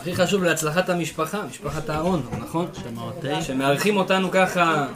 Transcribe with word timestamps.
הכי 0.00 0.14
חשוב 0.16 0.44
להצלחת 0.44 0.88
המשפחה, 0.88 1.42
משפחת 1.50 1.90
אהרון, 1.90 2.22
נכון? 2.38 2.66
שמארחים 3.40 3.96
אותנו 3.96 4.30
ככה 4.30 4.86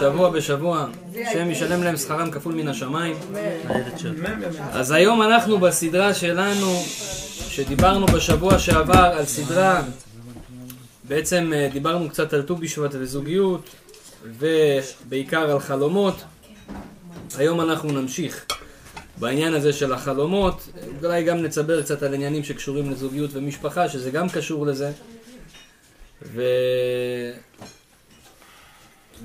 שבוע 0.00 0.30
בשבוע, 0.30 0.86
השם 1.30 1.50
ישלם 1.50 1.82
להם 1.82 1.96
שכרם 1.96 2.30
כפול 2.30 2.54
מן 2.54 2.68
השמיים. 2.68 3.16
אז 4.72 4.90
היום 4.90 5.22
אנחנו 5.22 5.58
בסדרה 5.58 6.14
שלנו, 6.14 6.82
שדיברנו 7.48 8.06
בשבוע 8.06 8.58
שעבר 8.58 9.12
על 9.18 9.24
סדרה, 9.24 9.82
בעצם 11.08 11.52
אה, 11.54 11.68
דיברנו 11.72 12.08
קצת 12.10 12.32
על 12.32 12.42
ט"ו 12.42 12.56
בשבט 12.56 12.90
וזוגיות, 12.92 13.70
ובעיקר 14.24 15.50
על 15.50 15.60
חלומות. 15.60 16.24
היום 17.38 17.60
אנחנו 17.60 17.92
נמשיך. 17.92 18.46
בעניין 19.18 19.54
הזה 19.54 19.72
של 19.72 19.92
החלומות, 19.92 20.68
אולי 21.02 21.24
גם 21.24 21.42
נצבר 21.42 21.82
קצת 21.82 22.02
על 22.02 22.14
עניינים 22.14 22.44
שקשורים 22.44 22.90
לזוגיות 22.90 23.30
ומשפחה, 23.32 23.88
שזה 23.88 24.10
גם 24.10 24.28
קשור 24.28 24.66
לזה. 24.66 24.92
ו... 26.22 26.42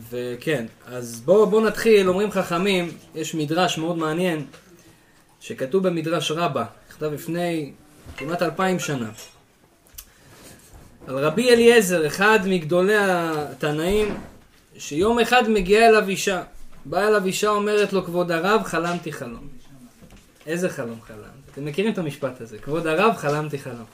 וכן, 0.10 0.66
אז 0.86 1.22
בואו 1.26 1.50
בוא 1.50 1.62
נתחיל, 1.62 2.10
אומרים 2.10 2.32
חכמים, 2.32 2.92
יש 3.16 3.36
מדרש 3.36 3.78
מאוד 3.78 3.98
מעניין, 3.98 4.46
שכתוב 5.42 5.88
במדרש 5.88 6.32
רבה, 6.32 6.66
נכתב 6.90 7.14
לפני 7.14 7.72
כמעט 8.18 8.42
אלפיים 8.42 8.80
שנה. 8.80 9.10
על 11.08 11.18
רבי 11.18 11.50
אליעזר, 11.50 12.08
אחד 12.08 12.40
מגדולי 12.46 12.96
התנאים, 12.98 14.18
שיום 14.78 15.20
אחד 15.20 15.50
מגיעה 15.50 15.90
אליו 15.90 16.10
אישה. 16.10 16.44
באה 16.86 17.08
אליו 17.08 17.26
אישה, 17.26 17.50
אומרת 17.50 17.94
לו, 17.94 18.06
כבוד 18.06 18.32
הרב, 18.32 18.62
חלמתי 18.64 19.12
חלום. 19.12 19.59
איזה 20.50 20.70
חלום 20.70 21.00
חלמת? 21.08 21.50
אתם 21.52 21.66
מכירים 21.66 21.94
את 21.94 21.98
המשפט 21.98 22.42
הזה, 22.42 22.58
כבוד 22.58 22.88
הרב, 22.88 23.16
חלמתי 23.18 23.60
חלום. 23.60 23.86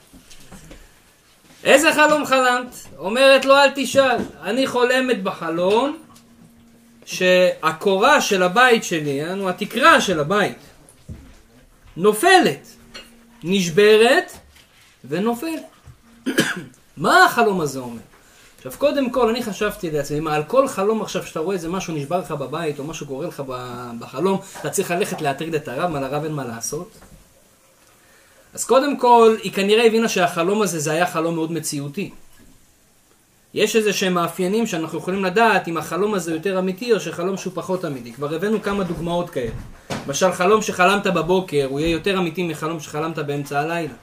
איזה 1.64 1.94
חלום 1.94 2.26
חלמת? 2.26 2.76
אומרת 2.98 3.46
לו, 3.46 3.56
אל 3.56 3.70
תשאל. 3.76 4.18
אני 4.42 4.68
חולמת 4.68 5.24
בחלום 5.24 5.98
שהקורה 7.06 8.22
של 8.22 8.44
הבית 8.44 8.84
שלי, 8.84 9.10
יענו 9.10 9.50
התקרה 9.50 10.02
של 10.02 10.20
הבית, 10.20 10.58
נופלת, 11.98 12.68
נשברת 13.44 14.32
ונופלת. 15.06 15.64
מה 16.98 17.26
החלום 17.26 17.62
הזה 17.62 17.80
אומר? 17.80 18.02
עכשיו, 18.66 18.80
קודם 18.80 19.10
כל, 19.10 19.30
אני 19.30 19.44
חשבתי 19.44 19.92
לעצמי, 19.92 20.20
מה, 20.20 20.36
על 20.36 20.44
כל 20.44 20.68
חלום 20.68 21.02
עכשיו 21.02 21.24
שאתה 21.24 21.40
רואה 21.40 21.56
איזה 21.56 21.70
משהו 21.70 21.94
נשבר 21.94 22.20
לך 22.20 22.32
בבית, 22.32 22.80
או 22.80 22.84
משהו 22.84 23.08
קורה 23.08 23.28
לך 23.28 23.44
בחלום, 24.00 24.40
אתה 24.60 24.70
צריך 24.70 24.92
ללכת 24.92 25.22
להטריד 25.22 25.56
את 25.56 25.68
הרב, 25.68 25.92
מה 25.92 26.00
לרב 26.00 26.24
אין 26.24 26.34
מה 26.34 26.44
לעשות? 26.44 26.92
אז 28.54 28.66
קודם 28.66 28.98
כל, 28.98 29.36
היא 29.44 29.52
כנראה 29.52 29.86
הבינה 29.86 30.10
שהחלום 30.10 30.62
הזה, 30.62 30.80
זה 30.80 30.92
היה 30.92 31.06
חלום 31.06 31.36
מאוד 31.36 31.52
מציאותי. 31.52 32.10
יש 33.54 33.76
איזה 33.76 33.94
שהם 33.94 34.14
מאפיינים 34.14 34.68
שאנחנו 34.68 34.98
יכולים 34.98 35.26
לדעת 35.26 35.68
אם 35.68 35.78
החלום 35.78 36.14
הזה 36.14 36.34
יותר 36.34 36.60
אמיתי 36.60 36.94
או 36.94 37.00
שחלום 37.00 37.38
שהוא 37.38 37.54
פחות 37.56 37.86
אמיתי. 37.86 38.14
כבר 38.14 38.36
הבאנו 38.36 38.62
כמה 38.62 38.84
דוגמאות 38.84 39.30
כאלה. 39.30 39.52
למשל, 40.08 40.32
חלום 40.32 40.62
שחלמת 40.62 41.08
בבוקר 41.08 41.66
הוא 41.70 41.80
יהיה 41.80 41.92
יותר 41.92 42.18
אמיתי 42.18 42.44
מחלום 42.44 42.80
שחלמת 42.80 43.20
באמצע 43.20 43.60
הלילה. 43.60 43.94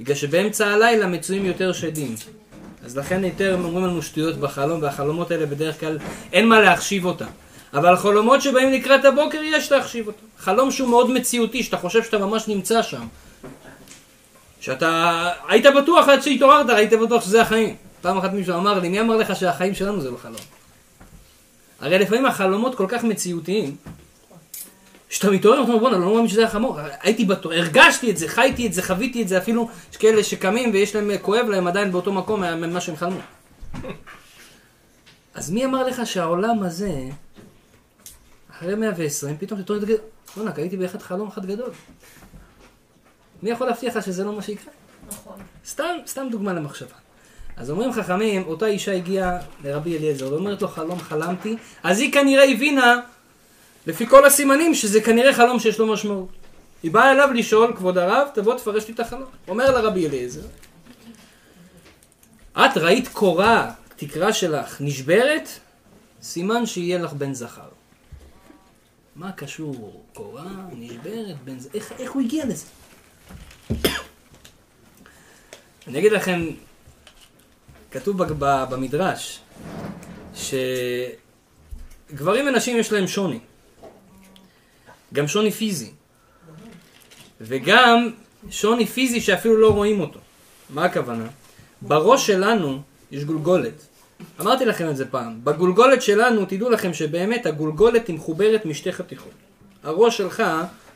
בגלל 0.00 0.16
שבאמצע 0.16 0.66
הלילה 0.66 1.06
מצויים 1.06 1.44
יותר 1.44 1.72
שדים. 1.72 2.14
אז 2.84 2.98
לכן 2.98 3.24
יותר 3.24 3.54
הם 3.54 3.64
אומרים 3.64 3.84
לנו 3.84 4.02
שטויות 4.02 4.36
בחלום, 4.36 4.82
והחלומות 4.82 5.30
האלה 5.30 5.46
בדרך 5.46 5.80
כלל 5.80 5.98
אין 6.32 6.48
מה 6.48 6.60
להחשיב 6.60 7.04
אותם. 7.04 7.26
אבל 7.74 7.96
חלומות 7.96 8.42
שבאים 8.42 8.72
לקראת 8.72 9.04
הבוקר 9.04 9.42
יש 9.42 9.72
להחשיב 9.72 10.06
אותם. 10.06 10.26
חלום 10.38 10.70
שהוא 10.70 10.88
מאוד 10.88 11.10
מציאותי, 11.10 11.62
שאתה 11.62 11.76
חושב 11.76 12.04
שאתה 12.04 12.18
ממש 12.18 12.48
נמצא 12.48 12.82
שם. 12.82 13.06
שאתה 14.60 15.30
היית 15.48 15.66
בטוח 15.82 16.08
עד 16.08 16.22
שהתעוררת, 16.22 16.70
היית 16.70 16.92
בטוח 16.92 17.24
שזה 17.24 17.42
החיים. 17.42 17.76
פעם 18.00 18.18
אחת 18.18 18.32
מישהו 18.32 18.54
אמר 18.54 18.78
לי, 18.78 18.88
מי 18.88 19.00
אמר 19.00 19.16
לך 19.16 19.36
שהחיים 19.36 19.74
שלנו 19.74 20.00
זה 20.00 20.10
לא 20.10 20.16
חלום? 20.16 20.40
הרי 21.80 21.98
לפעמים 21.98 22.26
החלומות 22.26 22.74
כל 22.74 22.86
כך 22.88 23.04
מציאותיים, 23.04 23.76
כשאתה 25.10 25.30
מתעורר, 25.30 25.62
אתה 25.62 25.68
אומר, 25.68 25.78
בואנה, 25.78 25.98
לא 25.98 26.14
מאמין 26.14 26.28
שזה 26.28 26.40
היה 26.40 26.50
חמור. 26.50 26.78
הייתי 27.00 27.24
בטוח, 27.24 27.52
הרגשתי 27.52 28.10
את 28.10 28.16
זה, 28.16 28.28
חייתי 28.28 28.66
את 28.66 28.72
זה, 28.72 28.82
חוויתי 28.82 29.22
את 29.22 29.28
זה, 29.28 29.38
אפילו 29.38 29.68
יש 29.90 29.96
כאלה 29.96 30.24
שקמים 30.24 30.70
ויש 30.72 30.96
להם, 30.96 31.10
כואב 31.22 31.46
להם 31.48 31.66
עדיין 31.66 31.92
באותו 31.92 32.12
מקום 32.12 32.44
ממה 32.44 32.80
שהם 32.80 32.96
חלמו. 32.96 33.20
אז 35.34 35.50
מי 35.50 35.64
אמר 35.64 35.86
לך 35.86 36.06
שהעולם 36.06 36.62
הזה, 36.62 36.92
אחרי 38.50 38.74
120, 38.74 39.36
פתאום 39.38 39.60
אתה 39.60 39.80
תגיד, 39.80 39.96
בואנה, 40.36 40.50
הייתי 40.56 40.76
באחד 40.76 41.02
חלום 41.02 41.28
אחד 41.28 41.46
גדול. 41.46 41.70
מי 43.42 43.50
יכול 43.50 43.66
להבטיח 43.66 43.96
לך 43.96 44.04
שזה 44.04 44.24
לא 44.24 44.32
מה 44.32 44.42
שיקרה? 44.42 44.72
נכון. 45.08 45.38
סתם, 45.66 45.94
סתם 46.06 46.26
דוגמה 46.30 46.52
למחשבה. 46.52 46.96
אז 47.56 47.70
אומרים 47.70 47.92
חכמים, 47.92 48.42
אותה 48.46 48.66
אישה 48.66 48.92
הגיעה 48.92 49.38
לרבי 49.64 49.98
אליעזר 49.98 50.32
ואומרת 50.32 50.62
לו 50.62 50.68
חלום 50.68 50.98
חלמתי, 50.98 51.56
אז 51.82 52.00
היא 52.00 52.12
כנראה 52.12 52.44
הבינה 52.44 53.00
לפי 53.86 54.06
כל 54.06 54.26
הסימנים 54.26 54.74
שזה 54.74 55.00
כנראה 55.00 55.34
חלום 55.34 55.58
שיש 55.58 55.78
לו 55.78 55.86
משמעות. 55.86 56.28
היא 56.82 56.90
באה 56.90 57.12
אליו 57.12 57.28
לשאול, 57.34 57.76
כבוד 57.76 57.98
הרב, 57.98 58.28
תבוא 58.34 58.54
תפרש 58.54 58.88
לי 58.88 58.94
את 58.94 59.00
החלום. 59.00 59.28
אומר 59.48 59.70
לה 59.70 59.80
רבי 59.80 60.06
אליעזר, 60.06 60.40
את 62.52 62.76
ראית 62.76 63.08
קורה, 63.08 63.70
תקרה 63.96 64.32
שלך 64.32 64.76
נשברת, 64.80 65.48
סימן 66.22 66.66
שיהיה 66.66 66.98
לך 66.98 67.12
בן 67.12 67.34
זכר. 67.34 67.68
מה 69.16 69.32
קשור 69.32 70.04
קורה, 70.14 70.46
נשברת, 70.72 71.36
בן 71.44 71.58
זכר, 71.58 71.70
איך, 71.74 71.92
איך 71.98 72.12
הוא 72.12 72.22
הגיע 72.22 72.44
לזה? 72.46 72.66
אני 75.86 75.98
אגיד 75.98 76.12
לכם, 76.12 76.46
כתוב 77.90 78.22
במדרש, 78.70 79.40
שגברים 80.34 81.16
ונשים 82.46 82.76
יש 82.76 82.92
להם 82.92 83.06
שוני. 83.06 83.38
גם 85.14 85.28
שוני 85.28 85.50
פיזי. 85.50 85.90
וגם 87.40 88.10
שוני 88.50 88.86
פיזי 88.86 89.20
שאפילו 89.20 89.56
לא 89.56 89.70
רואים 89.70 90.00
אותו. 90.00 90.20
מה 90.70 90.84
הכוונה? 90.84 91.26
בראש 91.82 92.26
שלנו 92.26 92.82
יש 93.10 93.24
גולגולת. 93.24 93.86
אמרתי 94.40 94.64
לכם 94.64 94.88
את 94.88 94.96
זה 94.96 95.06
פעם. 95.06 95.44
בגולגולת 95.44 96.02
שלנו, 96.02 96.44
תדעו 96.44 96.70
לכם 96.70 96.94
שבאמת 96.94 97.46
הגולגולת 97.46 98.08
היא 98.08 98.16
מחוברת 98.16 98.64
משתי 98.64 98.92
חתיכות. 98.92 99.32
הראש 99.82 100.16
שלך 100.16 100.42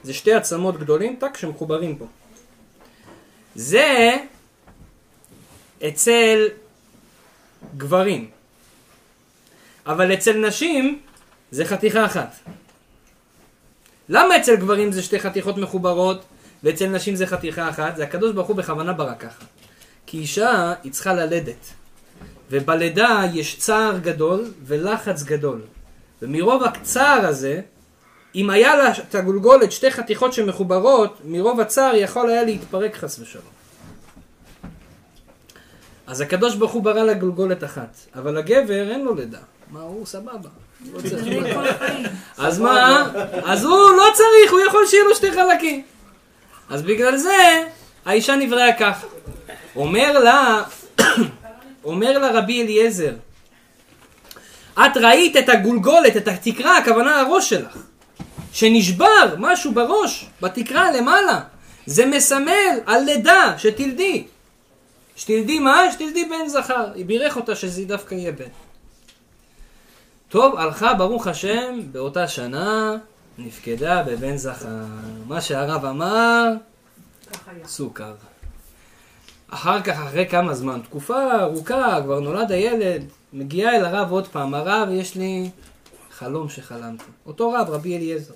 זה 0.03 0.15
שתי 0.15 0.33
עצמות 0.33 0.79
גדולים, 0.79 1.17
טק, 1.17 1.37
שמחוברים 1.37 1.97
פה. 1.97 2.07
זה 3.55 4.17
אצל 5.89 6.49
גברים. 7.77 8.31
אבל 9.87 10.15
אצל 10.15 10.47
נשים 10.47 11.01
זה 11.51 11.65
חתיכה 11.65 12.05
אחת. 12.07 12.35
למה 14.09 14.37
אצל 14.37 14.57
גברים 14.57 14.93
זה 14.93 15.03
שתי 15.03 15.21
חתיכות 15.21 15.57
מחוברות 15.57 16.25
ואצל 16.65 16.87
נשים 16.87 17.17
זה 17.17 17.27
חתיכה 17.27 17.71
אחת? 17.71 17.97
זה 17.97 18.05
הקדוש 18.05 18.33
ברוך 18.33 18.49
הוא 18.49 18.57
בכוונה 18.57 18.93
ברא 18.93 19.15
ככה. 19.15 19.45
כי 20.07 20.19
אישה 20.19 20.73
היא 20.83 20.93
צריכה 20.93 21.15
ללדת. 21.15 21.67
ובלידה 22.51 23.23
יש 23.35 23.59
צער 23.59 23.99
גדול 23.99 24.45
ולחץ 24.65 25.23
גדול. 25.23 25.61
ומרוב 26.23 26.63
הצער 26.63 27.27
הזה, 27.27 27.61
אם 28.35 28.51
היה 28.51 28.77
לה 28.77 28.91
את 28.91 29.15
הגולגולת 29.15 29.73
שתי 29.73 29.91
חתיכות 29.91 30.33
שמחוברות, 30.33 31.21
מרוב 31.25 31.61
הצער 31.61 31.95
יכול 31.95 32.31
היה 32.31 32.45
להתפרק 32.45 32.97
חס 32.97 33.19
ושלום. 33.19 33.45
אז 36.07 36.21
הקדוש 36.21 36.57
ברוך 36.57 36.73
הוא 36.73 36.83
ברא 36.83 37.03
לה 37.03 37.15
גולגולת 37.15 37.65
אחת, 37.65 37.97
אבל 38.15 38.37
הגבר 38.37 38.91
אין 38.91 39.05
לו 39.05 39.15
לידה. 39.15 39.39
מה 39.71 39.81
הוא 39.81 40.07
סבבה. 40.07 40.49
אז 42.39 42.59
מה? 42.59 43.11
אז 43.45 43.65
הוא 43.65 43.91
לא 43.97 44.07
צריך, 44.15 44.53
הוא 44.53 44.61
יכול 44.69 44.87
שיהיה 44.87 45.05
לו 45.05 45.15
שתי 45.15 45.33
חלקים. 45.33 45.83
אז 46.71 46.83
בגלל 46.83 47.17
זה, 47.17 47.63
האישה 48.05 48.37
נבראה 48.37 48.73
כך. 48.73 49.05
אומר 49.77 50.19
לה, 50.19 50.63
אומר 51.85 52.19
לה 52.19 52.31
רבי 52.39 52.63
אליעזר, 52.63 53.13
את 54.79 54.97
ראית 54.97 55.37
את 55.37 55.49
הגולגולת, 55.49 56.17
את 56.17 56.29
התקרה, 56.29 56.79
הכוונה 56.79 57.21
הראש 57.21 57.51
שלך, 57.51 57.77
שנשבר 58.53 59.35
משהו 59.39 59.73
בראש, 59.73 60.27
בתקרה 60.41 60.93
למעלה. 60.93 61.41
זה 61.87 62.07
מסמל 62.07 62.81
על 62.87 63.05
לידה, 63.05 63.55
שתלדי. 63.59 64.25
שתלדי 65.17 65.59
מה? 65.59 65.93
שתלדי 65.93 66.25
בן 66.25 66.49
זכר. 66.49 66.87
היא 66.95 67.05
בירך 67.05 67.37
אותה 67.37 67.55
שזה 67.55 67.85
דווקא 67.85 68.15
יהיה 68.15 68.33
בן. 68.33 68.45
טוב, 70.35 70.57
הלכה 70.57 70.95
ברוך 70.95 71.27
השם 71.27 71.81
באותה 71.93 72.29
שנה, 72.29 72.97
נפקדה 73.39 74.03
בבן 74.03 74.37
זכר. 74.37 74.85
מה 75.27 75.41
שהרב 75.41 75.85
אמר, 75.85 76.49
סוכר. 77.65 78.15
אחר 79.49 79.83
כך, 79.83 80.01
אחרי 80.01 80.29
כמה 80.29 80.55
זמן, 80.55 80.81
תקופה 80.81 81.41
ארוכה, 81.41 81.99
כבר 82.05 82.21
נולד 82.21 82.53
הילד, 82.53 83.03
מגיעה 83.33 83.77
אל 83.77 83.85
הרב 83.85 84.11
עוד 84.11 84.29
פעם, 84.29 84.55
הרב, 84.55 84.89
יש 84.93 85.15
לי 85.15 85.51
חלום 86.11 86.49
שחלמתי. 86.49 87.05
אותו 87.27 87.53
רב, 87.53 87.71
רבי 87.71 87.97
אליעזר. 87.97 88.35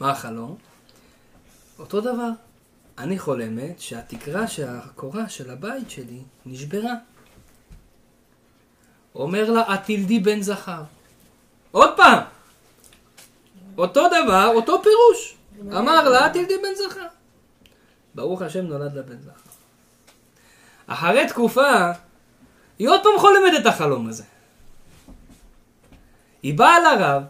מה 0.00 0.10
החלום? 0.10 0.56
אותו 1.78 2.00
דבר. 2.00 2.30
אני 2.98 3.18
חולמת 3.18 3.80
שהתקרה 3.80 4.48
של 4.48 4.66
הקורה 4.68 5.28
של 5.28 5.50
הבית 5.50 5.90
שלי 5.90 6.20
נשברה. 6.46 6.94
אומר 9.16 9.50
לה, 9.50 9.74
את 9.74 9.80
תלדי 9.84 10.18
בן 10.18 10.42
זכר. 10.42 10.82
עוד 11.70 11.96
פעם, 11.96 12.18
אותו 13.78 14.08
דבר, 14.08 14.52
אותו 14.54 14.82
פירוש. 14.82 15.36
אמר 15.78 16.08
לה, 16.08 16.28
תלדי 16.32 16.58
בן 16.58 16.74
זכר. 16.74 17.06
ברוך 18.14 18.42
השם 18.42 18.66
נולד 18.66 18.94
לה 18.94 19.02
בן 19.02 19.20
זכר. 19.20 19.50
אחרי 20.86 21.28
תקופה, 21.28 21.90
היא 22.78 22.88
עוד 22.88 23.00
פעם 23.02 23.18
חולמת 23.18 23.60
את 23.60 23.66
החלום 23.66 24.08
הזה. 24.08 24.24
היא 26.42 26.58
באה 26.58 26.80
לרב, 26.80 27.22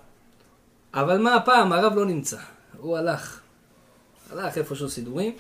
אבל 0.95 1.19
מה 1.19 1.35
הפעם? 1.35 1.73
הרב 1.73 1.95
לא 1.95 2.07
נמצא. 2.07 2.37
הוא 2.79 2.97
הלך. 2.97 3.41
הלך 4.31 4.59
איפשהו 4.59 4.89
סידורים. 4.89 5.37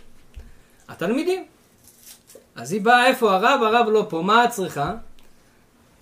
התלמידים. 0.88 1.46
אז 2.54 2.72
היא 2.72 2.80
באה, 2.80 3.06
איפה 3.06 3.34
הרב? 3.34 3.60
הרב 3.62 3.88
לא 3.88 4.06
פה. 4.08 4.22
מה 4.22 4.44
את 4.44 4.50
צריכה? 4.50 4.94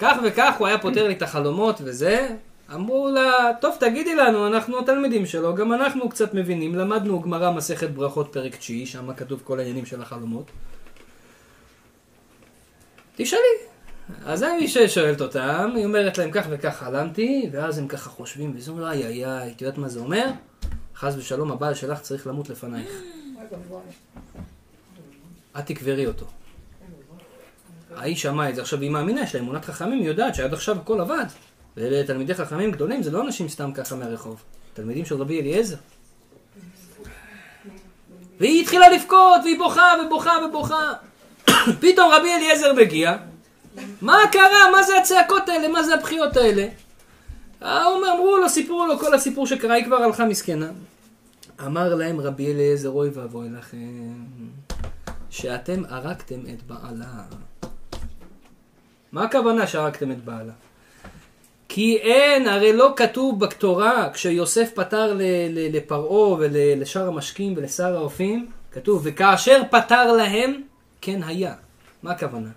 כך 0.04 0.16
וכך 0.24 0.54
הוא 0.58 0.66
היה 0.66 0.78
פותר 0.78 1.08
לי 1.08 1.14
את 1.14 1.22
החלומות 1.22 1.80
וזה. 1.84 2.28
אמרו 2.74 3.08
לה, 3.08 3.50
טוב 3.60 3.76
תגידי 3.80 4.14
לנו, 4.14 4.46
אנחנו 4.46 4.78
התלמידים 4.78 5.26
שלו, 5.26 5.54
גם 5.54 5.72
אנחנו 5.72 6.08
קצת 6.08 6.34
מבינים, 6.34 6.74
למדנו 6.74 7.20
גמרא 7.20 7.50
מסכת 7.50 7.90
ברכות 7.90 8.32
פרק 8.32 8.56
תשיעי, 8.56 8.86
שם 8.86 9.14
כתוב 9.14 9.40
כל 9.44 9.58
העניינים 9.58 9.86
של 9.86 10.02
החלומות. 10.02 10.50
תשאלי. 13.16 13.42
אז 14.26 14.42
אני 14.42 14.68
שואלת 14.68 15.20
אותם, 15.20 15.72
היא 15.74 15.84
אומרת 15.84 16.18
להם 16.18 16.30
כך 16.30 16.46
וכך 16.50 16.76
חלמתי, 16.76 17.48
ואז 17.52 17.78
הם 17.78 17.88
ככה 17.88 18.10
חושבים, 18.10 18.52
וזה 18.56 18.70
אומר, 18.70 18.90
איי 18.90 19.06
איי 19.06 19.24
איי, 19.24 19.52
את 19.52 19.62
יודעת 19.62 19.78
מה 19.78 19.88
זה 19.88 20.00
אומר? 20.00 20.26
חס 20.96 21.14
ושלום 21.16 21.52
הבעל 21.52 21.74
שלך 21.74 22.00
צריך 22.00 22.26
למות 22.26 22.50
לפנייך. 22.50 22.90
את 25.58 25.66
תקברי 25.66 26.06
אותו. 26.06 26.26
האיש 27.96 28.22
שמע 28.22 28.50
את 28.50 28.54
זה, 28.54 28.62
עכשיו 28.62 28.80
היא 28.80 28.90
מאמינה, 28.90 29.22
יש 29.22 29.34
לה 29.34 29.40
אמונת 29.40 29.64
חכמים, 29.64 30.00
היא 30.00 30.08
יודעת 30.08 30.34
שעד 30.34 30.54
עכשיו 30.54 30.76
הכל 30.76 31.00
עבד. 31.00 31.24
ואלה 31.76 32.06
תלמידי 32.06 32.34
חכמים 32.34 32.70
גדולים, 32.70 33.02
זה 33.02 33.10
לא 33.10 33.22
אנשים 33.22 33.48
סתם 33.48 33.72
ככה 33.72 33.96
מהרחוב. 33.96 34.42
תלמידים 34.74 35.04
של 35.04 35.14
רבי 35.14 35.40
אליעזר. 35.40 35.76
והיא 38.40 38.62
התחילה 38.62 38.88
לבכות, 38.88 39.40
והיא 39.44 39.58
בוכה 39.58 39.92
ובוכה 40.06 40.32
ובוכה. 40.46 40.92
פתאום 41.80 42.12
רבי 42.12 42.34
אליעזר 42.34 42.72
מגיע, 42.72 43.16
מה 44.00 44.18
קרה? 44.32 44.70
מה 44.72 44.82
זה 44.82 44.98
הצעקות 44.98 45.48
האלה? 45.48 45.68
מה 45.68 45.82
זה 45.82 45.94
הבכיות 45.94 46.36
האלה? 46.36 46.68
אמרו 47.62 48.36
לו, 48.36 48.48
סיפרו 48.48 48.86
לו 48.86 48.98
כל 48.98 49.14
הסיפור 49.14 49.46
שקרה, 49.46 49.74
היא 49.74 49.84
כבר 49.84 49.96
הלכה 49.96 50.24
מסכנה. 50.24 50.68
אמר 51.66 51.94
להם 51.94 52.20
רבי 52.20 52.52
אליעזר, 52.52 52.88
אוי 52.88 53.08
ואבוי 53.14 53.48
לכם, 53.48 54.12
שאתם 55.30 55.82
הרגתם 55.88 56.40
את 56.40 56.62
בעלה. 56.62 57.22
מה 59.14 59.24
הכוונה 59.24 59.66
שהרגתם 59.66 60.12
את 60.12 60.24
בעלה? 60.24 60.52
כי 61.68 61.96
אין, 61.96 62.48
הרי 62.48 62.72
לא 62.72 62.92
כתוב 62.96 63.40
בתורה, 63.40 64.10
כשיוסף 64.12 64.70
פתר 64.74 65.16
לפרעה 65.50 66.36
ולשאר 66.38 67.08
המשקים 67.08 67.54
ולשר 67.56 67.96
האופים, 67.96 68.50
כתוב, 68.72 69.02
וכאשר 69.04 69.62
פתר 69.70 70.12
להם, 70.12 70.62
כן 71.00 71.22
היה. 71.22 71.54
מה 72.02 72.10
הכוונה? 72.10 72.48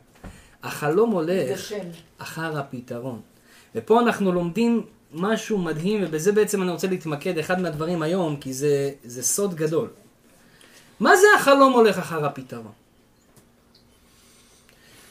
החלום 0.64 1.12
הולך 1.12 1.72
אחר 2.18 2.60
הפתרון. 2.60 3.22
ופה 3.76 4.02
אנחנו 4.02 4.32
לומדים 4.32 4.86
משהו 5.14 5.58
מדהים, 5.58 6.04
ובזה 6.04 6.32
בעצם 6.32 6.62
אני 6.62 6.72
רוצה 6.72 6.88
להתמקד, 6.88 7.38
אחד 7.38 7.62
מהדברים 7.62 8.02
היום, 8.02 8.36
כי 8.36 8.54
זה, 8.54 8.92
זה 9.04 9.24
סוד 9.24 9.56
גדול. 9.56 9.90
מה 11.00 11.16
זה 11.16 11.28
החלום 11.36 11.74
הולך 11.74 11.98
אחר 11.98 12.26
הפתרון? 12.26 12.72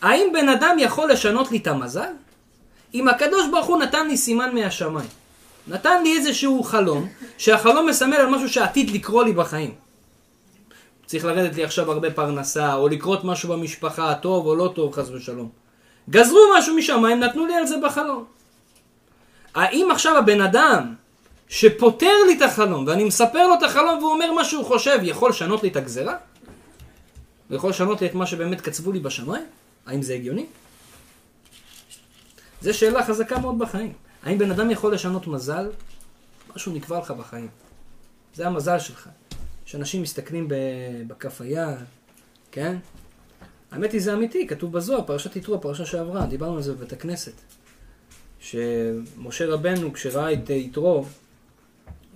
האם 0.07 0.29
בן 0.33 0.49
אדם 0.49 0.77
יכול 0.79 1.11
לשנות 1.11 1.53
לי 1.53 1.59
את 1.59 1.67
המזל? 1.67 2.13
אם 2.95 3.09
הקדוש 3.09 3.49
ברוך 3.51 3.67
הוא 3.67 3.79
נתן 3.79 4.09
לי 4.09 4.17
סימן 4.17 4.55
מהשמיים, 4.55 5.09
נתן 5.69 6.03
לי 6.03 6.17
איזשהו 6.19 6.63
חלום, 6.63 7.09
שהחלום 7.39 7.89
מסמל 7.89 8.17
על 8.17 8.27
משהו 8.27 8.49
שעתיד 8.49 8.91
לקרות 8.91 9.27
לי 9.27 9.33
בחיים. 9.33 9.75
צריך 11.07 11.25
לרדת 11.25 11.57
לי 11.57 11.65
עכשיו 11.65 11.93
הרבה 11.93 12.11
פרנסה, 12.11 12.75
או 12.75 12.89
לקרות 12.89 13.25
משהו 13.25 13.49
במשפחה, 13.49 14.15
טוב 14.15 14.47
או 14.47 14.55
לא 14.55 14.73
טוב, 14.75 14.95
חס 14.95 15.11
ושלום. 15.11 15.49
גזרו 16.11 16.41
משהו 16.59 16.77
משמיים, 16.77 17.21
נתנו 17.21 17.47
לי 17.47 17.55
על 17.55 17.67
זה 17.67 17.77
בחלום. 17.83 18.25
האם 19.55 19.91
עכשיו 19.91 20.19
הבן 20.19 20.41
אדם 20.41 20.95
שפותר 21.49 22.15
לי 22.27 22.37
את 22.37 22.43
החלום, 22.43 22.87
ואני 22.87 23.05
מספר 23.05 23.47
לו 23.49 23.55
את 23.55 23.63
החלום 23.63 23.99
והוא 23.99 24.13
אומר 24.13 24.33
מה 24.33 24.45
שהוא 24.45 24.65
חושב, 24.65 24.99
יכול 25.03 25.31
לשנות 25.31 25.63
לי 25.63 25.69
את 25.69 25.77
הגזרה? 25.77 26.17
ויכול 27.51 27.71
לשנות 27.71 28.01
לי 28.01 28.07
את 28.07 28.15
מה 28.15 28.27
שבאמת 28.27 28.61
קצבו 28.61 28.93
לי 28.93 29.01
בשמיים? 29.01 29.45
האם 29.87 30.03
זה 30.03 30.15
הגיוני? 30.15 30.47
זו 32.63 32.75
שאלה 32.75 33.07
חזקה 33.07 33.39
מאוד 33.39 33.59
בחיים. 33.59 33.93
האם 34.23 34.39
בן 34.39 34.51
אדם 34.51 34.71
יכול 34.71 34.95
לשנות 34.95 35.27
מזל? 35.27 35.71
משהו 36.57 36.73
נקבע 36.73 36.99
לך 36.99 37.11
בחיים. 37.11 37.49
זה 38.35 38.47
המזל 38.47 38.79
שלך. 38.79 39.09
שאנשים 39.67 40.03
מסתכלים 40.03 40.49
בכף 41.07 41.41
היד, 41.41 41.79
כן? 42.53 42.77
האמת 43.71 43.93
היא 43.93 44.01
זה 44.01 44.15
אמיתי, 44.15 44.47
כתוב 44.47 44.73
בזוהר, 44.73 45.03
פרשת 45.07 45.37
יתרו, 45.37 45.61
פרשה 45.61 45.87
שעברה, 45.87 46.27
דיברנו 46.27 46.57
על 46.57 46.63
זה 46.63 46.73
בבית 46.73 46.93
הכנסת. 46.93 47.33
שמשה 48.41 49.47
רבנו, 49.47 49.93
כשראה 49.93 50.33
את 50.33 50.51
יתרו, 50.51 51.05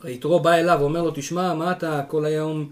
יתרו 0.04 0.40
בא 0.40 0.54
אליו 0.54 0.76
ואומר 0.80 1.02
לו, 1.02 1.10
תשמע, 1.14 1.54
מה 1.54 1.72
אתה 1.72 2.02
כל 2.08 2.24
היום 2.24 2.70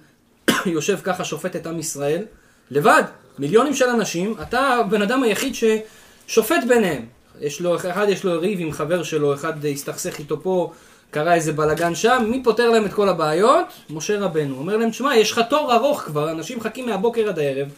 יושב 0.67 0.99
ככה 1.03 1.25
שופט 1.25 1.57
את 1.57 1.67
עם 1.67 1.79
ישראל? 1.79 2.25
לבד, 2.71 3.03
מיליונים 3.39 3.75
של 3.75 3.89
אנשים, 3.89 4.35
אתה 4.43 4.61
הבן 4.61 5.03
אדם 5.03 5.23
היחיד 5.23 5.55
ששופט 5.55 6.65
ביניהם. 6.69 7.07
יש 7.41 7.61
לו, 7.61 7.77
אחד 7.77 8.07
יש 8.09 8.25
לו 8.25 8.41
ריב 8.41 8.61
עם 8.61 8.73
חבר 8.73 9.03
שלו, 9.03 9.35
אחד 9.35 9.65
הסתכסך 9.65 10.19
איתו 10.19 10.43
פה, 10.43 10.73
קרה 11.11 11.35
איזה 11.35 11.53
בלאגן 11.53 11.95
שם, 11.95 12.25
מי 12.31 12.43
פותר 12.43 12.71
להם 12.71 12.87
את 12.87 12.93
כל 12.93 13.09
הבעיות? 13.09 13.67
משה 13.91 14.19
רבנו. 14.19 14.59
אומר 14.59 14.77
להם, 14.77 14.91
תשמע, 14.91 15.17
יש 15.17 15.33
לך 15.33 15.41
תור 15.51 15.75
ארוך 15.75 16.01
כבר, 16.01 16.31
אנשים 16.31 16.59
מחכים 16.59 16.87
מהבוקר 16.87 17.29
עד 17.29 17.39
הערב, 17.39 17.69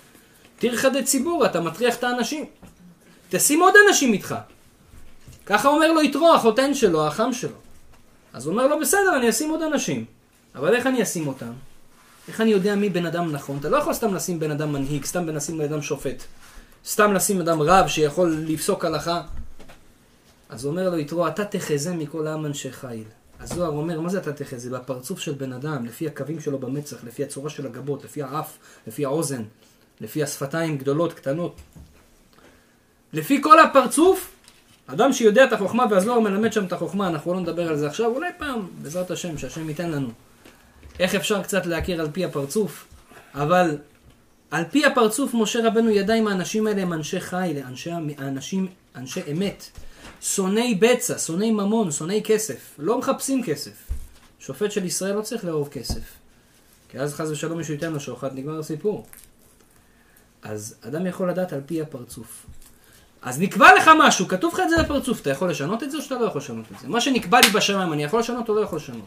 תרחד 0.58 1.02
ציבור, 1.02 1.46
אתה 1.46 1.60
מטריח 1.60 1.96
את 1.96 2.04
האנשים. 2.04 2.44
תשים 3.28 3.60
עוד 3.60 3.74
אנשים 3.88 4.12
איתך. 4.12 4.34
ככה 5.46 5.68
אומר 5.68 5.92
לו 5.92 6.02
יתרו, 6.02 6.34
החותן 6.34 6.74
שלו, 6.74 7.06
החם 7.06 7.32
שלו. 7.32 7.56
אז 8.32 8.46
הוא 8.46 8.52
אומר 8.52 8.66
לו, 8.66 8.80
בסדר, 8.80 9.16
אני 9.16 9.30
אשים 9.30 9.50
עוד 9.50 9.62
אנשים. 9.62 10.04
אבל 10.54 10.74
איך 10.74 10.86
אני 10.86 11.02
אשים 11.02 11.28
אותם? 11.28 11.52
איך 12.30 12.40
אני 12.40 12.50
יודע 12.50 12.74
מי 12.74 12.90
בן 12.90 13.06
אדם 13.06 13.32
נכון? 13.32 13.56
אתה 13.60 13.68
לא 13.68 13.76
יכול 13.76 13.94
סתם 13.94 14.14
לשים 14.14 14.40
בן 14.40 14.50
אדם 14.50 14.72
מנהיג, 14.72 15.04
סתם 15.04 15.28
לשים 15.28 15.58
בן 15.58 15.64
אדם 15.64 15.82
שופט. 15.82 16.22
סתם 16.86 17.12
לשים 17.12 17.40
אדם 17.40 17.62
רב 17.62 17.88
שיכול 17.88 18.36
לפסוק 18.46 18.84
הלכה. 18.84 19.22
אז 20.48 20.66
אומר 20.66 20.90
לו 20.90 20.98
יתרו, 20.98 21.28
אתה 21.28 21.44
תחזה 21.44 21.94
מכל 21.94 22.26
העם 22.26 22.46
אנשי 22.46 22.72
חיל. 22.72 23.04
הזוהר 23.40 23.70
אומר, 23.70 24.00
מה 24.00 24.08
זה 24.08 24.18
אתה 24.18 24.32
תחזה? 24.32 24.70
בפרצוף 24.70 25.18
של 25.18 25.32
בן 25.32 25.52
אדם, 25.52 25.86
לפי 25.86 26.06
הקווים 26.06 26.40
שלו 26.40 26.58
במצח, 26.58 26.96
לפי 27.04 27.24
הצורה 27.24 27.50
של 27.50 27.66
הגבות, 27.66 28.04
לפי 28.04 28.22
האף, 28.22 28.58
לפי 28.86 29.04
האוזן, 29.04 29.42
לפי 30.00 30.22
השפתיים 30.22 30.78
גדולות, 30.78 31.12
קטנות. 31.12 31.60
לפי 33.12 33.42
כל 33.42 33.60
הפרצוף, 33.60 34.30
אדם 34.86 35.12
שיודע 35.12 35.44
את 35.44 35.52
החוכמה 35.52 35.86
והזוהר 35.90 36.20
מלמד 36.20 36.52
שם 36.52 36.64
את 36.64 36.72
החוכמה, 36.72 37.08
אנחנו 37.08 37.34
לא 37.34 37.40
נדבר 37.40 37.68
על 37.68 37.76
זה 37.76 37.86
עכשיו, 37.86 38.06
אולי 38.06 38.30
פעם, 38.38 38.66
בעזרת 38.82 39.10
השם, 39.10 39.38
שהשם 39.38 39.68
ייתן 39.68 39.90
לנו. 39.90 40.08
איך 41.00 41.14
אפשר 41.14 41.42
קצת 41.42 41.66
להכיר 41.66 42.00
על 42.00 42.10
פי 42.12 42.24
הפרצוף, 42.24 42.86
אבל 43.34 43.78
על 44.50 44.64
פי 44.70 44.86
הפרצוף 44.86 45.34
משה 45.34 45.66
רבנו 45.66 45.90
ידע 45.90 46.14
אם 46.14 46.28
האנשים 46.28 46.66
האלה 46.66 46.82
הם 46.82 46.92
אנשי 46.92 47.20
חיל, 47.20 47.58
אנשי, 47.66 47.90
אנשים, 48.18 48.68
אנשי 48.96 49.20
אמת. 49.32 49.64
שונאי 50.22 50.74
בצע, 50.74 51.18
שונאי 51.18 51.50
ממון, 51.50 51.90
שונאי 51.90 52.22
כסף. 52.24 52.74
לא 52.78 52.98
מחפשים 52.98 53.42
כסף. 53.42 53.72
שופט 54.38 54.72
של 54.72 54.84
ישראל 54.84 55.14
לא 55.14 55.22
צריך 55.22 55.44
לאהוב 55.44 55.68
כסף. 55.68 56.00
כי 56.88 56.98
אז 56.98 57.14
חס 57.14 57.28
ושלום 57.28 57.58
מישהו 57.58 57.74
ייתן 57.74 57.92
לו 57.92 58.00
שוחד, 58.00 58.34
נגמר 58.34 58.58
הסיפור. 58.58 59.06
אז 60.42 60.74
אדם 60.88 61.06
יכול 61.06 61.30
לדעת 61.30 61.52
על 61.52 61.60
פי 61.66 61.82
הפרצוף. 61.82 62.46
אז 63.22 63.40
נקבע 63.40 63.74
לך 63.76 63.90
משהו, 63.98 64.28
כתוב 64.28 64.54
לך 64.54 64.60
את 64.60 64.70
זה 64.70 64.82
בפרצוף, 64.82 65.20
אתה 65.20 65.30
יכול 65.30 65.50
לשנות 65.50 65.82
את 65.82 65.90
זה 65.90 65.96
או 65.96 66.02
שאתה 66.02 66.14
לא 66.14 66.26
יכול 66.26 66.40
לשנות 66.40 66.64
את 66.74 66.78
זה? 66.80 66.88
מה 66.88 67.00
שנקבע 67.00 67.40
לי 67.40 67.48
בשמיים, 67.48 67.92
אני 67.92 68.04
יכול 68.04 68.20
לשנות 68.20 68.48
או 68.48 68.54
לא 68.54 68.60
יכול 68.60 68.78
לשנות? 68.78 69.06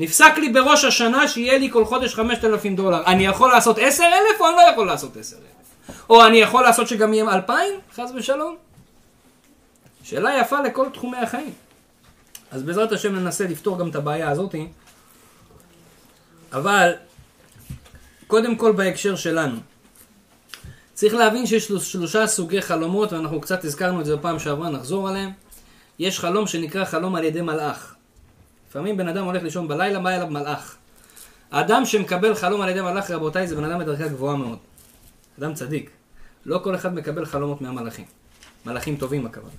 נפסק 0.00 0.32
לי 0.38 0.48
בראש 0.48 0.84
השנה 0.84 1.28
שיהיה 1.28 1.58
לי 1.58 1.70
כל 1.70 1.84
חודש 1.84 2.14
5,000 2.14 2.76
דולר. 2.76 3.06
אני 3.06 3.26
יכול 3.26 3.50
לעשות 3.50 3.78
10,000 3.78 4.40
או 4.40 4.48
אני 4.48 4.56
לא 4.56 4.62
יכול 4.72 4.86
לעשות 4.86 5.16
10,000? 5.16 5.44
או 6.10 6.26
אני 6.26 6.38
יכול 6.38 6.62
לעשות 6.62 6.88
שגם 6.88 7.14
יהיה 7.14 7.34
2,000, 7.34 7.80
חס 7.94 8.10
ושלום? 8.14 8.56
שאלה 10.02 10.38
יפה 10.40 10.60
לכל 10.60 10.86
תחומי 10.92 11.16
החיים. 11.16 11.52
אז 12.50 12.62
בעזרת 12.62 12.92
השם 12.92 13.16
ננסה 13.16 13.44
לפתור 13.44 13.78
גם 13.78 13.88
את 13.88 13.96
הבעיה 13.96 14.30
הזאתי. 14.30 14.66
אבל, 16.52 16.92
קודם 18.26 18.56
כל 18.56 18.72
בהקשר 18.72 19.16
שלנו. 19.16 19.56
צריך 20.94 21.14
להבין 21.14 21.46
שיש 21.46 21.66
שלושה 21.66 22.26
סוגי 22.26 22.62
חלומות, 22.62 23.12
ואנחנו 23.12 23.40
קצת 23.40 23.64
הזכרנו 23.64 24.00
את 24.00 24.06
זה 24.06 24.16
בפעם 24.16 24.38
שעברה, 24.38 24.70
נחזור 24.70 25.08
עליהם. 25.08 25.30
יש 25.98 26.20
חלום 26.20 26.46
שנקרא 26.46 26.84
חלום 26.84 27.14
על 27.14 27.24
ידי 27.24 27.40
מלאך. 27.40 27.89
לפעמים 28.70 28.96
בן 28.96 29.08
אדם 29.08 29.24
הולך 29.24 29.42
לישון 29.42 29.68
בלילה, 29.68 29.98
בא 29.98 30.10
אליו 30.10 30.26
מלאך. 30.26 30.76
אדם 31.50 31.84
שמקבל 31.84 32.34
חלום 32.34 32.60
על 32.60 32.68
ידי 32.68 32.80
מלאך, 32.80 33.10
רבותיי, 33.10 33.46
זה 33.46 33.56
בן 33.56 33.64
אדם 33.64 33.78
בדרגה 33.78 34.08
גבוהה 34.08 34.36
מאוד. 34.36 34.58
אדם 35.38 35.54
צדיק. 35.54 35.90
לא 36.46 36.60
כל 36.64 36.74
אחד 36.74 36.94
מקבל 36.94 37.24
חלומות 37.24 37.60
מהמלאכים. 37.60 38.04
מלאכים 38.66 38.96
טובים 38.96 39.26
הכוונה. 39.26 39.54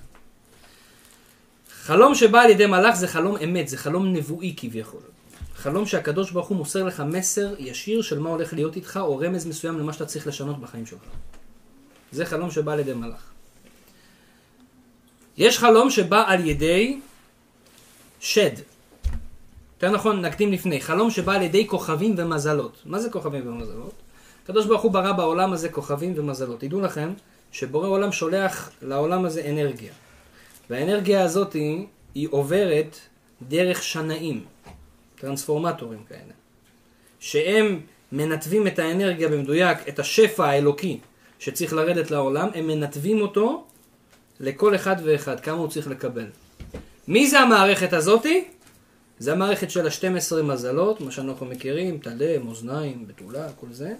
חלום 1.70 2.14
שבא 2.14 2.40
על 2.40 2.50
ידי 2.50 2.66
מלאך 2.66 2.94
זה 2.94 3.08
חלום 3.08 3.36
אמת, 3.36 3.68
זה 3.68 3.76
חלום 3.76 4.12
נבואי 4.12 4.54
כביכול. 4.56 5.00
חלום 5.54 5.86
שהקדוש 5.86 6.30
ברוך 6.30 6.48
הוא 6.48 6.56
מוסר 6.56 6.84
לך 6.84 7.00
מסר 7.00 7.54
ישיר 7.58 8.02
של 8.02 8.18
מה 8.18 8.28
הולך 8.28 8.52
להיות 8.52 8.76
איתך, 8.76 9.00
או 9.02 9.18
רמז 9.18 9.46
מסוים 9.46 9.78
למה 9.78 9.92
שאתה 9.92 10.06
צריך 10.06 10.26
לשנות 10.26 10.60
בחיים 10.60 10.86
שלך. 10.86 11.00
זה 12.12 12.26
חלום 12.26 12.50
שבא 12.50 12.72
על 12.72 12.80
ידי 12.80 12.92
מלאך. 12.92 13.22
יש 15.36 15.58
חלום 15.58 15.90
שבא 15.90 16.24
על 16.26 16.46
ידי 16.46 17.00
שד. 18.20 18.71
יותר 19.82 19.94
נכון, 19.94 20.24
נקדים 20.24 20.52
לפני. 20.52 20.80
חלום 20.80 21.10
שבא 21.10 21.32
על 21.32 21.42
ידי 21.42 21.66
כוכבים 21.66 22.14
ומזלות. 22.18 22.82
מה 22.86 22.98
זה 22.98 23.10
כוכבים 23.10 23.46
ומזלות? 23.46 23.92
הקדוש 24.44 24.66
ברוך 24.66 24.82
הוא 24.82 24.92
ברא 24.92 25.12
בעולם 25.12 25.52
הזה 25.52 25.68
כוכבים 25.68 26.12
ומזלות. 26.16 26.60
תדעו 26.60 26.80
לכם 26.80 27.12
שבורא 27.52 27.88
עולם 27.88 28.12
שולח 28.12 28.70
לעולם 28.82 29.24
הזה 29.24 29.42
אנרגיה. 29.50 29.92
והאנרגיה 30.70 31.22
הזאת 31.22 31.52
היא, 31.52 31.86
היא 32.14 32.28
עוברת 32.30 32.96
דרך 33.48 33.82
שנאים, 33.82 34.44
טרנספורמטורים 35.20 36.04
כאלה, 36.08 36.32
שהם 37.20 37.80
מנתבים 38.12 38.66
את 38.66 38.78
האנרגיה 38.78 39.28
במדויק, 39.28 39.78
את 39.88 39.98
השפע 39.98 40.44
האלוקי 40.44 40.98
שצריך 41.38 41.72
לרדת 41.72 42.10
לעולם, 42.10 42.48
הם 42.54 42.66
מנתבים 42.66 43.20
אותו 43.20 43.64
לכל 44.40 44.74
אחד 44.74 44.96
ואחד, 45.04 45.40
כמה 45.40 45.56
הוא 45.56 45.68
צריך 45.68 45.86
לקבל. 45.86 46.26
מי 47.08 47.28
זה 47.28 47.40
המערכת 47.40 47.92
הזאתי? 47.92 48.44
זה 49.18 49.32
המערכת 49.32 49.70
של 49.70 49.86
ה-12 49.86 50.42
מזלות, 50.42 51.00
מה 51.00 51.10
שאנחנו 51.10 51.46
מכירים, 51.46 51.98
טלה, 51.98 52.38
מאזניים, 52.38 53.06
בתולה, 53.06 53.48
כל 53.60 53.66
זה. 53.70 53.94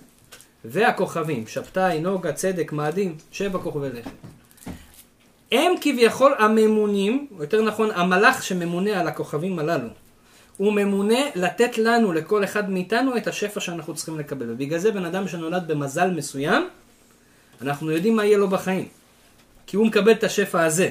והכוכבים, 0.65 1.47
שבתאי, 1.47 2.01
נוגה, 2.01 2.33
צדק, 2.33 2.73
מאדים, 2.73 3.17
שבע 3.33 3.59
כוכבי 3.59 3.89
לכת. 3.89 4.11
הם 5.53 5.73
כביכול 5.81 6.35
הממונים, 6.39 7.27
או 7.37 7.43
יותר 7.43 7.63
נכון 7.63 7.91
המלאך 7.91 8.43
שממונה 8.43 9.01
על 9.01 9.09
הכוכבים 9.09 9.59
הללו. 9.59 9.89
הוא 10.57 10.73
ממונה 10.73 11.19
לתת 11.35 11.79
לנו, 11.79 12.13
לכל 12.13 12.45
אחד 12.45 12.71
מאיתנו, 12.71 13.17
את 13.17 13.27
השפע 13.27 13.61
שאנחנו 13.61 13.95
צריכים 13.95 14.19
לקבל. 14.19 14.51
ובגלל 14.51 14.79
זה 14.79 14.91
בן 14.91 15.05
אדם 15.05 15.29
שנולד 15.29 15.69
במזל 15.69 16.11
מסוים, 16.11 16.69
אנחנו 17.63 17.91
יודעים 17.91 18.17
מה 18.17 18.25
יהיה 18.25 18.39
לו 18.39 18.49
בחיים. 18.49 18.89
כי 19.67 19.77
הוא 19.77 19.87
מקבל 19.87 20.13
את 20.13 20.25
השפע 20.25 20.65
הזה, 20.65 20.91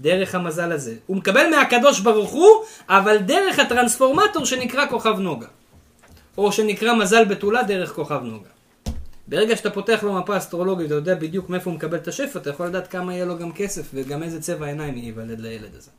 דרך 0.00 0.34
המזל 0.34 0.72
הזה. 0.72 0.94
הוא 1.06 1.16
מקבל 1.16 1.50
מהקדוש 1.50 2.00
ברוך 2.00 2.30
הוא, 2.30 2.64
אבל 2.88 3.16
דרך 3.18 3.58
הטרנספורמטור 3.58 4.44
שנקרא 4.44 4.86
כוכב 4.86 5.18
נוגה. 5.18 5.46
או 6.38 6.52
שנקרא 6.52 6.94
מזל 6.94 7.24
בתולה 7.24 7.62
דרך 7.62 7.92
כוכב 7.92 8.20
נוגה. 8.24 8.48
ברגע 9.26 9.56
שאתה 9.56 9.70
פותח 9.70 10.02
לו 10.02 10.12
מפה 10.12 10.36
אסטרולוגית 10.36 10.84
ואתה 10.84 10.94
יודע 10.94 11.14
בדיוק 11.14 11.48
מאיפה 11.48 11.70
הוא 11.70 11.76
מקבל 11.76 11.96
את 11.96 12.08
השפע, 12.08 12.38
אתה 12.38 12.50
יכול 12.50 12.66
לדעת 12.66 12.88
כמה 12.88 13.14
יהיה 13.14 13.24
לו 13.24 13.38
גם 13.38 13.52
כסף 13.52 13.90
וגם 13.94 14.22
איזה 14.22 14.42
צבע 14.42 14.66
עיניים 14.66 14.96
ייוולד 14.96 15.40
לילד 15.40 15.74
הזה. 15.74 15.90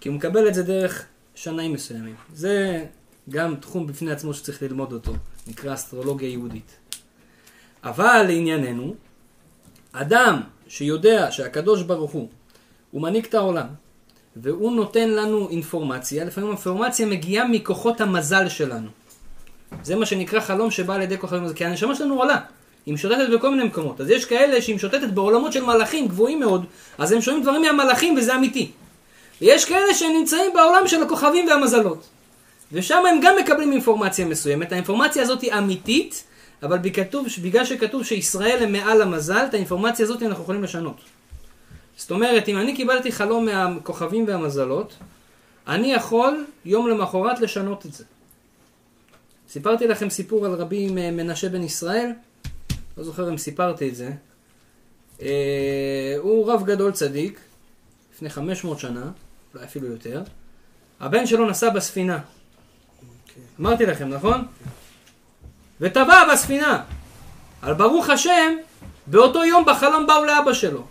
כי 0.00 0.08
הוא 0.08 0.16
מקבל 0.16 0.48
את 0.48 0.54
זה 0.54 0.62
דרך 0.62 1.06
שנאים 1.34 1.72
מסוימים. 1.72 2.14
זה 2.34 2.84
גם 3.30 3.54
תחום 3.56 3.86
בפני 3.86 4.12
עצמו 4.12 4.34
שצריך 4.34 4.62
ללמוד 4.62 4.92
אותו, 4.92 5.12
נקרא 5.46 5.74
אסטרולוגיה 5.74 6.28
יהודית. 6.28 6.76
אבל 7.84 8.24
לענייננו, 8.28 8.94
אדם 9.92 10.40
שיודע 10.68 11.30
שהקדוש 11.30 11.82
ברוך 11.82 12.10
הוא, 12.10 12.28
הוא 12.90 13.02
מנהיג 13.02 13.24
את 13.24 13.34
העולם, 13.34 13.66
והוא 14.36 14.72
נותן 14.72 15.10
לנו 15.10 15.48
אינפורמציה, 15.48 16.24
לפעמים 16.24 16.50
האינפורמציה 16.50 17.06
מגיעה 17.06 17.48
מכוחות 17.48 18.00
המזל 18.00 18.48
שלנו. 18.48 18.88
זה 19.82 19.96
מה 19.96 20.06
שנקרא 20.06 20.40
חלום 20.40 20.70
שבא 20.70 20.94
על 20.94 21.02
ידי 21.02 21.18
כוכבים, 21.18 21.52
כי 21.52 21.64
הנשמה 21.64 21.94
שלנו 21.94 22.18
עולה. 22.18 22.40
היא 22.86 22.94
משוטטת 22.94 23.30
בכל 23.32 23.50
מיני 23.50 23.64
מקומות. 23.64 24.00
אז 24.00 24.10
יש 24.10 24.24
כאלה 24.24 24.62
שהיא 24.62 24.76
משוטטת 24.76 25.08
בעולמות 25.08 25.52
של 25.52 25.64
מלאכים 25.64 26.08
גבוהים 26.08 26.40
מאוד, 26.40 26.64
אז 26.98 27.12
הם 27.12 27.20
שומעים 27.20 27.42
דברים 27.42 27.62
מהמלאכים 27.62 28.16
וזה 28.16 28.34
אמיתי. 28.34 28.70
ויש 29.40 29.64
כאלה 29.64 29.94
שנמצאים 29.94 30.52
בעולם 30.54 30.88
של 30.88 31.02
הכוכבים 31.02 31.48
והמזלות. 31.48 32.06
ושם 32.72 33.02
הם 33.10 33.20
גם 33.22 33.34
מקבלים 33.40 33.72
אינפורמציה 33.72 34.26
מסוימת. 34.26 34.72
האינפורמציה 34.72 35.22
הזאת 35.22 35.40
היא 35.40 35.52
אמיתית, 35.52 36.24
אבל 36.62 36.78
בכתוב, 36.78 37.26
בגלל 37.42 37.64
שכתוב 37.64 38.04
שישראל 38.04 38.62
הם 38.62 38.72
מעל 38.72 39.02
המזל, 39.02 39.44
את 39.48 39.54
האינפורמציה 39.54 40.04
הזאת 40.04 40.22
אנחנו 40.22 40.42
יכולים 40.42 40.62
לשנות. 40.62 40.96
זאת 42.00 42.10
אומרת, 42.10 42.48
אם 42.48 42.56
אני 42.56 42.76
קיבלתי 42.76 43.12
חלום 43.12 43.44
מהכוכבים 43.44 44.24
והמזלות, 44.28 44.94
אני 45.68 45.92
יכול 45.92 46.44
יום 46.64 46.88
למחרת 46.88 47.40
לשנות 47.40 47.86
את 47.86 47.92
זה. 47.92 48.04
סיפרתי 49.48 49.88
לכם 49.88 50.10
סיפור 50.10 50.46
על 50.46 50.52
רבי 50.52 50.88
מנשה 50.90 51.48
בן 51.48 51.62
ישראל, 51.62 52.10
לא 52.98 53.04
זוכר 53.04 53.30
אם 53.30 53.38
סיפרתי 53.38 53.88
את 53.88 53.94
זה. 53.94 54.10
אה, 55.22 56.14
הוא 56.18 56.52
רב 56.52 56.64
גדול 56.64 56.92
צדיק, 56.92 57.40
לפני 58.14 58.30
500 58.30 58.78
שנה, 58.78 59.10
אולי 59.54 59.64
אפילו 59.64 59.86
יותר. 59.86 60.22
הבן 61.00 61.26
שלו 61.26 61.50
נסע 61.50 61.70
בספינה. 61.70 62.18
Okay. 62.18 63.60
אמרתי 63.60 63.86
לכם, 63.86 64.08
נכון? 64.08 64.46
וטבע 65.80 66.32
בספינה. 66.32 66.84
אבל 67.62 67.74
ברוך 67.74 68.10
השם, 68.10 68.56
באותו 69.06 69.44
יום 69.44 69.64
בחלום 69.66 70.06
באו 70.06 70.24
לאבא 70.24 70.52
שלו. 70.52 70.86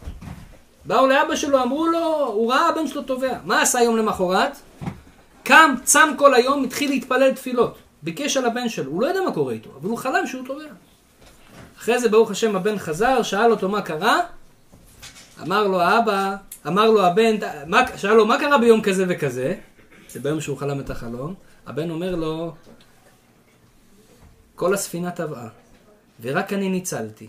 באו 0.90 1.08
לאבא 1.08 1.36
שלו, 1.36 1.64
אמרו 1.64 1.88
לו, 1.88 2.26
הוא 2.26 2.54
ראה 2.54 2.70
הבן 2.70 2.88
שלו 2.88 3.02
טובע. 3.02 3.38
מה 3.46 3.62
עשה 3.62 3.82
יום 3.82 3.98
למחרת? 3.98 4.58
קם, 5.44 5.76
צם 5.84 6.10
כל 6.18 6.34
היום, 6.34 6.64
התחיל 6.64 6.90
להתפלל 6.90 7.34
תפילות. 7.34 7.78
ביקש 8.04 8.38
על 8.38 8.46
הבן 8.46 8.70
שלו, 8.70 8.92
הוא 8.92 9.02
לא 9.02 9.08
יודע 9.08 9.22
מה 9.22 9.32
קורה 9.32 9.54
איתו, 9.54 9.70
אבל 9.82 9.90
הוא 9.90 9.98
חלם 9.98 10.28
שהוא 10.28 10.48
טובע. 10.48 10.64
אחרי 11.78 12.00
זה 12.00 12.10
ברוך 12.10 12.32
השם 12.32 12.56
הבן 12.56 12.78
חזר, 12.78 13.24
שאל 13.24 13.52
אותו 13.52 13.70
מה 13.70 13.82
קרה, 13.82 14.20
אמר 15.42 15.68
לו 15.68 15.82
האבא, 15.82 16.36
אמר 16.68 16.92
לו 16.92 17.06
הבן, 17.06 17.36
מה, 17.68 17.82
שאל 17.98 18.14
לו 18.14 18.26
מה 18.26 18.40
קרה 18.40 18.58
ביום 18.58 18.82
כזה 18.82 19.06
וכזה, 19.10 19.56
זה 20.10 20.20
ביום 20.20 20.42
שהוא 20.42 20.58
חלם 20.58 20.80
את 20.80 20.90
החלום, 20.90 21.34
הבן 21.68 21.90
אומר 21.90 22.16
לו, 22.16 22.54
כל 24.56 24.74
הספינה 24.74 25.12
טבעה, 25.12 25.48
ורק 26.22 26.54
אני 26.54 26.70
ניצלתי. 26.70 27.28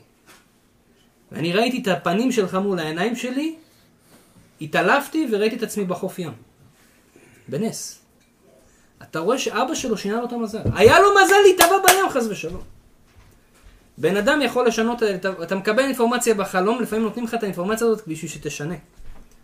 ואני 1.33 1.53
ראיתי 1.53 1.83
את 1.83 1.89
הפנים 1.89 2.33
שלך 2.33 2.55
מול 2.55 2.79
העיניים 2.79 3.17
שלי, 3.17 3.57
התעלפתי 4.61 5.29
וראיתי 5.33 5.57
את 5.57 5.63
עצמי 5.63 5.85
בחוף 5.85 6.19
ים. 6.19 6.33
בנס. 7.49 7.99
אתה 9.03 9.19
רואה 9.19 9.39
שאבא 9.39 9.75
שלו 9.75 9.99
שינה 9.99 10.21
לו 10.21 10.27
את 10.27 10.33
המזל. 10.33 10.59
היה 10.75 11.01
לו 11.01 11.09
מזל 11.25 11.35
להתאבע 11.47 11.77
בים 11.87 12.11
חס 12.11 12.27
ושלום. 12.27 12.63
בן 13.99 14.17
אדם 14.17 14.43
יכול 14.43 14.67
לשנות, 14.67 15.03
אתה 15.43 15.55
מקבל 15.55 15.83
אינפורמציה 15.83 16.35
בחלום, 16.35 16.83
לפעמים 16.83 17.05
נותנים 17.05 17.25
לך 17.25 17.35
את 17.35 17.43
האינפורמציה 17.43 17.87
הזאת 17.87 18.09
בשביל 18.09 18.31
שתשנה. 18.31 18.75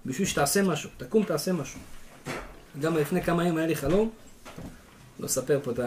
בשביל 0.06 0.26
שתעשה 0.26 0.62
משהו, 0.62 0.90
תקום 0.96 1.22
תעשה 1.22 1.52
משהו. 1.52 1.80
גם 2.80 2.96
לפני 2.96 3.22
כמה 3.22 3.42
ימים 3.44 3.56
היה 3.56 3.66
לי 3.66 3.76
חלום, 3.76 4.10
לא 5.20 5.26
אספר 5.26 5.60
פה 5.62 5.70
את 5.70 5.78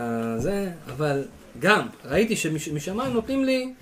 זה, 0.42 0.72
אבל 0.86 1.24
גם, 1.60 1.88
ראיתי 2.06 2.36
שמשמיים 2.36 3.14
נותנים 3.14 3.46
לי, 3.46 3.74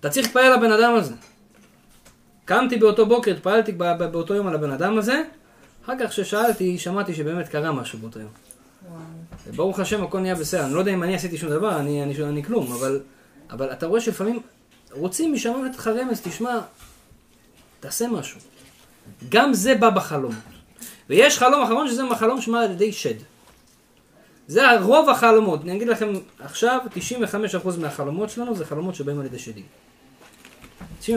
אתה 0.00 0.10
צריך 0.10 0.26
להתפעל 0.26 0.56
לבן 0.56 0.72
אדם 0.72 0.94
הזה. 0.94 1.14
קמתי 2.48 2.76
באותו 2.76 3.06
בוקר, 3.06 3.30
התפעלתי 3.30 3.72
באותו 3.72 4.34
יום 4.34 4.46
על 4.46 4.54
הבן 4.54 4.70
אדם 4.70 4.98
הזה, 4.98 5.22
אחר 5.84 5.92
כך 6.00 6.10
כששאלתי, 6.10 6.78
שמעתי 6.78 7.14
שבאמת 7.14 7.48
קרה 7.48 7.72
משהו 7.72 7.98
באותו 7.98 8.20
יום. 8.20 8.30
ברוך 9.56 9.80
השם 9.80 10.04
הכל 10.04 10.20
נהיה 10.20 10.34
בסדר, 10.34 10.64
אני 10.64 10.74
לא 10.74 10.78
יודע 10.78 10.92
אם 10.92 11.02
אני 11.02 11.14
עשיתי 11.14 11.38
שום 11.38 11.50
דבר, 11.50 11.80
אני, 11.80 12.02
אני, 12.02 12.24
אני 12.24 12.44
כלום, 12.44 12.72
אבל, 12.72 13.00
אבל 13.50 13.72
אתה 13.72 13.86
רואה 13.86 14.00
שלפעמים 14.00 14.40
רוצים 14.90 15.32
משם 15.32 15.64
לתת 15.64 15.78
לך 15.78 15.86
רמז, 15.86 16.20
תשמע, 16.20 16.58
תעשה 17.80 18.08
משהו. 18.08 18.40
גם 19.28 19.54
זה 19.54 19.74
בא 19.74 19.90
בחלום. 19.90 20.34
ויש 21.08 21.38
חלום 21.38 21.62
אחרון 21.62 21.88
שזה 21.88 22.02
חלום 22.18 22.40
שמע 22.40 22.62
על 22.62 22.70
ידי 22.70 22.92
שד. 22.92 23.14
זה 24.46 24.80
רוב 24.80 25.10
החלומות. 25.10 25.62
אני 25.62 25.76
אגיד 25.76 25.88
לכם 25.88 26.12
עכשיו, 26.40 26.80
95% 27.64 27.68
מהחלומות 27.80 28.30
שלנו 28.30 28.56
זה 28.56 28.64
חלומות 28.64 28.94
שבאים 28.94 29.20
על 29.20 29.26
ידי 29.26 29.38
שדים. 29.38 29.64
95%. 31.02 31.08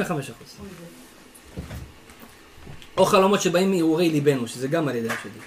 או 3.02 3.06
חלומות 3.06 3.42
שבאים 3.42 3.72
מהרהורי 3.72 4.10
ליבנו, 4.10 4.48
שזה 4.48 4.68
גם 4.68 4.88
על 4.88 4.96
ידי 4.96 5.10
השדים. 5.10 5.42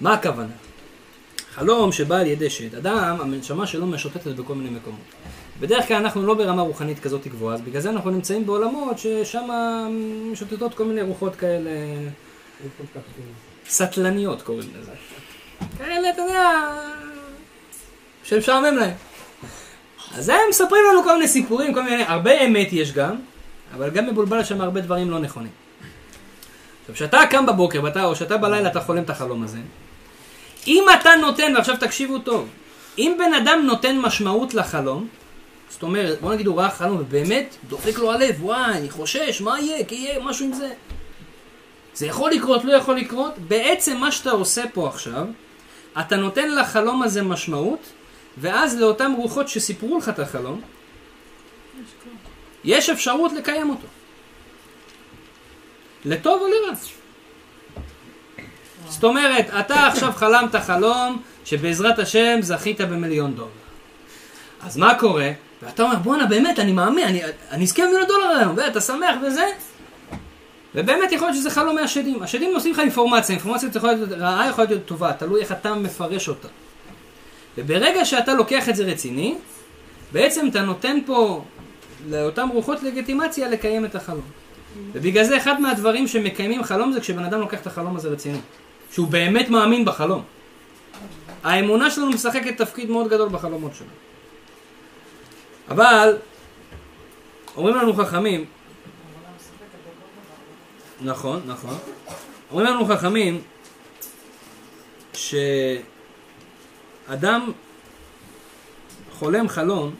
מה 0.00 0.14
הכוונה? 0.14 0.52
חלום 1.54 1.92
שבא 1.92 2.16
על 2.16 2.26
ידי 2.26 2.50
שד. 2.50 2.74
אדם, 2.74 3.16
הנשמה 3.20 3.66
שלו 3.66 3.86
משוטטת 3.86 4.26
בכל 4.26 4.54
מיני 4.54 4.70
מקומות. 4.70 5.00
בדרך 5.60 5.88
כלל 5.88 5.96
אנחנו 5.96 6.26
לא 6.26 6.34
ברמה 6.34 6.62
רוחנית 6.62 6.98
כזאת 6.98 7.26
גבוהה, 7.26 7.54
אז 7.54 7.60
בגלל 7.60 7.80
זה 7.80 7.90
אנחנו 7.90 8.10
נמצאים 8.10 8.46
בעולמות 8.46 8.98
ששם 8.98 9.48
משוטטות 10.32 10.74
כל 10.74 10.84
מיני 10.84 11.02
רוחות 11.02 11.36
כאלה... 11.36 11.70
סטלניות 13.68 14.42
קוראים 14.42 14.68
לזה. 14.80 14.92
כאלה, 15.78 16.10
אתה 16.10 16.22
יודע, 16.22 16.50
שמשעמם 18.24 18.76
להם. 18.76 18.94
אז 20.14 20.28
הם 20.28 20.36
מספרים 20.50 20.82
לנו 20.92 21.02
כל 21.02 21.12
מיני 21.12 21.28
סיפורים, 21.28 21.74
כל 21.74 21.82
מיני, 21.82 22.02
הרבה 22.02 22.40
אמת 22.40 22.72
יש 22.72 22.92
גם, 22.92 23.16
אבל 23.74 23.90
גם 23.90 24.06
מבולבל 24.06 24.44
שם 24.44 24.60
הרבה 24.60 24.80
דברים 24.80 25.10
לא 25.10 25.18
נכונים. 25.18 25.65
עכשיו, 26.90 26.94
כשאתה 26.94 27.20
קם 27.30 27.46
בבוקר, 27.46 27.80
ואתה, 27.82 28.04
או 28.04 28.16
שאתה 28.16 28.36
בלילה 28.36 28.68
אתה 28.68 28.80
חולם 28.80 29.02
את 29.02 29.10
החלום 29.10 29.42
הזה, 29.42 29.58
אם 30.66 30.84
אתה 31.00 31.10
נותן, 31.20 31.52
ועכשיו 31.56 31.76
תקשיבו 31.80 32.18
טוב, 32.18 32.48
אם 32.98 33.16
בן 33.18 33.34
אדם 33.34 33.62
נותן 33.66 33.98
משמעות 33.98 34.54
לחלום, 34.54 35.08
זאת 35.70 35.82
אומרת, 35.82 36.20
בוא 36.20 36.34
נגיד 36.34 36.46
הוא 36.46 36.60
ראה 36.60 36.70
חלום 36.70 36.96
ובאמת 37.00 37.56
דופק 37.68 37.98
לו 37.98 38.12
הלב, 38.12 38.44
וואי, 38.44 38.72
אני 38.72 38.90
חושש, 38.90 39.40
מה 39.40 39.60
יהיה? 39.60 39.84
כי 39.84 39.94
יהיה 39.94 40.20
משהו 40.20 40.46
עם 40.46 40.52
זה. 40.52 40.70
זה 41.94 42.06
יכול 42.06 42.30
לקרות, 42.30 42.64
לא 42.64 42.72
יכול 42.72 42.96
לקרות. 42.96 43.32
בעצם 43.38 43.96
מה 43.96 44.12
שאתה 44.12 44.30
עושה 44.30 44.62
פה 44.74 44.88
עכשיו, 44.88 45.26
אתה 46.00 46.16
נותן 46.16 46.50
לחלום 46.54 47.02
הזה 47.02 47.22
משמעות, 47.22 47.80
ואז 48.38 48.76
לאותן 48.76 49.12
רוחות 49.16 49.48
שסיפרו 49.48 49.98
לך 49.98 50.08
את 50.08 50.18
החלום, 50.18 50.60
יש 52.64 52.90
אפשרות 52.90 53.32
לקיים 53.32 53.70
אותו. 53.70 53.86
לטוב 56.06 56.42
או 56.42 56.46
לרע. 56.46 56.74
זאת 58.88 59.04
אומרת, 59.04 59.46
אתה 59.60 59.86
עכשיו 59.86 60.12
חלמת 60.12 60.56
חלום 60.56 61.22
שבעזרת 61.44 61.98
השם 61.98 62.38
זכית 62.42 62.80
במיליון 62.80 63.34
דולר. 63.34 63.48
אז 64.62 64.76
מה 64.76 64.94
קורה? 64.98 65.30
ואתה 65.62 65.82
אומר, 65.82 65.96
בואנה, 65.96 66.26
באמת, 66.26 66.58
אני 66.58 66.72
מאמין, 66.72 67.06
אני, 67.08 67.22
אני 67.50 67.64
אזכה 67.64 67.82
במיליון 67.82 68.06
דולר 68.06 68.26
היום, 68.26 68.54
ואתה 68.56 68.80
שמח 68.80 69.16
וזה, 69.26 69.46
ובאמת 70.74 71.12
יכול 71.12 71.28
להיות 71.28 71.38
שזה 71.38 71.50
חלום 71.50 71.74
מהשדים. 71.74 72.22
השדים 72.22 72.52
נושאים 72.52 72.72
לך 72.72 72.78
אינפורמציה, 72.78 73.34
אינפורמציה 73.34 73.68
יכולה 73.74 73.92
להיות 73.92 74.12
רעה, 74.12 74.48
יכולה 74.50 74.66
להיות 74.68 74.84
טובה, 74.84 75.12
תלוי 75.12 75.40
איך 75.40 75.52
אתה 75.52 75.74
מפרש 75.74 76.28
אותה. 76.28 76.48
וברגע 77.58 78.04
שאתה 78.04 78.34
לוקח 78.34 78.68
את 78.68 78.76
זה 78.76 78.84
רציני, 78.84 79.34
בעצם 80.12 80.48
אתה 80.48 80.62
נותן 80.62 80.98
פה 81.06 81.44
לאותן 82.10 82.48
רוחות 82.52 82.82
לגיטימציה 82.82 83.48
לקיים 83.48 83.84
את 83.84 83.94
החלום. 83.94 84.45
ובגלל 84.92 85.24
זה 85.24 85.36
אחד 85.36 85.60
מהדברים 85.60 86.08
שמקיימים 86.08 86.64
חלום 86.64 86.92
זה 86.92 87.00
כשבן 87.00 87.24
אדם 87.24 87.40
לוקח 87.40 87.60
את 87.60 87.66
החלום 87.66 87.96
הזה 87.96 88.08
רציני. 88.08 88.38
שהוא 88.92 89.08
באמת 89.08 89.48
מאמין 89.48 89.84
בחלום. 89.84 90.22
האמונה 91.44 91.90
שלנו 91.90 92.10
משחקת 92.10 92.58
תפקיד 92.58 92.90
מאוד 92.90 93.08
גדול 93.08 93.28
בחלומות 93.28 93.74
שלנו. 93.74 93.90
אבל, 95.68 96.16
אומרים 97.56 97.76
לנו 97.76 97.94
חכמים, 97.94 98.44
נכון, 101.00 101.42
נכון, 101.46 101.78
אומרים 102.50 102.66
לנו 102.66 102.86
חכמים, 102.86 103.42
שאדם 105.14 105.52
חולם 109.12 109.48
חלום, 109.48 109.94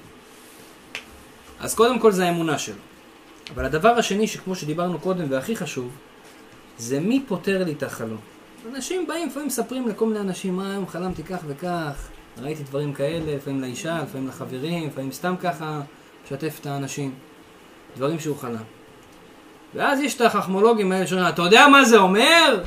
אז 1.60 1.74
קודם 1.74 1.98
כל 1.98 2.12
זה 2.12 2.26
האמונה 2.26 2.58
שלו. 2.58 2.85
אבל 3.54 3.64
הדבר 3.64 3.88
השני, 3.88 4.26
שכמו 4.26 4.54
שדיברנו 4.54 4.98
קודם 4.98 5.24
והכי 5.30 5.56
חשוב, 5.56 5.90
זה 6.78 7.00
מי 7.00 7.24
פותר 7.28 7.64
לי 7.64 7.72
את 7.72 7.82
החלום. 7.82 8.20
אנשים 8.74 9.06
באים, 9.06 9.28
לפעמים 9.28 9.46
מספרים 9.46 9.88
לכל 9.88 10.06
מיני 10.06 10.20
אנשים, 10.20 10.56
מה 10.56 10.70
היום 10.70 10.86
חלמתי 10.86 11.22
כך 11.22 11.38
וכך, 11.46 12.08
ראיתי 12.42 12.62
דברים 12.62 12.92
כאלה, 12.92 13.36
לפעמים 13.36 13.60
לאישה, 13.60 14.02
לפעמים 14.02 14.28
לחברים, 14.28 14.86
לפעמים 14.88 15.12
סתם 15.12 15.34
ככה, 15.40 15.80
משתף 16.24 16.58
את 16.60 16.66
האנשים. 16.66 17.14
דברים 17.96 18.20
שהוא 18.20 18.36
חלם. 18.36 18.62
ואז 19.74 20.00
יש 20.00 20.16
את 20.16 20.20
החכמולוגים 20.20 20.92
האלה 20.92 21.06
שאומרים, 21.06 21.28
אתה 21.28 21.42
יודע 21.42 21.68
מה 21.68 21.84
זה 21.84 21.96
אומר? 21.96 22.62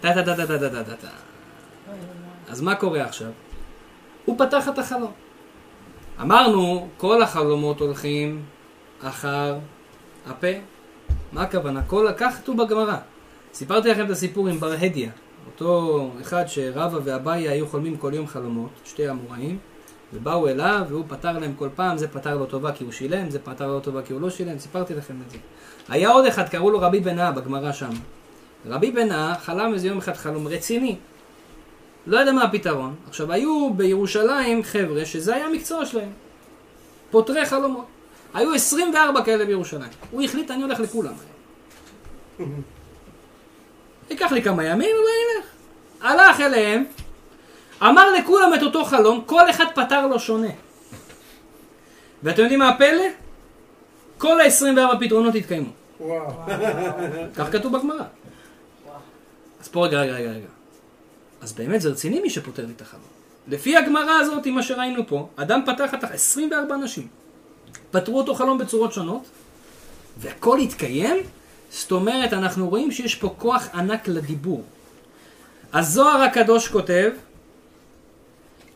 טה 0.00 0.14
טה 0.14 0.24
טה 0.24 0.36
טה 0.36 0.46
טה 0.46 0.84
טה 0.84 0.96
טה. 0.96 1.08
אז 2.48 2.60
מה 2.60 2.74
קורה 2.74 3.02
עכשיו? 3.02 3.30
הוא 4.24 4.38
פתח 4.38 4.68
את 4.68 4.78
החלום. 4.78 5.12
אמרנו, 6.20 6.88
כל 6.96 7.22
החלומות 7.22 7.80
הולכים 7.80 8.42
אחר 9.02 9.58
הפה. 10.26 10.46
מה 11.32 11.42
הכוונה? 11.42 11.82
כל, 11.82 12.08
כך 12.16 12.36
כתוב 12.36 12.62
בגמרא. 12.62 12.96
סיפרתי 13.54 13.88
לכם 13.88 14.04
את 14.04 14.10
הסיפור 14.10 14.48
עם 14.48 14.60
בר 14.60 14.72
הדיה, 14.80 15.10
אותו 15.46 16.10
אחד 16.20 16.44
שרבא 16.46 16.98
ואביי 17.04 17.48
היו 17.48 17.66
חולמים 17.66 17.96
כל 17.96 18.14
יום 18.14 18.26
חלומות, 18.26 18.70
שתי 18.84 19.10
אמוראים, 19.10 19.58
ובאו 20.12 20.48
אליו 20.48 20.84
והוא 20.88 21.04
פתר 21.08 21.38
להם 21.38 21.54
כל 21.58 21.68
פעם, 21.74 21.98
זה 21.98 22.08
פתר 22.08 22.36
לו 22.36 22.46
טובה 22.46 22.72
כי 22.72 22.84
הוא 22.84 22.92
שילם, 22.92 23.30
זה 23.30 23.38
פתר 23.38 23.66
לו 23.66 23.80
טובה 23.80 24.02
כי 24.02 24.12
הוא 24.12 24.20
לא 24.20 24.30
שילם, 24.30 24.58
סיפרתי 24.58 24.94
לכם 24.94 25.14
את 25.26 25.30
זה. 25.30 25.38
היה 25.88 26.10
עוד 26.10 26.26
אחד, 26.26 26.48
קראו 26.48 26.70
לו 26.70 26.80
רבי 26.80 27.00
בן-אה 27.00 27.32
בגמרא 27.32 27.72
שם. 27.72 27.90
רבי 28.66 28.90
בן-אה 28.90 29.34
חלם 29.40 29.74
איזה 29.74 29.88
יום 29.88 29.98
אחד 29.98 30.12
חלום 30.12 30.48
רציני. 30.48 30.96
לא 32.06 32.18
יודע 32.18 32.32
מה 32.32 32.42
הפתרון. 32.42 32.94
עכשיו, 33.08 33.32
היו 33.32 33.74
בירושלים 33.74 34.62
חבר'ה 34.62 35.04
שזה 35.04 35.34
היה 35.34 35.46
המקצוע 35.46 35.86
שלהם. 35.86 36.10
פותרי 37.10 37.46
חלומות. 37.46 37.91
היו 38.34 38.54
24 38.54 39.24
כאלה 39.24 39.44
בירושלים. 39.44 39.90
הוא 40.10 40.22
החליט, 40.22 40.50
אני 40.50 40.62
הולך 40.62 40.80
לכולם. 40.80 41.12
ייקח 44.10 44.32
לי 44.32 44.42
כמה 44.42 44.64
ימים 44.64 44.96
ואני 44.96 45.38
אלך. 45.38 45.46
הלך 46.00 46.40
אליהם, 46.40 46.84
אמר 47.82 48.12
לכולם 48.12 48.54
את 48.54 48.62
אותו 48.62 48.84
חלום, 48.84 49.22
כל 49.26 49.50
אחד 49.50 49.64
פתר 49.74 50.06
לו 50.06 50.20
שונה. 50.20 50.48
ואתם 52.22 52.42
יודעים 52.42 52.58
מה 52.58 52.68
הפלא? 52.68 53.04
כל 54.18 54.40
ה-24 54.40 55.00
פתרונות 55.00 55.34
התקיימו. 55.34 55.70
כך 57.36 57.52
כתוב 57.52 57.78
בגמרא. 57.78 58.04
אז 59.60 59.68
פה 59.68 59.86
רגע, 59.86 60.00
רגע, 60.00 60.12
רגע, 60.14 60.30
רגע. 60.30 60.46
אז 61.40 61.52
באמת 61.52 61.80
זה 61.80 61.88
רציני 61.88 62.20
מי 62.20 62.30
שפותר 62.30 62.66
לי 62.66 62.72
את 62.76 62.80
החלום. 62.80 63.02
לפי 63.48 63.76
הגמרא 63.76 64.12
הזאת, 64.12 64.46
מה 64.46 64.62
שראינו 64.62 65.06
פה, 65.06 65.28
אדם 65.36 65.60
פתח 65.66 65.94
את 65.94 66.04
24 66.04 66.74
אנשים. 66.74 67.21
פתרו 67.92 68.18
אותו 68.18 68.34
חלום 68.34 68.58
בצורות 68.58 68.92
שונות, 68.92 69.22
והכל 70.18 70.58
התקיים, 70.58 71.16
זאת 71.70 71.92
אומרת, 71.92 72.32
אנחנו 72.32 72.68
רואים 72.68 72.92
שיש 72.92 73.14
פה 73.14 73.34
כוח 73.38 73.68
ענק 73.74 74.08
לדיבור. 74.08 74.62
הזוהר 75.72 76.22
הקדוש 76.22 76.68
כותב, 76.68 77.10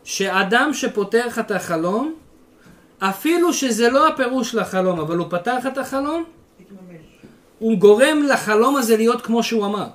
שאדם 0.03 0.73
שפותר 0.73 1.27
לך 1.27 1.39
את 1.39 1.51
החלום, 1.51 2.13
אפילו 2.99 3.53
שזה 3.53 3.89
לא 3.89 4.07
הפירוש 4.07 4.55
לחלום, 4.55 4.99
אבל 4.99 5.17
הוא 5.17 5.27
פתר 5.29 5.57
לך 5.57 5.65
את 5.65 5.77
החלום, 5.77 6.23
הוא 7.59 7.77
גורם 7.77 8.23
לחלום 8.23 8.75
הזה 8.75 8.97
להיות 8.97 9.21
כמו 9.21 9.43
שהוא 9.43 9.65
אמר. 9.65 9.87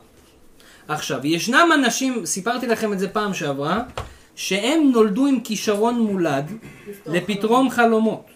עכשיו, 0.88 1.26
ישנם 1.26 1.68
אנשים, 1.74 2.26
סיפרתי 2.26 2.66
לכם 2.66 2.92
את 2.92 2.98
זה 2.98 3.08
פעם 3.08 3.34
שעברה, 3.34 3.82
שהם 4.36 4.90
נולדו 4.92 5.26
עם 5.26 5.40
כישרון 5.40 6.00
מולד 6.00 6.52
לפתרון 7.06 7.70
חלומות. 7.70 8.31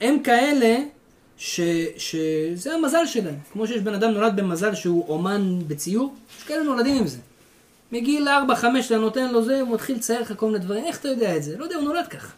הם 0.00 0.22
כאלה 0.22 0.76
ש, 1.36 1.60
שזה 1.96 2.74
המזל 2.74 3.06
שלהם. 3.06 3.38
כמו 3.52 3.66
שיש 3.66 3.82
בן 3.82 3.94
אדם 3.94 4.10
נולד 4.10 4.36
במזל 4.36 4.74
שהוא 4.74 5.04
אומן 5.08 5.58
בציור, 5.66 6.14
יש 6.38 6.44
כאלה 6.44 6.62
נולדים 6.62 6.96
עם 6.96 7.06
זה. 7.06 7.18
מגיל 7.92 8.28
4-5 8.28 8.30
אתה 8.86 8.98
נותן 8.98 9.28
לו 9.32 9.44
זה, 9.44 9.60
הוא 9.60 9.74
מתחיל 9.74 9.96
לצייר 9.96 10.20
לך 10.20 10.32
כל 10.36 10.46
מיני 10.46 10.58
דברים, 10.58 10.84
איך 10.84 11.00
אתה 11.00 11.08
יודע 11.08 11.36
את 11.36 11.42
זה? 11.42 11.58
לא 11.58 11.64
יודע, 11.64 11.76
הוא 11.76 11.84
נולד 11.84 12.06
ככה. 12.06 12.32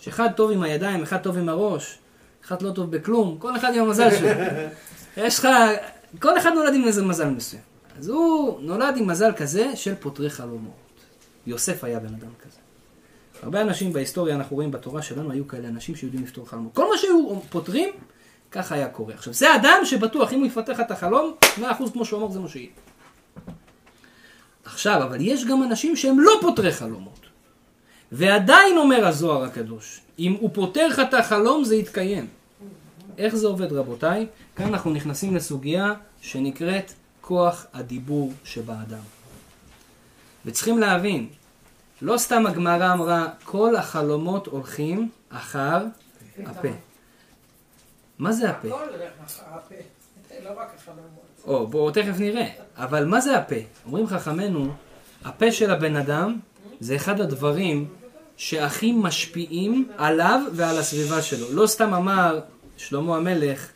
שאחד 0.00 0.28
טוב 0.36 0.50
עם 0.50 0.62
הידיים, 0.62 1.02
אחד 1.02 1.16
טוב 1.16 1.38
עם 1.38 1.48
הראש, 1.48 1.98
אחד 2.44 2.62
לא 2.62 2.70
טוב 2.70 2.90
בכלום, 2.90 3.36
כל 3.38 3.56
אחד 3.56 3.74
עם 3.74 3.84
המזל 3.84 4.08
שלו. 4.10 4.28
יש 5.26 5.38
לך, 5.38 5.48
כל 6.18 6.38
אחד 6.38 6.50
נולד 6.54 6.74
עם 6.74 6.84
איזה 6.84 7.02
מזל 7.02 7.28
מסוים. 7.28 7.62
אז 7.98 8.08
הוא 8.08 8.60
נולד 8.60 8.96
עם 8.96 9.06
מזל 9.06 9.32
כזה 9.36 9.76
של 9.76 9.94
פותרי 9.94 10.30
חלומות. 10.30 10.72
יוסף 11.46 11.84
היה 11.84 11.98
בן 11.98 12.14
אדם 12.14 12.30
כזה. 12.42 12.58
הרבה 13.42 13.62
אנשים 13.62 13.92
בהיסטוריה, 13.92 14.34
אנחנו 14.34 14.56
רואים 14.56 14.70
בתורה 14.70 15.02
שלנו, 15.02 15.30
היו 15.30 15.48
כאלה 15.48 15.68
אנשים 15.68 15.96
שיודעים 15.96 16.22
לפתור 16.22 16.48
חלומות. 16.48 16.74
כל 16.74 16.88
מה 16.90 16.98
שהיו 16.98 17.40
פותרים, 17.50 17.88
ככה 18.50 18.74
היה 18.74 18.88
קורה. 18.88 19.14
עכשיו, 19.14 19.32
זה 19.32 19.54
אדם 19.54 19.78
שבטוח, 19.84 20.32
אם 20.32 20.38
הוא 20.38 20.46
יפתח 20.46 20.80
את 20.80 20.90
החלום, 20.90 21.34
100% 21.58 21.62
כמו 21.92 22.04
שהוא 22.04 22.20
אמר, 22.20 22.30
זה 22.30 22.40
מה 22.40 22.48
שיהיה. 22.48 22.68
עכשיו, 24.64 25.02
אבל 25.02 25.16
יש 25.20 25.44
גם 25.44 25.62
אנשים 25.62 25.96
שהם 25.96 26.20
לא 26.20 26.32
פותרי 26.40 26.72
חלומות. 26.72 27.20
ועדיין 28.12 28.76
אומר 28.76 29.06
הזוהר 29.06 29.44
הקדוש, 29.44 30.00
אם 30.18 30.36
הוא 30.40 30.50
פותר 30.52 30.88
לך 30.88 31.00
את 31.08 31.14
החלום 31.14 31.64
זה 31.64 31.76
יתקיים. 31.76 32.26
איך 33.18 33.34
זה 33.34 33.46
עובד 33.46 33.72
רבותיי? 33.72 34.26
כאן 34.56 34.66
אנחנו 34.66 34.90
נכנסים 34.90 35.36
לסוגיה 35.36 35.94
שנקראת 36.20 36.92
כוח 37.20 37.66
הדיבור 37.72 38.32
שבאדם. 38.44 39.02
וצריכים 40.46 40.78
להבין, 40.78 41.28
לא 42.02 42.18
סתם 42.18 42.46
הגמרא 42.46 42.92
אמרה, 42.92 43.28
כל 43.44 43.76
החלומות 43.76 44.46
הולכים 44.46 45.08
אחר 45.30 45.84
הפה. 46.46 46.68
מה 48.18 48.32
זה 48.32 48.50
הפה? 48.50 48.68
לא 48.68 50.50
או, 51.44 51.66
בואו 51.66 51.90
תכף 51.90 52.18
נראה. 52.18 52.48
אבל 52.76 53.04
מה 53.04 53.20
זה 53.20 53.38
הפה? 53.38 53.54
אומרים 53.86 54.06
חכמינו, 54.06 54.72
הפה 55.24 55.52
של 55.52 55.70
הבן 55.70 55.96
אדם 55.96 56.38
זה 56.80 56.96
אחד 56.96 57.20
הדברים 57.20 57.88
שהכי 58.36 58.92
משפיעים 58.92 59.88
עליו 59.96 60.40
ועל 60.52 60.78
הסביבה 60.78 61.22
שלו. 61.22 61.52
לא 61.52 61.66
סתם 61.66 61.94
אמר 61.94 62.40
שלמה 62.76 63.16
המלך, 63.16 63.68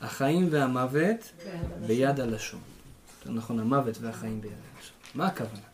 החיים 0.00 0.48
והמוות 0.50 1.32
ביד 1.86 2.20
הלשון. 2.20 2.60
יותר 3.18 3.30
נכון, 3.30 3.60
המוות 3.60 3.98
והחיים 4.00 4.40
ביד 4.40 4.52
הלשון. 4.52 4.94
מה 5.14 5.26
הכוונה? 5.26 5.67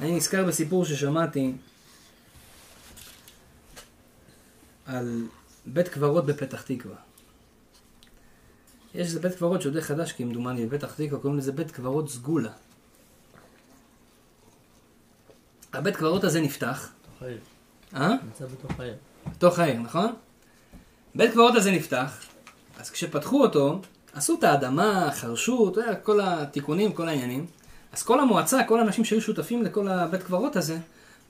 אני 0.00 0.16
נזכר 0.16 0.44
בסיפור 0.44 0.84
ששמעתי 0.84 1.52
על 4.86 5.26
בית 5.66 5.88
קברות 5.88 6.26
בפתח 6.26 6.62
תקווה. 6.62 6.96
יש 8.94 9.06
איזה 9.06 9.20
בית 9.20 9.34
קברות 9.34 9.62
שהוא 9.62 9.72
די 9.72 9.82
חדש 9.82 10.12
כמדומני 10.12 10.66
בפתח 10.66 10.94
תקווה, 10.94 11.20
קוראים 11.20 11.38
לזה 11.38 11.52
בית 11.52 11.70
קברות 11.70 12.10
סגולה. 12.10 12.52
הבית 15.72 15.96
קברות 15.96 16.24
הזה 16.24 16.40
נפתח, 16.40 16.92
אה? 17.94 18.14
נמצא 18.24 18.46
בתוך 18.46 18.80
העיר. 18.80 18.94
בתוך 19.30 19.58
העיר, 19.58 19.80
נכון? 19.80 20.14
בית 21.14 21.32
קברות 21.32 21.54
הזה 21.54 21.70
נפתח, 21.70 22.20
אז 22.78 22.90
כשפתחו 22.90 23.42
אותו, 23.42 23.80
עשו 24.12 24.36
את 24.38 24.44
האדמה, 24.44 25.10
חרשו, 25.14 25.68
אתה 25.72 25.80
יודע, 25.80 25.94
כל 25.94 26.20
התיקונים, 26.20 26.92
כל 26.92 27.08
העניינים. 27.08 27.46
אז 27.94 28.02
כל 28.02 28.20
המועצה, 28.20 28.64
כל 28.64 28.80
האנשים 28.80 29.04
שהיו 29.04 29.20
שותפים 29.20 29.62
לכל 29.62 29.88
הבית 29.88 30.22
קברות 30.22 30.56
הזה, 30.56 30.76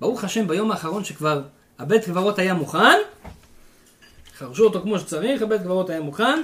ברוך 0.01 0.25
השם, 0.25 0.49
ביום 0.49 0.71
האחרון 0.71 1.05
שכבר 1.05 1.43
הבית 1.79 2.05
קברות 2.05 2.39
היה 2.39 2.55
מוכן, 2.55 2.99
חרשו 4.39 4.65
אותו 4.65 4.81
כמו 4.83 4.99
שצריך, 4.99 5.43
הבית 5.43 5.63
קברות 5.63 5.91
היה 5.91 6.01
מוכן, 6.01 6.43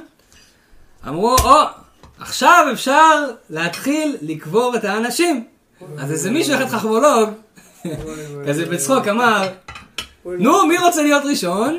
אמרו, 1.08 1.36
או, 1.44 1.54
עכשיו 2.18 2.66
אפשר 2.72 3.30
להתחיל 3.50 4.16
לקבור 4.22 4.76
את 4.76 4.84
האנשים. 4.84 5.44
אז 5.98 6.10
איזה 6.12 6.30
מישהו 6.30 6.54
אחד 6.54 6.66
חכמולוג, 6.66 7.30
כזה 8.46 8.66
בצחוק 8.66 9.08
אמר, 9.08 9.48
נו, 10.24 10.66
מי 10.66 10.78
רוצה 10.78 11.02
להיות 11.02 11.22
ראשון? 11.24 11.78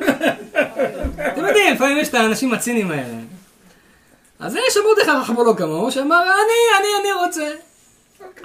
אתם 1.34 1.46
יודעים, 1.46 1.74
לפעמים 1.74 1.98
יש 1.98 2.10
את 2.10 2.14
האנשים 2.14 2.54
הציניים 2.54 2.92
האלה. 2.92 3.18
אז 4.40 4.56
יש 4.56 4.78
עמוד 4.78 4.98
אחד 5.04 5.24
חכמולוג 5.24 5.58
כמוהו, 5.58 5.92
שאמר, 5.92 6.24
אני, 6.24 6.80
אני, 6.80 6.88
אני 7.02 7.26
רוצה. 7.26 7.71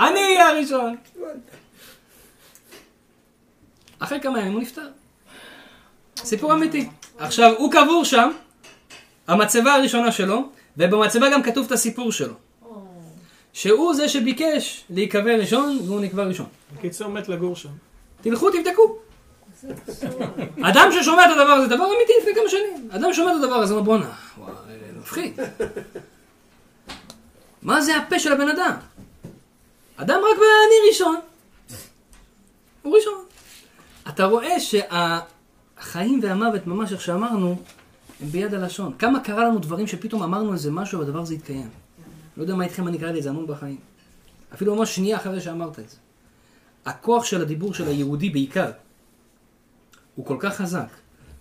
אני 0.01 0.21
אהיה 0.21 0.49
הראשון. 0.49 0.97
אחרי 3.99 4.21
כמה 4.21 4.41
ימים 4.41 4.53
הוא 4.53 4.63
נפטר. 4.63 4.89
סיפור 6.17 6.53
אמיתי. 6.53 6.89
עכשיו, 7.19 7.55
הוא 7.59 7.73
קבור 7.73 8.05
שם, 8.05 8.31
המצבה 9.29 9.75
הראשונה 9.75 10.13
שלו, 10.13 10.49
ובמצבה 10.77 11.31
גם 11.31 11.43
כתוב 11.43 11.67
את 11.67 11.73
הסיפור 11.73 12.13
שלו. 12.13 12.35
שהוא 13.53 13.95
זה 13.95 14.09
שביקש 14.09 14.85
להיקבר 14.91 15.41
ראשון, 15.41 15.79
והוא 15.87 16.01
נקבר 16.01 16.29
ראשון. 16.29 16.47
בקיצור, 16.77 17.09
מת 17.09 17.29
לגור 17.29 17.57
שם. 17.57 17.69
תלכו, 18.21 18.51
תבדקו. 18.51 18.99
אדם 20.63 20.89
ששומע 20.93 21.25
את 21.25 21.31
הדבר 21.31 21.53
הזה, 21.53 21.67
דבר 21.67 21.85
אמיתי 21.85 22.13
לפני 22.21 22.35
כמה 22.35 22.49
שנים. 22.49 22.89
אדם 22.91 23.13
שומע 23.13 23.31
את 23.31 23.37
הדבר 23.37 23.55
הזה, 23.55 23.75
אומר 23.75 23.85
בואנה, 23.85 24.11
וואי, 24.39 24.55
מפחיד. 24.99 25.41
מה 27.63 27.81
זה 27.81 27.97
הפה 27.97 28.19
של 28.19 28.33
הבן 28.33 28.49
אדם? 28.49 28.73
אדם 29.97 30.21
רק 30.31 30.37
באני 30.37 30.89
ראשון. 30.89 31.17
הוא 32.83 32.97
ראשון. 32.97 33.25
אתה 34.09 34.25
רואה 34.25 34.61
שהחיים 34.61 36.21
והמוות, 36.23 36.67
ממש 36.67 36.93
איך 36.93 37.01
שאמרנו, 37.01 37.57
הם 38.21 38.29
ביד 38.29 38.55
הלשון. 38.55 38.93
כמה 38.99 39.21
קרה 39.21 39.45
לנו 39.45 39.59
דברים 39.59 39.87
שפתאום 39.87 40.23
אמרנו 40.23 40.53
איזה 40.53 40.71
משהו 40.71 41.01
והדבר 41.01 41.21
הזה 41.21 41.35
התקיים. 41.35 41.69
לא 42.37 42.43
יודע 42.43 42.55
מה 42.55 42.65
איתכם, 42.65 42.89
אני 42.89 42.99
קראתי 42.99 43.19
את 43.19 43.23
זה 43.23 43.31
המון 43.31 43.47
בחיים. 43.47 43.79
אפילו 44.55 44.75
ממש 44.75 44.97
שנייה 44.97 45.17
אחרי 45.17 45.41
שאמרת 45.41 45.79
את 45.79 45.89
זה. 45.91 45.97
הכוח 46.87 47.25
של 47.25 47.43
הדיבור 47.43 47.75
של 47.75 47.89
היהודי 47.89 48.31
בעיקר, 48.31 48.71
הוא 50.15 50.27
כל 50.27 50.37
כך 50.41 50.57
חזק, 50.57 50.89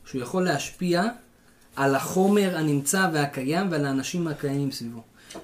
שהוא 0.06 0.22
יכול 0.22 0.44
להשפיע 0.44 1.04
על 1.76 1.96
החומר 1.96 2.58
הנמצא 2.58 3.10
והקיים 3.13 3.72
ועל 3.72 3.86
האנשים 3.86 4.28
הקיימים 4.28 4.72
סביבו. 4.72 5.02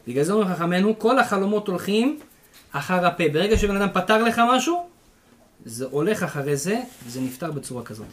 בגלל 0.07 0.23
זה 0.23 0.33
אומרים 0.33 0.55
חכמינו, 0.55 0.99
כל 0.99 1.19
החלומות 1.19 1.67
הולכים 1.67 2.19
אחר 2.71 3.05
הפה. 3.05 3.23
ברגע 3.33 3.57
שבן 3.57 3.75
אדם 3.75 3.87
פתר 3.93 4.23
לך 4.23 4.41
משהו, 4.49 4.89
זה 5.65 5.85
הולך 5.85 6.23
אחרי 6.23 6.57
זה, 6.57 6.81
וזה 7.05 7.21
נפתר 7.21 7.51
בצורה 7.51 7.83
כזאת. 7.83 8.07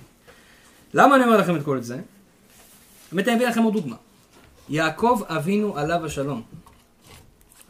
למה 0.95 1.17
אני 1.17 1.25
אומר 1.25 1.37
לכם 1.37 1.57
את 1.57 1.65
כל 1.65 1.81
זה? 1.81 2.01
באמת 3.13 3.29
אני 3.29 3.37
אביא 3.37 3.47
לכם 3.47 3.63
עוד 3.63 3.75
דוגמה. 3.75 3.97
יעקב 4.69 5.23
אבינו 5.27 5.79
עליו 5.79 6.05
השלום. 6.05 6.43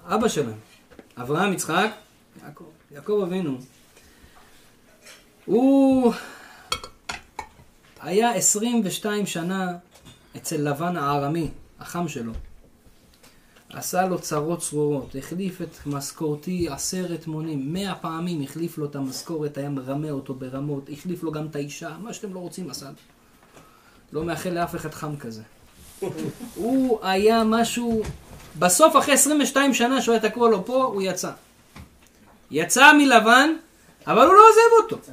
אבא 0.07 0.29
שלהם, 0.29 0.59
אברהם, 1.17 1.53
יצחק, 1.53 1.91
יעקב. 2.45 2.65
יעקב 2.91 3.21
אבינו. 3.27 3.59
הוא 5.45 6.13
היה 8.01 8.35
22 8.35 9.27
שנה 9.27 9.77
אצל 10.37 10.57
לבן 10.57 10.97
הארמי, 10.97 11.51
החם 11.81 12.09
שלו. 12.09 12.33
עשה 13.73 14.07
לו 14.07 14.21
צרות 14.21 14.61
צרורות, 14.61 15.17
החליף 15.19 15.63
את 15.63 15.87
משכורתי 15.87 16.69
עשרת 16.71 17.27
מונים, 17.27 17.73
מאה 17.73 17.95
פעמים 17.95 18.43
החליף 18.43 18.79
לו 18.79 18.87
את 18.87 18.97
המשכורת, 18.97 19.59
היה 19.59 19.69
מרמה 19.69 20.11
אותו 20.11 20.35
ברמות, 20.35 20.89
החליף 20.93 21.23
לו 21.23 21.33
גם 21.33 21.47
את 21.47 21.57
האישה, 21.57 21.91
מה 22.01 22.13
שאתם 22.13 22.35
לא 22.35 22.39
רוצים 22.39 22.71
עשה. 22.71 22.87
לא 24.13 24.25
מאחל 24.25 24.51
לאף 24.51 24.75
אחד 24.75 24.95
חם 24.95 25.17
כזה. 25.17 25.43
הוא 26.55 26.99
היה 27.03 27.45
משהו, 27.45 28.03
בסוף 28.59 28.97
אחרי 28.97 29.15
22 29.15 29.75
שנה 29.75 30.03
שהוא 30.03 30.13
היה 30.15 30.31
תקוע 30.31 30.51
לו 30.51 30.67
פה, 30.67 30.85
הוא 30.85 31.03
יצא. 31.03 31.31
יצא 32.51 32.93
מלבן, 32.93 33.51
אבל 34.07 34.27
הוא 34.27 34.35
לא 34.35 34.43
עוזב 34.49 34.93
אותו. 34.93 35.13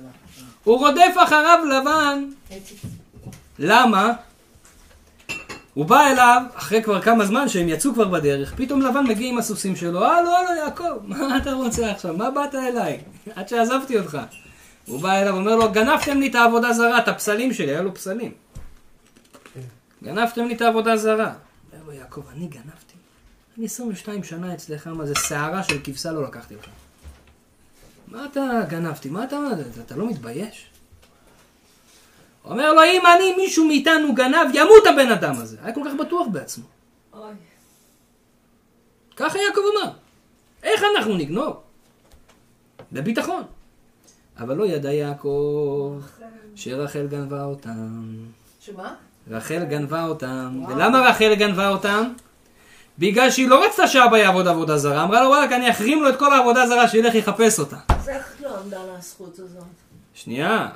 הוא 0.63 0.79
רודף 0.79 1.15
אחריו 1.23 1.59
לבן. 1.65 2.29
למה? 3.59 4.13
הוא 5.75 5.85
בא 5.85 6.07
אליו, 6.07 6.41
אחרי 6.53 6.83
כבר 6.83 7.01
כמה 7.01 7.25
זמן 7.25 7.49
שהם 7.49 7.69
יצאו 7.69 7.93
כבר 7.93 8.07
בדרך, 8.07 8.53
פתאום 8.57 8.81
לבן 8.81 9.03
מגיע 9.07 9.29
עם 9.29 9.37
הסוסים 9.37 9.75
שלו, 9.75 10.05
הלו, 10.05 10.29
הלו, 10.35 10.55
יעקב, 10.59 10.97
מה 11.03 11.37
אתה 11.37 11.53
רוצה 11.53 11.91
עכשיו? 11.91 12.17
מה 12.17 12.31
באת 12.31 12.55
אליי? 12.55 12.99
עד 13.35 13.47
שעזבתי 13.47 13.99
אותך. 13.99 14.17
הוא 14.85 15.01
בא 15.01 15.11
אליו, 15.11 15.35
אומר 15.35 15.55
לו, 15.55 15.71
גנבתם 15.71 16.19
לי 16.19 16.27
את 16.27 16.35
העבודה 16.35 16.73
זרה, 16.73 16.99
את 16.99 17.07
הפסלים 17.07 17.53
שלי, 17.53 17.71
היה 17.71 17.81
לו 17.81 17.93
פסלים. 17.93 18.31
גנבתם 20.03 20.45
לי 20.45 20.55
את 20.55 20.61
העבודה 20.61 20.97
זרה. 20.97 21.33
אומר 21.73 21.83
לו, 21.85 21.91
יעקב, 21.91 22.21
אני 22.35 22.47
גנבתי? 22.47 22.93
אני 23.57 23.65
22 23.65 24.23
שנה 24.23 24.53
אצלך, 24.53 24.87
מה 24.87 25.05
זה 25.05 25.13
שערה 25.15 25.63
של 25.63 25.79
כבשה 25.83 26.11
לא 26.11 26.23
לקחתי 26.23 26.55
לך. 26.55 26.65
מה 28.07 28.25
אתה 28.25 28.61
גנבתי? 28.69 29.09
מה 29.09 29.23
אתה, 29.23 29.37
אתה, 29.85 29.95
לא 29.95 30.09
מתבייש? 30.09 30.65
אומר 32.45 32.73
לו, 32.73 32.83
אם 32.83 33.01
אני, 33.15 33.35
מישהו 33.35 33.65
מאיתנו 33.65 34.15
גנב, 34.15 34.47
ימות 34.53 34.87
הבן 34.87 35.11
אדם 35.11 35.31
הזה. 35.31 35.57
היה 35.63 35.75
כל 35.75 35.81
כך 35.85 35.93
בטוח 35.99 36.27
בעצמו. 36.31 36.65
אוי. 37.13 37.33
ככה 39.15 39.37
יעקב 39.39 39.61
אמר. 39.73 39.91
איך 40.63 40.81
אנחנו 40.95 41.17
נגנוב? 41.17 41.53
בביטחון. 42.91 43.43
אבל 44.39 44.55
לא 44.55 44.65
ידע 44.65 44.91
יעקב 44.91 45.99
שרחל 46.55 47.07
גנבה 47.07 47.43
אותם. 47.43 48.15
שמה? 48.59 48.95
רחל 49.27 49.63
גנבה 49.63 50.03
אותם. 50.03 50.63
ולמה 50.67 51.09
רחל 51.09 51.35
גנבה 51.35 51.69
אותם? 51.69 52.13
בגלל 52.99 53.31
שהיא 53.31 53.47
לא 53.47 53.65
רצתה 53.65 53.87
שאבא 53.87 54.17
יעבוד 54.17 54.47
עבודה 54.47 54.77
זרה. 54.77 55.03
אמרה 55.03 55.23
לו, 55.23 55.29
וואלכ, 55.29 55.51
אני 55.51 55.71
אחרים 55.71 56.03
לו 56.03 56.09
את 56.09 56.19
כל 56.19 56.33
העבודה 56.33 56.63
הזרה, 56.63 56.87
שילך 56.87 57.15
יחפש 57.15 57.59
אותה. 57.59 57.77
אז 57.89 58.09
איך 58.09 58.35
לא 58.43 58.49
עמדה 58.59 58.85
לה 58.85 58.97
הזכות 58.97 59.39
הזאת? 59.39 59.63
שנייה. 60.13 60.69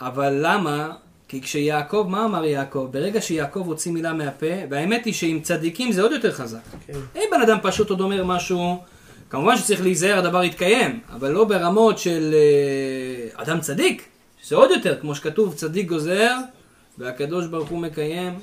אבל 0.00 0.38
למה? 0.40 0.92
כי 1.28 1.42
כשיעקב, 1.42 2.06
מה 2.08 2.24
אמר 2.24 2.44
יעקב? 2.44 2.88
ברגע 2.90 3.20
שיעקב 3.20 3.62
הוציא 3.66 3.92
מילה 3.92 4.12
מהפה, 4.12 4.46
והאמת 4.70 5.04
היא 5.04 5.14
שעם 5.14 5.40
צדיקים 5.40 5.92
זה 5.92 6.02
עוד 6.02 6.12
יותר 6.12 6.32
חזק. 6.32 6.58
כן. 6.86 6.92
אם 7.16 7.22
בן 7.30 7.40
אדם 7.40 7.58
פשוט 7.62 7.90
עוד 7.90 8.00
אומר 8.00 8.24
משהו, 8.24 8.82
כמובן 9.30 9.56
שצריך 9.56 9.82
להיזהר, 9.82 10.18
הדבר 10.18 10.44
יתקיים, 10.44 11.00
אבל 11.12 11.30
לא 11.30 11.44
ברמות 11.44 11.98
של 11.98 12.34
אה, 12.34 13.42
אדם 13.42 13.60
צדיק, 13.60 14.02
שזה 14.42 14.56
עוד 14.56 14.70
יותר, 14.70 15.00
כמו 15.00 15.14
שכתוב, 15.14 15.54
צדיק 15.54 15.88
גוזר, 15.88 16.34
והקדוש 16.98 17.46
ברוך 17.46 17.68
הוא 17.68 17.78
מקיים. 17.78 18.38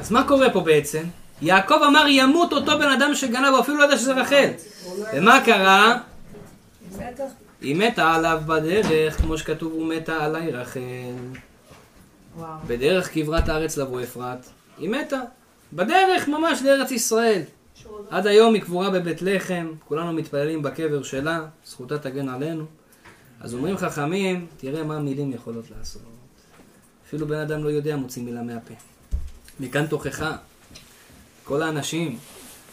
אז 0.00 0.10
מה 0.10 0.28
קורה 0.28 0.50
פה 0.50 0.60
בעצם? 0.60 1.02
יעקב 1.42 1.80
אמר 1.88 2.04
ימות 2.08 2.52
אותו 2.52 2.78
בן 2.78 2.90
אדם 2.90 3.14
שגנב, 3.14 3.48
הוא 3.52 3.60
אפילו 3.60 3.78
לא 3.78 3.84
ידע 3.84 3.98
שזה 3.98 4.12
רחל. 4.12 4.48
ומה 5.14 5.40
קרה? 5.44 5.98
היא 7.60 7.76
מתה 7.76 8.14
עליו 8.14 8.42
בדרך, 8.46 9.20
כמו 9.20 9.38
שכתוב, 9.38 9.72
הוא 9.72 9.86
מתה 9.86 10.24
עליי 10.24 10.50
רחל. 10.50 10.80
וואו. 12.36 12.58
בדרך 12.66 13.14
כברת 13.14 13.48
הארץ 13.48 13.76
לבוא 13.76 14.02
אפרת. 14.02 14.46
היא 14.78 14.88
מתה. 14.88 15.20
בדרך 15.72 16.28
ממש 16.28 16.62
לארץ 16.62 16.90
ישראל. 16.90 17.42
עד 18.10 18.26
היום 18.26 18.54
היא 18.54 18.62
קבורה 18.62 18.90
בבית 18.90 19.22
לחם, 19.22 19.72
כולנו 19.84 20.12
מתפללים 20.12 20.62
בקבר 20.62 21.02
שלה, 21.02 21.46
זכותה 21.64 21.98
תגן 21.98 22.28
עלינו. 22.28 22.64
אז 23.40 23.54
אומרים 23.54 23.76
חכמים, 23.76 24.46
תראה 24.56 24.84
מה 24.84 24.96
המילים 24.96 25.32
יכולות 25.32 25.64
לעשות. 25.78 26.02
אפילו 27.06 27.26
בן 27.26 27.38
אדם 27.38 27.64
לא 27.64 27.68
יודע, 27.68 27.96
מוציא 27.96 28.22
מילה 28.22 28.42
מהפה. 28.42 28.74
מכאן 29.60 29.86
תוכחה. 29.86 30.36
כל 31.44 31.62
האנשים 31.62 32.18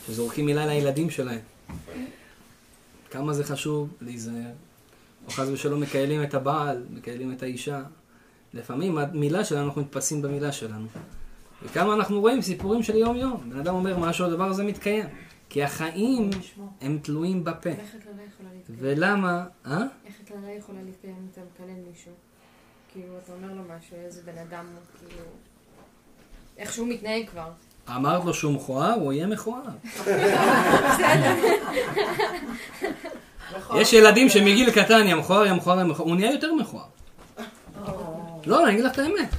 שזורקים 0.07 0.45
מילה 0.45 0.65
לילדים 0.65 1.09
שלהם. 1.09 1.39
כמה 3.11 3.33
זה 3.33 3.43
חשוב 3.43 3.89
להיזהר. 4.01 4.51
או 5.25 5.31
חס 5.31 5.47
ושלום 5.47 5.81
מקיילים 5.81 6.23
את 6.23 6.33
הבעל, 6.33 6.83
מקיילים 6.89 7.31
את 7.31 7.43
האישה. 7.43 7.83
לפעמים 8.53 8.97
המילה 8.97 9.45
שלנו, 9.45 9.65
אנחנו 9.65 9.81
מתפסים 9.81 10.21
במילה 10.21 10.51
שלנו. 10.51 10.87
וכמה 11.63 11.93
אנחנו 11.93 12.21
רואים 12.21 12.41
סיפורים 12.41 12.83
של 12.83 12.95
יום-יום. 12.95 13.49
בן 13.49 13.59
אדם 13.59 13.75
אומר 13.75 13.99
משהו, 13.99 14.25
הדבר 14.25 14.45
הזה 14.45 14.63
מתקיים. 14.63 15.05
כי 15.49 15.63
החיים 15.63 16.29
הם 16.81 16.99
תלויים 17.03 17.43
בפה. 17.43 17.69
איך 17.69 17.95
הקללה 17.95 18.23
יכולה 18.23 18.49
להתקיים? 18.53 18.77
ולמה? 18.81 19.45
אה? 19.65 19.83
איך 20.05 20.15
הקללה 20.23 20.51
יכולה 20.51 20.81
להתקיים 20.85 21.15
אם 21.21 21.27
אתה 21.31 21.41
מקלל 21.53 21.75
מישהו? 21.89 22.11
כאילו, 22.91 23.17
אתה 23.23 23.33
אומר 23.33 23.53
לו 23.53 23.61
משהו, 23.77 23.97
איזה 23.97 24.21
בן 24.25 24.37
אדם 24.37 24.65
הוא, 24.73 25.07
כאילו... 25.09 25.23
איך 26.57 26.73
שהוא 26.73 26.87
מתנהג 26.87 27.27
כבר. 27.29 27.51
אמרת 27.89 28.25
לו 28.25 28.33
שהוא 28.33 28.53
מכוער, 28.53 28.93
הוא 28.93 29.13
יהיה 29.13 29.27
מכוער. 29.27 29.61
יש 33.75 33.93
ילדים 33.93 34.29
שמגיל 34.29 34.71
קטן 34.71 35.07
יא 35.07 35.15
מכוער, 35.15 35.45
יא 35.45 35.53
מכוער, 35.53 35.79
יא 35.79 35.83
מכוער, 35.83 36.09
הוא 36.09 36.15
נהיה 36.15 36.31
יותר 36.31 36.53
מכוער. 36.53 36.85
לא, 38.45 38.63
אני 38.63 38.73
אגיד 38.73 38.85
לך 38.85 38.91
את 38.91 38.99
האמת. 38.99 39.29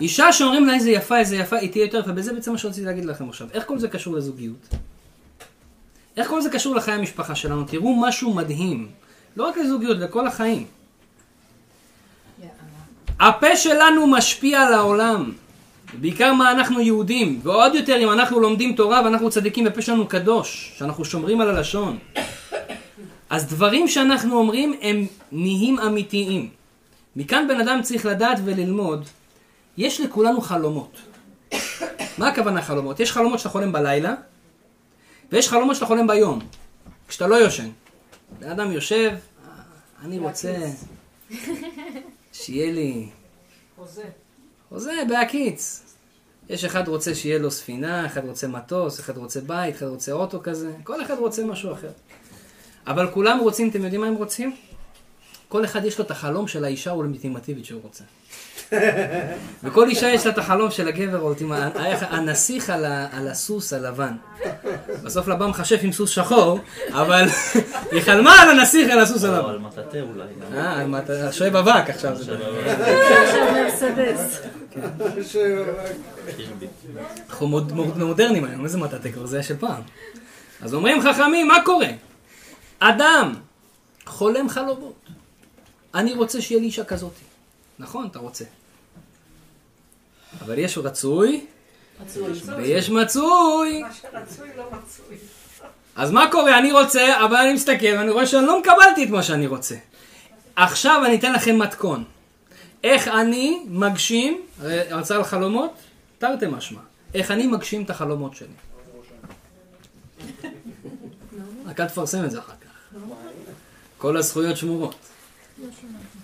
אישה 0.00 0.32
שאומרים 0.32 0.66
לה 0.66 0.74
איזה 0.74 0.90
יפה, 0.90 1.18
איזה 1.18 1.36
יפה, 1.36 1.56
היא 1.56 1.72
תהיה 1.72 1.84
יותר 1.84 1.98
יפה, 1.98 2.10
וזה 2.16 2.32
בעצם 2.32 2.52
מה 2.52 2.58
שרציתי 2.58 2.86
להגיד 2.86 3.04
לכם 3.04 3.28
עכשיו. 3.28 3.48
איך 3.52 3.64
כל 3.66 3.78
זה 3.78 3.88
קשור 3.88 4.16
לזוגיות? 4.16 4.68
איך 6.16 6.28
כל 6.28 6.42
זה 6.42 6.50
קשור 6.50 6.74
לחיי 6.74 6.94
המשפחה 6.94 7.34
שלנו? 7.34 7.64
תראו 7.64 7.96
משהו 8.00 8.34
מדהים. 8.34 8.88
לא 9.36 9.48
רק 9.48 9.56
לזוגיות, 9.56 9.98
לכל 9.98 10.26
החיים. 10.26 10.66
הפה 13.20 13.56
שלנו 13.56 14.06
משפיע 14.06 14.60
על 14.60 14.72
העולם. 14.72 15.32
בעיקר 15.94 16.32
מה 16.32 16.50
אנחנו 16.50 16.80
יהודים, 16.80 17.40
ועוד 17.42 17.74
יותר 17.74 17.96
אם 17.98 18.10
אנחנו 18.10 18.40
לומדים 18.40 18.74
תורה 18.74 19.02
ואנחנו 19.04 19.30
צדיקים, 19.30 19.66
הפה 19.66 19.82
שלנו 19.82 20.08
קדוש, 20.08 20.74
שאנחנו 20.78 21.04
שומרים 21.04 21.40
על 21.40 21.48
הלשון. 21.48 21.98
אז 23.30 23.46
דברים 23.46 23.88
שאנחנו 23.88 24.38
אומרים 24.38 24.74
הם 24.82 25.06
נהיים 25.32 25.78
אמיתיים. 25.78 26.48
מכאן 27.16 27.48
בן 27.48 27.60
אדם 27.60 27.82
צריך 27.82 28.06
לדעת 28.06 28.38
וללמוד, 28.44 29.08
יש 29.76 30.00
לכולנו 30.00 30.40
חלומות. 30.40 30.98
מה 32.18 32.28
הכוונה 32.28 32.62
חלומות? 32.62 33.00
יש 33.00 33.12
חלומות 33.12 33.38
שאתה 33.38 33.48
חולם 33.48 33.72
בלילה, 33.72 34.14
ויש 35.32 35.48
חלומות 35.48 35.74
שאתה 35.74 35.86
חולם 35.86 36.06
ביום, 36.06 36.38
כשאתה 37.08 37.26
לא 37.26 37.34
יושן. 37.34 37.68
בן 38.38 38.50
אדם 38.50 38.72
יושב, 38.72 39.10
אני 40.04 40.18
רוצה 40.18 40.54
שיהיה 42.32 42.72
לי... 42.72 43.08
חוזה. 43.76 44.04
חוזה 44.68 44.92
בהקיץ. 45.08 45.82
יש 46.48 46.64
אחד 46.64 46.88
רוצה 46.88 47.14
שיהיה 47.14 47.38
לו 47.38 47.50
ספינה, 47.50 48.06
אחד 48.06 48.24
רוצה 48.24 48.48
מטוס, 48.48 49.00
אחד 49.00 49.16
רוצה 49.16 49.40
בית, 49.40 49.76
אחד 49.76 49.86
רוצה 49.86 50.12
אוטו 50.12 50.40
כזה, 50.42 50.72
כל 50.84 51.02
אחד 51.02 51.18
רוצה 51.18 51.44
משהו 51.44 51.72
אחר. 51.72 51.90
אבל 52.86 53.10
כולם 53.10 53.38
רוצים, 53.38 53.68
אתם 53.68 53.82
יודעים 53.82 54.00
מה 54.00 54.06
הם 54.06 54.14
רוצים? 54.14 54.56
כל 55.48 55.64
אחד 55.64 55.84
יש 55.84 55.98
לו 55.98 56.04
את 56.04 56.10
החלום 56.10 56.48
של 56.48 56.64
האישה 56.64 56.90
האולטימטיבית 56.90 57.64
שהוא 57.64 57.82
רוצה. 57.82 58.04
וכל 59.64 59.88
אישה 59.88 60.08
יש 60.08 60.26
לה 60.26 60.32
את 60.32 60.38
החלום 60.38 60.70
של 60.70 60.88
הגבר 60.88 61.16
האולטימטיבי, 61.18 61.64
הנסיך 62.00 62.70
על, 62.70 62.84
ה, 62.84 63.06
על 63.12 63.28
הסוס 63.28 63.72
הלבן. 63.72 64.12
בסוף 65.02 65.28
לבא 65.28 65.46
מחשף 65.46 65.78
עם 65.82 65.92
סוס 65.92 66.10
שחור, 66.10 66.60
אבל 66.92 67.24
היא 67.92 68.00
חלמה 68.00 68.32
על 68.42 68.50
הנסיך 68.50 68.90
על 68.90 68.98
הסוס 68.98 69.24
לא, 69.24 69.28
הלבן. 69.36 69.48
על 69.50 69.58
מטאטא 69.58 69.96
אולי. 69.98 70.58
אה, 70.58 70.98
אתה 70.98 71.32
שואב 71.32 71.56
אבק 71.56 71.90
עכשיו. 71.90 72.12
עכשיו 72.12 73.52
מרסדס. 73.52 74.40
אנחנו 77.30 77.46
מוד- 77.48 77.72
מוד- 77.72 77.98
מודרניים 77.98 78.44
היום, 78.44 78.64
איזה 78.64 78.78
מטאטא 78.78 79.10
כבר 79.10 79.26
זה 79.26 79.42
של 79.42 79.56
פעם. 79.56 79.82
אז 80.62 80.74
אומרים 80.74 81.02
חכמים, 81.02 81.48
מה 81.48 81.56
קורה? 81.64 81.88
אדם 82.78 83.34
חולם 84.06 84.48
חלומות. 84.48 84.94
אני 85.94 86.12
רוצה 86.14 86.40
שיהיה 86.40 86.60
לי 86.60 86.66
אישה 86.66 86.84
כזאת. 86.84 87.12
נכון, 87.78 88.06
אתה 88.10 88.18
רוצה. 88.18 88.44
אבל 90.40 90.58
יש 90.58 90.78
רצוי 90.78 91.46
ויש 92.56 92.90
מצוי. 92.90 93.82
מה 93.82 93.94
שרצוי 93.94 94.48
לא 94.56 94.64
מצוי. 94.72 95.16
אז 95.96 96.10
מה 96.10 96.28
קורה? 96.30 96.58
אני 96.58 96.72
רוצה, 96.72 97.24
אבל 97.24 97.36
אני 97.36 97.52
מסתכל 97.52 97.86
ואני 97.86 98.10
רואה 98.10 98.26
שאני 98.26 98.46
לא 98.46 98.60
מקבלתי 98.60 99.04
את 99.04 99.10
מה 99.10 99.22
שאני 99.22 99.46
רוצה. 99.46 99.74
עכשיו 100.56 101.02
אני 101.06 101.18
אתן 101.18 101.32
לכם 101.32 101.58
מתכון. 101.58 102.04
איך 102.84 103.08
אני 103.08 103.62
מגשים, 103.68 104.42
הרצאה 104.62 105.16
על 105.16 105.24
חלומות, 105.24 105.72
תרתי 106.18 106.46
משמע. 106.46 106.80
איך 107.14 107.30
אני 107.30 107.46
מגשים 107.46 107.82
את 107.82 107.90
החלומות 107.90 108.36
שלי. 108.36 108.48
רק 111.66 111.80
אל 111.80 111.86
תפרסם 111.86 112.24
את 112.24 112.30
זה 112.30 112.38
אחר 112.38 112.52
כך. 112.52 112.98
כל 113.98 114.16
הזכויות 114.16 114.56
שמורות. 114.56 114.94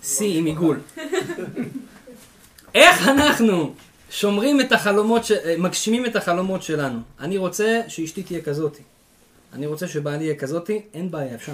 שיא 0.03 0.37
עם 0.37 0.45
עיגול. 0.45 0.79
איך 2.75 3.07
אנחנו 3.07 3.73
שומרים 4.15 4.61
את 4.61 4.71
החלומות, 4.71 5.25
ש... 5.25 5.31
מגשימים 5.57 6.05
את 6.05 6.15
החלומות 6.15 6.63
שלנו? 6.63 6.99
אני 7.19 7.37
רוצה 7.37 7.81
שאשתי 7.87 8.23
תהיה 8.23 8.41
כזאתי. 8.41 8.81
אני 9.53 9.65
רוצה 9.65 9.87
שבעלי 9.87 10.23
יהיה 10.23 10.35
כזאתי, 10.35 10.81
אין 10.93 11.11
בעיה, 11.11 11.35
אפשר. 11.35 11.53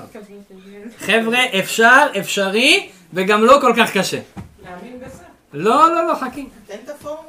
חבר'ה, 0.99 1.39
אפשר, 1.59 2.07
אפשרי, 2.19 2.89
וגם 3.13 3.43
לא 3.43 3.57
כל 3.61 3.73
כך 3.77 3.97
קשה. 3.97 4.19
להאמין 4.63 4.99
בזה. 4.99 5.23
לא, 5.53 5.93
לא, 5.93 6.07
לא, 6.07 6.13
חכי. 6.15 6.45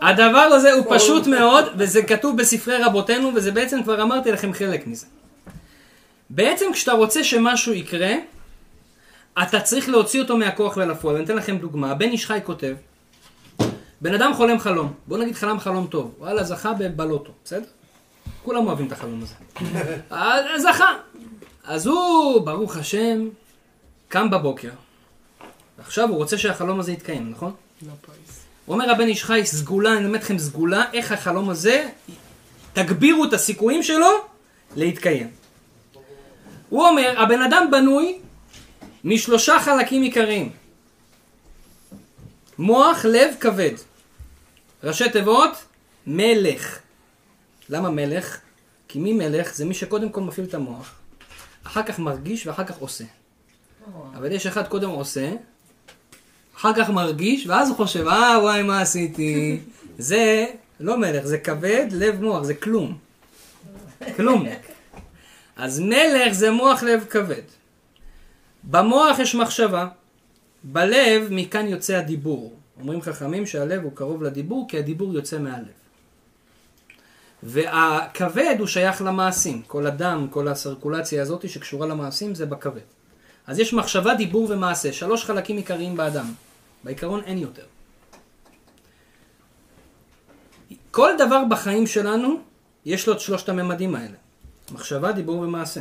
הדבר 0.03 0.38
הזה 0.38 0.73
הוא 0.73 0.85
פשוט 0.88 1.27
מאוד, 1.27 1.64
וזה 1.77 2.03
כתוב 2.03 2.37
בספרי 2.37 2.77
רבותינו, 2.83 3.31
וזה 3.35 3.53
בעצם, 3.53 3.83
כבר 3.83 4.03
אמרתי 4.03 4.33
לכם 4.33 4.53
חלק 4.53 4.87
מזה. 4.87 5.07
בעצם 6.31 6.66
כשאתה 6.73 6.92
רוצה 6.92 7.25
שמשהו 7.25 7.73
יקרה, 7.73 8.14
אתה 9.42 9.61
צריך 9.61 9.88
להוציא 9.88 10.21
אותו 10.23 10.37
מהכוח 10.37 10.77
ולפועל. 10.77 11.16
אני 11.16 11.25
אתן 11.25 11.37
לכם 11.37 11.57
דוגמה. 11.57 11.90
הבן 11.90 12.09
איש 12.09 12.27
חי 12.27 12.38
כותב, 12.45 12.75
בן 14.03 14.15
אדם 14.15 14.35
חולם 14.35 14.59
חלום, 14.59 14.93
בוא 15.07 15.19
נגיד 15.19 15.35
חלם 15.35 15.61
חלום 15.61 15.87
טוב, 15.87 16.15
וואלה 16.19 16.45
זכה 16.45 16.73
ב- 16.73 16.97
בלוטו, 16.97 17.33
בסדר? 17.45 17.65
כולם 18.45 18.67
אוהבים 18.67 18.87
את 18.87 18.93
החלום 18.93 19.23
הזה. 19.23 19.35
זכה. 20.59 20.95
אז 21.65 21.87
הוא, 21.87 22.41
ברוך 22.47 22.77
השם, 22.77 23.29
קם 24.09 24.31
בבוקר. 24.31 24.71
עכשיו 25.79 26.09
הוא 26.09 26.17
רוצה 26.17 26.38
שהחלום 26.38 26.81
הזה 26.81 26.93
יתקיים, 26.93 27.31
נכון? 27.31 27.53
הוא 28.67 28.75
אומר 28.75 28.91
הבן 28.91 29.07
איש 29.07 29.25
חי, 29.25 29.41
סגולה, 29.45 29.93
אני 29.93 30.05
אלמד 30.05 30.15
אתכם 30.15 30.38
סגולה, 30.38 30.85
איך 30.93 31.12
החלום 31.12 31.51
הזה, 31.51 31.88
תגבירו 32.73 33.25
את 33.25 33.33
הסיכויים 33.33 33.83
שלו 33.83 34.09
להתקיים. 34.77 35.31
הוא 36.69 36.87
אומר, 36.88 37.15
הבן 37.21 37.43
אדם 37.43 37.69
בנוי 37.71 38.19
משלושה 39.05 39.61
חלקים 39.61 40.03
עיקריים. 40.03 40.51
מוח, 42.59 43.05
לב, 43.05 43.35
כבד. 43.41 43.75
ראשי 44.85 45.11
תיבות, 45.11 45.51
מלך. 46.07 46.79
למה 47.68 47.90
מלך? 47.90 48.38
כי 48.88 48.99
מי 48.99 49.12
מלך? 49.12 49.55
זה 49.55 49.64
מי 49.64 49.75
שקודם 49.75 50.09
כל 50.09 50.21
מפעיל 50.21 50.47
את 50.47 50.55
המוח, 50.55 50.95
אחר 51.66 51.83
כך 51.83 51.99
מרגיש 51.99 52.47
ואחר 52.47 52.64
כך 52.64 52.79
עושה. 52.79 53.05
אבל 54.14 54.33
יש 54.33 54.47
אחד 54.47 54.68
קודם 54.68 54.88
עושה, 54.88 55.33
אחר 56.57 56.75
כך 56.75 56.90
מרגיש, 56.90 57.47
ואז 57.47 57.68
הוא 57.68 57.77
חושב, 57.77 58.07
אה, 58.07 58.38
וואי, 58.40 58.62
מה 58.62 58.81
עשיתי? 58.81 59.61
זה 59.99 60.47
לא 60.81 60.99
מלך, 60.99 61.25
זה 61.25 61.38
כבד, 61.38 61.87
לב, 61.92 62.21
מוח, 62.21 62.42
זה 62.42 62.55
כלום. 62.55 62.99
כלום. 64.16 64.47
אז 65.57 65.81
מלך 65.81 66.33
זה 66.33 66.51
מוח, 66.51 66.83
לב, 66.83 67.05
כבד. 67.11 67.42
במוח 68.64 69.18
יש 69.18 69.35
מחשבה, 69.35 69.88
בלב 70.64 71.29
מכאן 71.31 71.68
יוצא 71.68 71.97
הדיבור. 71.97 72.62
אומרים 72.80 73.02
חכמים 73.02 73.46
שהלב 73.46 73.82
הוא 73.82 73.92
קרוב 73.94 74.22
לדיבור, 74.22 74.66
כי 74.68 74.78
הדיבור 74.78 75.14
יוצא 75.14 75.38
מהלב. 75.38 75.66
והכבד 77.42 78.56
הוא 78.58 78.66
שייך 78.66 79.02
למעשים. 79.02 79.62
כל 79.66 79.87
הדם, 79.87 80.26
כל 80.30 80.48
הסרקולציה 80.48 81.22
הזאת 81.22 81.48
שקשורה 81.48 81.87
למעשים 81.87 82.35
זה 82.35 82.46
בכבד. 82.46 82.80
אז 83.46 83.58
יש 83.58 83.74
מחשבה, 83.74 84.14
דיבור 84.14 84.50
ומעשה, 84.50 84.92
שלוש 84.92 85.24
חלקים 85.24 85.56
עיקריים 85.56 85.96
באדם. 85.96 86.26
בעיקרון 86.85 87.20
אין 87.24 87.38
יותר. 87.38 87.64
כל 90.90 91.11
דבר 91.18 91.42
בחיים 91.50 91.87
שלנו, 91.87 92.40
יש 92.85 93.06
לו 93.06 93.12
את 93.12 93.20
שלושת 93.20 93.48
הממדים 93.48 93.94
האלה. 93.94 94.16
מחשבה, 94.72 95.12
דיבור 95.12 95.38
ומעשה. 95.38 95.80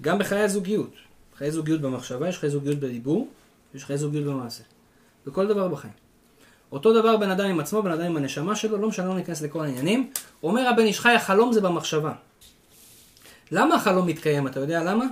גם 0.00 0.18
בחיי 0.18 0.40
הזוגיות. 0.40 0.94
חיי 1.36 1.50
זוגיות 1.50 1.80
במחשבה, 1.80 2.28
יש 2.28 2.38
חיי 2.38 2.50
זוגיות 2.50 2.78
בדיבור, 2.78 3.28
יש 3.74 3.84
חיי 3.84 3.98
זוגיות 3.98 4.24
במעשה. 4.24 4.62
בכל 5.26 5.46
דבר 5.46 5.68
בחיים. 5.68 5.92
אותו 6.72 6.92
דבר 6.92 7.16
בן 7.16 7.30
אדם 7.30 7.44
עם 7.44 7.60
עצמו, 7.60 7.82
בן 7.82 7.90
אדם 7.90 8.04
עם 8.04 8.16
הנשמה 8.16 8.56
שלו, 8.56 8.78
לא 8.78 8.88
משנה, 8.88 9.06
לא 9.06 9.14
ניכנס 9.14 9.42
לכל 9.42 9.64
העניינים. 9.64 10.10
אומר 10.42 10.68
הבן 10.68 10.84
איש 10.84 11.00
חי, 11.00 11.12
החלום 11.12 11.52
זה 11.52 11.60
במחשבה. 11.60 12.12
למה 13.50 13.74
החלום 13.74 14.06
מתקיים? 14.06 14.46
אתה 14.46 14.60
יודע 14.60 14.82
למה? 14.82 15.04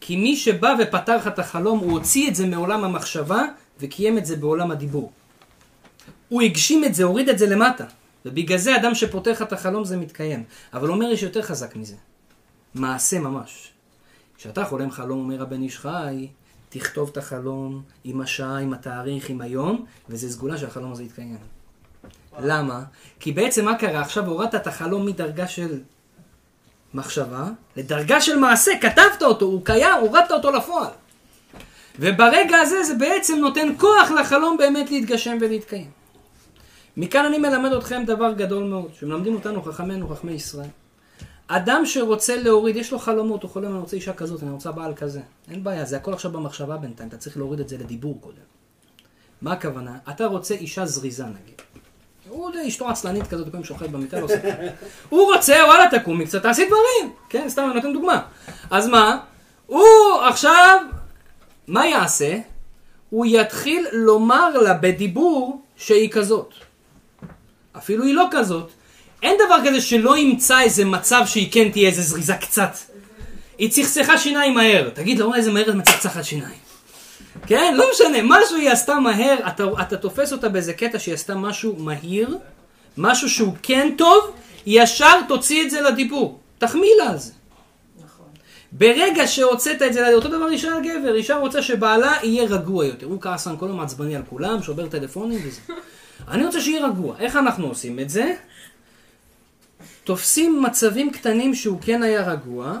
כי 0.00 0.16
מי 0.16 0.36
שבא 0.36 0.74
ופתר 0.78 1.16
לך 1.16 1.26
את 1.26 1.38
החלום, 1.38 1.78
הוא 1.78 1.92
הוציא 1.92 2.28
את 2.28 2.34
זה 2.34 2.46
מעולם 2.46 2.84
המחשבה 2.84 3.42
וקיים 3.80 4.18
את 4.18 4.26
זה 4.26 4.36
בעולם 4.36 4.70
הדיבור. 4.70 5.12
הוא 6.28 6.42
הגשים 6.42 6.84
את 6.84 6.94
זה, 6.94 7.04
הוריד 7.04 7.28
את 7.28 7.38
זה 7.38 7.46
למטה. 7.46 7.84
ובגלל 8.26 8.58
זה 8.58 8.76
אדם 8.76 8.94
שפותח 8.94 9.30
לך 9.30 9.42
את 9.42 9.52
החלום 9.52 9.84
זה 9.84 9.96
מתקיים. 9.96 10.44
אבל 10.74 10.88
אומר 10.88 11.12
יש 11.12 11.22
יותר 11.22 11.42
חזק 11.42 11.76
מזה. 11.76 11.94
מעשה 12.74 13.18
ממש. 13.18 13.70
כשאתה 14.36 14.64
חולם 14.64 14.90
חלום, 14.90 15.18
אומר 15.18 15.42
הבן 15.42 15.62
איש 15.62 15.78
חי, 15.78 16.28
תכתוב 16.74 17.08
את 17.12 17.16
החלום 17.16 17.82
עם 18.04 18.20
השעה, 18.20 18.58
עם 18.58 18.72
התאריך, 18.72 19.28
עם 19.28 19.40
היום, 19.40 19.84
וזה 20.08 20.32
סגולה 20.32 20.58
שהחלום 20.58 20.92
הזה 20.92 21.02
יתקיים. 21.02 21.36
למה? 22.38 22.82
כי 23.20 23.32
בעצם 23.32 23.64
מה 23.64 23.78
קרה? 23.78 24.00
עכשיו 24.00 24.26
הורדת 24.26 24.54
את 24.54 24.66
החלום 24.66 25.06
מדרגה 25.06 25.48
של 25.48 25.80
מחשבה 26.94 27.48
לדרגה 27.76 28.20
של 28.20 28.36
מעשה, 28.36 28.72
כתבת 28.80 29.22
אותו, 29.22 29.46
הוא 29.46 29.64
קיים, 29.64 29.94
הורדת 30.00 30.30
אותו 30.30 30.50
לפועל. 30.50 30.90
וברגע 31.98 32.56
הזה 32.56 32.82
זה 32.82 32.94
בעצם 32.94 33.38
נותן 33.38 33.68
כוח 33.78 34.10
לחלום 34.20 34.56
באמת 34.56 34.90
להתגשם 34.90 35.38
ולהתקיים. 35.40 35.90
מכאן 36.96 37.24
אני 37.24 37.38
מלמד 37.38 37.72
אתכם 37.72 38.02
דבר 38.06 38.32
גדול 38.32 38.64
מאוד, 38.64 38.90
שמלמדים 39.00 39.34
אותנו 39.34 39.62
חכמינו, 39.62 40.08
חכמי 40.08 40.32
ישראל. 40.32 40.68
אדם 41.48 41.86
שרוצה 41.86 42.36
להוריד, 42.36 42.76
יש 42.76 42.92
לו 42.92 42.98
חלומות, 42.98 43.42
הוא 43.42 43.50
חולם, 43.50 43.70
אני 43.70 43.78
רוצה 43.78 43.96
אישה 43.96 44.12
כזאת, 44.12 44.42
אני 44.42 44.50
רוצה 44.50 44.72
בעל 44.72 44.94
כזה. 44.94 45.20
אין 45.50 45.64
בעיה, 45.64 45.84
זה 45.84 45.96
הכל 45.96 46.12
עכשיו 46.12 46.30
במחשבה 46.30 46.76
בינתיים, 46.76 47.08
אתה 47.08 47.16
צריך 47.16 47.36
להוריד 47.36 47.60
את 47.60 47.68
זה 47.68 47.78
לדיבור 47.78 48.18
קודם. 48.20 48.36
מה 49.42 49.52
הכוונה? 49.52 49.98
אתה 50.10 50.26
רוצה 50.26 50.54
אישה 50.54 50.86
זריזה 50.86 51.24
נגיד. 51.24 51.62
הוא 52.28 52.50
אשתו 52.68 52.88
עצלנית 52.88 53.26
כזאת, 53.26 53.50
כל 53.50 53.56
יום 53.56 53.64
שוכב 53.64 53.92
במיטה, 53.92 54.20
לא 54.20 54.24
עושה. 54.24 54.40
הוא 55.08 55.34
רוצה, 55.34 55.54
וואלה, 55.66 56.00
תקומי 56.00 56.26
קצת, 56.26 56.42
תעשי 56.42 56.66
דברים. 56.66 57.14
כן, 57.28 57.48
סתם 57.48 57.62
אני 57.64 57.74
נותן 57.74 57.92
דוגמה. 57.92 58.22
אז 58.70 58.88
מה? 58.88 59.20
הוא 59.66 59.84
עכשיו, 60.28 60.78
מה 61.66 61.86
יעשה? 61.86 62.38
הוא 63.10 63.26
יתחיל 63.26 63.86
לומר 63.92 64.58
לה 64.58 64.74
בדיבור 64.74 65.62
שהיא 65.76 66.10
כזאת. 66.10 66.54
אפילו 67.76 68.04
היא 68.04 68.14
לא 68.14 68.28
כזאת. 68.30 68.70
אין 69.24 69.36
דבר 69.46 69.68
כזה 69.68 69.80
שלא 69.80 70.18
ימצא 70.18 70.60
איזה 70.60 70.84
מצב 70.84 71.22
שהיא 71.26 71.52
כן 71.52 71.68
תהיה 71.68 71.88
איזה 71.88 72.02
זריזה 72.02 72.34
קצת. 72.34 72.76
היא 73.58 73.70
צחצחה 73.70 74.18
שיניים 74.18 74.54
מהר. 74.54 74.90
תגיד 74.90 75.18
לה, 75.18 75.26
וואי, 75.26 75.38
איזה 75.38 75.52
מהר 75.52 75.70
את 75.70 75.74
מצחצחת 75.74 76.24
שיניים. 76.24 76.58
כן, 77.46 77.74
לא 77.76 77.84
משנה, 77.92 78.18
משהו 78.22 78.56
היא 78.56 78.70
עשתה 78.70 78.94
מהר, 78.94 79.36
אתה, 79.48 79.64
אתה 79.80 79.96
תופס 79.96 80.32
אותה 80.32 80.48
באיזה 80.48 80.72
קטע 80.72 80.98
שהיא 80.98 81.14
עשתה 81.14 81.34
משהו 81.34 81.76
מהיר, 81.78 82.38
משהו 82.96 83.28
שהוא 83.30 83.54
כן 83.62 83.94
טוב, 83.98 84.30
ישר 84.66 85.20
תוציא 85.28 85.62
את 85.62 85.70
זה 85.70 85.80
לדיבור. 85.80 86.40
תחמיא 86.58 86.90
לה 86.98 87.10
על 87.10 87.18
זה. 87.18 87.32
ברגע 88.72 89.26
שהוצאת 89.26 89.82
את 89.82 89.92
זה, 89.92 90.14
אותו 90.14 90.28
דבר 90.28 90.48
אישה 90.48 90.76
על 90.76 90.82
גבר, 90.82 91.14
אישה 91.14 91.36
רוצה 91.36 91.62
שבעלה 91.62 92.12
יהיה 92.22 92.44
רגוע 92.44 92.86
יותר. 92.86 93.06
הוא 93.06 93.20
כעסן 93.20 93.56
כל 93.56 93.66
היום 93.66 93.80
עצבני 93.80 94.16
על 94.16 94.22
כולם, 94.30 94.62
שובר 94.62 94.86
טלפונים 94.86 95.40
וזה. 95.44 95.60
אני 96.28 96.46
רוצה 96.46 96.60
שיהיה 96.60 96.86
רגוע. 96.86 97.16
איך 97.18 97.36
אנחנו 97.36 97.66
עושים 97.66 98.00
את 98.00 98.10
זה? 98.10 98.34
תופסים 100.04 100.62
מצבים 100.62 101.10
קטנים 101.10 101.54
שהוא 101.54 101.78
כן 101.82 102.02
היה 102.02 102.32
רגוע, 102.32 102.78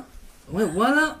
אומרים 0.48 0.76
וואלה, 0.76 1.12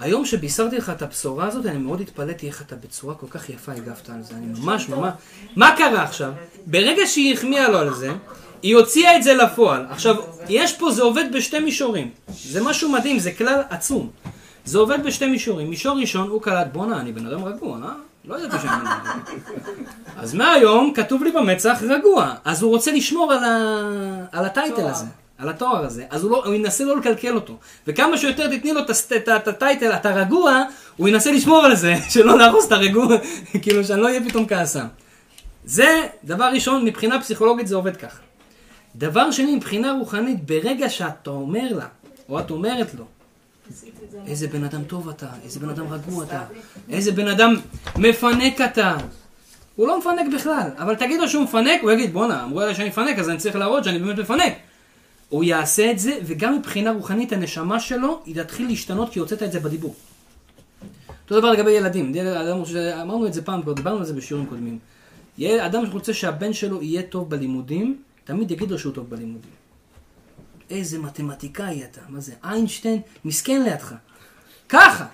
היום 0.00 0.24
שבישרתי 0.24 0.76
לך 0.76 0.90
את 0.90 1.02
הבשורה 1.02 1.46
הזאת, 1.46 1.66
אני 1.66 1.78
מאוד 1.78 2.00
התפלאתי 2.00 2.46
איך 2.46 2.62
אתה 2.62 2.76
בצורה 2.76 3.14
כל 3.14 3.26
כך 3.30 3.50
יפה 3.50 3.72
הגבת 3.72 4.08
על 4.08 4.22
זה. 4.22 4.34
אני 4.34 4.46
ממש 4.46 4.88
ממש... 4.88 5.12
מה 5.56 5.76
קרה 5.76 6.02
עכשיו? 6.02 6.32
ברגע 6.66 7.06
שהיא 7.06 7.34
החמיאה 7.34 7.68
לו 7.68 7.78
על 7.78 7.94
זה, 7.94 8.12
היא 8.62 8.76
הוציאה 8.76 9.16
את 9.16 9.22
זה 9.22 9.34
לפועל. 9.34 9.86
עכשיו, 9.90 10.16
יש 10.48 10.76
פה, 10.76 10.90
זה 10.90 11.02
עובד 11.02 11.24
בשתי 11.32 11.58
מישורים. 11.58 12.10
זה 12.28 12.62
משהו 12.62 12.92
מדהים, 12.92 13.18
זה 13.18 13.32
כלל 13.32 13.62
עצום. 13.70 14.10
זה 14.64 14.78
עובד 14.78 14.98
בשתי 15.06 15.26
מישורים. 15.26 15.70
מישור 15.70 15.98
ראשון, 15.98 16.28
הוא 16.28 16.42
קלט, 16.42 16.66
בואנה, 16.72 17.00
אני 17.00 17.12
בן 17.12 17.26
אדם 17.26 17.44
רגוע, 17.44 17.78
אה? 17.82 17.92
לא 18.24 18.38
ידעתי 18.38 18.62
שאני 18.62 18.74
רגוע. 18.80 19.14
אז 20.16 20.34
מהיום 20.34 20.92
כתוב 20.94 21.22
לי 21.24 21.32
במצח 21.32 21.78
רגוע. 21.88 22.34
אז 22.44 22.62
הוא 22.62 22.70
רוצה 22.70 22.92
לשמור 22.92 23.32
על, 23.32 23.44
ה... 23.44 23.58
על 24.32 24.44
הטייטל 24.44 24.86
הזה. 24.86 25.04
על 25.38 25.48
התואר 25.48 25.84
הזה, 25.84 26.04
אז 26.10 26.22
הוא, 26.22 26.30
לא, 26.30 26.44
הוא 26.46 26.54
ינסה 26.54 26.84
לא 26.84 26.96
לקלקל 26.96 27.34
אותו. 27.34 27.56
וכמה 27.86 28.18
שיותר 28.18 28.56
תתני 28.56 28.72
לו 28.72 28.80
את 29.36 29.48
הטייטל, 29.48 29.92
אתה 29.92 30.10
רגוע, 30.10 30.62
הוא 30.96 31.08
ינסה 31.08 31.32
לשמור 31.32 31.64
על 31.64 31.76
זה, 31.76 31.94
שלא 32.12 32.38
להרוס 32.38 32.66
את 32.66 32.72
הרגוע, 32.72 33.16
כאילו 33.62 33.84
שאני 33.84 34.00
לא 34.00 34.06
אהיה 34.06 34.24
פתאום 34.28 34.46
כעסם. 34.46 34.86
זה, 35.64 36.06
דבר 36.24 36.44
ראשון, 36.44 36.84
מבחינה 36.84 37.20
פסיכולוגית 37.20 37.66
זה 37.66 37.76
עובד 37.76 37.96
ככה. 37.96 38.18
דבר 38.96 39.30
שני, 39.30 39.56
מבחינה 39.56 39.92
רוחנית, 39.92 40.46
ברגע 40.46 40.88
שאתה 40.88 41.30
אומר 41.30 41.68
לה, 41.70 41.86
או 42.28 42.40
את 42.40 42.50
אומרת 42.50 42.94
לו, 42.94 43.04
איזה 44.26 44.48
בן 44.48 44.64
אדם 44.64 44.84
טוב 44.84 45.08
אתה, 45.08 45.28
איזה 45.44 45.60
בן 45.60 45.68
אדם 45.68 45.92
רגוע 45.92 46.24
אתה, 46.24 46.44
איזה 46.90 47.12
בן 47.12 47.28
אדם 47.28 47.54
מפנק 47.96 48.60
אתה. 48.60 48.96
הוא 49.76 49.88
לא 49.88 49.98
מפנק 49.98 50.34
בכלל, 50.34 50.70
אבל 50.78 50.94
תגיד 50.94 51.20
לו 51.20 51.28
שהוא 51.28 51.44
מפנק, 51.44 51.82
הוא 51.82 51.90
יגיד, 51.90 52.12
בואנה, 52.12 52.44
אמרו 52.44 52.60
עליי 52.60 52.74
שאני 52.74 52.88
מפנק, 52.88 53.18
אז 53.18 53.28
אני 53.28 53.38
צריך 53.38 53.56
להראות 53.56 53.84
שאני 53.84 53.98
באמת 53.98 54.18
מפנק. 54.18 54.52
הוא 55.28 55.44
יעשה 55.44 55.90
את 55.90 55.98
זה, 55.98 56.18
וגם 56.26 56.58
מבחינה 56.58 56.92
רוחנית 56.92 57.32
הנשמה 57.32 57.80
שלו, 57.80 58.22
היא 58.24 58.42
תתחיל 58.42 58.66
להשתנות 58.66 59.12
כי 59.12 59.18
הוצאת 59.18 59.42
את 59.42 59.52
זה 59.52 59.60
בדיבור. 59.60 59.94
אותו 61.24 61.40
דבר 61.40 61.50
לגבי 61.50 61.70
ילדים, 61.70 62.12
אמרנו 63.02 63.26
את 63.26 63.34
זה 63.34 63.42
פעם, 63.42 63.62
דיברנו 63.74 63.98
על 63.98 64.04
זה 64.04 64.12
בשיעורים 64.12 64.48
קודמים. 64.48 64.78
אדם 65.42 65.86
שרוצה 65.86 66.14
שהבן 66.14 66.52
שלו 66.52 66.82
יהיה 66.82 67.02
טוב 67.02 67.30
בלימודים, 67.30 67.98
תמיד 68.24 68.50
יגיד 68.50 68.70
לו 68.70 68.78
שהוא 68.78 68.92
טוב 68.92 69.10
בלימודים. 69.10 69.63
איזה 70.70 70.98
מתמטיקאי 70.98 71.84
אתה, 71.84 72.00
מה 72.08 72.20
זה, 72.20 72.32
איינשטיין, 72.44 73.00
מסכן 73.24 73.62
לידך. 73.62 73.94
ככה, 74.68 75.06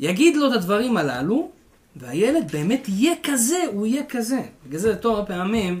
יגיד 0.00 0.36
לו 0.36 0.48
את 0.48 0.52
הדברים 0.52 0.96
הללו, 0.96 1.50
והילד 1.96 2.52
באמת 2.52 2.88
יהיה 2.88 3.14
כזה, 3.22 3.58
הוא 3.72 3.86
יהיה 3.86 4.02
כזה. 4.08 4.40
בגלל 4.66 4.80
זה 4.80 4.96
תואר 4.96 5.26
פעמים, 5.26 5.80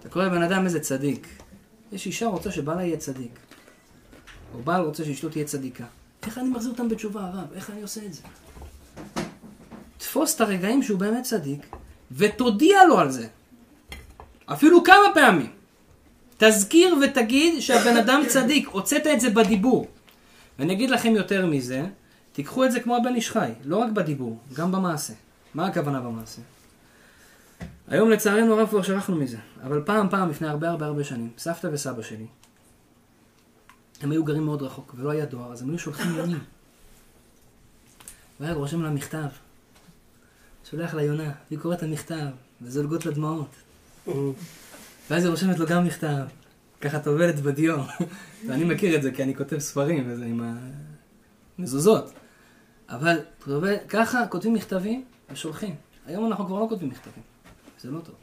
אתה 0.00 0.08
קורא 0.08 0.24
לבן 0.24 0.42
אדם 0.42 0.64
איזה 0.64 0.80
צדיק. 0.80 1.26
יש 1.92 2.06
אישה 2.06 2.26
רוצה 2.26 2.50
שבעלה 2.50 2.82
יהיה 2.82 2.96
צדיק. 2.96 3.38
או 4.54 4.62
בעל 4.62 4.82
רוצה 4.84 5.04
שאשתו 5.04 5.28
תהיה 5.28 5.44
צדיקה. 5.44 5.84
איך 6.26 6.38
אני 6.38 6.48
מחזיר 6.48 6.70
אותם 6.70 6.88
בתשובה, 6.88 7.20
הרב? 7.20 7.52
איך 7.54 7.70
אני 7.70 7.82
עושה 7.82 8.00
את 8.06 8.14
זה? 8.14 8.22
תפוס 9.98 10.36
את 10.36 10.40
הרגעים 10.40 10.82
שהוא 10.82 10.98
באמת 10.98 11.24
צדיק, 11.24 11.76
ותודיע 12.12 12.84
לו 12.88 12.98
על 12.98 13.10
זה. 13.10 13.26
אפילו 14.46 14.84
כמה 14.84 15.14
פעמים. 15.14 15.50
תזכיר 16.44 16.96
ותגיד 17.02 17.60
שהבן 17.60 17.96
אדם 17.96 18.22
צדיק, 18.28 18.68
הוצאת 18.68 19.06
את 19.06 19.20
זה 19.20 19.30
בדיבור. 19.30 19.86
ואני 20.58 20.72
אגיד 20.72 20.90
לכם 20.90 21.16
יותר 21.16 21.46
מזה, 21.46 21.86
תיקחו 22.32 22.64
את 22.64 22.72
זה 22.72 22.80
כמו 22.80 22.96
הבן 22.96 23.14
איש 23.14 23.30
חי, 23.30 23.50
לא 23.64 23.76
רק 23.76 23.90
בדיבור, 23.90 24.38
גם 24.52 24.72
במעשה. 24.72 25.12
מה 25.54 25.66
הכוונה 25.66 26.00
במעשה? 26.00 26.42
היום 27.88 28.10
לצערנו 28.10 28.54
הרב 28.54 28.68
כבר 28.68 28.82
שכחנו 28.82 29.16
מזה, 29.16 29.36
אבל 29.62 29.82
פעם 29.84 30.08
פעם 30.08 30.30
לפני 30.30 30.48
הרבה 30.48 30.70
הרבה 30.70 30.86
הרבה 30.86 31.04
שנים, 31.04 31.30
סבתא 31.38 31.68
וסבא 31.72 32.02
שלי, 32.02 32.26
הם 34.00 34.10
היו 34.10 34.24
גרים 34.24 34.44
מאוד 34.44 34.62
רחוק 34.62 34.94
ולא 34.98 35.10
היה 35.10 35.24
דואר, 35.24 35.52
אז 35.52 35.62
הם 35.62 35.70
היו 35.70 35.78
שולחים 35.78 36.14
יונים. 36.16 36.40
והיה 38.40 38.54
רושם 38.54 38.82
לה 38.82 38.90
מכתב, 38.90 39.28
שולח 40.70 40.94
לה 40.94 41.02
יונה, 41.02 41.32
היא 41.50 41.58
קוראת 41.58 41.78
את 41.78 41.82
המכתב, 41.82 42.26
וזולגות 42.62 43.06
לה 43.06 43.12
דמעות. 43.12 43.48
ואז 45.10 45.24
היא 45.24 45.30
רושמת 45.30 45.58
לו 45.58 45.66
גם 45.66 45.84
מכתב, 45.84 46.24
ככה 46.80 46.98
טובלת 46.98 47.40
בדיו. 47.40 47.78
ואני 48.46 48.64
מכיר 48.64 48.96
את 48.96 49.02
זה 49.02 49.10
כי 49.10 49.22
אני 49.22 49.34
כותב 49.34 49.58
ספרים 49.58 50.04
וזה 50.10 50.24
עם 50.24 50.56
המזוזות. 51.58 52.12
אבל 52.88 53.18
ככה 53.88 54.26
כותבים 54.26 54.54
מכתבים 54.54 55.04
ושולחים. 55.32 55.74
היום 56.06 56.26
אנחנו 56.26 56.46
כבר 56.46 56.58
לא 56.58 56.66
כותבים 56.68 56.88
מכתבים. 56.88 57.22
זה 57.80 57.90
לא 57.90 58.00
טוב. 58.00 58.14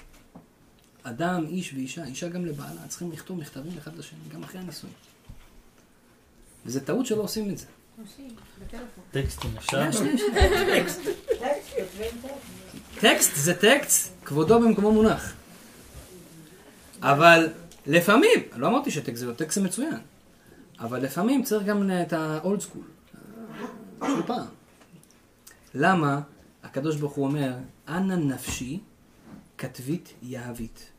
אדם, 1.03 1.45
איש 1.47 1.73
ואישה, 1.73 2.05
אישה 2.05 2.29
גם 2.29 2.45
לבעלה, 2.45 2.87
צריכים 2.87 3.11
לכתוב 3.11 3.39
מכתבים 3.39 3.77
אחד 3.77 3.97
לשני, 3.97 4.19
גם 4.33 4.43
אחרי 4.43 4.61
הנישואים. 4.61 4.95
וזה 6.65 6.85
טעות 6.85 7.05
שלא 7.05 7.21
עושים 7.21 7.49
את 7.49 7.57
זה. 7.57 7.65
טקסטים 9.11 9.51
אפשר? 9.57 9.89
טקסט 13.01 13.35
זה 13.35 13.53
טקסט, 13.53 14.13
כבודו 14.25 14.59
במקומו 14.59 14.91
מונח. 14.91 15.33
אבל 17.01 17.47
לפעמים, 17.88 18.39
לא 18.55 18.67
אמרתי 18.67 18.91
שטקסט 18.91 19.19
זה 19.19 19.25
לא 19.25 19.33
טקסט 19.33 19.57
מצוין, 19.57 19.97
אבל 20.79 21.01
לפעמים 21.03 21.43
צריך 21.43 21.65
גם 21.65 21.91
את 22.01 22.13
ה-old 22.13 22.62
school, 22.62 23.09
של 24.05 24.23
פעם. 24.25 24.45
למה 25.73 26.21
הקדוש 26.63 26.95
ברוך 26.95 27.13
הוא 27.13 27.25
אומר, 27.25 27.53
אנא 27.88 28.15
נפשי 28.15 28.79
כתבית 29.57 30.13
יהבית. 30.23 30.89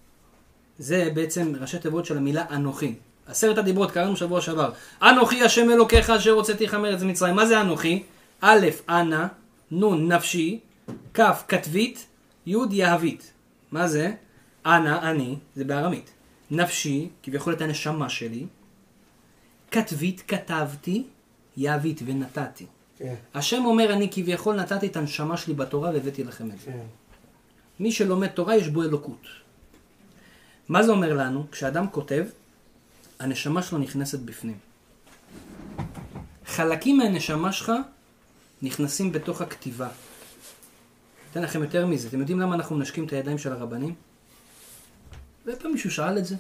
זה 0.79 1.11
בעצם 1.15 1.53
ראשי 1.61 1.79
תיבות 1.79 2.07
של 2.07 2.17
המילה 2.17 2.45
אנוכי. 2.51 2.95
עשרת 3.27 3.59
הדיברות 3.59 3.91
קראנו 3.91 4.17
שבוע 4.17 4.41
שעבר. 4.41 4.73
אנוכי 5.03 5.43
השם 5.43 5.71
אלוקיך 5.71 6.11
אשר 6.11 6.31
הוצאתיך 6.31 6.75
מארץ 6.75 7.03
מצרים. 7.03 7.37
מה 7.37 7.47
זה 7.47 7.61
אנוכי? 7.61 8.03
א', 8.41 8.67
אנא, 8.89 9.27
נ', 9.71 10.13
נפשי, 10.13 10.61
כ', 11.15 11.21
כתבית, 11.49 12.07
י', 12.47 12.57
יהבית. 12.71 13.33
מה 13.73 13.89
זה? 13.89 14.13
אנא, 14.67 15.11
אני, 15.11 15.37
זה 15.57 15.65
בארמית. 15.65 16.11
נפשי, 16.51 17.09
כביכול 17.23 17.53
את 17.53 17.61
הנשמה 17.61 18.09
שלי. 18.09 18.47
כתבית, 19.71 20.23
כתבתי, 20.29 21.05
יהבית 21.57 22.01
ונתתי. 22.07 22.67
כן. 22.97 23.15
השם 23.35 23.65
אומר, 23.65 23.93
אני 23.93 24.09
כביכול 24.13 24.57
נתתי 24.57 24.87
את 24.87 24.97
הנשמה 24.97 25.37
שלי 25.37 25.55
בתורה 25.55 25.91
והבאתי 25.91 26.25
לכם 26.25 26.51
את 26.51 26.61
זה. 26.61 26.67
כן. 26.67 26.87
מי 27.81 27.93
שלומד 27.93 28.29
תורה 28.29 28.57
יש 28.57 28.69
בו 28.69 28.83
אלוקות. 28.83 29.27
מה 30.69 30.83
זה 30.83 30.93
אומר 30.93 31.15
לנו? 31.15 31.47
כשאדם 31.51 31.89
כותב, 31.91 32.25
הנשמה 33.19 33.63
שלו 33.63 33.79
נכנסת 33.79 34.19
בפנים. 34.19 34.59
חלקים 36.47 36.99
מהנשמה 36.99 37.53
שלך 37.53 37.73
נכנסים 38.63 39.13
בתוך 39.13 39.41
הכתיבה. 39.41 39.89
אתן 41.33 41.43
לכם 41.43 41.63
יותר 41.63 41.87
מזה. 41.87 42.09
אתם 42.09 42.21
יודעים 42.21 42.41
למה 42.41 42.55
אנחנו 42.55 42.77
מנשקים 42.77 43.05
את 43.05 43.13
הידיים 43.13 43.39
של 43.39 43.53
הרבנים? 43.53 43.95
ופעם 45.47 45.73
מישהו 45.73 45.91
שאל 45.91 46.19
את 46.19 46.25
זה. 46.25 46.35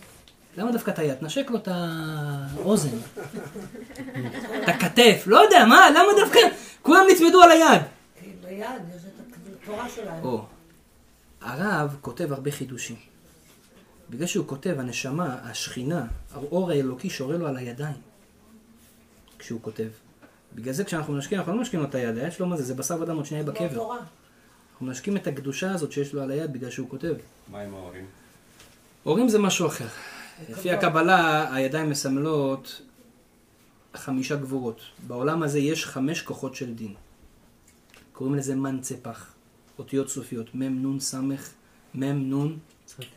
למה 0.56 0.72
דווקא 0.72 0.90
את 0.90 0.98
היד? 0.98 1.16
נשק 1.22 1.50
לו 1.50 1.56
את 1.56 1.68
האוזן, 1.70 2.88
את 4.62 4.68
הכתף, 4.68 5.22
לא 5.26 5.36
יודע, 5.44 5.64
מה, 5.64 5.90
למה 5.90 6.08
דווקא? 6.24 6.38
כולם 6.82 7.04
נצמדו 7.12 7.42
על 7.42 7.50
היד. 7.50 7.82
כי 8.20 8.30
ביד 8.42 8.66
יש 8.96 9.02
את 9.04 9.62
התורה 9.62 9.88
שלהם. 9.88 10.24
הרב 11.40 11.96
כותב 12.00 12.32
הרבה 12.32 12.50
חידושים. 12.50 12.96
בגלל 14.10 14.26
שהוא 14.26 14.46
כותב, 14.46 14.74
הנשמה, 14.78 15.36
השכינה, 15.42 16.06
האור 16.34 16.70
האלוקי 16.70 17.10
שורה 17.10 17.36
לו 17.36 17.46
על 17.46 17.56
הידיים. 17.56 17.96
כשהוא 19.38 19.60
כותב. 19.62 19.88
בגלל 20.54 20.72
זה 20.72 20.84
כשאנחנו 20.84 21.12
מנשקים, 21.12 21.38
אנחנו 21.38 21.52
לא 21.52 21.58
מנשקים 21.58 21.80
לו 21.80 21.86
את 21.86 21.94
היד, 21.94 22.18
היד 22.18 22.32
שלו 22.32 22.46
מה 22.46 22.56
זה? 22.56 22.62
זה 22.62 22.74
בשר 22.74 23.00
ודם 23.00 23.16
עוד 23.16 23.26
שנייה 23.26 23.44
בקבר. 23.44 23.92
אנחנו 24.72 24.86
מנשקים 24.86 25.16
את 25.16 25.26
הקדושה 25.26 25.72
הזאת 25.72 25.92
שיש 25.92 26.14
לו 26.14 26.22
על 26.22 26.30
היד 26.30 26.52
בגלל 26.52 26.70
שהוא 26.70 26.88
כותב. 26.88 27.14
מה 27.48 27.60
עם 27.60 27.74
ההורים? 27.74 28.06
הורים 29.02 29.28
זה 29.28 29.38
משהו 29.38 29.66
אחר. 29.66 29.86
לפי 30.48 30.70
הקבלה, 30.70 31.54
הידיים 31.54 31.90
מסמלות 31.90 32.82
חמישה 33.94 34.36
גבורות. 34.36 34.80
בעולם 35.06 35.42
הזה 35.42 35.58
יש 35.58 35.86
חמש 35.86 36.22
כוחות 36.22 36.54
של 36.54 36.74
דין. 36.74 36.94
קוראים 38.12 38.34
לזה 38.34 38.56
מנצפח. 38.56 39.32
אותיות 39.78 40.08
סופיות. 40.08 40.54
מ' 40.54 40.96
נ' 40.96 41.00
ס' 41.00 41.14
מ' 41.94 42.04
נ' 42.04 42.56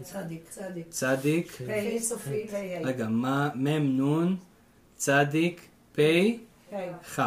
צדיק, 0.04 0.50
צדיק. 0.50 0.86
צדיק. 0.90 1.62
ה' 1.62 2.00
סופי, 2.00 2.48
ה' 2.52 2.58
ה'. 2.58 2.88
רגע, 2.88 3.08
מ' 3.08 4.02
נ' 4.02 4.36
צדיק 4.96 5.62
פ' 5.96 6.00
כ'. 7.16 7.20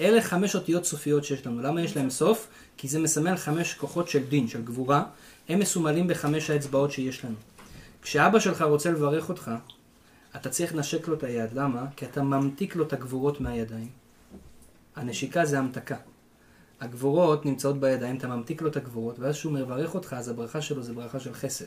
אלה 0.00 0.22
חמש 0.22 0.54
אותיות 0.54 0.84
סופיות 0.84 1.24
שיש 1.24 1.46
לנו. 1.46 1.62
למה 1.62 1.82
יש 1.82 1.96
להם 1.96 2.10
סוף? 2.10 2.48
כי 2.76 2.88
זה 2.88 2.98
מסמל 2.98 3.36
חמש 3.36 3.74
כוחות 3.74 4.08
של 4.08 4.22
דין, 4.22 4.48
של 4.48 4.64
גבורה. 4.64 5.04
הם 5.52 5.58
מסומלים 5.58 6.08
בחמש 6.08 6.50
האצבעות 6.50 6.92
שיש 6.92 7.24
לנו. 7.24 7.36
כשאבא 8.02 8.38
שלך 8.38 8.62
רוצה 8.62 8.90
לברך 8.90 9.28
אותך, 9.28 9.50
אתה 10.36 10.50
צריך 10.50 10.74
לנשק 10.74 11.08
לו 11.08 11.14
את 11.14 11.22
היד. 11.22 11.52
למה? 11.52 11.86
כי 11.96 12.04
אתה 12.04 12.22
ממתיק 12.22 12.76
לו 12.76 12.84
את 12.84 12.92
הגבורות 12.92 13.40
מהידיים. 13.40 13.88
הנשיקה 14.96 15.44
זה 15.44 15.58
המתקה. 15.58 15.96
הגבורות 16.80 17.46
נמצאות 17.46 17.80
בידיים, 17.80 18.16
אתה 18.16 18.28
ממתיק 18.28 18.62
לו 18.62 18.68
את 18.68 18.76
הגבורות, 18.76 19.18
ואז 19.18 19.34
כשהוא 19.34 19.52
מברך 19.52 19.94
אותך, 19.94 20.12
אז 20.18 20.28
הברכה 20.28 20.62
שלו 20.62 20.82
זה 20.82 20.92
ברכה 20.92 21.20
של 21.20 21.34
חסד. 21.34 21.64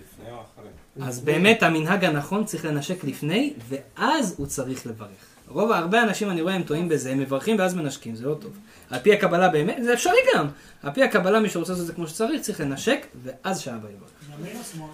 לפני 0.00 0.30
או 0.30 0.40
אחרי? 0.40 1.06
אז 1.08 1.20
באמת 1.20 1.62
המנהג 1.62 2.04
הנכון 2.04 2.44
צריך 2.44 2.64
לנשק 2.64 3.04
לפני, 3.04 3.54
ואז 3.68 4.34
הוא 4.38 4.46
צריך 4.46 4.86
לברך. 4.86 5.29
רוב, 5.50 5.72
הרבה 5.72 6.02
אנשים 6.02 6.30
אני 6.30 6.42
רואה 6.42 6.54
הם 6.54 6.62
טועים 6.62 6.88
בזה, 6.88 7.10
הם 7.10 7.18
מברכים 7.18 7.58
ואז 7.58 7.74
מנשקים, 7.74 8.14
זה 8.14 8.26
לא 8.26 8.34
טוב. 8.34 8.52
על 8.90 8.98
פי 8.98 9.12
הקבלה 9.12 9.48
באמת, 9.48 9.84
זה 9.84 9.94
אפשרי 9.94 10.18
גם. 10.34 10.48
על 10.82 10.90
פי 10.92 11.02
הקבלה 11.02 11.40
מי 11.40 11.48
שרוצה 11.48 11.72
לעשות 11.72 11.82
את 11.82 11.86
זה 11.86 11.92
כמו 11.92 12.08
שצריך, 12.08 12.42
צריך 12.42 12.60
לנשק, 12.60 13.06
ואז 13.22 13.60
שאבא 13.60 13.88
יברך. 13.88 14.10
ימין 14.38 14.56
או 14.56 14.64
שמאל? 14.64 14.88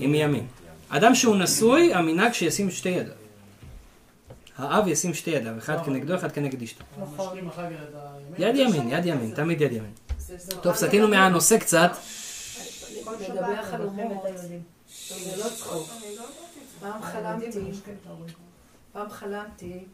עם 0.00 0.14
ימין. 0.14 0.46
אדם 0.88 1.14
שהוא 1.14 1.36
נשוי, 1.36 1.94
המנהג 1.94 2.32
שישים 2.32 2.70
שתי 2.70 2.88
ידיו. 2.88 3.12
האב 4.58 4.88
ישים 4.88 5.14
שתי 5.14 5.30
ידיו, 5.30 5.58
אחד 5.58 5.84
כנגדו, 5.84 6.14
אחד 6.14 6.32
כנגד 6.32 6.62
אשתו. 6.62 6.84
יד 8.38 8.56
ימין, 8.56 8.90
יד 8.90 9.06
ימין, 9.06 9.34
תמיד 9.34 9.60
יד 9.60 9.72
ימין. 9.72 9.92
טוב, 10.62 10.74
סטינו 10.74 11.08
מהנושא 11.08 11.58
קצת. 11.58 11.90
לא. 15.36 15.46
פעם 16.80 17.02
חלמתי, 17.02 17.60
פעם 18.98 19.10
חלמתי 19.10 19.84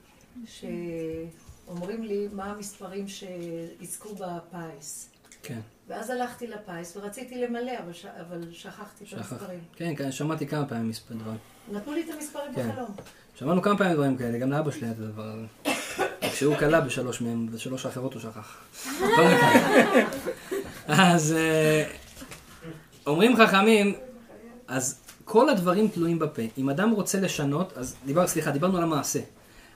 שאומרים 0.46 2.02
לי 2.02 2.28
מה 2.32 2.44
המספרים 2.44 3.06
שיזכו 3.08 4.14
בפיס. 4.14 5.08
כן, 5.42 5.60
ואז 5.88 6.10
הלכתי 6.10 6.46
לפיס 6.46 6.96
ורציתי 6.96 7.42
למלא, 7.42 7.72
אבל 7.84 7.92
ש- 7.92 8.06
אבל 8.06 8.52
שכחתי 8.52 9.04
את 9.04 9.08
שכח. 9.08 9.32
המספרים. 9.32 9.60
כן, 9.76 9.94
כן, 9.96 10.12
שמעתי 10.12 10.46
כמה 10.46 10.66
פעמים 10.66 10.88
מספר 10.88 11.14
דברים. 11.14 11.38
נתנו 11.72 11.92
לי 11.92 12.00
את 12.00 12.14
המספרים 12.14 12.54
כן. 12.54 12.70
בחלום. 12.70 12.94
שמענו 13.34 13.62
כמה 13.62 13.78
פעמים 13.78 13.92
דברים 13.94 14.16
כאלה, 14.16 14.38
גם 14.38 14.50
לאבא 14.50 14.70
שלי 14.70 14.86
היה 14.86 14.92
את 14.92 14.98
הדבר 14.98 15.22
הזה. 15.22 15.46
כשהוא 16.32 16.56
כלה 16.56 16.80
בשלוש 16.80 17.20
מהם, 17.20 17.46
בשלוש 17.46 17.86
האחרות 17.86 18.14
הוא 18.14 18.22
שכח. 18.22 18.64
אז 20.88 21.32
אה, 21.32 21.84
אומרים 23.06 23.36
חכמים, 23.36 23.94
אז 24.68 25.03
כל 25.24 25.48
הדברים 25.48 25.88
תלויים 25.88 26.18
בפה. 26.18 26.42
אם 26.58 26.70
אדם 26.70 26.90
רוצה 26.90 27.20
לשנות, 27.20 27.72
אז 27.76 27.96
דיבר, 28.06 28.26
סליחה, 28.26 28.50
דיברנו 28.50 28.76
על 28.76 28.82
המעשה. 28.82 29.20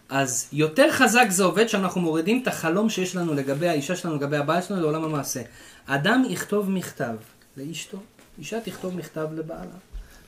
אז 0.08 0.48
יותר 0.52 0.90
חזק 0.90 1.26
זה 1.28 1.44
עובד 1.44 1.68
שאנחנו 1.68 2.00
מורידים 2.00 2.42
את 2.42 2.48
החלום 2.48 2.90
שיש 2.90 3.16
לנו 3.16 3.34
לגבי 3.34 3.68
האישה 3.68 3.96
שלנו, 3.96 4.16
לגבי 4.16 4.36
הבעל 4.36 4.62
שלנו, 4.62 4.80
לעולם 4.80 5.04
המעשה. 5.04 5.42
אדם 5.86 6.22
יכתוב 6.28 6.70
מכתב 6.70 7.14
לאשתו, 7.56 7.98
אישה 8.38 8.60
תכתוב 8.60 8.96
מכתב 8.96 9.28
לבעלה. 9.36 9.78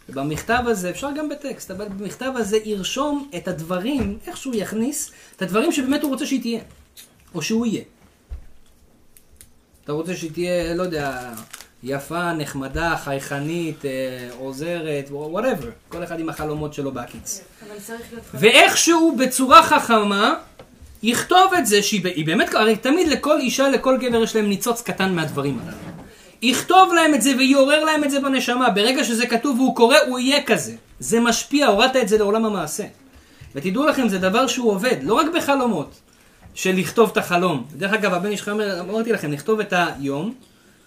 ובמכתב 0.09 0.63
הזה, 0.67 0.91
אפשר 0.91 1.09
גם 1.17 1.29
בטקסט, 1.29 1.71
אבל 1.71 1.89
במכתב 1.89 2.33
הזה 2.37 2.59
ירשום 2.65 3.31
את 3.37 3.49
הדברים, 3.49 4.19
איך 4.27 4.37
שהוא 4.37 4.55
יכניס, 4.57 5.13
את 5.37 5.43
הדברים 5.43 5.73
שבאמת 5.73 6.03
הוא 6.03 6.11
רוצה 6.11 6.27
שהיא 6.27 6.41
תהיה, 6.41 6.61
או 7.35 7.43
שהוא 7.43 7.67
יהיה. 7.67 7.83
אתה 9.85 9.93
רוצה 9.93 10.17
שהיא 10.17 10.31
תהיה, 10.33 10.75
לא 10.75 10.83
יודע, 10.83 11.33
יפה, 11.83 12.33
נחמדה, 12.33 12.97
חייכנית, 13.05 13.85
אה, 13.85 13.91
עוזרת, 14.39 15.09
וואטאבר. 15.11 15.69
כל 15.89 16.05
אחד 16.05 16.21
עם 16.21 16.29
החלומות 16.29 16.75
שלו 16.75 16.93
בהקיץ. 16.93 17.41
להיות... 18.13 18.25
ואיכשהו 18.35 19.17
בצורה 19.19 19.63
חכמה 19.63 20.35
יכתוב 21.03 21.55
את 21.59 21.67
זה 21.67 21.83
שהיא 21.83 22.01
היא 22.05 22.27
באמת, 22.27 22.55
הרי 22.55 22.77
תמיד 22.77 23.09
לכל 23.09 23.41
אישה, 23.41 23.69
לכל 23.69 23.97
גבר 23.97 24.23
יש 24.23 24.37
להם 24.37 24.49
ניצוץ 24.49 24.83
קטן 24.83 25.15
מהדברים 25.15 25.59
הללו. 25.63 25.77
יכתוב 26.43 26.93
להם 26.95 27.15
את 27.15 27.23
זה 27.23 27.33
ויעורר 27.39 27.85
להם 27.85 28.05
את 28.05 28.11
זה 28.11 28.21
בנשמה. 28.21 28.71
ברגע 28.71 29.05
שזה 29.05 29.27
כתוב 29.27 29.61
והוא 29.61 29.77
קורא, 29.77 29.97
הוא 30.07 30.19
יהיה 30.19 30.43
כזה. 30.43 30.73
זה 30.99 31.21
משפיע, 31.21 31.67
הורדת 31.67 31.97
את 31.97 32.09
זה 32.09 32.19
לעולם 32.19 32.45
המעשה. 32.45 32.85
ותדעו 33.55 33.87
לכם, 33.87 34.09
זה 34.09 34.19
דבר 34.19 34.47
שהוא 34.47 34.71
עובד, 34.71 34.97
לא 35.03 35.15
רק 35.15 35.27
בחלומות, 35.37 35.95
של 36.55 36.77
לכתוב 36.77 37.11
את 37.11 37.17
החלום. 37.17 37.65
דרך 37.77 37.93
אגב, 37.93 38.15
הבן 38.15 38.31
איש 38.31 38.43
חמר, 38.43 38.81
אמרתי 38.81 39.13
לכם, 39.13 39.33
לכתוב 39.33 39.61
את 39.61 39.73
היום, 39.77 40.35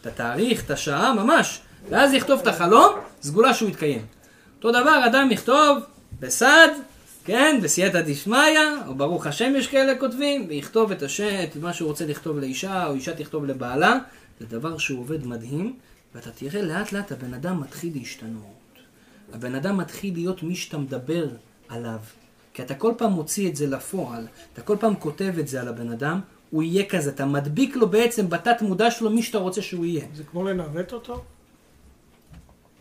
את 0.04 0.08
התאריך, 0.08 0.66
את 0.66 0.72
השעה, 0.72 1.14
ממש, 1.14 1.60
ואז 1.90 2.14
יכתוב 2.14 2.40
את 2.40 2.48
החלום, 2.48 2.94
סגולה 3.22 3.54
שהוא 3.54 3.70
יתקיים. 3.70 4.06
אותו 4.58 4.72
דבר, 4.72 5.02
אדם 5.06 5.32
יכתוב 5.32 5.78
בסד, 6.20 6.68
כן, 7.26 7.60
בסייעתא 7.64 8.02
דשמיא, 8.02 8.60
או 8.88 8.96
ברוך 8.96 9.28
השם 9.28 9.54
יש 9.56 9.68
כאלה 9.68 9.96
כותבים, 10.00 10.46
ויכתוב 10.50 10.92
את 10.92 11.04
השם, 11.04 11.44
את 11.44 11.56
מה 11.56 11.74
שהוא 11.74 11.90
רוצה 11.90 12.06
לכתוב 12.06 12.40
לאישה, 12.40 12.88
או 12.88 12.94
אישה 12.94 13.16
תכתוב 13.16 13.46
לבעלה, 13.46 13.98
זה 14.40 14.46
דבר 14.46 14.78
שהוא 14.78 15.00
עובד 15.00 15.28
מדהים, 15.28 15.76
ואתה 16.16 16.32
תראה 16.32 16.62
לאט 16.62 16.92
לאט 16.92 17.12
הבן 17.12 17.34
אדם 17.34 17.62
מתחיל 17.62 17.92
להשתנות. 17.96 18.80
הבן 19.34 19.56
אדם 19.56 19.78
מתחיל 19.78 20.14
להיות 20.14 20.44
מי 20.44 20.56
שאתה 20.56 20.78
מדבר 20.78 21.28
עליו. 21.70 22.00
כי 22.54 22.62
אתה 22.62 22.76
כל 22.76 22.94
פעם 22.98 23.12
מוציא 23.12 23.50
את 23.50 23.56
זה 23.56 23.68
לפועל, 23.68 24.28
אתה 24.54 24.62
כל 24.62 24.78
פעם 24.80 24.96
כותב 24.96 25.34
את 25.40 25.48
זה 25.48 25.62
על 25.62 25.68
הבן 25.68 25.92
אדם, 25.92 26.20
הוא 26.54 26.64
יהיה 26.64 26.90
כזה, 26.90 27.10
אתה 27.10 27.26
מדביק 27.26 27.76
לו 27.76 27.90
בעצם 27.90 28.30
בתת 28.30 28.62
מודע 28.62 28.92
שלו 28.92 29.10
מי 29.10 29.24
שאתה 29.24 29.38
רוצה 29.38 29.62
שהוא 29.62 29.86
יהיה. 29.86 30.06
זה 30.14 30.24
כמו 30.24 30.44
לנווט 30.44 30.94
אותו? 30.94 31.24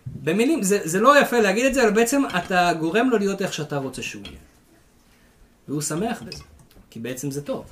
במילים, 0.06 0.62
זה, 0.62 0.80
זה 0.84 1.00
לא 1.00 1.20
יפה 1.20 1.40
להגיד 1.40 1.66
את 1.66 1.74
זה, 1.74 1.82
אבל 1.82 1.92
בעצם 1.92 2.22
אתה 2.38 2.72
גורם 2.80 3.10
לו 3.10 3.18
להיות 3.18 3.42
איך 3.42 3.52
שאתה 3.52 3.76
רוצה 3.76 4.02
שהוא 4.02 4.22
יהיה. 4.26 4.38
והוא 5.68 5.80
שמח 5.80 6.22
בזה, 6.22 6.42
כי 6.90 7.00
בעצם 7.00 7.30
זה 7.30 7.42
טוב. 7.42 7.70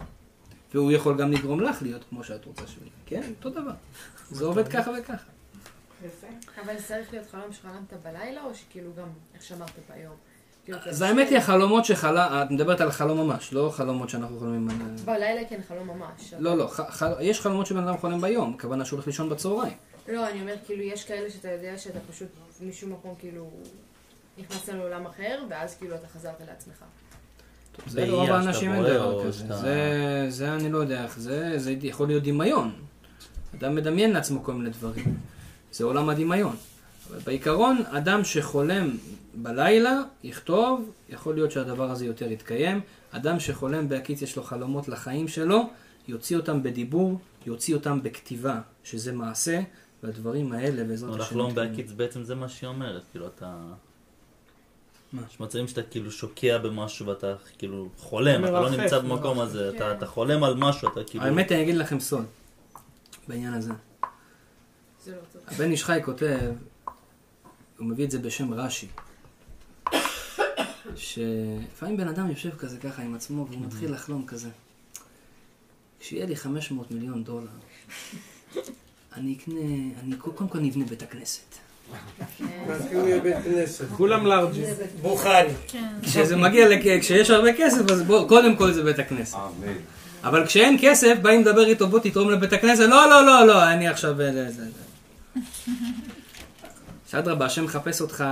והוא 0.75 0.93
יכול 0.93 1.19
גם 1.19 1.33
לגרום 1.33 1.61
לך 1.61 1.83
להיות 1.83 2.05
כמו 2.11 2.25
שאת 2.25 2.45
רוצה 2.45 2.67
שהוא 2.67 2.83
יהיה. 2.83 3.23
כן, 3.23 3.33
אותו 3.39 3.51
דבר. 3.51 3.75
זה 4.31 4.45
עובד 4.45 4.69
ככה 4.69 4.91
וככה. 4.99 5.27
יפה. 6.07 6.27
אבל 6.65 6.79
זה 6.79 6.85
צריך 6.85 7.13
להיות 7.13 7.27
חלום 7.31 7.53
שחלמת 7.53 7.93
בלילה, 8.03 8.45
או 8.45 8.55
שכאילו 8.55 8.91
גם, 8.99 9.09
איך 9.35 9.43
שאמרת 9.43 9.71
ביום? 9.95 10.15
כאילו, 10.79 10.91
אז 10.91 10.97
כזה 10.97 11.09
האמת 11.09 11.29
היא 11.29 11.39
החלומות 11.39 11.85
שחלה, 11.85 12.43
את 12.43 12.51
מדברת 12.51 12.81
על 12.81 12.91
חלום 12.91 13.19
ממש, 13.19 13.53
לא 13.53 13.73
חלומות 13.75 14.09
שאנחנו 14.09 14.39
חולמים 14.39 14.69
על... 14.71 14.77
בלילה 15.05 15.41
כן, 15.49 15.61
חלום 15.69 15.89
ממש. 15.89 16.35
לא, 16.39 16.57
לא, 16.57 16.71
יש 17.21 17.41
חלומות 17.41 17.67
שבן 17.67 17.89
אדם 17.89 17.99
חולם 17.99 18.21
ביום, 18.21 18.55
הכוונה 18.59 18.85
שהוא 18.85 18.97
הולך 18.97 19.07
לישון 19.07 19.29
בצהריים. 19.29 19.73
לא, 20.09 20.29
אני 20.29 20.41
אומרת, 20.41 20.59
כאילו, 20.67 20.83
יש 20.83 21.05
כאלה 21.05 21.31
שאתה 21.31 21.49
יודע 21.49 21.79
שאתה 21.79 21.99
פשוט 22.11 22.29
משום 22.61 22.93
מקום, 22.93 23.15
כאילו, 23.19 23.51
נכנסת 24.39 24.69
לעולם 24.69 25.07
אחר, 25.07 25.43
ואז 25.51 25.75
כאילו 25.75 25.95
אתה 25.95 26.09
חזרת 26.09 26.41
לעצמך. 26.49 26.85
זה 27.87 28.07
שאתה 28.07 28.35
האנשים 28.35 28.73
אין 28.73 28.81
רואה, 28.81 28.95
דבר 28.95 29.13
או 29.13 29.25
כזה. 29.25 30.27
זה 30.29 30.55
אני 30.55 30.73
לא 30.73 30.79
יודע 30.79 31.05
איך 31.05 31.19
זה, 31.19 31.59
זה 31.59 31.75
יכול 31.83 32.07
להיות 32.07 32.23
דמיון. 32.23 32.73
אדם 33.55 33.75
מדמיין 33.75 34.13
לעצמו 34.13 34.45
כל 34.45 34.53
מיני 34.53 34.71
דברים. 34.71 35.17
זה 35.73 35.85
עולם 35.85 36.09
הדמיון. 36.09 36.57
אבל 37.11 37.19
בעיקרון, 37.19 37.83
אדם 37.91 38.25
שחולם 38.25 38.91
בלילה, 39.35 40.01
יכתוב, 40.25 40.91
יכול 41.09 41.35
להיות 41.35 41.51
שהדבר 41.51 41.91
הזה 41.91 42.07
יותר 42.07 42.33
יתקיים. 42.33 42.81
אדם 43.11 43.41
שחולם 43.41 43.89
בהקיץ 43.89 44.23
יש 44.23 44.37
לו 44.37 44.43
חלומות 44.43 44.89
לחיים 44.89 45.29
שלו, 45.29 45.71
יוציא 46.09 46.37
אותם 46.37 46.63
בדיבור, 46.63 47.19
יוציא 47.47 47.75
אותם 47.75 48.03
בכתיבה, 48.03 48.61
שזה 48.85 49.13
מעשה, 49.13 49.61
והדברים 50.03 50.53
האלה 50.53 50.85
בעזרת 50.85 51.11
השם... 51.11 51.21
לחלום. 51.21 51.55
בהקיץ 51.55 51.93
בעצם 51.93 52.25
זה 52.25 52.35
מה 52.35 52.49
שהיא 52.49 52.69
אומרת, 52.69 53.03
כאילו 53.11 53.27
אתה... 53.27 53.57
מה? 55.13 55.23
יש 55.31 55.41
מצבים 55.41 55.69
שאתה 55.69 55.83
כאילו 55.83 56.11
שוקע 56.11 56.59
במשהו 56.59 57.07
ואתה 57.07 57.35
כאילו 57.59 57.89
חולם, 57.99 58.45
אתה 58.45 58.53
לא 58.53 58.71
נמצא 58.71 58.99
במקום. 58.99 59.41
הזה, 59.41 59.69
אתה- 59.69 59.79
כן. 59.79 59.91
אתה 59.97 60.07
חולם 60.07 60.45
על 60.45 60.55
משהו, 60.55 60.89
אתה 60.93 61.01
כאילו... 61.05 61.25
האמת, 61.25 61.53
אני 61.53 61.63
אגיד 61.63 61.75
לכם 61.75 62.01
סוד, 62.01 62.25
בעניין 63.29 63.55
הזה. 63.55 63.73
זה 65.05 65.13
לא. 65.13 65.41
הבן 65.49 65.71
איש 65.71 65.85
חי 65.85 65.99
כותב, 66.05 66.39
הוא 67.79 67.87
מביא 67.87 68.05
את 68.05 68.11
זה 68.11 68.19
בשם 68.19 68.55
רש"י, 68.55 68.89
שלפעמים 71.01 71.97
בן 71.97 72.09
אדם 72.09 72.31
יושב 72.31 72.57
כזה 72.59 72.79
ככה 72.79 73.03
עם 73.03 73.15
עצמו 73.15 73.47
והוא 73.51 73.61
מתחיל 73.67 73.93
לחלום 73.93 74.27
כזה. 74.27 74.49
כשיהיה 76.01 76.27
לי 76.27 76.37
500 76.37 76.91
מיליון 76.91 77.25
דולר, 77.25 77.47
אני 79.17 79.37
אקנה, 79.39 79.61
אני 80.05 80.17
קודם 80.17 80.49
כל 80.49 80.59
נבנה 80.59 80.85
בית 80.85 81.03
הכנסת. 81.03 81.55
כאילו. 82.37 83.97
כולם 83.97 84.27
לארג'ים. 84.27 84.65
בוכרי. 85.03 85.49
כשזה 86.03 86.37
מגיע, 86.37 86.67
כשיש 87.01 87.31
הרבה 87.31 87.53
כסף, 87.59 87.91
אז 87.91 88.03
בוא, 88.03 88.29
קודם 88.29 88.57
כל 88.57 88.73
זה 88.73 88.83
בית 88.83 88.99
הכנסת. 88.99 89.39
אבל 90.25 90.47
כשאין 90.47 90.77
כסף, 90.81 91.17
באים 91.23 91.41
לדבר 91.41 91.67
איתו, 91.67 91.89
בוא 91.89 91.99
תתרום 91.99 92.31
לבית 92.31 92.53
הכנסת, 92.53 92.81
לא, 92.81 93.11
לא, 93.11 93.27
לא, 93.27 93.47
לא, 93.47 93.73
אני 93.73 93.89
עכשיו... 93.89 94.21
אה, 94.21 94.51
זה. 94.51 94.65
שאדרבה, 97.11 97.47
השם 97.47 97.65
מחפש 97.65 98.01
אותך 98.01 98.25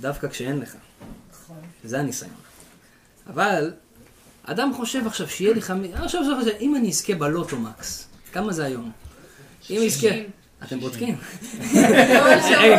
דווקא 0.00 0.28
כשאין 0.28 0.58
לך. 0.58 0.74
זה 1.84 2.00
הניסיון. 2.00 2.32
אבל, 3.26 3.72
אדם 4.44 4.74
חושב 4.74 5.06
עכשיו 5.06 5.28
שיהיה 5.28 5.54
לי 5.54 5.62
חמש... 5.62 5.88
עכשיו 5.94 6.20
עכשיו 6.20 6.54
אם 6.60 6.76
אני 6.76 6.88
אזכה 6.88 7.14
בלוטו 7.14 7.58
מקס, 7.58 8.08
כמה 8.32 8.52
זה 8.52 8.64
היום? 8.64 8.90
אם 9.70 9.80
יזכה... 9.82 10.08
אתם 10.62 10.80
בודקים? 10.80 11.16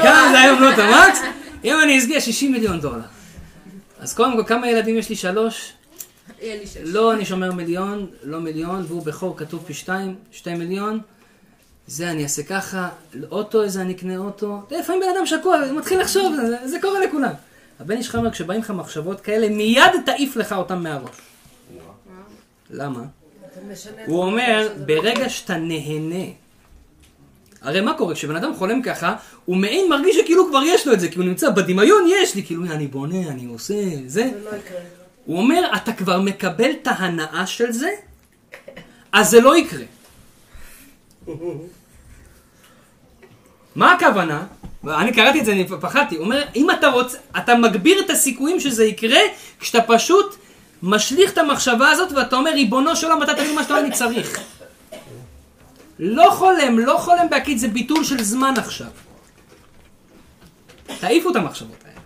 כמה 0.03 0.31
זה 0.31 0.39
היום 0.39 0.61
לוטו 0.61 0.81
מקס? 0.81 1.19
אם 1.63 1.75
אני 1.83 1.97
אזכה 1.97 2.21
60 2.21 2.51
מיליון 2.51 2.79
דולר. 2.79 3.05
אז 3.99 4.13
קודם 4.13 4.33
כל, 4.37 4.43
כמה 4.47 4.69
ילדים 4.69 4.97
יש 4.97 5.09
לי? 5.09 5.15
שלוש? 5.15 5.73
לא, 6.83 7.13
אני 7.13 7.25
שומר 7.25 7.51
מיליון, 7.51 8.07
לא 8.23 8.39
מיליון, 8.39 8.85
והוא 8.87 9.05
בכור 9.05 9.37
כתוב 9.37 9.63
פי 9.65 9.73
שתיים, 9.73 10.15
שתי 10.31 10.53
מיליון. 10.53 10.99
זה 11.87 12.11
אני 12.11 12.23
אעשה 12.23 12.43
ככה, 12.43 12.89
אוטו, 13.31 13.63
איזה 13.63 13.81
אני 13.81 13.93
אקנה 13.93 14.17
אוטו. 14.17 14.61
לפעמים 14.71 15.01
בן 15.01 15.07
אדם 15.17 15.25
שקוע, 15.25 15.59
מתחיל 15.77 16.01
לחשוב, 16.01 16.35
זה, 16.35 16.67
זה 16.67 16.77
קורה 16.81 16.99
לכולם. 17.05 17.33
הבן 17.79 17.97
איש 17.97 18.15
אומר, 18.15 18.31
כשבאים 18.31 18.59
לך 18.61 18.71
מחשבות 18.71 19.21
כאלה, 19.21 19.49
מיד 19.49 19.91
תעיף 20.05 20.35
לך 20.35 20.51
אותם 20.53 20.83
מהראש. 20.83 21.15
למה? 22.69 23.03
הוא 24.05 24.23
אומר, 24.23 24.73
ברגע 24.85 25.29
שאתה 25.29 25.57
נהנה, 25.57 26.25
הרי 27.61 27.81
מה 27.81 27.93
קורה? 27.97 28.15
כשבן 28.15 28.35
אדם 28.35 28.55
חולם 28.55 28.81
ככה, 28.81 29.15
הוא 29.45 29.57
מעין 29.57 29.89
מרגיש 29.89 30.17
שכאילו 30.17 30.47
כבר 30.49 30.61
יש 30.65 30.87
לו 30.87 30.93
את 30.93 30.99
זה, 30.99 31.09
כי 31.09 31.15
הוא 31.15 31.25
נמצא 31.25 31.49
בדמיון, 31.49 32.07
יש 32.09 32.35
לי, 32.35 32.45
כאילו, 32.45 32.65
אני 32.65 32.87
בונה, 32.87 33.27
אני 33.29 33.45
עושה, 33.45 33.73
זה. 34.05 34.31
לא. 34.43 34.51
הוא 35.25 35.37
אומר, 35.37 35.61
אתה 35.75 35.93
כבר 35.93 36.21
מקבל 36.21 36.71
את 36.71 36.87
ההנאה 36.87 37.47
של 37.47 37.71
זה, 37.71 37.89
אז 39.11 39.29
זה 39.29 39.41
לא 39.41 39.57
יקרה. 39.57 39.85
מה 43.75 43.93
הכוונה? 43.93 44.47
אני 44.87 45.13
קראתי 45.13 45.39
את 45.39 45.45
זה, 45.45 45.51
אני 45.51 45.67
פחדתי. 45.81 46.15
הוא 46.15 46.25
אומר, 46.25 46.43
אם 46.55 46.71
אתה 46.71 46.87
רוצה, 46.87 47.17
אתה 47.37 47.55
מגביר 47.55 47.99
את 47.99 48.09
הסיכויים 48.09 48.59
שזה 48.59 48.85
יקרה, 48.85 49.19
כשאתה 49.59 49.81
פשוט 49.81 50.35
משליך 50.83 51.31
את 51.31 51.37
המחשבה 51.37 51.89
הזאת 51.89 52.11
ואתה 52.11 52.35
אומר, 52.35 52.51
ריבונו 52.51 52.95
של 52.95 53.07
עולם, 53.07 53.23
אתה 53.23 53.33
תגיד 53.33 53.51
מה 53.55 53.63
שאתה 53.63 53.73
אומר, 53.73 53.85
אני 53.85 53.95
צריך. 53.95 54.39
לא 55.99 56.29
חולם, 56.31 56.79
לא 56.79 56.97
חולם 56.97 57.29
בהקיץ, 57.29 57.59
זה 57.59 57.67
ביטול 57.67 58.03
של 58.03 58.23
זמן 58.23 58.53
עכשיו. 58.57 58.87
תעיפו 60.99 61.29
את 61.29 61.35
המחשבות 61.35 61.83
האלה. 61.85 61.99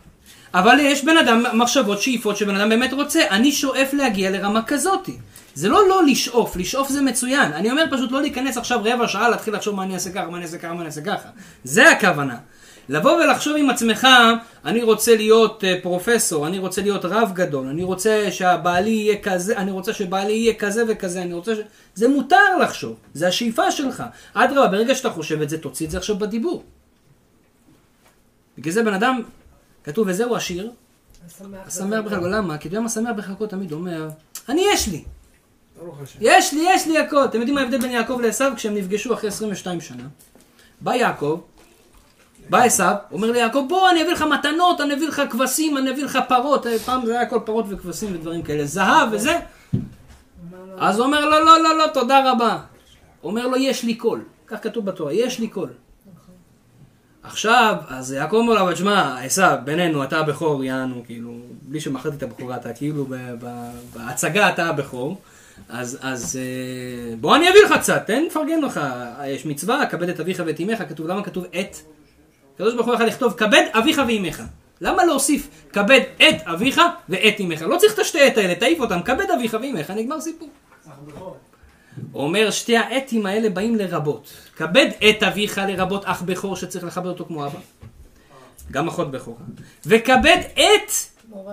אבל 0.54 0.80
יש 0.80 1.06
בן 1.06 1.18
אדם, 1.18 1.44
מחשבות, 1.54 2.02
שאיפות 2.02 2.38
שבן 2.38 2.56
אדם 2.56 2.70
באמת 2.70 2.94
רוצה. 2.94 3.22
אני 3.30 3.52
שואף 3.52 3.94
להגיע 3.94 4.30
לרמה 4.30 4.62
כזאתי. 4.64 5.18
זה 5.54 5.70
לא 5.70 5.90
לא 5.90 6.06
לשאוף, 6.06 6.56
לשאוף 6.56 6.90
זה 6.90 7.02
מצוין. 7.02 7.54
אני 7.54 7.72
אומר 7.72 7.84
פשוט 7.92 8.12
לא 8.12 8.22
להיכנס 8.22 8.58
עכשיו 8.58 8.82
רבע 8.84 9.08
שעה, 9.08 9.30
להתחיל 9.30 9.56
לחשוב 9.56 9.76
מה 9.76 9.84
אני 9.84 9.94
אעשה 9.94 10.12
ככה, 10.12 10.28
מה 10.28 10.38
אני 10.38 10.46
אעשה 10.46 10.58
ככה, 10.58 10.74
מה 10.74 10.80
אני 10.80 10.86
אעשה 10.86 11.02
ככה. 11.02 11.30
זה 11.64 11.92
הכוונה. 11.92 12.36
לבוא 12.90 13.12
ולחשוב 13.12 13.58
עם 13.58 13.70
עצמך, 13.70 14.08
אני 14.66 14.84
רוצה 14.84 15.16
להיות 15.16 15.64
uh, 15.64 15.84
פרופסור, 15.84 16.48
אני 16.48 16.60
רוצה 16.60 16.82
להיות 16.82 17.06
רב 17.06 17.32
גדול, 17.34 17.68
אני 17.68 17.84
רוצה 17.84 18.28
שהבעלי 18.32 18.90
יהיה 18.90 19.22
כזה, 19.22 19.58
אני 19.58 19.72
רוצה 19.72 19.94
שבעלי 19.94 20.34
יהיה 20.34 20.54
כזה 20.54 20.84
וכזה, 20.88 21.22
אני 21.22 21.34
רוצה 21.34 21.56
ש... 21.56 21.60
זה 21.96 22.08
מותר 22.08 22.58
לחשוב, 22.62 22.96
זה 23.14 23.28
השאיפה 23.28 23.72
שלך. 23.72 24.04
אדרבה, 24.34 24.68
ברגע 24.68 24.96
שאתה 24.96 25.10
חושב 25.10 25.42
את 25.42 25.50
זה, 25.50 25.58
תוציא 25.58 25.86
את 25.86 25.92
זה 25.92 25.98
עכשיו 25.98 26.18
בדיבור. 26.18 26.64
בגלל 28.58 28.74
זה 28.74 28.84
בן 28.84 28.94
אדם, 28.94 29.22
כתוב, 29.84 30.08
וזהו 30.08 30.36
השיר, 30.36 30.72
השמח 31.66 32.06
בחלקו, 32.06 32.28
למה? 32.28 32.58
כי 32.58 32.68
אתה 32.68 32.76
יודע 32.76 32.82
מה 32.82 32.90
שמח 32.90 33.12
בחלקו 33.18 33.48
תמיד 33.48 33.72
אומר, 33.72 34.10
אני 34.50 34.66
יש 34.74 34.88
לי. 34.88 35.04
יש 36.22 36.54
לי, 36.54 36.66
יש 36.70 36.88
לי 36.88 36.98
הכל. 36.98 37.26
אתם 37.26 37.38
יודעים 37.38 37.56
מה 37.56 37.62
ההבדל 37.62 37.82
בין 37.82 37.92
יעקב 37.92 38.20
לעשו 38.24 38.46
כשהם 38.56 38.76
נפגשו 38.76 39.14
אחרי 39.14 39.30
22 39.30 39.82
שנה? 39.82 40.04
בא 40.82 40.96
יעקב, 40.96 41.40
בא 42.50 42.64
עשו, 42.64 42.84
אומר 43.12 43.32
ליעקב, 43.32 43.66
בוא 43.70 43.90
אני 43.90 44.02
אביא 44.02 44.12
לך 44.12 44.22
מתנות, 44.22 44.82
אני 44.82 44.94
אביא 44.94 45.08
לך 45.08 45.22
כבשים, 45.30 45.78
אני 45.78 45.92
אביא 45.92 46.04
לך 46.04 46.20
פרות, 46.28 46.68
אה, 46.68 46.80
פעם 46.80 47.06
זה 47.06 47.12
היה 47.12 47.22
הכל 47.22 47.40
פרות 47.46 47.66
וכבשים 47.70 48.16
ודברים 48.16 48.42
כאלה, 48.42 48.66
זהב 48.66 49.10
וזה. 49.12 49.40
אז 50.78 50.98
הוא 50.98 51.06
אומר 51.06 51.26
לו, 51.26 51.46
לא, 51.46 51.64
לא, 51.64 51.78
לא, 51.78 51.88
תודה 51.94 52.32
רבה. 52.32 52.58
אומר 53.24 53.48
לו, 53.48 53.58
יש 53.58 53.84
לי 53.84 53.96
קול. 53.96 54.24
כך 54.48 54.64
כתוב 54.64 54.86
בתורה, 54.86 55.14
יש 55.14 55.40
לי 55.40 55.48
קול. 55.48 55.70
עכשיו, 57.24 57.76
אז 57.88 58.12
יעקב 58.12 58.36
אומר 58.36 58.54
לו, 58.54 58.62
אבל 58.62 58.74
תשמע, 58.74 59.20
עשו, 59.22 59.42
בינינו, 59.64 60.04
אתה 60.04 60.20
הבכור, 60.20 60.64
יענו, 60.64 61.04
כאילו, 61.06 61.34
בלי 61.62 61.80
שמכרתי 61.80 62.16
את 62.18 62.24
הבכורה, 62.24 62.56
אתה 62.56 62.74
כאילו, 62.74 63.08
בהצגה 63.94 64.50
אתה 64.50 64.70
הבכור. 64.70 65.22
אז, 65.70 65.98
אז 66.02 66.40
אה, 66.42 67.16
בוא 67.16 67.36
אני 67.36 67.50
אביא 67.50 67.60
לך 67.66 67.74
קצת, 67.80 68.04
תן 68.08 68.24
לפרגן 68.28 68.62
לך. 68.62 68.80
יש 69.26 69.46
מצווה, 69.46 69.86
כבד 69.86 70.10
את 70.10 70.20
אביך 70.20 70.44
ואת 70.46 70.60
אמך, 70.60 70.84
כתוב, 70.90 71.08
למה 71.08 71.24
כתוב 71.24 71.46
את? 71.60 71.78
הקדוש 72.58 72.74
ברוך 72.74 72.88
הוא 72.88 72.96
יכול 72.96 73.06
לכתוב, 73.06 73.34
כבד 73.34 73.64
אביך 73.74 74.02
ואמך. 74.08 74.44
למה 74.82 75.06
להוסיף 75.06 75.48
כבד 75.74 76.00
את 76.18 76.36
אביך 76.46 76.82
ואת 77.10 77.36
אמך? 77.40 77.62
לא 77.62 77.78
צריך 77.78 77.94
את 77.94 78.00
השתי 78.00 78.28
את 78.28 78.38
האלה, 78.38 78.56
תעיף 78.56 78.80
אותם, 78.80 79.02
כבד 79.02 79.32
אביך 79.32 79.58
ואמך, 79.62 79.92
נגמר 79.92 80.22
סיפור. 80.22 80.50
אומר, 82.14 82.52
שתי 82.52 82.78
האתים 82.78 83.26
האלה 83.26 83.50
באים 83.50 83.76
לרבות. 83.76 84.34
כבד 84.56 84.90
את 85.10 85.24
אביך 85.24 85.62
לרבות 85.68 86.06
אח 86.06 86.22
בכור 86.22 86.56
שצריך 86.56 86.84
לכבד 86.84 87.06
אותו 87.06 87.26
כמו 87.26 87.46
אבא. 87.46 87.60
גם 88.72 88.88
אחות 88.88 89.12
בכורה. 89.12 89.38
וכבד 89.86 90.38
את 90.54 90.92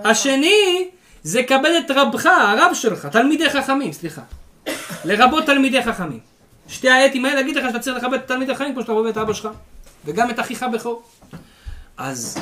השני, 0.05 0.89
זה 1.23 1.43
כבד 1.43 1.81
את 1.85 1.91
רבך, 1.91 2.25
הרב 2.25 2.73
שלך, 2.73 3.05
תלמידי 3.05 3.49
חכמים, 3.49 3.93
סליחה. 3.93 4.21
לרבות 5.05 5.45
תלמידי 5.45 5.83
חכמים. 5.83 6.19
שתי 6.67 6.89
האתים 6.89 7.25
האלה 7.25 7.35
להגיד 7.35 7.55
לך 7.55 7.65
שאתה 7.67 7.79
צריך 7.79 7.97
לכבד 7.97 8.13
את 8.13 8.27
תלמידי 8.27 8.55
חכמים 8.55 8.73
כמו 8.73 8.81
שאתה 8.81 8.91
רואה 8.91 9.09
את 9.09 9.17
אבא 9.17 9.33
שלך. 9.33 9.49
וגם 10.05 10.29
את 10.29 10.39
אחיך 10.39 10.65
בכור. 10.73 11.03
אז 11.97 12.37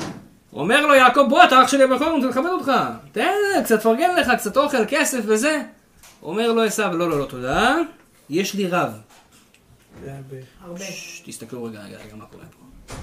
אומר 0.54 0.86
לו 0.86 0.96
יעקב, 0.96 1.22
בוא, 1.30 1.44
אתה 1.44 1.64
אח 1.64 1.68
שלי 1.68 1.84
הבכור, 1.84 2.08
אני 2.08 2.16
רוצה 2.16 2.28
לכבד 2.28 2.50
אותך. 2.52 2.72
תן, 3.12 3.64
קצת 3.64 3.82
פרגן 3.84 4.16
לך, 4.16 4.32
קצת 4.38 4.58
אוכל, 4.58 4.86
כסף 4.88 5.20
וזה. 5.26 5.62
אומר 6.22 6.52
לו 6.52 6.64
עשו, 6.64 6.84
לא, 6.84 7.10
לא, 7.10 7.20
לא, 7.20 7.26
תודה. 7.26 7.76
יש 8.30 8.54
לי 8.54 8.68
רב. 8.68 8.92
הרבה. 10.62 10.86
תסתכלו 11.26 11.64
רגע, 11.64 11.80
רגע, 11.84 11.98
רגע, 11.98 12.16
מה 12.16 12.26
קורה 12.26 12.44
פה. 12.44 12.94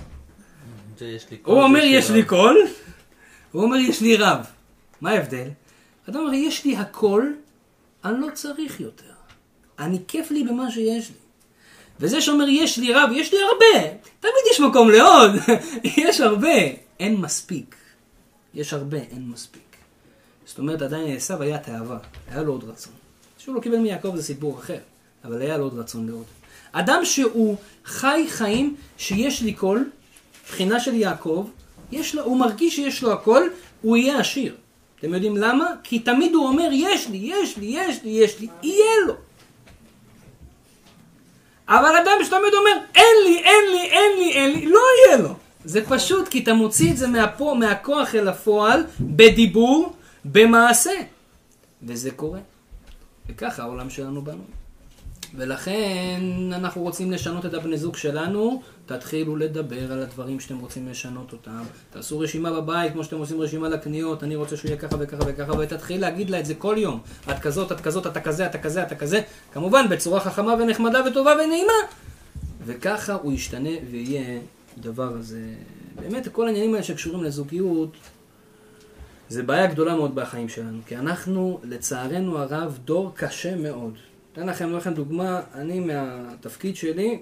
הוא 1.45 1.63
אומר, 1.63 1.81
יש 1.85 2.11
לי 2.11 2.21
רב." 2.21 2.29
קול. 2.29 2.57
הוא 3.53 3.63
אומר, 3.63 3.77
יש 3.77 4.01
לי 4.01 4.17
רב. 4.17 4.47
מה 5.01 5.11
ההבדל? 5.11 5.49
אדם 6.09 6.21
אומר, 6.21 6.33
יש 6.33 6.65
לי 6.65 6.77
הכל, 6.77 7.33
אני 8.05 8.21
לא 8.21 8.27
צריך 8.35 8.81
יותר. 8.81 9.05
אני 9.79 9.99
כיף 10.09 10.31
לי 10.31 10.45
במה 10.45 10.71
שיש 10.71 11.09
לי. 11.09 11.15
וזה 12.01 12.21
שאומר, 12.21 12.49
יש 12.49 12.79
לי 12.79 12.93
רב, 12.95 13.11
יש 13.15 13.33
לי 13.33 13.39
הרבה. 13.43 13.97
תמיד 14.21 14.35
יש 14.53 14.61
מקום 14.61 14.91
לעוד. 14.91 15.31
יש 16.05 16.21
הרבה. 16.21 16.59
אין 17.01 17.17
מספיק. 17.17 17.77
יש 18.55 18.73
הרבה, 18.73 18.97
אין 18.97 19.29
מספיק. 19.29 19.77
זאת 20.47 20.59
אומרת, 20.59 20.83
עדיין 20.83 21.17
עשו 21.17 21.43
היה 21.43 21.59
תאווה. 21.59 21.99
היה 22.31 22.43
לו 22.43 22.53
עוד 22.53 22.65
רצון. 22.65 22.93
שהוא 23.39 23.55
לא 23.55 23.61
קיבל 23.61 23.79
מיעקב 23.79 24.17
זה 24.17 24.23
סיפור 24.23 24.59
אחר. 24.59 24.79
אבל 25.25 25.41
היה 25.41 25.59
לו 25.59 25.65
עוד 25.65 25.79
רצון 25.79 26.07
לעוד. 26.07 26.25
אדם 26.73 27.05
שהוא 27.05 27.57
חי 27.85 28.25
חיים 28.29 28.77
שיש 28.99 29.43
לי 29.43 29.53
קול, 29.53 29.91
בחינה 30.49 30.81
של 30.81 30.95
יעקב, 30.95 31.49
יש 31.93 32.15
לו, 32.15 32.25
הוא 32.25 32.37
מרגיש 32.37 32.77
שיש 32.77 33.03
לו 33.03 33.13
הכל, 33.13 33.43
הוא 33.83 33.97
יהיה 33.97 34.21
עשיר. 34.21 34.57
אתם 34.99 35.15
יודעים 35.15 35.37
למה? 35.37 35.67
כי 35.83 35.99
תמיד 35.99 36.35
הוא 36.35 36.47
אומר, 36.47 36.69
יש 36.73 37.09
לי, 37.09 37.19
יש 37.23 37.57
לי, 37.57 37.67
יש 37.67 38.03
לי, 38.05 38.11
יש 38.11 38.41
לי, 38.41 38.49
יהיה 38.63 39.07
לו. 39.07 39.15
אבל 41.71 41.97
אדם 42.03 42.25
שתמיד 42.25 42.55
אומר, 42.55 42.87
אין 42.95 43.17
לי, 43.25 43.39
אין 43.39 43.71
לי, 43.71 43.91
אין 43.91 44.19
לי, 44.19 44.33
אין 44.33 44.53
לי, 44.53 44.67
לא 44.67 44.81
יהיה 45.07 45.17
לו. 45.23 45.35
זה 45.65 45.87
פשוט 45.89 46.29
כי 46.29 46.43
אתה 46.43 46.55
מוציא 46.55 46.93
את 46.93 46.97
זה 46.97 47.07
מהפו, 47.07 47.55
מהכוח 47.55 48.15
אל 48.15 48.29
הפועל, 48.29 48.85
בדיבור, 49.01 49.93
במעשה. 50.25 50.95
וזה 51.83 52.11
קורה. 52.11 52.39
וככה 53.29 53.63
העולם 53.63 53.91
שלנו 53.91 54.23
בנוי. 54.23 54.60
ולכן 55.35 56.21
אנחנו 56.53 56.83
רוצים 56.83 57.13
לשנות 57.13 57.47
את 57.47 57.55
הבני 57.55 57.77
זוג 57.77 57.97
שלנו, 57.97 58.63
תתחילו 58.87 59.37
לדבר 59.37 59.93
על 59.93 60.03
הדברים 60.03 60.41
שאתם 60.41 60.59
רוצים 60.59 60.89
לשנות 60.89 61.33
אותם. 61.33 61.63
תעשו 61.91 62.19
רשימה 62.19 62.53
בבית 62.53 62.93
כמו 62.93 63.05
שאתם 63.05 63.19
עושים 63.19 63.41
רשימה 63.41 63.69
לקניות, 63.69 64.25
אני 64.25 64.37
רוצה 64.37 64.57
שהוא 64.57 64.69
יהיה 64.69 64.81
ככה 64.81 64.97
וככה 64.99 65.23
וככה, 65.27 65.53
ותתחיל 65.59 66.01
להגיד 66.01 66.31
לה 66.31 66.41
את 66.41 66.47
זה 66.47 66.55
כל 66.55 66.75
יום. 66.79 67.01
את 67.31 67.39
כזאת, 67.39 67.73
את 67.73 67.81
כזאת, 67.81 68.07
אתה 68.07 68.21
כזה, 68.21 68.47
אתה 68.47 68.59
כזה, 68.59 68.83
אתה 68.83 68.95
כזה. 68.95 69.21
כמובן 69.53 69.89
בצורה 69.89 70.21
חכמה 70.21 70.55
ונחמדה 70.55 71.01
וטובה 71.07 71.33
ונעימה. 71.45 71.73
וככה 72.67 73.13
הוא 73.15 73.33
ישתנה 73.33 73.71
ויהיה 73.91 74.39
דבר 74.79 75.13
הזה. 75.19 75.43
באמת 76.01 76.29
כל 76.29 76.47
העניינים 76.47 76.75
האלה 76.75 76.85
שקשורים 76.85 77.25
לזוגיות, 77.25 77.97
זה 79.29 79.43
בעיה 79.43 79.67
גדולה 79.67 79.95
מאוד 79.95 80.15
בחיים 80.15 80.49
שלנו, 80.49 80.79
כי 80.87 80.97
אנחנו, 80.97 81.61
לצערנו 81.65 82.39
הרב, 82.39 82.79
דור 82.85 83.13
קשה 83.15 83.57
מאוד. 83.57 83.95
אתן 84.33 84.47
לכם, 84.47 84.77
לכם 84.77 84.95
דוגמה, 84.95 85.41
אני 85.55 85.81
מהתפקיד 85.81 86.77
שלי, 86.77 87.19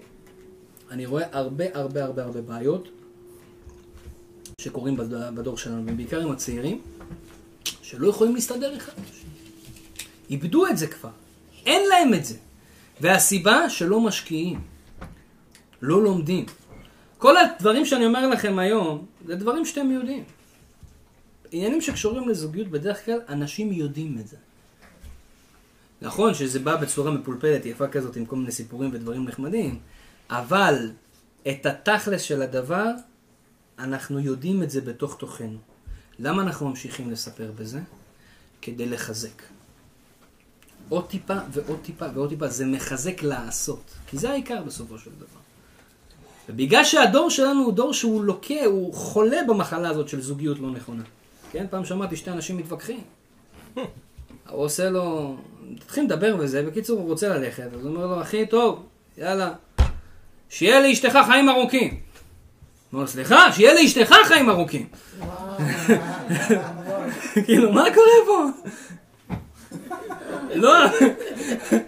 אני 0.90 1.06
רואה 1.06 1.24
הרבה 1.32 1.64
הרבה 1.74 2.04
הרבה 2.04 2.24
הרבה 2.24 2.40
בעיות 2.42 2.88
שקורים 4.61 4.96
בד- 4.96 5.34
בדור 5.34 5.56
שלנו, 5.59 5.82
ובעיקר 5.86 6.20
עם 6.20 6.30
הצעירים, 6.32 6.80
שלא 7.82 8.09
יכולים 8.09 8.34
להסתדר 8.34 8.76
אחד. 8.76 8.92
איבדו 10.30 10.66
את 10.66 10.78
זה 10.78 10.86
כבר. 10.86 11.11
אין 11.66 11.88
להם 11.88 12.14
את 12.14 12.24
זה. 12.24 12.36
והסיבה 13.00 13.70
שלא 13.70 14.00
משקיעים. 14.00 14.61
לא 15.82 16.02
לומדים. 16.02 16.46
כל 17.18 17.34
הדברים 17.36 17.84
שאני 17.84 18.06
אומר 18.06 18.28
לכם 18.28 18.59
היום, 18.59 19.06
זה 19.26 19.34
דברים 19.34 19.64
שאתם 19.64 19.90
יודעים. 19.90 20.24
עניינים 21.52 21.80
שקשורים 21.80 22.28
לזוגיות, 22.28 22.68
בדרך 22.68 23.04
כלל 23.04 23.18
אנשים 23.28 23.72
יודעים 23.72 24.18
את 24.18 24.28
זה. 24.28 24.36
נכון 26.03 26.34
שזה 26.34 26.59
בא 26.59 26.76
בצורה 26.76 27.11
מפולפלת, 27.11 27.66
יפה 27.66 27.88
כזאת, 27.88 28.16
עם 28.16 28.26
כל 28.26 28.36
מיני 28.36 28.53
סיפורים 28.53 28.90
ודברים 28.92 29.24
נחמדים, 29.24 29.78
אבל 30.30 30.90
את 31.49 31.66
התכלס 31.66 32.22
של 32.22 32.42
הדבר, 32.42 32.90
אנחנו 33.78 34.20
יודעים 34.20 34.62
את 34.62 34.70
זה 34.70 34.80
בתוך 34.80 35.16
תוכנו. 35.18 35.59
למה 36.18 36.42
אנחנו 36.42 36.68
ממשיכים 36.68 37.11
לספר 37.11 37.53
בזה? 37.57 37.80
כדי 38.62 38.86
לחזק. 38.86 39.42
עוד 40.88 41.07
טיפה 41.07 41.36
ועוד 41.53 41.78
טיפה 41.82 42.07
ועוד 42.14 42.28
טיפה, 42.28 42.49
זה 42.49 42.66
מחזק 42.66 43.22
לעשות. 43.22 43.94
כי 44.07 44.18
זה 44.18 44.30
העיקר 44.30 44.62
בסופו 44.62 44.99
של 44.99 45.11
דבר. 45.16 45.40
ובגלל 46.49 46.84
שהדור 46.84 47.30
שלנו 47.30 47.64
הוא 47.64 47.72
דור 47.72 47.92
שהוא 47.92 48.24
לוקה, 48.24 48.64
הוא 48.64 48.94
חולה 48.94 49.38
במחלה 49.49 49.88
הזאת 49.88 50.09
של 50.09 50.20
זוגיות 50.20 50.59
לא 50.59 50.70
נכונה. 50.70 51.03
כן, 51.51 51.66
פעם 51.70 51.84
שמעתי 51.84 52.16
שתי 52.16 52.30
אנשים 52.30 52.57
מתווכחים. 52.57 53.01
הוא 53.76 53.84
עושה 54.49 54.90
לו, 54.90 55.36
תתחיל 55.79 56.05
לדבר 56.05 56.37
בזה, 56.37 56.62
בקיצור 56.62 56.99
הוא 56.99 57.09
רוצה 57.09 57.29
ללכת, 57.29 57.62
אז 57.75 57.85
הוא 57.87 57.95
אומר 57.95 58.07
לו, 58.07 58.23
אחי, 58.23 58.47
טוב, 58.47 58.87
יאללה, 59.19 59.53
שיהיה 60.49 60.81
לאשתך 60.81 61.19
חיים 61.27 61.49
ארוכים. 61.49 61.89
הוא 61.89 62.99
אומר, 62.99 63.07
סליחה, 63.07 63.53
שיהיה 63.53 63.75
לאשתך 63.75 64.14
חיים 64.25 64.51
ארוכים. 64.51 64.87
כאילו, 67.47 67.73
מה 67.73 67.85
קורה 67.95 68.12
פה? 68.27 68.45
לא, 70.62 70.75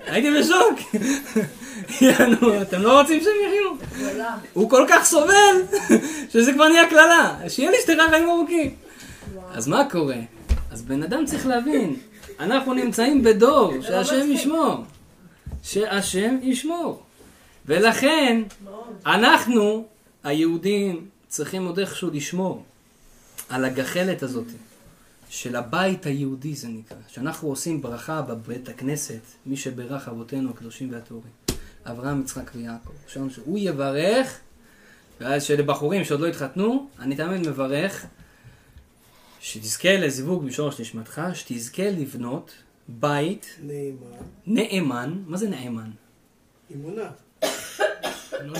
הייתי 0.06 0.30
בשוק. 0.40 1.02
יענו, 2.00 2.62
אתם 2.62 2.82
לא 2.82 3.00
רוצים 3.00 3.20
שהם 3.20 3.32
יחיו? 3.46 3.72
הוא 4.52 4.70
כל 4.70 4.86
כך 4.88 5.04
סובל, 5.04 5.62
שזה 6.28 6.52
כבר 6.52 6.68
נהיה 6.68 6.90
קללה. 6.90 7.34
שיהיה 7.48 7.70
לאשתך 7.70 8.02
חיים 8.10 8.28
ארוכים. 8.28 8.74
אז 9.54 9.68
מה 9.68 9.84
קורה? 9.90 10.16
אז 10.70 10.82
בן 10.82 11.02
אדם 11.02 11.24
צריך 11.26 11.46
להבין, 11.46 11.96
אנחנו 12.40 12.74
נמצאים 12.74 13.22
בדור 13.22 13.72
שהשם 13.82 14.32
ישמור. 14.32 14.84
שהשם 15.62 16.36
ישמור. 16.42 17.02
ולכן, 17.66 18.42
אנחנו, 19.06 19.86
היהודים, 20.24 21.08
צריכים 21.28 21.66
עוד 21.66 21.78
איכשהו 21.78 22.10
לשמור 22.10 22.64
על 23.48 23.64
הגחלת 23.64 24.22
הזאת 24.22 24.44
של 25.28 25.56
הבית 25.56 26.06
היהודי 26.06 26.54
זה 26.54 26.68
נקרא. 26.68 26.96
שאנחנו 27.08 27.48
עושים 27.48 27.82
ברכה 27.82 28.22
בבית 28.22 28.68
הכנסת, 28.68 29.20
מי 29.46 29.56
שברך 29.56 30.08
אבותינו 30.08 30.50
הקדושים 30.50 30.92
והטהורים. 30.92 31.32
אברהם, 31.86 32.20
יצחק 32.20 32.50
ויעקב. 32.54 32.92
שהוא 33.06 33.58
יברך, 33.58 34.38
ואז 35.20 35.42
שלבחורים 35.42 36.04
שעוד 36.04 36.20
לא 36.20 36.26
התחתנו, 36.26 36.88
אני 36.98 37.16
תמיד 37.16 37.48
מברך 37.48 38.06
שתזכה 39.40 39.96
לזיווג 39.96 40.46
בשורש 40.46 40.80
נשמתך, 40.80 41.22
שתזכה 41.34 41.90
לבנות 41.90 42.52
בית 42.88 43.56
נעימה, 43.62 44.06
נאמן, 44.46 45.22
מה 45.26 45.36
זה 45.36 45.48
נאמן? 45.48 45.90
אמונה. 46.74 47.10
לא. 48.44 48.58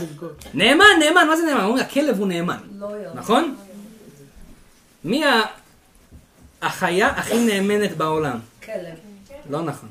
נאמן, 0.55 0.85
נאמן, 1.01 1.27
מה 1.29 1.37
זה 1.37 1.43
נאמן? 1.47 1.65
אומרים, 1.65 1.85
הכלב 1.85 2.19
הוא 2.19 2.27
נאמן, 2.27 2.59
לא. 2.79 3.15
נכון? 3.15 3.57
מי 5.05 5.23
החיה 6.63 7.09
הכי 7.09 7.47
נאמנת 7.47 7.97
בעולם? 7.97 8.39
כלב. 8.65 8.99
לא 9.51 9.63
נכון. 9.63 9.89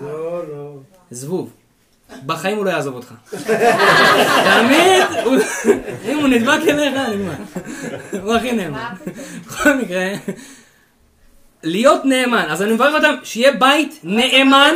לא, 0.00 0.48
לא. 0.48 0.78
זבוב. 1.10 1.52
בחיים 2.26 2.56
הוא 2.56 2.64
לא 2.64 2.70
יעזוב 2.70 2.94
אותך. 2.94 3.14
תמיד, 4.44 5.02
אם 6.04 6.18
הוא 6.18 6.28
נדבק 6.28 6.68
אליך, 6.68 6.94
נגמר. 6.94 7.34
הוא 8.22 8.34
הכי 8.34 8.52
נאמן. 8.52 8.94
בכל 9.46 9.76
מקרה, 9.76 10.12
להיות 11.62 12.04
נאמן. 12.04 12.46
אז 12.50 12.62
אני 12.62 12.72
מברך 12.72 12.94
אותם, 12.94 13.14
שיהיה 13.22 13.52
בית 13.52 14.00
נאמן. 14.04 14.74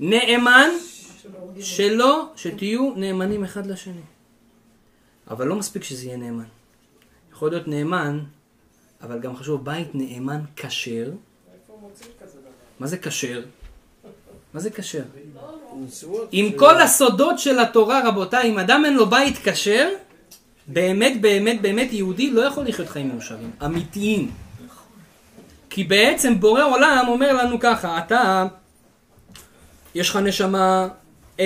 נאמן, 0.00 0.68
שלא, 1.60 2.32
שתהיו 2.36 2.92
נאמנים 2.96 3.44
אחד 3.44 3.66
לשני. 3.66 4.00
אבל 5.30 5.46
לא 5.46 5.56
מספיק 5.56 5.84
שזה 5.84 6.06
יהיה 6.06 6.16
נאמן. 6.16 6.44
יכול 7.32 7.50
להיות 7.50 7.68
נאמן, 7.68 8.20
אבל 9.02 9.18
גם 9.20 9.36
חשוב 9.36 9.64
בית 9.64 9.94
נאמן 9.94 10.40
כשר. 10.56 11.10
מה 12.80 12.86
זה 12.86 12.98
כשר? 12.98 13.40
מה 14.54 14.60
זה 14.60 14.70
כשר? 14.70 15.02
עם 16.32 16.52
כל 16.56 16.80
הסודות 16.80 17.38
של 17.38 17.58
התורה, 17.58 18.08
רבותיי, 18.08 18.50
אם 18.50 18.58
אדם 18.58 18.82
אין 18.84 18.94
לו 18.94 19.10
בית 19.10 19.38
כשר, 19.44 19.88
באמת, 20.66 21.20
באמת, 21.20 21.62
באמת 21.62 21.92
יהודי 21.92 22.30
לא 22.30 22.40
יכול 22.40 22.64
לחיות 22.64 22.88
חיים 22.88 23.08
מאושרים, 23.08 23.50
אמיתיים. 23.64 24.30
כי 25.70 25.84
בעצם 25.84 26.40
בורא 26.40 26.64
עולם 26.64 27.04
אומר 27.08 27.32
לנו 27.32 27.60
ככה, 27.60 27.98
אתה, 27.98 28.46
יש 29.94 30.10
לך 30.10 30.16
נשמה 30.16 30.88
A, 31.38 31.42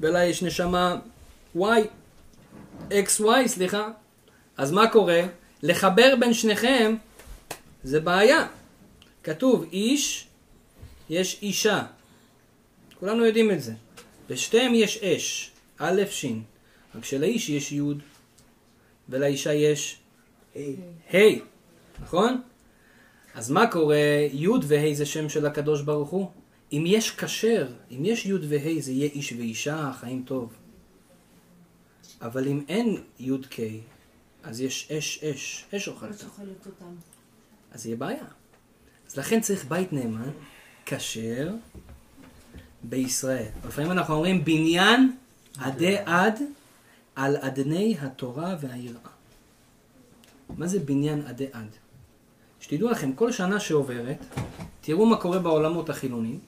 ולה 0.00 0.24
יש 0.24 0.42
נשמה 0.42 0.96
Y, 1.56 1.60
XY, 2.90 3.46
סליחה, 3.46 3.88
אז 4.56 4.72
מה 4.72 4.88
קורה? 4.88 5.20
לחבר 5.62 6.14
בין 6.20 6.34
שניכם 6.34 6.94
זה 7.82 8.00
בעיה. 8.00 8.46
כתוב 9.22 9.64
איש, 9.72 10.26
יש 11.10 11.38
אישה. 11.42 11.82
כולנו 13.02 13.26
יודעים 13.26 13.50
את 13.50 13.62
זה. 13.62 13.72
לשתיהם 14.28 14.74
יש 14.74 14.96
אש, 15.02 15.50
א', 15.78 16.02
ש', 16.10 16.24
רק 16.94 17.04
שלאיש 17.04 17.48
יש 17.48 17.72
י' 17.72 17.80
ולאישה 19.08 19.52
יש. 19.54 19.98
ה', 21.14 21.16
נכון? 22.02 22.42
אז 23.34 23.50
מה 23.50 23.66
קורה? 23.66 23.96
י' 24.32 24.48
וה' 24.62 24.94
זה 24.94 25.06
שם 25.06 25.28
של 25.28 25.46
הקדוש 25.46 25.82
ברוך 25.82 26.10
הוא. 26.10 26.30
אם 26.72 26.84
יש 26.86 27.10
כשר, 27.10 27.68
אם 27.90 28.04
יש 28.04 28.26
י' 28.26 28.32
וה' 28.48 28.80
זה 28.80 28.92
יהיה 28.92 29.10
איש 29.10 29.32
ואישה, 29.32 29.92
חיים 30.00 30.22
טוב. 30.26 30.52
אבל 32.20 32.48
אם 32.48 32.64
אין 32.68 32.96
י' 33.20 33.38
ק', 33.50 33.60
אז 34.42 34.60
יש 34.60 34.92
אש 34.92 35.24
אש, 35.24 35.64
אש 35.76 35.88
אוכלת. 35.88 36.24
אז 37.72 37.86
יהיה 37.86 37.96
בעיה. 37.96 38.24
אז 39.06 39.16
לכן 39.16 39.40
צריך 39.40 39.64
בית 39.64 39.92
נאמן, 39.92 40.30
כשר, 40.86 41.50
בישראל. 42.84 43.48
לפעמים 43.68 43.90
אנחנו 43.90 44.14
אומרים 44.14 44.44
בניין 44.44 45.12
עדי 45.58 45.96
עד 46.06 46.42
על 47.16 47.36
אדני 47.36 47.96
התורה 48.00 48.56
והיראה. 48.60 49.00
מה 50.56 50.66
זה 50.66 50.78
בניין 50.78 51.22
עדי 51.26 51.46
עד? 51.52 51.68
שתדעו 52.60 52.90
לכם, 52.90 53.12
כל 53.12 53.32
שנה 53.32 53.60
שעוברת, 53.60 54.18
תראו 54.80 55.06
מה 55.06 55.16
קורה 55.16 55.38
בעולמות 55.38 55.90
החילוניים. 55.90 56.38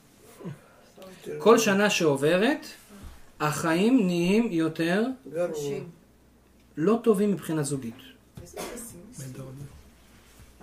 כל 1.39 1.59
שנה 1.59 1.91
שעוברת, 1.91 2.67
החיים 3.41 4.07
נהיים 4.07 4.53
יותר. 4.53 5.05
לא 6.77 6.99
טובים 7.03 7.33
מבחינה 7.33 7.63
זוגית. 7.63 7.95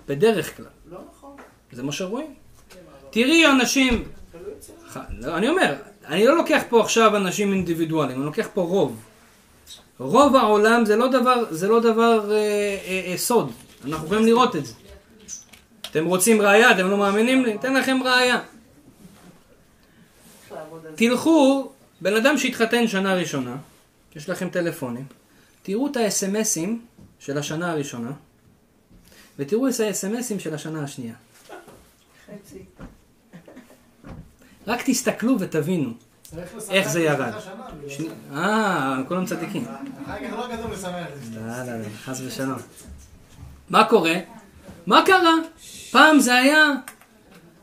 בדרך 0.07 0.57
כלל. 0.57 0.65
לא 0.89 0.99
נכון. 1.11 1.35
זה 1.71 1.83
מה 1.83 1.91
שרואים. 1.91 2.33
תראי 3.09 3.45
אנשים, 3.51 4.03
ח- 4.89 4.97
לא, 5.19 5.37
אני 5.37 5.49
אומר, 5.49 5.75
אני 6.05 6.25
לא 6.25 6.37
לוקח 6.37 6.61
פה 6.69 6.81
עכשיו 6.81 7.17
אנשים 7.17 7.53
אינדיבידואלים, 7.53 8.17
אני 8.17 8.25
לוקח 8.25 8.47
פה 8.53 8.61
רוב. 8.61 8.99
רוב 9.99 10.35
העולם 10.35 10.85
זה 10.85 10.95
לא 10.95 11.07
דבר, 11.07 11.45
זה 11.49 11.67
לא 11.67 11.79
דבר 11.79 12.31
אה, 12.31 12.37
אה, 12.37 13.11
אה, 13.11 13.17
סוד, 13.17 13.51
אנחנו 13.85 14.05
יכולים 14.05 14.25
לראות 14.25 14.55
את 14.55 14.65
זה. 14.65 14.73
אתם 15.91 16.05
רוצים 16.05 16.41
ראייה, 16.41 16.71
אתם 16.71 16.89
לא 16.89 16.97
מאמינים 16.97 17.45
לי? 17.45 17.55
אתן 17.55 17.73
לכם 17.73 17.97
ראייה. 18.03 18.39
תלכו, 20.95 21.71
בן 22.01 22.15
אדם 22.15 22.37
שהתחתן 22.37 22.87
שנה 22.87 23.13
ראשונה, 23.13 23.55
יש 24.15 24.29
לכם 24.29 24.49
טלפונים, 24.49 25.05
תראו 25.63 25.87
את 25.87 25.97
האס.אם.אסים 25.97 26.81
של 27.19 27.37
השנה 27.37 27.71
הראשונה, 27.71 28.11
ותראו 29.39 29.67
את 29.67 29.79
האס.אם.אסים 29.79 30.39
של 30.39 30.53
השנה 30.53 30.83
השנייה. 30.83 31.13
חצי. 32.27 32.63
רק 34.67 34.81
תסתכלו 34.85 35.39
ותבינו 35.39 35.89
איך 36.69 36.89
זה 36.89 37.01
ירד. 37.01 37.33
שני- 37.87 38.07
אה, 38.33 38.97
כולם 39.07 39.25
צדיקים. 39.25 39.65
לא. 39.65 39.71
לא, 41.35 41.63
לא, 41.65 41.79
לא, 41.79 41.85
חס 42.05 42.21
ושלום. 42.25 42.57
מה 43.69 43.83
קורה? 43.83 44.13
מה 44.85 45.01
קרה? 45.05 45.33
פעם 45.91 46.19
זה 46.19 46.35
היה, 46.35 46.63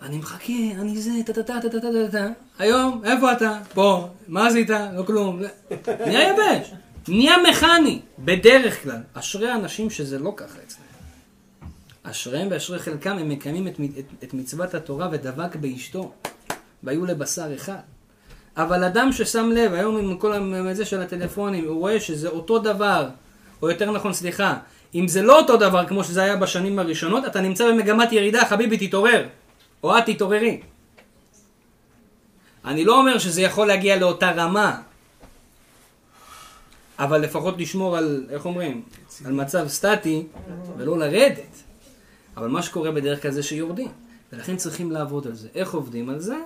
אני 0.03 0.19
מחכה, 0.19 0.53
אני 0.81 1.01
זה, 1.01 1.11
טה 1.27 1.33
טה 1.33 1.43
טה 1.43 1.61
טה 1.63 1.69
טה 1.71 1.81
טה 1.81 2.13
טה. 2.13 2.27
היום, 2.59 3.01
איפה 3.05 3.33
אתה? 3.33 3.59
פה. 3.75 4.09
מה 4.29 4.47
עשית? 4.47 4.71
לא 4.71 5.03
כלום. 5.07 5.41
נהיה 6.07 6.29
יבש. 6.29 6.73
נהיה 7.09 7.35
מכני, 7.51 8.01
בדרך 8.19 8.83
כלל. 8.83 9.01
אשרי 9.15 9.51
האנשים 9.51 9.91
שזה 9.91 10.19
לא 10.19 10.33
ככה 10.37 10.59
אצלם. 10.67 10.83
אשריהם 12.03 12.49
ואשרי 12.51 12.79
חלקם, 12.79 13.19
הם 13.19 13.29
מקיימים 13.29 13.69
את, 13.69 13.75
את, 13.99 14.25
את 14.25 14.35
מצוות 14.35 14.75
התורה 14.75 15.09
ודבק 15.13 15.57
באשתו, 15.57 16.13
והיו 16.83 17.05
לבשר 17.05 17.55
אחד. 17.55 17.81
אבל 18.57 18.85
אדם 18.85 19.13
ששם 19.13 19.51
לב, 19.51 19.73
היום 19.73 19.97
עם 19.97 20.19
כל 20.19 20.33
הזה 20.71 20.85
של 20.85 21.01
הטלפונים, 21.01 21.65
הוא 21.65 21.79
רואה 21.79 22.01
שזה 22.01 22.29
אותו 22.29 22.59
דבר, 22.59 23.09
או 23.63 23.71
יותר 23.71 23.91
נכון, 23.91 24.13
סליחה, 24.13 24.57
אם 24.95 25.09
זה 25.09 25.23
לא 25.23 25.41
אותו 25.41 25.57
דבר 25.57 25.87
כמו 25.87 26.05
שזה 26.05 26.23
היה 26.23 26.37
בשנים 26.37 26.79
הראשונות, 26.79 27.25
אתה 27.27 27.41
נמצא 27.41 27.71
במגמת 27.71 28.13
ירידה, 28.13 28.45
חביבי, 28.45 28.89
תתעורר. 28.89 29.27
או 29.83 29.99
את 29.99 30.07
תתעוררי. 30.07 30.61
אני 32.65 32.85
לא 32.85 33.01
אומר 33.01 33.19
שזה 33.19 33.43
יכול 33.43 33.67
להגיע 33.67 33.97
לאותה 33.97 34.31
רמה, 34.31 34.81
אבל 36.99 37.21
לפחות 37.21 37.55
לשמור 37.59 37.97
על, 37.97 38.27
איך 38.31 38.45
אומרים, 38.45 38.83
על 39.25 39.33
מצב 39.33 39.69
סטטי, 39.69 40.27
ולא 40.77 40.99
לרדת. 40.99 41.63
אבל 42.37 42.49
מה 42.49 42.63
שקורה 42.63 42.91
בדרך 42.91 43.23
כלל 43.23 43.31
זה 43.31 43.43
שיורדים, 43.43 43.89
ולכן 44.33 44.57
צריכים 44.57 44.93
לעבוד 44.93 45.27
על 45.27 45.35
זה. 45.35 45.49
איך 45.55 45.75
עובדים 45.75 46.11
על 46.11 46.21
זה? 46.21 46.37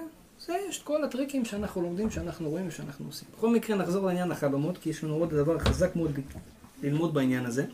זה 0.46 0.56
יש 0.68 0.78
את 0.78 0.82
כל 0.82 1.04
הטריקים 1.04 1.44
שאנחנו 1.44 1.82
לומדים, 1.82 2.10
שאנחנו 2.10 2.50
רואים 2.50 2.68
ושאנחנו 2.68 3.06
עושים. 3.06 3.28
בכל 3.36 3.50
מקרה 3.50 3.76
נחזור 3.76 4.06
לעניין 4.06 4.30
החלומות, 4.32 4.78
כי 4.78 4.90
יש 4.90 5.04
לנו 5.04 5.14
עוד 5.14 5.30
דבר 5.34 5.58
חזק 5.58 5.96
מאוד 5.96 6.18
ללמוד 6.82 7.14
בעניין 7.14 7.46
הזה. 7.46 7.66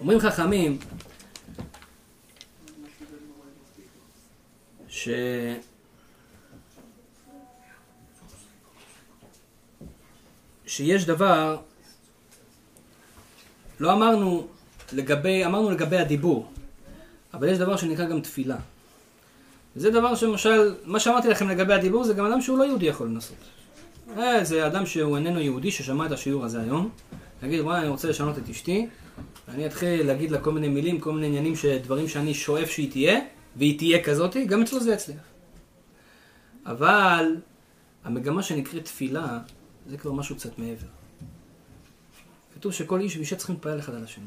אומרים 0.00 0.20
חכמים, 0.20 0.78
ש... 4.88 5.08
שיש 10.66 11.06
דבר, 11.06 11.60
לא 13.80 13.92
אמרנו 13.92 14.46
לגבי, 14.92 15.44
אמרנו 15.44 15.70
לגבי 15.70 15.98
הדיבור, 15.98 16.52
אבל 17.34 17.48
יש 17.48 17.58
דבר 17.58 17.76
שנקרא 17.76 18.04
גם 18.04 18.20
תפילה. 18.20 18.56
זה 19.78 19.90
דבר 19.90 20.14
שמשל, 20.14 20.74
מה 20.84 21.00
שאמרתי 21.00 21.28
לכם 21.28 21.48
לגבי 21.48 21.74
הדיבור 21.74 22.04
זה 22.04 22.14
גם 22.14 22.26
אדם 22.26 22.40
שהוא 22.40 22.58
לא 22.58 22.64
יהודי 22.64 22.86
יכול 22.86 23.06
לנסות. 23.06 23.36
אה, 24.16 24.44
זה 24.44 24.66
אדם 24.66 24.86
שהוא 24.86 25.16
איננו 25.16 25.40
יהודי 25.40 25.70
ששמע 25.70 26.06
את 26.06 26.12
השיעור 26.12 26.44
הזה 26.44 26.60
היום, 26.60 26.90
להגיד 27.42 27.60
וואי 27.60 27.78
אני 27.78 27.88
רוצה 27.88 28.08
לשנות 28.08 28.38
את 28.38 28.48
אשתי, 28.48 28.86
ואני 29.48 29.66
אתחיל 29.66 30.06
להגיד 30.06 30.30
לה 30.30 30.40
כל 30.40 30.52
מיני 30.52 30.68
מילים, 30.68 31.00
כל 31.00 31.12
מיני 31.12 31.26
עניינים, 31.26 31.54
דברים 31.82 32.08
שאני 32.08 32.34
שואף 32.34 32.70
שהיא 32.70 32.90
תהיה, 32.90 33.20
והיא 33.56 33.78
תהיה 33.78 34.04
כזאתי, 34.04 34.44
גם 34.44 34.62
אצלו 34.62 34.80
זה 34.80 34.92
יצליח. 34.92 35.20
אבל 36.66 37.36
המגמה 38.04 38.42
שנקראת 38.42 38.84
תפילה, 38.84 39.38
זה 39.86 39.96
כבר 39.96 40.12
משהו 40.12 40.36
קצת 40.36 40.58
מעבר. 40.58 40.86
כתוב 42.54 42.72
שכל 42.72 43.00
איש 43.00 43.16
ואישה 43.16 43.36
צריכים 43.36 43.54
להתפלל 43.54 43.78
אחד 43.78 43.94
על 43.94 44.04
השני. 44.04 44.24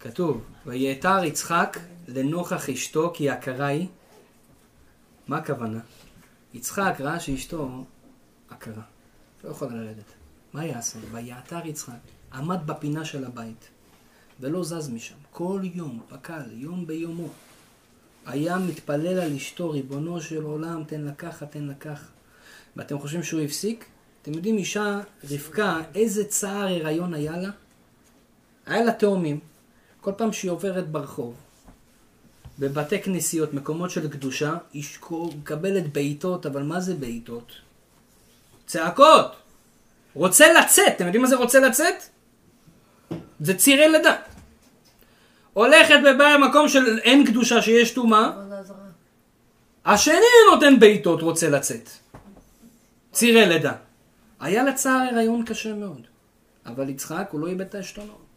כתוב, 0.00 0.44
ויעתר 0.66 1.24
יצחק 1.24 1.78
לנוכח 2.14 2.68
אשתו 2.68 3.10
כי 3.14 3.30
הכרה 3.30 3.66
היא. 3.66 3.86
מה 5.28 5.36
הכוונה? 5.36 5.80
יצחק 6.54 6.94
ראה 7.00 7.20
שאשתו 7.20 7.84
עקרה, 8.50 8.82
לא 9.44 9.50
יכולה 9.50 9.74
ללדת. 9.74 10.12
מה 10.52 10.64
יעשה? 10.64 10.98
ויעתר 11.12 11.66
יצחק, 11.66 11.92
עמד 12.32 12.66
בפינה 12.66 13.04
של 13.04 13.24
הבית, 13.24 13.68
ולא 14.40 14.64
זז 14.64 14.88
משם. 14.88 15.14
כל 15.30 15.60
יום, 15.62 16.00
פקל, 16.08 16.50
יום 16.50 16.86
ביומו. 16.86 17.28
היה 18.26 18.58
מתפלל 18.58 19.20
על 19.20 19.36
אשתו, 19.36 19.70
ריבונו 19.70 20.20
של 20.20 20.42
עולם, 20.42 20.84
תן 20.84 21.00
לה 21.00 21.14
ככה, 21.14 21.46
תן 21.46 21.64
לה 21.64 21.74
ככה. 21.74 22.06
ואתם 22.76 22.98
חושבים 22.98 23.22
שהוא 23.22 23.40
הפסיק? 23.40 23.84
אתם 24.22 24.32
יודעים, 24.32 24.58
אישה, 24.58 25.00
רבקה, 25.30 25.80
איזה 25.94 26.24
צער 26.24 26.66
הריון 26.66 27.14
היה 27.14 27.36
לה? 27.36 27.50
היה 28.66 28.84
לה 28.84 28.92
תאומים. 28.92 29.40
כל 30.00 30.12
פעם 30.16 30.32
שהיא 30.32 30.50
עוברת 30.50 30.88
ברחוב, 30.90 31.34
בבתי 32.62 33.02
כנסיות, 33.02 33.54
מקומות 33.54 33.90
של 33.90 34.08
קדושה, 34.08 34.54
היא 34.72 34.84
מקבלת 35.36 35.92
בעיטות, 35.92 36.46
אבל 36.46 36.62
מה 36.62 36.80
זה 36.80 36.94
בעיטות? 36.94 37.52
צעקות! 38.66 39.36
רוצה 40.14 40.52
לצאת, 40.52 40.92
אתם 40.96 41.04
יודעים 41.04 41.22
מה 41.22 41.28
זה 41.28 41.36
רוצה 41.36 41.60
לצאת? 41.60 41.94
זה 43.40 43.54
צירי 43.54 43.88
לידה. 43.88 44.16
הולכת 45.52 45.94
ובאה 46.00 46.38
למקום 46.38 46.68
של 46.68 46.98
אין 46.98 47.26
קדושה 47.26 47.62
שיש 47.62 47.90
טומאה, 47.90 48.30
השני 49.84 50.14
נותן 50.52 50.80
בעיטות 50.80 51.22
רוצה 51.22 51.50
לצאת. 51.50 51.88
צירי 53.12 53.46
לידה. 53.46 53.72
היה 54.40 54.62
לה 54.62 54.72
צער 54.72 55.08
הריון 55.12 55.44
קשה 55.44 55.74
מאוד, 55.74 56.06
אבל 56.66 56.88
יצחק 56.88 57.28
הוא 57.30 57.40
לא 57.40 57.46
איבד 57.46 57.60
את 57.60 57.74
העשתונות. 57.74 58.31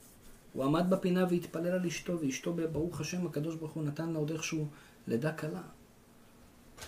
הוא 0.55 0.63
עמד 0.63 0.89
בפינה 0.89 1.25
והתפלל 1.29 1.67
על 1.67 1.85
אשתו, 1.85 2.19
ואשתו 2.19 2.53
ברוך 2.71 3.01
השם 3.01 3.25
הקדוש 3.25 3.55
ברוך 3.55 3.71
הוא 3.71 3.83
נתן 3.83 4.09
לה 4.09 4.19
עוד 4.19 4.31
איכשהו 4.31 4.67
לידה 5.07 5.31
קלה. 5.31 5.61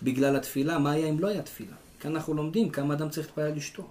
בגלל 0.04 0.36
התפילה, 0.36 0.80
מה 0.80 0.92
היה 0.92 1.08
אם 1.08 1.20
לא 1.20 1.28
היה 1.28 1.42
תפילה? 1.42 1.76
כאן 2.00 2.16
אנחנו 2.16 2.34
לומדים 2.34 2.70
כמה 2.70 2.94
אדם 2.94 3.10
צריך 3.10 3.28
להתפלל 3.28 3.46
על 3.46 3.58
אשתו. 3.58 3.88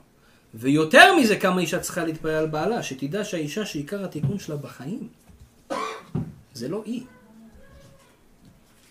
ויותר 0.54 1.16
מזה, 1.16 1.36
כמה 1.36 1.60
אישה 1.60 1.80
צריכה 1.80 2.04
להתפלל 2.04 2.30
על 2.30 2.46
בעלה, 2.46 2.82
שתדע 2.82 3.24
שהאישה 3.24 3.66
שעיקר 3.66 4.04
התיקון 4.04 4.38
שלה 4.38 4.56
בחיים, 4.56 5.08
זה 6.54 6.68
לא 6.68 6.82
היא. 6.86 7.04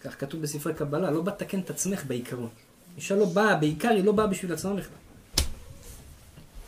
כך 0.01 0.19
כתוב 0.19 0.41
בספרי 0.41 0.73
קבלה, 0.73 1.11
לא 1.11 1.21
בא 1.21 1.31
לתקן 1.31 1.59
את 1.59 1.69
עצמך 1.69 2.05
בעיקרון. 2.05 2.49
אישה 2.97 3.15
לא 3.15 3.25
באה, 3.25 3.55
בעיקר 3.55 3.89
היא 3.89 4.03
לא 4.03 4.11
באה 4.11 4.27
בשביל 4.27 4.53
עצמה 4.53 4.73
בכלל. 4.73 4.97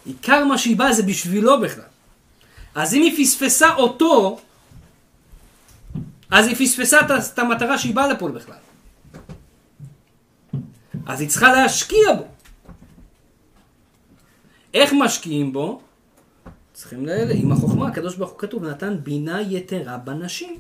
עיקר 0.06 0.46
מה 0.46 0.58
שהיא 0.58 0.78
באה 0.78 0.94
זה 0.94 1.04
בשבילו 1.04 1.62
בכלל. 1.62 1.97
אז 2.78 2.94
אם 2.94 3.02
היא 3.02 3.26
פספסה 3.26 3.76
אותו, 3.76 4.40
אז 6.30 6.48
היא 6.48 6.56
פספסה 6.56 7.00
את 7.34 7.40
המטרה 7.40 7.78
שהיא 7.78 7.96
באה 7.96 8.08
לפה 8.08 8.30
בכלל. 8.30 8.58
אז 11.06 11.22
היא 11.22 11.30
צריכה 11.30 11.54
להשקיע 11.54 12.14
בו. 12.18 12.28
איך 14.74 14.94
משקיעים 14.94 15.54
בו? 15.54 15.82
צריכים 16.74 17.06
ל... 17.06 17.10
עם 17.32 17.52
החוכמה, 17.52 17.88
הקדוש 17.88 18.16
ברוך 18.16 18.32
הוא 18.32 18.40
כתוב, 18.40 18.64
נתן 18.64 18.98
בינה 19.04 19.42
יתרה 19.42 19.98
בנשים. 19.98 20.58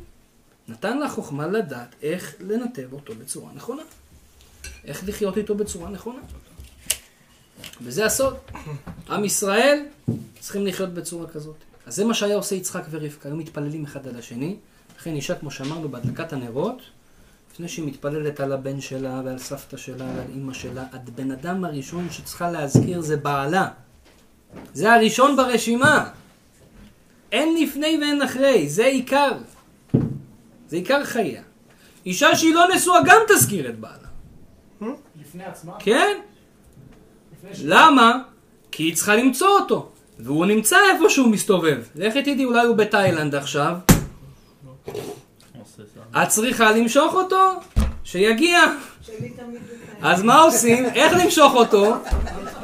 נתן 0.67 0.97
לה 0.97 1.09
חוכמה 1.09 1.47
לדעת 1.47 1.95
איך 2.01 2.35
לנתב 2.39 2.93
אותו 2.93 3.15
בצורה 3.15 3.53
נכונה. 3.53 3.83
איך 4.85 5.03
לחיות 5.07 5.37
איתו 5.37 5.55
בצורה 5.55 5.89
נכונה. 5.89 6.19
וזה 7.81 8.05
הסוד. 8.05 8.37
עם 9.09 9.25
ישראל 9.25 9.85
צריכים 10.39 10.65
לחיות 10.65 10.93
בצורה 10.93 11.27
כזאת. 11.27 11.66
אז 11.87 11.95
זה 11.95 12.05
מה 12.05 12.13
שהיה 12.13 12.35
עושה 12.35 12.55
יצחק 12.55 12.83
ורבקה, 12.89 13.29
היו 13.29 13.35
מתפללים 13.35 13.83
אחד 13.83 14.07
על 14.07 14.15
השני. 14.19 14.55
לכן 14.99 15.15
אישה, 15.15 15.35
כמו 15.35 15.51
שאמרנו, 15.51 15.89
בהדלקת 15.89 16.33
הנרות, 16.33 16.81
לפני 17.53 17.67
שהיא 17.67 17.87
מתפללת 17.87 18.39
על 18.39 18.51
הבן 18.51 18.81
שלה 18.81 19.21
ועל 19.25 19.37
סבתא 19.37 19.77
שלה 19.77 20.05
ועל 20.05 20.27
אימא 20.35 20.53
שלה, 20.53 20.83
הבן 20.93 21.31
אדם 21.31 21.65
הראשון 21.65 22.07
שצריכה 22.11 22.51
להזכיר 22.51 23.01
זה 23.01 23.17
בעלה. 23.17 23.67
זה 24.73 24.93
הראשון 24.93 25.35
ברשימה. 25.35 26.09
אין 27.31 27.63
לפני 27.63 27.97
ואין 28.01 28.21
אחרי, 28.21 28.69
זה 28.69 28.85
עיקר. 28.85 29.31
זה 30.67 30.75
עיקר 30.75 31.03
חייה. 31.05 31.41
אישה 32.05 32.35
שהיא 32.35 32.53
לא 32.55 32.65
נשואה 32.75 32.99
גם 33.05 33.21
תזכיר 33.27 33.69
את 33.69 33.79
בעלה. 33.79 34.07
לפני 35.21 35.43
עצמה? 35.43 35.73
כן. 35.79 36.17
לפני 37.37 37.55
ש- 37.55 37.61
למה? 37.63 38.23
כי 38.71 38.83
היא 38.83 38.95
צריכה 38.95 39.15
למצוא 39.15 39.47
אותו. 39.59 39.91
והוא 40.19 40.45
נמצא 40.45 40.77
איפה 40.93 41.09
שהוא 41.09 41.27
מסתובב. 41.27 41.77
לכי 41.95 42.21
תדעי, 42.21 42.45
אולי 42.45 42.65
הוא 42.65 42.75
בתאילנד 42.75 43.35
עכשיו. 43.35 43.75
את 46.23 46.27
צריכה 46.27 46.71
למשוך 46.71 47.13
אותו, 47.13 47.53
שיגיע. 48.03 48.59
אז 50.01 50.23
מה 50.23 50.39
עושים? 50.39 50.85
איך 50.85 51.13
למשוך 51.23 51.53
אותו? 51.53 51.95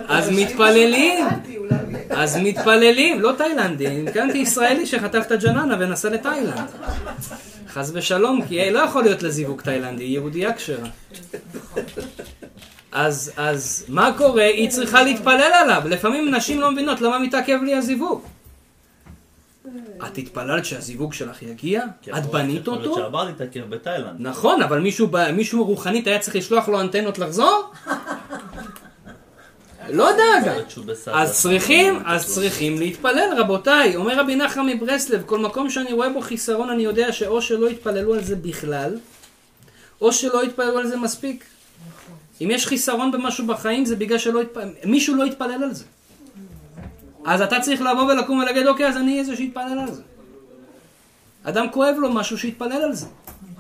אז 0.08 0.30
מתפללים. 0.30 1.26
אז 2.10 2.38
מתפללים, 2.38 3.22
לא 3.22 3.32
תאילנדי, 3.38 4.04
התכוונתי 4.08 4.38
ישראלי 4.38 4.86
שחטף 4.86 5.24
את 5.28 5.32
הג'ננה 5.32 5.76
ונסע 5.80 6.10
לתאילנד. 6.10 6.70
חס 7.68 7.92
ושלום, 7.94 8.42
כי 8.48 8.72
לא 8.72 8.80
יכול 8.80 9.04
להיות 9.04 9.24
לזיווג 9.24 9.62
תאילנדי, 9.62 10.04
יהודייה 10.04 10.54
כשרה. 10.54 10.88
אז, 12.94 13.32
אז 13.38 13.86
מה 13.88 14.12
קורה? 14.18 14.46
היא 14.46 14.70
צריכה 14.70 15.04
להתפלל 15.04 15.52
עליו. 15.54 15.82
לפעמים 15.86 16.36
נשים 16.36 16.62
לא 16.62 16.72
מבינות 16.72 17.02
למה 17.02 17.20
מתעכב 17.20 17.60
לי 17.64 17.76
הזיווג. 17.76 18.22
את 20.08 20.18
התפללת 20.18 20.66
שהזיווג 20.66 21.14
שלך 21.14 21.44
יגיע? 21.44 21.84
את 22.18 22.26
בנית 22.26 22.62
יכול 22.62 22.74
להיות 22.74 22.88
אותו? 22.88 22.96
שהבעל 22.96 23.28
התעכב 23.30 23.70
בתאילנד. 23.70 24.16
נכון, 24.20 24.62
אבל 24.62 24.80
מישהו, 25.34 25.64
רוחנית 25.64 26.08
היה 26.08 26.20
צריך 26.20 26.36
לשלוח 26.36 26.68
לו 26.68 26.82
אנטנות 26.82 27.20
לחזור? 27.20 27.72
לא 29.90 30.10
דאגה. 30.12 30.56
אז 31.14 31.42
צריכים, 31.42 32.00
אז 32.06 32.26
צריכים 32.34 32.80
להתפלל, 32.80 33.30
רבותיי. 33.38 33.96
אומר 33.96 34.20
רבי 34.20 34.36
נחם 34.36 34.66
מברסלב, 34.66 35.24
כל 35.26 35.40
מקום 35.40 35.70
שאני 35.70 35.94
רואה 35.94 36.10
בו 36.10 36.22
חיסרון, 36.22 36.70
אני 36.70 36.84
יודע 36.84 37.12
שאו 37.12 37.42
שלא 37.42 37.70
יתפללו 37.70 38.14
על 38.14 38.24
זה 38.24 38.36
בכלל, 38.36 38.98
או 40.02 40.14
שלא 40.14 40.44
יתפללו 40.44 40.78
על 40.78 40.88
זה 40.88 40.98
מספיק. 40.98 41.46
אם 42.42 42.52
יש 42.52 42.68
חיסרון 42.68 43.12
במשהו 43.12 43.48
בחיים, 43.48 43.86
זה 43.86 43.96
בגלל 43.96 44.18
שמישהו 44.18 45.16
לא 45.16 45.24
יתפלל 45.24 45.64
על 45.64 45.74
זה. 45.74 45.84
אז 47.26 47.42
אתה 47.42 47.60
צריך 47.60 47.82
לבוא 47.82 48.04
ולקום 48.04 48.40
ולהגיד, 48.40 48.68
אוקיי, 48.68 48.88
אז 48.88 48.98
אני 48.98 49.12
אהיה 49.12 49.24
זה 49.24 49.36
שיתפלל 49.36 49.80
על 49.88 49.92
זה. 49.92 50.02
אדם 51.44 51.70
כואב 51.72 51.96
לו 52.00 52.14
משהו, 52.14 52.38
שיתפלל 52.38 52.72
על 52.84 52.94
זה. 52.94 53.06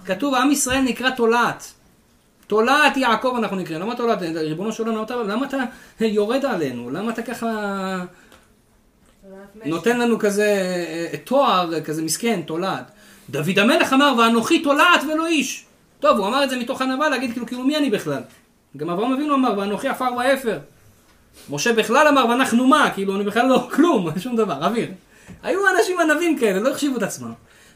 כתוב, 0.05 0.33
עם 0.35 0.51
ישראל 0.51 0.81
נקרא 0.81 1.09
תולעת. 1.09 1.71
תולעת 2.47 2.97
יעקב 2.97 3.35
אנחנו 3.37 3.57
נקראים. 3.57 3.81
למה 3.81 3.95
תולעת? 3.95 4.17
ריבונו 4.21 4.71
של 4.71 4.83
עולם, 4.83 4.95
למה 4.95 5.03
אתה- 5.03 5.15
למה 5.23 5.45
אתה 5.97 6.05
יורד 6.05 6.45
עלינו? 6.45 6.89
למה 6.89 7.11
אתה 7.11 7.21
ככה 7.21 7.47
נותן 9.65 9.99
לנו 9.99 10.19
כזה 10.19 10.45
אה, 11.13 11.17
תואר 11.23 11.81
כזה 11.81 12.01
מסכן, 12.01 12.41
תולעת? 12.45 12.91
דוד 13.29 13.59
המלך 13.59 13.93
אמר, 13.93 14.13
ואנוכי 14.17 14.59
תולעת 14.63 15.01
ולא 15.13 15.27
איש. 15.27 15.65
טוב, 15.99 16.17
הוא 16.17 16.27
אמר 16.27 16.43
את 16.43 16.49
זה 16.49 16.57
מתוך 16.57 16.81
ענווה, 16.81 17.09
להגיד 17.09 17.31
כאילו, 17.31 17.45
כאילו 17.47 17.63
מי 17.63 17.77
אני 17.77 17.89
בכלל? 17.89 18.21
גם 18.77 18.89
אברהם 18.89 19.13
אבינו 19.13 19.35
אמר, 19.35 19.53
ואנוכי 19.57 19.87
עפר 19.87 20.09
ואפר. 20.17 20.59
משה 21.49 21.73
בכלל 21.73 22.07
אמר, 22.07 22.25
ואנחנו 22.29 22.67
מה? 22.67 22.91
כאילו, 22.93 23.15
אני 23.15 23.23
בכלל 23.23 23.45
לא 23.45 23.67
כלום, 23.71 24.09
שום 24.23 24.35
דבר, 24.35 24.65
אוויר. 24.65 24.91
היו 25.43 25.59
אנשים 25.77 25.99
ענבים 25.99 26.39
כאלה, 26.39 26.59
לא 26.59 26.69
החשיבו 26.71 26.97
את 26.97 27.03
עצמם. 27.03 27.33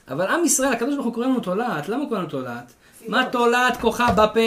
אבל 0.10 0.28
עם 0.28 0.46
ישראל, 0.46 0.74
הקדוש 0.74 0.94
ברוך 0.94 1.06
הוא 1.06 1.14
קורא 1.14 1.26
לנו 1.26 1.40
תולעת, 1.40 1.90
למה 1.90 2.02
הוא 2.02 2.10
קורא 2.10 2.20
לנו 2.20 2.30
תולעת? 2.30 2.74
מה 3.08 3.26
תולעת 3.32 3.78
כוחה 3.78 4.12
בפה? 4.12 4.40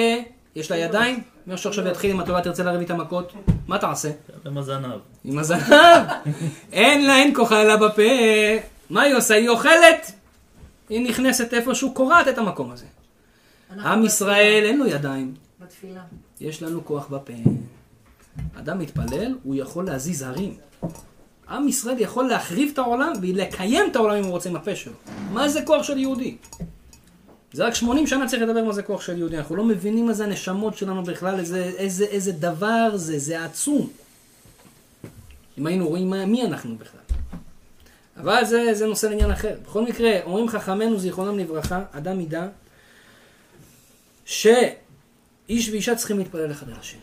יש 0.57 0.71
לה 0.71 0.77
ידיים? 0.77 1.23
מי 1.47 1.57
שעכשיו 1.57 1.89
יתחיל 1.89 2.11
עם 2.11 2.21
התולעת 2.21 2.45
תרצה 2.45 2.63
לריב 2.63 2.81
איתה 2.81 2.95
מכות? 2.95 3.33
מה 3.69 3.79
תעשה? 3.79 4.11
עם 4.47 4.59
הזנב. 4.59 4.99
עם 5.25 5.39
הזנב. 5.39 6.07
אין 6.73 7.07
לה, 7.07 7.17
אין 7.17 7.35
כוחה 7.35 7.63
אלא 7.63 7.77
בפה. 7.77 8.03
מה 8.91 9.03
היא 9.03 9.15
עושה? 9.15 9.35
היא 9.35 9.49
אוכלת. 9.49 10.13
היא 10.89 11.09
נכנסת 11.09 11.55
איפשהו, 11.55 11.95
קורעת 11.95 12.29
את 12.29 12.39
המקום 12.39 12.71
הזה. 12.71 12.87
עם 13.85 14.05
ישראל 14.05 14.63
אין 14.65 14.79
לו 14.79 14.87
ידיים, 14.87 15.35
בתפילה. 15.61 16.01
יש 16.41 16.63
לנו 16.63 16.85
כוח 16.85 17.07
בפה. 17.07 17.33
אדם 18.55 18.79
מתפלל, 18.79 19.35
הוא 19.43 19.55
יכול 19.55 19.85
להזיז 19.85 20.23
הרים. 20.23 20.55
עם 21.49 21.69
ישראל 21.69 21.97
יכול 21.99 22.29
להחריב 22.29 22.71
את 22.73 22.79
העולם 22.79 23.13
ולקיים 23.23 23.91
את 23.91 23.97
העולם 23.97 24.17
אם 24.17 24.25
הוא 24.25 24.31
רוצה 24.31 24.49
עם 24.49 24.57
הפה 24.57 24.77
שלו. 24.77 24.93
מה 25.33 25.49
זה 25.49 25.63
כוח 25.63 25.83
של 25.83 25.99
יהודי? 25.99 26.37
זה 27.53 27.67
רק 27.67 27.75
80 27.75 28.07
שנה 28.07 28.29
צריך 28.29 28.43
לדבר 28.43 28.65
מה 28.65 28.73
זה 28.73 28.83
כוח 28.83 29.01
של 29.01 29.19
יהודי. 29.19 29.39
אנחנו 29.39 29.57
לא 29.57 29.65
מבינים 29.65 30.07
מה 30.07 30.13
זה 30.13 30.25
הנשמות 30.25 30.77
שלנו 30.77 31.03
בכלל, 31.03 31.39
איזה, 31.39 31.65
איזה, 31.65 32.05
איזה 32.05 32.33
דבר 32.33 32.97
זה, 32.97 33.19
זה 33.19 33.45
עצום. 33.45 33.91
אם 35.59 35.67
היינו 35.67 35.89
רואים 35.89 36.11
מה, 36.11 36.27
מי 36.27 36.45
אנחנו 36.45 36.77
בכלל. 36.79 37.01
אבל 38.17 38.45
זה, 38.45 38.75
זה 38.75 38.87
נושא 38.87 39.07
לעניין 39.07 39.31
אחר. 39.31 39.55
בכל 39.65 39.85
מקרה, 39.85 40.11
אומרים 40.25 40.49
חכמינו 40.49 40.99
זיכרונם 40.99 41.39
לברכה, 41.39 41.83
אדם 41.93 42.21
ידע 42.21 42.49
שאיש 45.51 45.69
ואישה 45.69 45.95
צריכים 45.95 46.19
להתפלל 46.19 46.53
אחד 46.53 46.69
על 46.69 46.75
השני. 46.75 47.01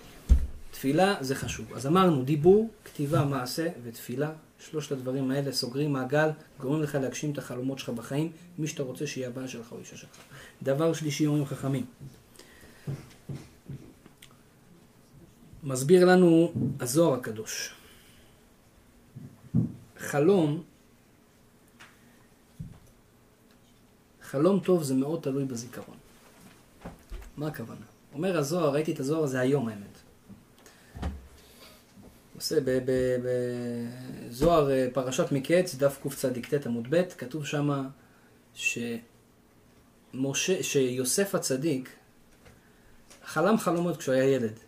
תפילה 0.71 1.15
זה 1.21 1.35
חשוב. 1.35 1.73
אז 1.73 1.87
אמרנו, 1.87 2.23
דיבור, 2.23 2.69
כתיבה, 2.85 3.25
מעשה 3.25 3.67
ותפילה. 3.83 4.31
שלושת 4.59 4.91
הדברים 4.91 5.31
האלה 5.31 5.51
סוגרים 5.51 5.93
מעגל, 5.93 6.29
גורמים 6.59 6.83
לך 6.83 6.95
להגשים 6.95 7.31
את 7.31 7.37
החלומות 7.37 7.79
שלך 7.79 7.89
בחיים, 7.89 8.31
מי 8.57 8.67
שאתה 8.67 8.83
רוצה 8.83 9.07
שיהיה 9.07 9.27
הבעל 9.27 9.47
שלך 9.47 9.71
או 9.71 9.79
אישה 9.79 9.97
שלך. 9.97 10.09
דבר 10.63 10.93
שלישי 10.93 11.27
אומרים 11.27 11.45
חכמים. 11.45 11.85
מסביר 15.63 16.05
לנו 16.05 16.53
הזוהר 16.79 17.13
הקדוש. 17.13 17.73
חלום, 19.97 20.63
חלום 24.21 24.59
טוב 24.59 24.83
זה 24.83 24.95
מאוד 24.95 25.21
תלוי 25.21 25.45
בזיכרון. 25.45 25.97
מה 27.37 27.47
הכוונה? 27.47 27.86
אומר 28.17 28.37
הזוהר, 28.37 28.69
ראיתי 28.69 28.91
את 28.91 28.99
הזוהר 28.99 29.23
הזה 29.23 29.39
היום 29.39 29.67
האמת. 29.67 29.97
עושה 32.35 32.55
בזוהר 34.29 34.71
אה, 34.71 34.87
פרשת 34.93 35.31
מקץ, 35.31 35.75
דף 35.75 35.99
קצ"ט 36.03 36.65
עמוד 36.65 36.87
ב', 36.89 37.03
כתוב 37.17 37.45
שמה 37.45 37.87
שמשה, 38.53 38.93
שיוסף 40.63 41.35
הצדיק 41.35 41.89
חלם 43.25 43.57
חלומות 43.57 43.97
כשהוא 43.97 44.15
היה 44.15 44.23
ילד. 44.23 44.59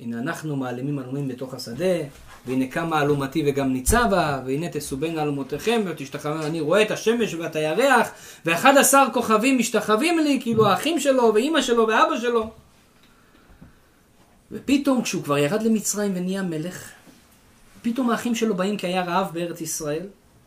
הנה 0.00 0.18
אנחנו 0.18 0.56
מעלימים 0.56 0.98
עלומים 0.98 1.28
בתוך 1.28 1.54
השדה, 1.54 1.96
והנה 2.48 2.66
קמה 2.66 3.02
אלומתי 3.02 3.44
וגם 3.46 3.72
ניצבה, 3.72 4.40
והנה 4.46 4.68
תסובין 4.68 5.18
אלומותיכם 5.18 5.82
ותשתחווה, 5.86 6.46
אני 6.46 6.60
רואה 6.60 6.82
את 6.82 6.90
השמש 6.90 7.34
ואת 7.34 7.56
הירח, 7.56 8.08
ואחד 8.44 8.76
עשר 8.76 9.06
כוכבים 9.12 9.58
משתחווים 9.58 10.18
לי, 10.18 10.38
כאילו 10.42 10.66
האחים 10.66 11.00
שלו, 11.00 11.34
ואימא 11.34 11.62
שלו, 11.62 11.88
ואבא 11.88 12.18
שלו. 12.20 12.50
ופתאום 14.52 15.02
כשהוא 15.02 15.24
כבר 15.24 15.38
ירד 15.38 15.62
למצרים 15.62 16.12
ונהיה 16.14 16.42
מלך, 16.42 16.90
פתאום 17.82 18.10
האחים 18.10 18.34
שלו 18.34 18.54
באים 18.54 18.76
כי 18.76 18.86
היה 18.86 19.04
רעב 19.04 19.30
בארץ 19.32 19.60
ישראל, 19.60 20.06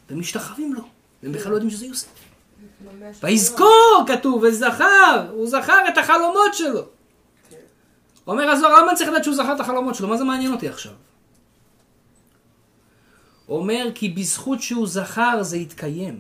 ומשתחווים 0.10 0.74
לו, 0.74 0.84
והם 1.24 1.32
בכלל 1.32 1.52
לא 1.52 1.56
יודעים 1.56 1.72
שזה 1.72 1.86
יוסף. 1.86 2.08
ויזכור, 3.24 4.04
כתוב, 4.08 4.44
וזכר, 4.44 5.26
הוא 5.32 5.48
זכר 5.48 5.88
את 5.88 5.98
החלומות 5.98 6.54
שלו. 6.54 6.82
אומר 8.28 8.50
הזוהר, 8.50 8.82
למה 8.82 8.90
אני 8.90 8.98
צריך 8.98 9.10
לדעת 9.10 9.24
שהוא 9.24 9.36
זכר 9.36 9.56
את 9.56 9.60
החלומות 9.60 9.96
שלו? 9.96 10.08
מה 10.08 10.18
זה 10.18 10.24
מעניין 10.24 10.54
אותי 10.54 10.68
עכשיו? 10.68 10.92
אומר, 13.58 13.88
כי 13.96 14.10
בזכות 14.10 14.62
שהוא 14.62 14.88
זכר 14.88 15.44
זה 15.44 15.58
יתקיים. 15.58 16.20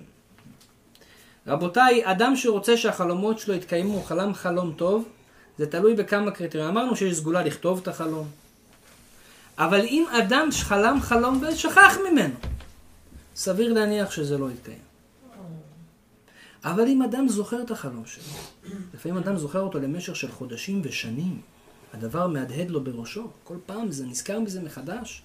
רבותיי, 1.47 2.01
אדם 2.03 2.35
שרוצה 2.35 2.77
שהחלומות 2.77 3.39
שלו 3.39 3.53
יתקיימו, 3.53 3.93
הוא 3.93 4.03
חלם 4.03 4.33
חלום 4.33 4.73
טוב, 4.77 5.07
זה 5.57 5.67
תלוי 5.67 5.95
בכמה 5.95 6.31
קריטריונים. 6.31 6.77
אמרנו 6.77 6.95
שיש 6.95 7.17
סגולה 7.17 7.43
לכתוב 7.43 7.79
את 7.81 7.87
החלום. 7.87 8.27
אבל 9.57 9.81
אם 9.81 10.05
אדם 10.11 10.49
חלם 10.51 11.01
חלום 11.01 11.41
ושכח 11.41 11.97
ממנו, 12.11 12.33
סביר 13.35 13.73
להניח 13.73 14.11
שזה 14.11 14.37
לא 14.37 14.51
יתקיים. 14.51 14.91
אבל 16.63 16.87
אם 16.87 17.01
אדם 17.01 17.27
זוכר 17.29 17.61
את 17.61 17.71
החלום 17.71 18.05
שלו, 18.05 18.23
לפעמים 18.93 19.17
אדם 19.17 19.37
זוכר 19.37 19.59
אותו 19.59 19.79
למשך 19.79 20.15
של 20.15 20.31
חודשים 20.31 20.81
ושנים, 20.83 21.41
הדבר 21.93 22.27
מהדהד 22.27 22.69
לו 22.69 22.83
בראשו, 22.83 23.27
כל 23.43 23.57
פעם 23.65 23.91
זה 23.91 24.05
נזכר 24.05 24.39
בזה 24.39 24.61
מחדש. 24.61 25.21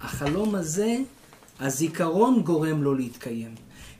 החלום 0.00 0.54
הזה, 0.54 0.96
הזיכרון 1.60 2.42
גורם 2.42 2.82
לו 2.82 2.94
להתקיים. 2.94 3.54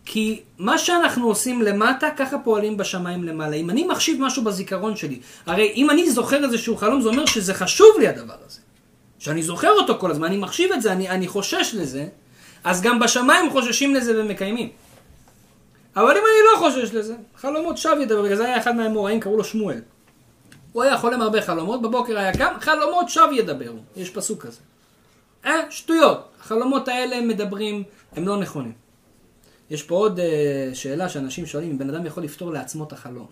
כי 0.05 0.43
מה 0.59 0.79
שאנחנו 0.79 1.27
עושים 1.27 1.63
למטה, 1.63 2.09
ככה 2.17 2.39
פועלים 2.39 2.77
בשמיים 2.77 3.25
למעלה. 3.25 3.57
אם 3.57 3.71
אני 3.71 3.87
מחשיב 3.87 4.23
משהו 4.23 4.45
בזיכרון 4.45 4.97
שלי, 4.97 5.21
הרי 5.47 5.73
אם 5.77 5.91
אני 5.91 6.11
זוכר 6.11 6.45
איזשהו 6.45 6.77
חלום, 6.77 7.01
זה 7.01 7.09
אומר 7.09 7.27
שזה 7.27 7.55
חשוב 7.55 7.89
לי 7.99 8.09
הדבר 8.09 8.37
הזה. 8.47 8.61
שאני 9.19 9.43
זוכר 9.43 9.71
אותו 9.71 9.99
כל 9.99 10.11
הזמן, 10.11 10.27
אני 10.27 10.37
מחשיב 10.37 10.73
את 10.73 10.83
זה, 10.83 10.93
אני, 10.93 11.09
אני 11.09 11.29
חושש 11.29 11.75
לזה, 11.75 12.07
אז 12.65 12.83
גם 12.83 12.99
בשמיים 12.99 13.51
חוששים 13.51 13.95
לזה 13.95 14.21
ומקיימים. 14.21 14.69
אבל 15.97 16.11
אם 16.11 16.23
אני 16.23 16.47
לא 16.53 16.59
חושש 16.59 16.95
לזה, 16.95 17.15
חלומות 17.37 17.79
שווא 17.79 18.03
ידבר, 18.03 18.23
בגלל 18.23 18.37
זה 18.37 18.45
היה 18.45 18.59
אחד 18.59 18.77
מהאמוראים, 18.77 19.21
קראו 19.21 19.37
לו 19.37 19.45
שמואל. 19.45 19.81
הוא 20.73 20.83
היה 20.83 20.99
חולם 20.99 21.23
הרבה 21.23 21.43
חלומות, 21.43 21.83
בבוקר 21.83 22.19
היה 22.19 22.33
קם, 22.33 22.53
חלומות 22.61 23.09
שווא 23.09 23.33
ידברו. 23.33 23.79
יש 23.97 24.11
פסוק 24.11 24.43
כזה. 24.47 24.59
אה, 25.47 25.61
שטויות. 25.71 26.30
החלומות 26.41 26.89
האלה 26.89 27.21
מדברים, 27.21 27.83
הם 28.13 28.29
לא 28.29 28.41
נכונים. 28.41 28.73
יש 29.71 29.83
פה 29.83 29.95
עוד 29.95 30.21
אה, 30.21 30.71
שאלה 30.75 31.09
שאנשים 31.09 31.47
שואלים, 31.47 31.71
אם 31.71 31.79
בן 31.79 31.95
אדם 31.95 32.07
יכול 32.07 32.23
לפתור 32.23 32.53
לעצמו 32.53 32.85
את 32.85 32.93
החלום. 32.93 33.27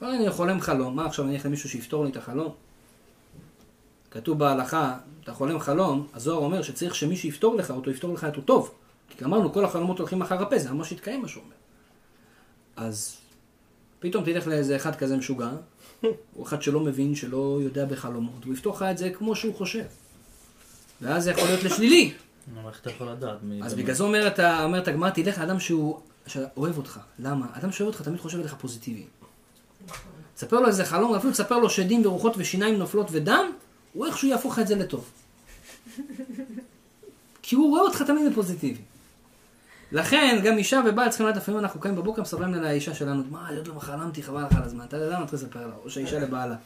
אבל 0.00 0.08
אני 0.08 0.30
חולם 0.30 0.60
חלום, 0.60 0.96
מה 0.96 1.06
עכשיו 1.06 1.24
אני 1.24 1.34
אלך 1.34 1.46
למישהו 1.46 1.68
שיפתור 1.68 2.04
לי 2.04 2.10
את 2.10 2.16
החלום? 2.16 2.54
כתוב 4.10 4.38
בהלכה, 4.38 4.98
אתה 5.22 5.34
חולם 5.34 5.60
חלום, 5.60 6.06
הזוהר 6.14 6.38
אומר 6.38 6.62
שצריך 6.62 6.94
שמישהו 6.94 7.28
יפתור 7.28 7.54
לך 7.54 7.70
אותו, 7.70 7.90
יפתור 7.90 8.14
לך 8.14 8.24
אותו 8.24 8.40
טוב. 8.40 8.74
כי 9.08 9.24
אמרנו, 9.24 9.52
כל 9.52 9.64
החלומות 9.64 9.98
הולכים 9.98 10.22
אחר 10.22 10.42
הפה, 10.42 10.58
זה 10.58 10.72
ממש 10.72 10.92
יתקיים 10.92 11.22
מה 11.22 11.28
שהוא 11.28 11.42
אומר. 11.42 11.54
אז 12.76 13.16
פתאום 13.98 14.24
תלך 14.24 14.46
לאיזה 14.46 14.76
אחד 14.76 14.96
כזה 14.96 15.16
משוגע, 15.16 15.50
הוא 16.34 16.46
אחד 16.46 16.62
שלא 16.62 16.80
מבין, 16.80 17.14
שלא 17.14 17.58
יודע 17.62 17.84
בחלומות, 17.84 18.44
הוא 18.44 18.54
יפתור 18.54 18.74
לך 18.74 18.82
את 18.82 18.98
זה 18.98 19.10
כמו 19.10 19.36
שהוא 19.36 19.54
חושב. 19.54 19.84
ואז 21.00 21.24
זה 21.24 21.30
יכול 21.30 21.44
להיות 21.44 21.62
לשלילי. 21.62 22.12
איך 22.68 22.80
אתה 22.80 22.90
יכול 22.90 23.08
לדעת? 23.08 23.38
אז 23.62 23.74
בגלל 23.74 23.94
זה 23.94 24.04
אומרת, 24.04 24.88
הגמרא, 24.88 25.10
תלך 25.10 25.38
לאדם 25.38 25.60
שהוא 25.60 26.00
שאוהב 26.26 26.76
אותך. 26.76 27.00
למה? 27.18 27.46
אדם 27.52 27.72
שאוהב 27.72 27.92
אותך 27.92 28.02
תמיד 28.02 28.20
חושב 28.20 28.38
עליך 28.38 28.54
פוזיטיבי. 28.54 29.06
תספר 30.34 30.60
לו 30.60 30.68
איזה 30.68 30.84
חלום, 30.84 31.14
אפילו 31.14 31.32
תספר 31.32 31.58
לו 31.58 31.70
שדים 31.70 32.06
ורוחות 32.06 32.34
ושיניים 32.36 32.78
נופלות 32.78 33.08
ודם, 33.10 33.50
הוא 33.92 34.06
איכשהו 34.06 34.28
יהפוך 34.28 34.52
לך 34.52 34.58
את 34.58 34.66
זה 34.66 34.76
לטוב. 34.76 35.10
כי 37.42 37.56
הוא 37.56 37.70
רואה 37.70 37.82
אותך 37.82 38.02
תמיד 38.02 38.32
בפוזיטיבי. 38.32 38.80
לכן, 39.92 40.40
גם 40.44 40.58
אישה 40.58 40.80
ובעל 40.86 41.08
צריכים 41.08 41.26
לדעת, 41.26 41.42
לפעמים 41.42 41.60
אנחנו 41.60 41.80
קמים 41.80 41.96
בבוקר, 41.96 42.22
מספרים 42.22 42.54
לה 42.54 42.60
לאישה 42.60 42.94
שלנו, 42.94 43.22
מה, 43.30 43.48
עוד 43.48 43.66
לא 43.66 43.80
חלמתי, 43.80 44.22
חבל 44.22 44.46
לך 44.46 44.56
על 44.56 44.62
הזמן, 44.62 44.84
אתה 44.84 44.96
יודע 44.96 45.16
למה 45.16 45.24
אתה 45.24 45.36
לספר 45.36 45.66
לה, 45.66 45.72
או 45.84 45.90
שהאישה 45.90 46.18
לבעלה. 46.18 46.56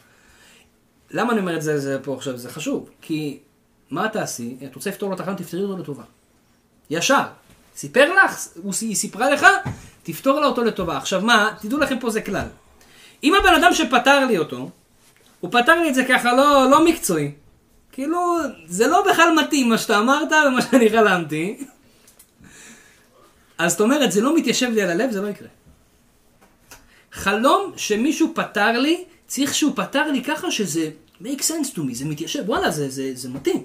למה 1.11 1.33
אני 1.33 1.41
אומר 1.41 1.57
את 1.57 1.63
זה, 1.63 1.79
זה 1.79 1.99
פה 2.03 2.15
עכשיו, 2.15 2.37
זה 2.37 2.51
חשוב, 2.51 2.91
כי 3.01 3.39
מה 3.91 4.09
תעשי, 4.09 4.57
את 4.65 4.75
רוצה 4.75 4.91
לפתור 4.91 5.09
לו 5.09 5.15
את 5.15 5.21
החלום, 5.21 5.37
תפתרי 5.37 5.63
אותו 5.63 5.77
לטובה. 5.83 6.03
ישר. 6.91 7.23
סיפר 7.77 8.15
לך, 8.15 8.49
היא 8.81 8.97
סיפרה 8.97 9.31
לך, 9.31 9.47
תפתור 10.03 10.41
לה 10.41 10.47
אותו 10.47 10.65
לטובה. 10.65 10.97
עכשיו 10.97 11.21
מה, 11.21 11.51
תדעו 11.61 11.79
לכם 11.79 11.99
פה 11.99 12.11
זה 12.11 12.21
כלל. 12.21 12.47
אם 13.25 13.35
הבן 13.35 13.55
אדם 13.55 13.75
שפתר 13.75 14.27
לי 14.27 14.39
אותו, 14.39 14.71
הוא 15.41 15.53
פתר 15.53 15.81
לי 15.81 15.89
את 15.89 15.95
זה 15.95 16.05
ככה 16.05 16.33
לא, 16.33 16.71
לא 16.71 16.85
מקצועי, 16.85 17.33
כאילו, 17.93 18.37
זה 18.67 18.87
לא 18.87 19.05
בכלל 19.11 19.35
מתאים 19.45 19.69
מה 19.69 19.79
שאתה 19.79 19.99
אמרת 19.99 20.33
ומה 20.33 20.63
שאני 20.63 20.91
חלמתי. 20.91 21.65
אז 23.59 23.73
זאת 23.73 23.81
אומרת, 23.81 24.13
זה 24.13 24.21
לא 24.21 24.37
מתיישב 24.37 24.71
לי 24.71 24.83
על 24.83 24.91
הלב, 24.91 25.11
זה 25.11 25.23
לא 25.23 25.29
יקרה. 25.29 25.49
חלום 27.13 27.73
שמישהו 27.77 28.33
פתר 28.35 28.79
לי, 28.79 29.05
צריך 29.27 29.55
שהוא 29.55 29.73
פתר 29.77 30.11
לי 30.11 30.25
ככה 30.25 30.51
שזה 30.51 30.91
make 31.23 31.41
sense 31.41 31.75
to 31.75 31.79
me, 31.79 31.95
זה 31.95 32.05
מתיישב, 32.05 32.43
וואלה, 32.47 32.71
זה, 32.71 32.91
זה, 32.91 33.11
זה 33.15 33.29
מתאים. 33.29 33.65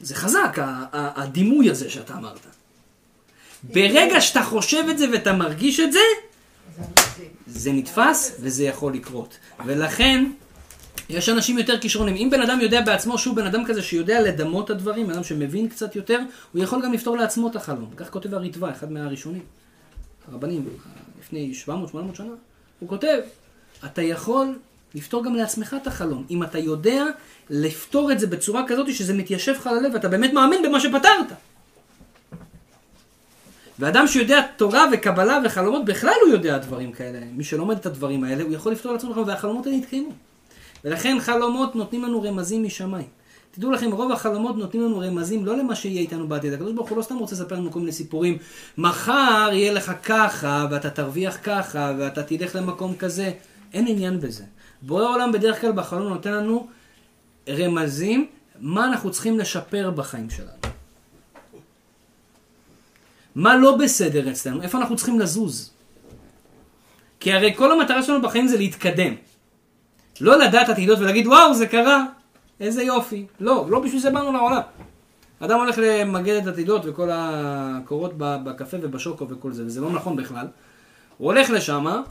זה 0.00 0.14
חזק, 0.14 0.58
הדימוי 0.92 1.70
הזה 1.70 1.90
שאתה 1.90 2.14
אמרת. 2.14 2.46
ברגע 3.62 4.20
שאתה 4.20 4.42
חושב 4.42 4.84
את 4.90 4.98
זה 4.98 5.10
ואתה 5.12 5.32
מרגיש 5.32 5.80
את 5.80 5.92
זה, 5.92 6.00
זה 7.46 7.72
נתפס 7.72 8.36
וזה 8.40 8.64
יכול 8.64 8.94
לקרות. 8.94 9.38
ולכן, 9.66 10.24
יש 11.08 11.28
אנשים 11.28 11.58
יותר 11.58 11.80
כישרונים. 11.80 12.16
אם 12.16 12.28
בן 12.30 12.42
אדם 12.42 12.60
יודע 12.60 12.80
בעצמו 12.80 13.18
שהוא 13.18 13.36
בן 13.36 13.46
אדם 13.46 13.64
כזה 13.64 13.82
שיודע 13.82 14.20
לדמות 14.20 14.64
את 14.64 14.70
הדברים, 14.70 15.06
בן 15.06 15.12
אדם 15.12 15.24
שמבין 15.24 15.68
קצת 15.68 15.96
יותר, 15.96 16.20
הוא 16.52 16.62
יכול 16.62 16.82
גם 16.84 16.92
לפתור 16.92 17.16
לעצמו 17.16 17.48
את 17.48 17.56
החלום. 17.56 17.90
כך 17.96 18.10
כותב 18.10 18.34
הריטב"א, 18.34 18.70
אחד 18.70 18.92
מהראשונים. 18.92 19.42
הרבנים, 20.30 20.68
לפני 21.20 21.52
700-800 21.66 21.70
שנה. 22.14 22.32
הוא 22.80 22.88
כותב, 22.88 23.18
אתה 23.84 24.02
יכול 24.02 24.58
לפתור 24.94 25.24
גם 25.24 25.34
לעצמך 25.34 25.76
את 25.82 25.86
החלום. 25.86 26.24
אם 26.30 26.42
אתה 26.42 26.58
יודע 26.58 27.04
לפתור 27.50 28.12
את 28.12 28.20
זה 28.20 28.26
בצורה 28.26 28.62
כזאת 28.66 28.94
שזה 28.94 29.14
מתיישב 29.14 29.52
לך 29.52 29.66
על 29.66 29.78
הלב, 29.78 29.94
ואתה 29.94 30.08
באמת 30.08 30.32
מאמין 30.32 30.62
במה 30.62 30.80
שפתרת. 30.80 31.32
ואדם 33.78 34.06
שיודע 34.06 34.40
תורה 34.56 34.86
וקבלה 34.92 35.38
וחלומות, 35.44 35.84
בכלל 35.84 36.14
הוא 36.26 36.32
יודע 36.32 36.58
דברים 36.58 36.92
כאלה. 36.92 37.18
מי 37.32 37.44
שלומד 37.44 37.76
את 37.76 37.86
הדברים 37.86 38.24
האלה, 38.24 38.44
הוא 38.44 38.52
יכול 38.52 38.72
לפתור 38.72 38.92
לעצמו 38.92 39.14
חלום, 39.14 39.28
והחלומות 39.28 39.66
האלה 39.66 39.76
יתקיימו. 39.76 40.10
ולכן 40.84 41.16
חלומות 41.20 41.76
נותנים 41.76 42.04
לנו 42.04 42.22
רמזים 42.22 42.64
משמיים. 42.64 43.06
תדעו 43.50 43.70
לכם, 43.70 43.92
רוב 43.92 44.12
החלומות 44.12 44.56
נותנים 44.56 44.82
לנו 44.82 44.98
רמזים 44.98 45.46
לא 45.46 45.56
למה 45.56 45.74
שיהיה 45.74 46.00
איתנו 46.00 46.28
בעתיד. 46.28 46.52
הקדוש 46.52 46.72
ברוך 46.72 46.88
הוא 46.88 46.98
לא 46.98 47.02
סתם 47.02 47.16
רוצה 47.16 47.34
לספר 47.34 47.54
לנו 47.54 47.72
כל 47.72 47.78
מיני 47.78 47.92
סיפורים. 47.92 48.38
מחר 48.78 49.48
יהיה 49.52 49.72
לך 49.72 49.92
ככה, 50.02 50.66
ואתה 50.70 50.90
תרוויח 50.90 51.38
ככה, 51.42 51.92
ואתה 51.98 52.22
תלך 52.22 52.56
למקום 52.56 52.96
כזה. 52.96 53.32
אין 53.72 53.86
עניין 53.88 54.20
בזה. 54.20 54.44
בורא 54.82 55.04
העולם 55.04 55.32
בדרך 55.32 55.60
כלל 55.60 55.72
בחלום 55.72 56.08
נותן 56.12 56.32
לנו 56.32 56.68
רמזים, 57.48 58.26
מה 58.60 58.84
אנחנו 58.84 59.10
צריכים 59.10 59.38
לשפר 59.38 59.90
בחיים 59.90 60.30
שלנו. 60.30 60.50
מה 63.34 63.56
לא 63.56 63.76
בסדר 63.76 64.30
אצלנו, 64.30 64.62
איפה 64.62 64.78
אנחנו 64.78 64.96
צריכים 64.96 65.20
לזוז. 65.20 65.70
כי 67.20 67.32
הרי 67.32 67.54
כל 67.56 67.72
המטרה 67.72 68.02
שלנו 68.02 68.22
בחיים 68.22 68.48
זה 68.48 68.56
להתקדם. 68.56 69.14
לא 70.20 70.38
לדעת 70.38 70.68
עתידות 70.68 70.98
ולהגיד 70.98 71.26
וואו 71.26 71.54
זה 71.54 71.66
קרה, 71.66 72.04
איזה 72.60 72.82
יופי. 72.82 73.26
לא, 73.40 73.66
לא 73.68 73.80
בשביל 73.80 74.00
זה 74.00 74.10
באנו 74.10 74.32
לעולם. 74.32 74.60
אדם 75.40 75.58
הולך 75.58 75.78
למגד 75.82 76.34
את 76.34 76.46
עתידות 76.46 76.82
וכל 76.84 77.08
הקורות 77.12 78.12
בקפה 78.16 78.76
ובשוקו 78.82 79.28
וכל 79.28 79.52
זה, 79.52 79.66
וזה 79.66 79.80
לא 79.80 79.90
נכון 79.90 80.16
בכלל. 80.16 80.46
הוא 81.18 81.32
הולך 81.32 81.50
לשם, 81.50 82.02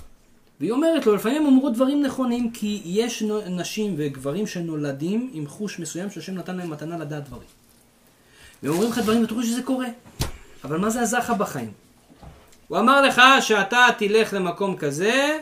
והיא 0.59 0.71
אומרת 0.71 1.05
לו, 1.05 1.15
לפעמים 1.15 1.45
אמרו 1.45 1.69
דברים 1.69 2.03
נכונים, 2.03 2.51
כי 2.51 2.81
יש 2.85 3.23
נשים 3.49 3.95
וגברים 3.97 4.47
שנולדים 4.47 5.29
עם 5.33 5.47
חוש 5.47 5.79
מסוים 5.79 6.11
שהשם 6.11 6.35
נתן 6.35 6.55
להם 6.55 6.69
מתנה 6.69 6.97
לדעת 6.97 7.25
דברים. 7.25 7.47
והם 8.63 8.73
אומרים 8.73 8.91
לך 8.91 8.97
דברים 8.97 9.21
ואתה 9.21 9.33
רואה 9.33 9.45
שזה 9.45 9.63
קורה. 9.63 9.87
אבל 10.63 10.77
מה 10.77 10.89
זה 10.89 11.01
עזר 11.01 11.19
לך 11.19 11.29
בחיים? 11.29 11.71
הוא 12.67 12.79
אמר 12.79 13.01
לך 13.01 13.21
שאתה 13.41 13.87
תלך 13.97 14.33
למקום 14.33 14.77
כזה, 14.77 15.39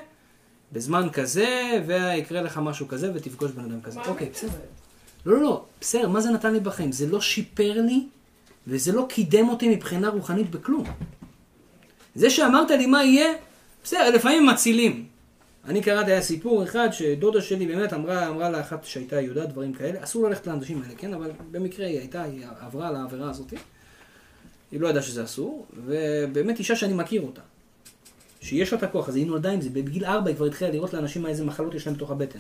בזמן 0.72 1.10
כזה, 1.14 1.82
ויקרה 1.88 2.42
לך 2.42 2.58
משהו 2.58 2.88
כזה, 2.88 3.12
ותפגוש 3.16 3.52
בן 3.52 3.64
אדם 3.64 3.82
כזה. 3.82 4.00
אוקיי, 4.08 4.30
בסדר. 4.34 4.52
לא, 5.26 5.34
לא, 5.36 5.42
לא, 5.42 5.66
בסדר, 5.82 6.10
מה 6.10 6.22
זה 6.22 6.32
נתן 6.32 6.54
לי 6.54 6.60
בחיים? 6.60 6.92
זה 6.92 7.08
לא 7.08 7.22
שיפר 7.22 7.82
לי, 7.82 8.08
וזה 8.68 8.92
לא 8.92 9.06
קידם 9.10 9.50
אותי 9.50 9.70
מבחינה 9.70 10.10
רוחנית 10.10 10.52
בכלום. 10.52 10.84
זה 12.16 12.30
שאמרת 12.30 12.72
לי 12.72 12.86
מה 12.86 13.04
יהיה, 13.04 13.34
בסדר, 13.88 14.10
לפעמים 14.10 14.46
מצילים. 14.46 15.06
אני 15.66 15.82
קראתי, 15.82 16.12
היה 16.12 16.22
סיפור 16.22 16.64
אחד 16.64 16.90
שדודה 16.92 17.42
שלי 17.42 17.66
באמת 17.66 17.94
אמרה, 17.94 18.28
אמרה 18.28 18.50
לאחת 18.50 18.84
שהייתה 18.84 19.22
יהודה 19.22 19.46
דברים 19.46 19.74
כאלה, 19.74 20.04
אסור 20.04 20.28
ללכת 20.30 20.48
לאנשים 20.48 20.82
האלה, 20.82 20.96
כן? 20.96 21.14
אבל 21.14 21.32
במקרה 21.52 21.88
היא 21.88 22.00
הייתה, 22.00 22.24
היא 22.24 22.46
עברה 22.60 22.88
על 22.88 22.96
העבירה 22.96 23.30
הזאת. 23.30 23.54
היא 24.72 24.80
לא 24.80 24.88
ידעה 24.88 25.04
שזה 25.04 25.24
אסור, 25.24 25.66
ובאמת 25.86 26.60
אישה 26.60 26.76
שאני 26.76 26.94
מכיר 26.94 27.22
אותה. 27.22 27.42
שיש 28.42 28.74
לה 28.74 28.78
את 28.78 28.84
הכוח 28.84 29.10
הזה, 29.10 29.18
היא 29.18 29.28
נולדה 29.28 29.52
עם 29.52 29.62
זה, 29.62 29.70
בגיל 29.70 30.06
ארבע 30.06 30.28
היא 30.28 30.36
כבר 30.36 30.46
התחילה 30.46 30.72
לראות 30.72 30.94
לאנשים 30.94 31.26
איזה 31.26 31.46
מחלות 31.46 31.76
יש 31.76 31.88
להם 31.88 31.96
בתוך 31.96 32.12
הבטן. 32.12 32.40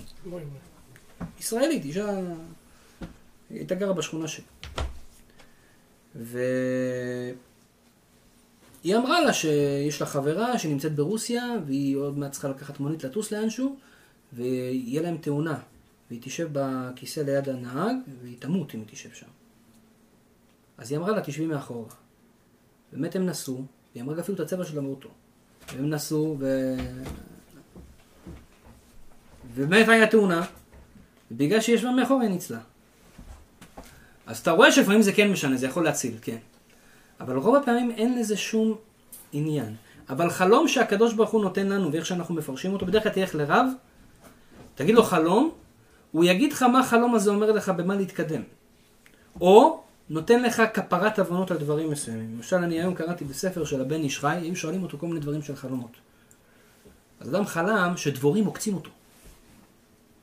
ישראלית, 1.39 1.85
אישה... 1.85 2.19
היא 3.49 3.57
הייתה 3.57 3.75
גרה 3.75 3.93
בשכונה 3.93 4.27
שלי. 4.27 4.43
והיא 8.87 8.97
אמרה 8.97 9.21
לה 9.21 9.33
שיש 9.33 10.01
לה 10.01 10.07
חברה 10.07 10.59
שנמצאת 10.59 10.95
ברוסיה, 10.95 11.43
והיא 11.65 11.97
עוד 11.97 12.17
מעט 12.17 12.31
צריכה 12.31 12.49
לקחת 12.49 12.79
מונית 12.79 13.03
לטוס 13.03 13.31
לאנשהו, 13.31 13.75
ויהיה 14.33 15.01
להם 15.01 15.17
תאונה. 15.17 15.59
והיא 16.09 16.21
תשב 16.23 16.49
בכיסא 16.51 17.19
ליד 17.19 17.49
הנהג, 17.49 17.95
והיא 18.21 18.35
תמות 18.39 18.75
אם 18.75 18.79
היא 18.79 18.87
תשב 18.91 19.09
שם. 19.13 19.27
אז 20.77 20.91
היא 20.91 20.99
אמרה 20.99 21.11
לה, 21.11 21.21
תשבי 21.21 21.45
מאחורה. 21.45 21.89
באמת 22.93 23.15
הם 23.15 23.25
נסעו, 23.25 23.65
והיא 23.93 24.03
אמרה 24.03 24.19
אפילו 24.19 24.35
את 24.35 24.39
הצבע 24.39 24.65
של 24.65 24.77
האוטו. 24.77 25.09
והם 25.73 25.89
נסעו, 25.89 26.37
ו... 26.39 26.75
ובאמת 29.53 29.87
היה 29.87 30.07
תאונה, 30.07 30.45
ובגלל 31.31 31.61
שהיא 31.61 31.75
ישבה 31.75 31.91
מאחורה 31.91 32.21
היא 32.21 32.29
ניצלה. 32.29 32.59
אז 34.25 34.39
אתה 34.39 34.51
רואה 34.51 34.71
שלפעמים 34.71 35.01
זה 35.01 35.13
כן 35.13 35.31
משנה, 35.31 35.57
זה 35.57 35.65
יכול 35.65 35.83
להציל, 35.83 36.17
כן. 36.21 36.37
אבל 37.19 37.37
רוב 37.37 37.55
הפעמים 37.55 37.91
אין 37.91 38.19
לזה 38.19 38.37
שום 38.37 38.75
עניין. 39.33 39.75
אבל 40.09 40.29
חלום 40.29 40.67
שהקדוש 40.67 41.13
ברוך 41.13 41.29
הוא 41.29 41.41
נותן 41.41 41.67
לנו, 41.67 41.91
ואיך 41.91 42.05
שאנחנו 42.05 42.35
מפרשים 42.35 42.73
אותו, 42.73 42.85
בדרך 42.85 43.03
כלל 43.03 43.11
תלך 43.11 43.35
לרב, 43.35 43.65
תגיד 44.75 44.95
לו 44.95 45.03
חלום, 45.03 45.51
הוא 46.11 46.23
יגיד 46.23 46.53
לך 46.53 46.63
מה 46.63 46.79
החלום 46.79 47.15
הזה 47.15 47.29
אומר 47.29 47.51
לך 47.51 47.69
במה 47.69 47.95
להתקדם. 47.95 48.41
או 49.41 49.83
נותן 50.09 50.43
לך 50.43 50.63
כפרת 50.73 51.19
עוונות 51.19 51.51
על 51.51 51.57
דברים 51.57 51.91
מסוימים. 51.91 52.35
למשל, 52.35 52.55
אני 52.55 52.79
היום 52.79 52.95
קראתי 52.95 53.25
בספר 53.25 53.65
של 53.65 53.81
הבן 53.81 54.01
איש 54.01 54.19
חי, 54.19 54.37
היו 54.41 54.55
שואלים 54.55 54.83
אותו 54.83 54.97
כל 54.97 55.07
מיני 55.07 55.19
דברים 55.19 55.41
של 55.41 55.55
חלומות. 55.55 55.91
אז 57.19 57.29
אדם 57.29 57.45
חלם 57.45 57.93
שדבורים 57.97 58.45
עוקצים 58.45 58.75
אותו. 58.75 58.89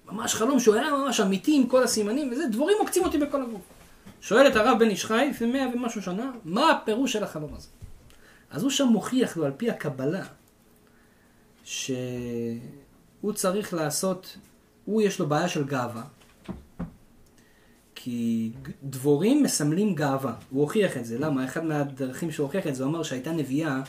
ממש 0.07 0.35
חלום 0.35 0.61
שהוא 0.61 0.75
היה 0.75 0.91
ממש 0.91 1.21
אמיתי 1.21 1.57
עם 1.57 1.67
כל 1.67 1.83
הסימנים 1.83 2.33
וזה, 2.33 2.47
דבורים 2.47 2.77
עוקצים 2.81 3.05
אותי 3.05 3.19
בכל 3.19 3.43
הגוף. 3.43 3.61
שואל 4.25 4.47
את 4.47 4.57
הרב 4.57 4.79
בן 4.79 4.91
איש 4.91 5.05
חי, 5.05 5.27
לפני 5.31 5.53
מאה 5.53 5.67
ומשהו 5.75 6.03
שנה, 6.03 6.31
מה 6.45 6.71
הפירוש 6.71 7.13
של 7.13 7.25
החלום 7.25 7.55
הזה? 7.55 7.69
אז 8.51 8.63
הוא 8.63 8.71
שם 8.71 8.87
מוכיח 8.87 9.37
לו 9.37 9.45
על 9.45 9.53
פי 9.57 9.71
הקבלה, 9.71 10.25
שהוא 11.65 13.33
צריך 13.35 13.75
לעשות, 13.75 14.37
הוא 14.85 15.03
יש 15.03 15.19
לו 15.19 15.27
בעיה 15.27 15.49
של 15.49 15.65
גאווה, 15.65 16.03
כי 17.95 18.51
דבורים 18.83 19.43
מסמלים 19.43 19.95
גאווה. 19.95 20.35
הוא 20.51 20.61
הוכיח 20.61 20.97
את 20.97 21.05
זה. 21.05 21.19
למה? 21.19 21.45
אחד 21.45 21.65
מהדרכים 21.65 22.31
שהוא 22.31 22.45
הוכיח 22.45 22.67
את 22.67 22.75
זה, 22.75 22.85
הוא 22.85 22.91
אמר 22.91 23.03
שהייתה 23.03 23.33
נביאה 23.33 23.81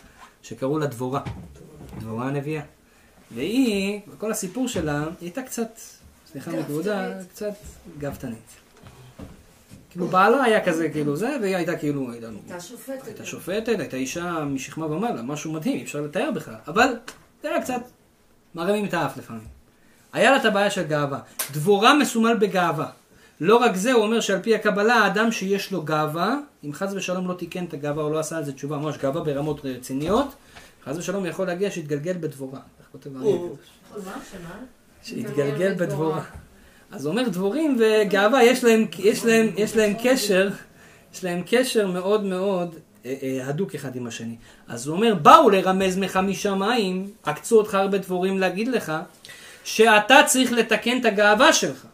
שקראו 0.41 0.79
לה 0.79 0.87
דבורה. 0.87 1.21
דבורה 1.99 2.27
הנביאה. 2.27 2.63
והיא, 3.31 4.01
בכל 4.07 4.31
הסיפור 4.31 4.67
שלה, 4.67 5.03
היא 5.03 5.11
הייתה 5.21 5.41
קצת, 5.41 5.79
סליחה 6.31 6.51
מכבודה, 6.51 7.23
קצת 7.29 7.53
גאוותנית. 7.97 8.64
כאילו 9.95 10.07
בעלה 10.07 10.43
היה 10.43 10.65
כזה, 10.65 10.89
כאילו 10.89 11.15
זה, 11.15 11.37
והיא 11.41 11.55
הייתה 11.55 11.77
כאילו, 11.77 12.11
הייתה, 12.11 12.59
שופטת. 12.59 13.05
הייתה 13.05 13.25
שופטת, 13.25 13.79
הייתה 13.79 13.97
אישה 13.97 14.45
משכמה 14.45 14.85
ומעלה, 14.85 15.21
משהו 15.21 15.51
מדהים, 15.51 15.77
אי 15.77 15.83
אפשר 15.83 16.01
לתאר 16.01 16.31
בכלל. 16.35 16.55
אבל 16.67 16.87
זה 17.43 17.49
היה 17.49 17.61
קצת 17.61 17.81
מרמים 18.55 18.85
את 18.85 18.93
האף 18.93 19.17
לפעמים. 19.17 19.47
היה 20.13 20.31
לה 20.31 20.37
את 20.37 20.45
הבעיה 20.45 20.69
של 20.69 20.83
גאווה. 20.83 21.19
דבורה 21.51 21.93
מסומל 21.93 22.33
בגאווה. 22.33 22.89
לא 23.41 23.57
רק 23.57 23.75
זה, 23.75 23.91
הוא 23.91 24.03
אומר 24.03 24.19
שעל 24.19 24.41
פי 24.41 24.55
הקבלה, 24.55 24.95
האדם 24.95 25.31
שיש 25.31 25.71
לו 25.71 25.81
גאווה, 25.81 26.37
אם 26.63 26.73
חס 26.73 26.93
ושלום 26.93 27.27
לא 27.27 27.33
תיקן 27.33 27.65
את 27.65 27.73
הגאווה 27.73 28.03
או 28.03 28.09
לא 28.09 28.19
עשה 28.19 28.37
על 28.37 28.45
זה 28.45 28.53
תשובה, 28.53 28.77
ממש 28.77 28.97
גאווה 28.97 29.23
ברמות 29.23 29.65
רציניות, 29.65 30.35
חס 30.85 30.97
ושלום 30.97 31.25
יכול 31.25 31.47
להגיע 31.47 31.71
שיתגלגל 31.71 32.13
בדבורה. 32.13 32.59
איך 32.79 32.87
כותב 32.91 33.17
האריה? 33.17 33.37
שיתגלגל 35.03 35.73
בדבורה. 35.73 36.21
אז 36.95 37.07
אומר 37.07 37.29
דבורים 37.29 37.77
וגאווה, 37.79 38.43
יש 38.43 38.63
להם, 38.63 38.85
יש 38.99 39.25
להם, 39.25 39.49
יש 39.57 39.75
להם 39.75 39.93
קשר, 40.03 40.49
יש 41.13 41.23
להם 41.23 41.41
קשר 41.45 41.87
מאוד 41.87 42.23
מאוד 42.23 42.75
אה, 43.05 43.13
אה, 43.23 43.47
הדוק 43.47 43.75
אחד 43.75 43.95
עם 43.95 44.07
השני. 44.07 44.35
אז 44.67 44.87
הוא 44.87 44.95
אומר, 44.95 45.15
באו 45.15 45.49
לרמז 45.49 45.97
מך 45.97 46.17
משמיים, 46.17 47.11
עקצו 47.23 47.57
אותך 47.57 47.73
הרבה 47.73 47.97
דבורים 47.97 48.39
להגיד 48.39 48.67
לך, 48.67 48.93
שאתה 49.63 50.15
צריך 50.25 50.51
לתקן 50.51 50.99
את 50.99 51.05
הגאווה 51.05 51.53
שלך. 51.53 51.85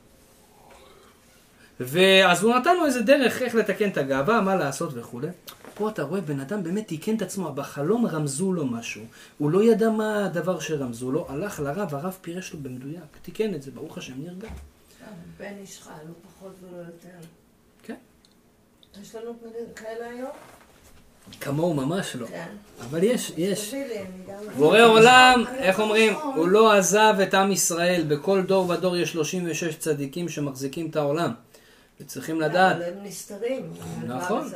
ואז 1.79 2.43
הוא 2.43 2.55
נתן 2.55 2.75
לו 2.75 2.85
איזה 2.85 3.01
דרך 3.01 3.41
איך 3.41 3.55
לתקן 3.55 3.89
את 3.89 3.97
הגאווה, 3.97 4.41
מה 4.41 4.55
לעשות 4.55 4.91
וכולי. 4.93 5.27
פה 5.73 5.89
אתה 5.89 6.03
רואה 6.03 6.21
בן 6.21 6.39
אדם 6.39 6.63
באמת 6.63 6.87
תיקן 6.87 7.15
את 7.15 7.21
עצמו, 7.21 7.51
בחלום 7.51 8.05
רמזו 8.05 8.53
לו 8.53 8.65
משהו, 8.65 9.03
הוא 9.37 9.51
לא 9.51 9.63
ידע 9.63 9.89
מה 9.89 10.25
הדבר 10.25 10.59
שרמזו 10.59 11.11
לו, 11.11 11.25
הלך 11.29 11.59
לרב, 11.59 11.95
הרב 11.95 12.17
פירש 12.21 12.53
לו 12.53 12.59
במדויק, 12.59 13.17
תיקן 13.21 13.55
את 13.55 13.61
זה, 13.61 13.71
ברוך 13.71 13.97
השם 13.97 14.13
נרגע. 14.17 14.47
בן 15.37 15.53
איש 15.61 15.81
חי, 15.81 15.89
לא 15.89 16.13
פחות 16.23 16.55
ולא 16.61 16.77
יותר. 16.77 17.27
כן. 17.83 17.95
יש 19.01 19.15
לנו 19.15 19.33
כאלה 19.75 20.09
היום? 20.09 20.31
כמוהו 21.41 21.73
ממש 21.73 22.15
לא. 22.15 22.27
כן. 22.27 22.47
אבל 22.81 23.03
יש, 23.03 23.33
יש. 23.37 23.73
בורא 24.57 24.81
עולם, 24.81 25.43
איך 25.57 25.79
אומרים, 25.79 26.13
הוא 26.35 26.47
לא 26.47 26.73
עזב 26.73 27.15
את 27.23 27.33
עם 27.33 27.51
ישראל, 27.51 28.03
בכל 28.07 28.41
דור 28.41 28.69
ודור 28.69 28.97
יש 28.97 29.11
36 29.11 29.75
צדיקים 29.75 30.29
שמחזיקים 30.29 30.89
את 30.89 30.95
העולם. 30.95 31.31
וצריכים 32.01 32.41
לדעת, 32.41 32.75
אבל 32.75 32.83
הם 32.83 33.03
נסתרים. 33.03 33.73
נכון. 34.07 34.47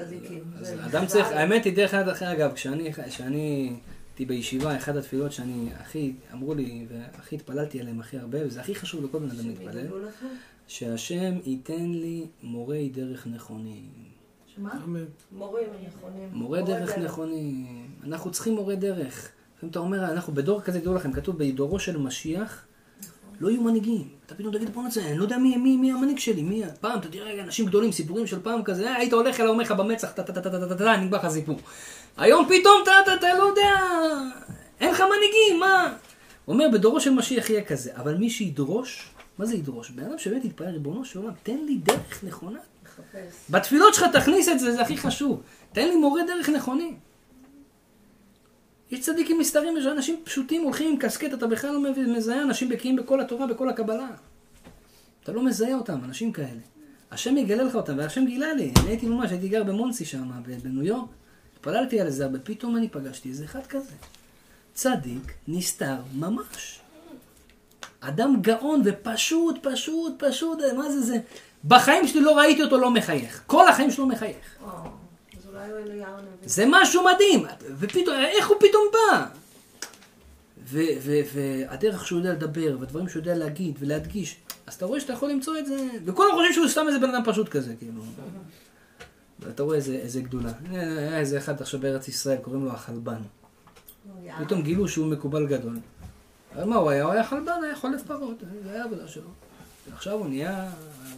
אדם 0.85 1.05
צריך, 1.05 1.27
האמת 1.27 1.65
היא 1.65 1.75
דרך 1.75 1.93
אגב, 1.93 2.51
כשאני 2.53 3.73
הייתי 4.15 4.25
בישיבה, 4.25 4.77
אחת 4.77 4.95
התפילות 4.95 5.31
שאני 5.31 5.69
הכי, 5.79 6.13
אמרו 6.33 6.53
לי, 6.53 6.85
והכי 6.89 7.35
התפללתי 7.35 7.79
עליהם 7.79 7.99
הכי 7.99 8.17
הרבה, 8.17 8.45
וזה 8.45 8.61
הכי 8.61 8.75
חשוב 8.75 9.05
לכל 9.05 9.19
בן 9.19 9.29
אדם 9.29 9.47
להתפלל, 9.47 10.07
לך? 10.07 10.25
שהשם 10.67 11.33
ייתן 11.45 11.85
לי 11.91 12.25
מורי 12.43 12.89
דרך 12.89 13.27
נכונים. 13.27 13.89
שמה? 14.55 14.85
מורים 15.31 15.67
נכונים. 15.87 16.29
מורי 16.31 16.63
דרך 16.63 16.97
נכונים. 16.97 17.87
אנחנו 18.03 18.31
צריכים 18.31 18.53
מורי 18.53 18.75
דרך. 18.75 19.29
לפעמים 19.57 19.71
אתה 19.71 19.79
אומר, 19.79 20.11
אנחנו 20.11 20.33
בדור 20.33 20.61
כזה, 20.61 20.81
תדעו 20.81 20.93
לכם, 20.93 21.11
כתוב 21.11 21.37
בדורו 21.37 21.79
של 21.79 21.97
משיח, 21.97 22.65
לא 23.39 23.49
יהיו 23.49 23.61
מנהיגים. 23.61 24.07
אתה 24.25 24.35
פתאום 24.35 24.53
תגיד, 24.53 24.73
בוא 24.73 24.83
נצא, 24.83 25.01
אני 25.01 25.17
לא 25.17 25.23
יודע 25.23 25.37
מי, 25.37 25.57
מי, 25.57 25.77
מי 25.77 25.91
המנהיג 25.91 26.19
שלי, 26.19 26.43
מי, 26.43 26.63
פעם, 26.81 26.99
אתה 26.99 27.07
תראה 27.07 27.43
אנשים 27.43 27.65
גדולים, 27.65 27.91
סיפורים 27.91 28.27
של 28.27 28.41
פעם 28.41 28.63
כזה, 28.63 28.95
היית 28.95 29.13
הולך 29.13 29.39
אל 29.39 29.47
אומרך 29.47 29.71
במצח, 29.71 30.11
טה 30.11 30.23
טה 30.23 30.33
טה 30.33 30.41
טה 30.41 30.49
טה 30.49 30.67
טה 30.67 30.75
טה, 30.75 30.97
נגמר 30.97 31.17
לך 31.17 31.27
סיפור. 31.27 31.59
היום 32.17 32.45
פתאום 32.45 32.81
אתה, 32.83 32.91
אתה, 33.03 33.13
אתה 33.13 33.37
לא 33.37 33.43
יודע, 33.43 33.71
אין 34.79 34.91
לך 34.91 35.01
מנהיגים, 35.01 35.59
מה? 35.59 35.95
הוא 36.45 36.53
אומר, 36.53 36.65
בדורו 36.73 37.01
של 37.01 37.09
משיח 37.09 37.49
יהיה 37.49 37.63
כזה, 37.63 37.91
אבל 37.95 38.17
מי 38.17 38.29
שידרוש, 38.29 39.09
מה 39.37 39.45
זה 39.45 39.55
ידרוש? 39.55 39.89
בן 39.89 40.03
אדם 40.03 40.17
שבאמת 40.17 40.45
יתפלל, 40.45 40.67
ריבונו 40.67 41.05
של 41.05 41.19
עולם, 41.19 41.33
תן 41.43 41.57
לי 41.65 41.75
דרך 41.75 42.23
נכונה. 42.23 42.59
מחפש. 42.83 43.35
בתפילות 43.49 43.93
שלך 43.93 44.05
תכניס 44.13 44.49
את 44.49 44.59
זה, 44.59 44.71
זה 44.71 44.81
הכי 44.81 44.97
חשוב. 44.97 45.41
תן 45.73 45.87
לי 45.87 45.95
מורה 45.95 46.21
דרך 46.27 46.49
נכונים. 46.49 46.97
יש 48.91 48.99
צדיקים 48.99 49.39
מסתרים, 49.39 49.77
יש 49.77 49.85
אנשים 49.85 50.21
פשוטים 50.23 50.63
הולכים 50.63 50.91
עם 50.91 50.97
קסקט, 50.99 51.33
אתה 51.33 51.47
בכלל 51.47 51.71
לא 51.71 51.91
מזהה 51.97 52.41
אנשים 52.41 52.69
בקיאים 52.69 52.95
בכל 52.95 53.21
התורה, 53.21 53.47
בכל 53.47 53.69
הקבלה. 53.69 54.07
אתה 55.23 55.31
לא 55.31 55.45
מזהה 55.45 55.73
אותם, 55.73 55.99
אנשים 56.03 56.31
כאלה. 56.31 56.61
השם 57.11 57.37
יגלה 57.37 57.63
לך 57.63 57.75
אותם, 57.75 57.97
והשם 57.97 58.25
גילה 58.25 58.53
לי. 58.53 58.73
אני 58.79 58.89
הייתי 58.89 59.05
ממש, 59.05 59.31
הייתי 59.31 59.47
גר 59.47 59.63
במונסי 59.63 60.05
שם, 60.05 60.31
בניו 60.63 60.83
יורק. 60.83 61.09
התפללתי 61.65 62.01
על 62.01 62.09
זה 62.09 62.25
הרבה, 62.25 62.39
פתאום 62.39 62.77
אני 62.77 62.89
פגשתי 62.89 63.29
איזה 63.29 63.45
אחד 63.45 63.65
כזה. 63.69 63.91
צדיק, 64.73 65.33
נסתר, 65.47 65.95
ממש. 66.13 66.79
אדם 67.99 68.41
גאון 68.41 68.81
ופשוט, 68.85 69.55
פשוט, 69.61 70.13
פשוט, 70.23 70.59
מה 70.77 70.91
זה 70.91 71.01
זה? 71.01 71.17
בחיים 71.65 72.07
שלי 72.07 72.21
לא 72.21 72.37
ראיתי 72.37 72.63
אותו 72.63 72.77
לא 72.77 72.91
מחייך. 72.91 73.41
כל 73.47 73.67
החיים 73.67 73.91
שלו 73.91 74.05
מחייך. 74.05 74.37
זה 76.45 76.65
משהו 76.67 77.03
מדהים. 77.03 77.45
ופתאום, 77.79 78.15
איך 78.15 78.49
הוא 78.49 78.57
פתאום 78.59 78.83
בא? 78.93 79.25
והדרך 81.31 82.07
שהוא 82.07 82.19
יודע 82.19 82.33
לדבר, 82.33 82.77
והדברים 82.79 83.09
שהוא 83.09 83.19
יודע 83.19 83.35
להגיד 83.35 83.75
ולהדגיש, 83.79 84.35
אז 84.67 84.73
אתה 84.73 84.85
רואה 84.85 84.99
שאתה 84.99 85.13
יכול 85.13 85.29
למצוא 85.29 85.57
את 85.57 85.65
זה, 85.65 85.87
וכולם 86.05 86.29
חושבים 86.31 86.53
שהוא 86.53 86.67
סתם 86.67 86.87
איזה 86.87 86.99
בן 86.99 87.15
אדם 87.15 87.21
פשוט 87.25 87.49
כזה, 87.49 87.73
כאילו. 87.79 88.01
ואתה 89.39 89.63
רואה 89.63 89.75
איזה, 89.75 89.95
איזה 89.95 90.21
גדולה. 90.21 90.51
היה 90.71 91.19
איזה 91.19 91.37
אחד 91.37 91.61
עכשיו 91.61 91.79
בארץ 91.79 92.07
ישראל, 92.07 92.37
קוראים 92.37 92.65
לו 92.65 92.71
החלבן. 92.71 93.21
פתאום 94.39 94.61
גילו 94.61 94.87
שהוא 94.87 95.07
מקובל 95.07 95.47
גדול. 95.47 95.79
מה 96.65 96.75
הוא 96.75 96.89
היה? 96.89 97.03
הוא 97.03 97.11
היה 97.11 97.23
חלבן, 97.23 97.63
היה 97.63 97.75
חולף 97.75 98.03
פרות, 98.07 98.43
זה 98.63 98.71
היה 98.71 98.81
העבודה 98.83 99.07
שלו. 99.07 99.29
ועכשיו 99.89 100.13
הוא 100.13 100.27
נהיה 100.27 100.71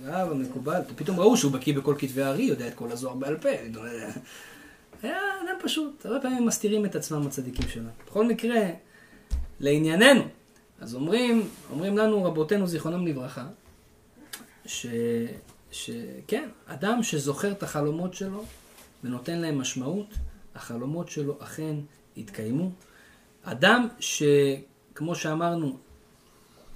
הרב 0.05 0.32
המקובל, 0.32 0.82
פתאום 0.95 1.20
ראו 1.20 1.38
שהוא 1.38 1.51
בקיא 1.51 1.78
בכל 1.78 1.95
כתבי 1.97 2.22
הארי, 2.24 2.43
יודע 2.43 2.68
את 2.68 2.74
כל 2.74 2.91
הזוהר 2.91 3.15
בעל 3.15 3.38
פה. 3.38 3.49
היה 5.03 5.18
אדם 5.18 5.55
פשוט, 5.63 6.05
הרבה 6.05 6.22
פעמים 6.22 6.45
מסתירים 6.45 6.86
את 6.86 6.95
עצמם 6.95 7.28
הצדיקים 7.28 7.68
שלנו. 7.70 7.89
בכל 8.07 8.28
מקרה, 8.28 8.61
לענייננו, 9.59 10.24
אז 10.80 10.95
אומרים, 10.95 11.47
אומרים 11.72 11.97
לנו 11.97 12.24
רבותינו 12.24 12.68
זיכרונם 12.68 13.07
לברכה, 13.07 13.47
ש, 14.65 14.86
שכן, 15.78 16.49
אדם 16.65 17.03
שזוכר 17.03 17.51
את 17.51 17.63
החלומות 17.63 18.13
שלו 18.13 18.43
ונותן 19.03 19.38
להם 19.38 19.59
משמעות, 19.59 20.13
החלומות 20.55 21.09
שלו 21.09 21.38
אכן 21.39 21.75
יתקיימו. 22.15 22.71
אדם 23.43 23.88
שכמו 23.99 25.15
שאמרנו, 25.15 25.78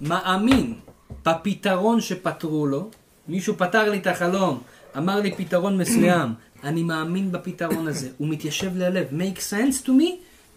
מאמין 0.02 0.80
בפתרון 1.26 2.02
שפתרו 2.02 2.68
לו, 2.68 2.90
מישהו 3.28 3.58
פתר 3.58 3.90
לי 3.90 3.98
את 3.98 4.08
החלום, 4.08 4.62
אמר 4.98 5.20
לי 5.20 5.36
פתרון 5.36 5.78
מסוים, 5.78 6.34
אני 6.64 6.84
מאמין 6.84 7.32
בפתרון 7.32 7.88
הזה, 7.88 8.10
הוא 8.18 8.28
מתיישב 8.28 8.78
ללב, 8.78 9.08
make 9.10 9.38
sense 9.38 9.86
to 9.86 9.90
me, 9.90 10.10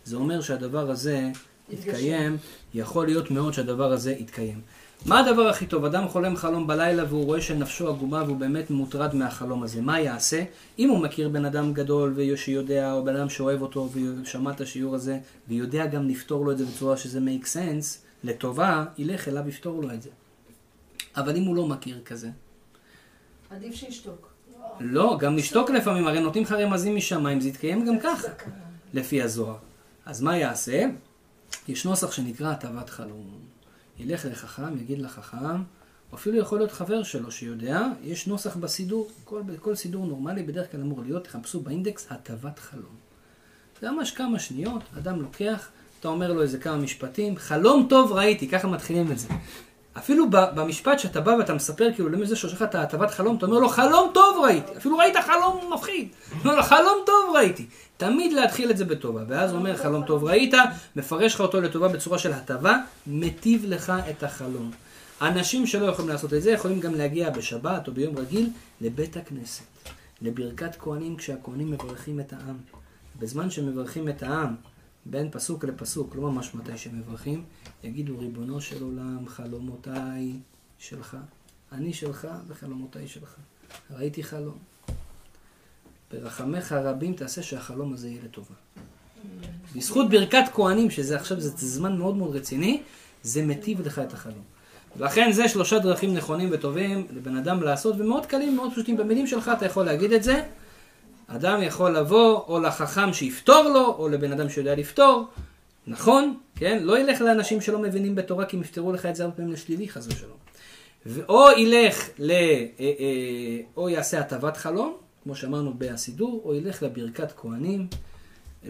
זה 0.05 0.17
אומר 0.17 0.41
שהדבר 0.41 0.91
הזה 0.91 1.31
יתקיים, 1.71 2.37
יכול 2.75 3.07
להיות 3.07 3.31
מאוד 3.31 3.55
שהדבר 3.55 3.93
הזה 3.93 4.13
יתקיים. 4.13 4.61
מה 5.07 5.21
הדבר 5.21 5.49
הכי 5.49 5.67
טוב? 5.67 5.85
אדם 5.85 6.09
חולם 6.09 6.37
חלום 6.37 6.67
בלילה 6.67 7.05
והוא 7.09 7.25
רואה 7.25 7.41
שנפשו 7.41 7.89
עגומה 7.89 8.23
והוא 8.23 8.37
באמת 8.37 8.71
מוטרד 8.71 9.15
מהחלום 9.15 9.63
הזה. 9.63 9.83
מה 9.83 10.01
יעשה? 10.01 10.45
אם 10.79 10.89
הוא 10.89 10.99
מכיר 10.99 11.29
בן 11.29 11.45
אדם 11.45 11.73
גדול 11.73 12.17
שיודע, 12.37 12.93
או 12.93 13.05
בן 13.05 13.17
אדם 13.17 13.29
שאוהב 13.29 13.63
אותו 13.63 13.89
ושמע 14.23 14.51
את 14.51 14.61
השיעור 14.61 14.95
הזה, 14.95 15.19
ויודע 15.49 15.87
גם 15.87 16.09
לפתור 16.09 16.45
לו 16.45 16.53
את 16.53 16.59
זה 16.59 16.65
בצורה 16.65 16.97
שזה 16.97 17.21
make 17.21 17.45
sense, 17.45 17.99
לטובה, 18.25 18.85
ילך 18.99 19.29
אליו 19.29 19.49
יפתור 19.49 19.83
לו 19.83 19.93
את 19.93 20.03
זה. 20.03 20.11
אבל 21.17 21.37
אם 21.37 21.43
הוא 21.43 21.57
לא 21.57 21.67
מכיר 21.67 22.01
כזה, 22.05 22.29
עדיף 23.51 23.75
שישתוק. 23.75 24.29
לא, 24.81 25.17
גם 25.21 25.37
לשתוק 25.37 25.71
לפעמים, 25.71 26.07
הרי 26.07 26.21
נותנים 26.21 26.45
לך 26.45 26.53
רמזים 26.53 26.97
משמיים, 26.97 27.41
זה 27.41 27.49
יתקיים 27.49 27.87
גם 27.87 27.99
ככה, 27.99 28.29
לפי 28.95 29.23
הזוהר. 29.23 29.57
אז 30.07 30.21
מה 30.21 30.39
יעשה? 30.39 30.85
יש 31.69 31.87
נוסח 31.87 32.13
שנקרא 32.13 32.51
הטבת 32.51 32.91
חלום. 32.91 33.44
ילך 33.99 34.27
לחכם, 34.31 34.79
יגיד 34.79 34.99
לחכם, 34.99 35.63
או 36.13 36.17
אפילו 36.17 36.39
יכול 36.39 36.59
להיות 36.59 36.73
חבר 36.73 37.03
שלו 37.03 37.31
שיודע, 37.31 37.87
יש 38.03 38.27
נוסח 38.27 38.57
בסידור, 38.57 39.11
כל, 39.25 39.43
כל 39.61 39.75
סידור 39.75 40.07
נורמלי 40.07 40.43
בדרך 40.43 40.73
כלל 40.73 40.81
אמור 40.81 41.03
להיות, 41.03 41.25
תחפשו 41.25 41.61
באינדקס 41.61 42.07
הטבת 42.11 42.59
חלום. 42.59 42.95
זה 43.81 43.91
ממש 43.91 44.11
כמה 44.11 44.39
שניות, 44.39 44.83
אדם 44.99 45.23
לוקח, 45.23 45.69
אתה 46.01 46.09
אומר 46.09 46.33
לו 46.33 46.43
איזה 46.43 46.59
כמה 46.59 46.77
משפטים, 46.77 47.37
חלום 47.37 47.87
טוב 47.91 48.13
ראיתי, 48.13 48.49
ככה 48.49 48.69
מתחילים 48.69 49.13
את 49.13 49.19
זה. 49.19 49.29
אפילו 49.99 50.31
במשפט 50.31 50.99
שאתה 50.99 51.21
בא 51.21 51.31
ואתה 51.31 51.55
מספר 51.55 51.89
כאילו 51.95 52.09
למי 52.09 52.27
זה 52.27 52.37
שיש 52.37 52.53
לך 52.53 52.63
את 52.63 52.75
ההטבת 52.75 53.11
חלום, 53.11 53.37
אתה 53.37 53.47
אומר 53.47 53.59
לו 53.59 53.69
חלום 53.69 54.11
טוב 54.15 54.45
ראיתי, 54.45 54.77
אפילו 54.77 54.99
ראית 54.99 55.17
חלום 55.17 55.73
מפחיד, 55.75 56.09
אומר 56.41 56.57
לו 56.57 56.63
חלום 56.63 56.99
טוב 57.07 57.37
ראיתי. 57.37 57.67
תמיד 57.97 58.33
להתחיל 58.33 58.71
את 58.71 58.77
זה 58.77 58.85
בטובה, 58.85 59.23
ואז 59.29 59.51
הוא 59.51 59.59
אומר 59.59 59.77
חלום 59.77 60.05
טוב 60.05 60.25
ראית, 60.25 60.55
מפרש 60.97 61.35
לך 61.35 61.41
אותו 61.41 61.61
לטובה 61.61 61.89
בצורה 61.89 62.19
של 62.19 62.33
הטבה, 62.33 62.79
מטיב 63.07 63.65
לך 63.67 63.93
את 64.11 64.23
החלום. 64.23 64.71
אנשים 65.21 65.67
שלא 65.67 65.87
יכולים 65.87 66.11
לעשות 66.11 66.35
את 66.35 66.43
זה 66.43 66.51
יכולים 66.51 66.81
גם 66.81 66.95
להגיע 66.95 67.31
בשבת 67.31 67.89
או 67.89 67.93
ביום 67.93 68.19
רגיל 68.19 68.51
לבית 68.81 69.17
הכנסת, 69.17 69.65
לברכת 70.23 70.77
כהנים 70.79 71.17
כשהכהנים 71.17 71.71
מברכים 71.71 72.21
את 72.21 72.33
העם. 72.33 72.57
בזמן 73.19 73.51
שמברכים 73.51 74.09
את 74.09 74.23
העם, 74.23 74.55
בין 75.07 75.31
פסוק 75.31 75.65
לפסוק, 75.65 76.17
לא 76.17 76.23
ממש 76.23 76.55
מתי 76.55 76.79
שמברכים, 76.79 77.45
יגידו 77.85 78.19
ריבונו 78.19 78.61
של 78.61 78.83
עולם, 78.83 79.29
חלומותיי 79.29 80.33
שלך, 80.79 81.17
אני 81.73 81.93
שלך 81.93 82.29
וחלומותיי 82.49 83.09
שלך. 83.09 83.37
ראיתי 83.91 84.23
חלום. 84.23 84.59
ברחמך 86.13 86.73
הרבים 86.73 87.15
תעשה 87.15 87.43
שהחלום 87.43 87.93
הזה 87.93 88.09
יהיה 88.09 88.23
לטובה. 88.25 88.55
בזכות 89.77 90.11
ברכת 90.11 90.45
כהנים, 90.53 90.91
שזה 90.91 91.17
עכשיו 91.17 91.41
זה 91.41 91.51
זמן 91.67 91.99
מאוד 91.99 92.17
מאוד 92.17 92.37
רציני, 92.37 92.83
זה 93.23 93.43
מטיב 93.43 93.81
לך 93.81 93.99
את 93.99 94.13
החלום. 94.13 94.43
ולכן 94.97 95.33
זה 95.33 95.49
שלושה 95.49 95.79
דרכים 95.79 96.15
נכונים 96.15 96.49
וטובים 96.53 97.07
לבן 97.11 97.37
אדם 97.37 97.63
לעשות, 97.63 97.95
ומאוד 97.99 98.27
קלים, 98.27 98.57
מאוד 98.57 98.73
פשוטים. 98.73 98.97
במילים 98.97 99.27
שלך 99.27 99.51
אתה 99.59 99.67
יכול 99.67 99.85
להגיד 99.85 100.13
את 100.13 100.23
זה. 100.23 100.45
אדם 101.27 101.63
יכול 101.63 101.97
לבוא 101.97 102.41
או 102.49 102.61
לחכם 102.61 103.13
שיפתור 103.13 103.63
לו, 103.63 103.95
או 103.99 104.09
לבן 104.09 104.33
אדם 104.33 104.49
שיודע 104.49 104.75
לפתור. 104.75 105.27
נכון, 105.87 106.39
כן? 106.57 106.83
לא 106.83 106.99
ילך 106.99 107.21
לאנשים 107.21 107.61
שלא 107.61 107.79
מבינים 107.79 108.15
בתורה, 108.15 108.47
כי 108.47 108.57
הם 108.57 108.63
יפתרו 108.63 108.93
לך 108.93 109.07
את 109.07 109.17
זה 109.17 109.25
הרבה 109.25 109.37
פעמים 109.37 109.53
לשלילי, 109.53 109.89
חס 109.89 110.07
ושלום. 110.07 110.37
או 111.29 111.51
ילך 111.51 112.09
ל... 112.19 112.31
אה, 112.31 112.67
אה, 112.81 113.61
או 113.77 113.89
יעשה 113.89 114.21
הטבת 114.21 114.57
חלום, 114.57 114.97
כמו 115.23 115.35
שאמרנו 115.37 115.75
בהסידור, 115.79 116.43
או 116.45 116.55
ילך 116.55 116.83
לברכת 116.83 117.33
כהנים. 117.37 117.87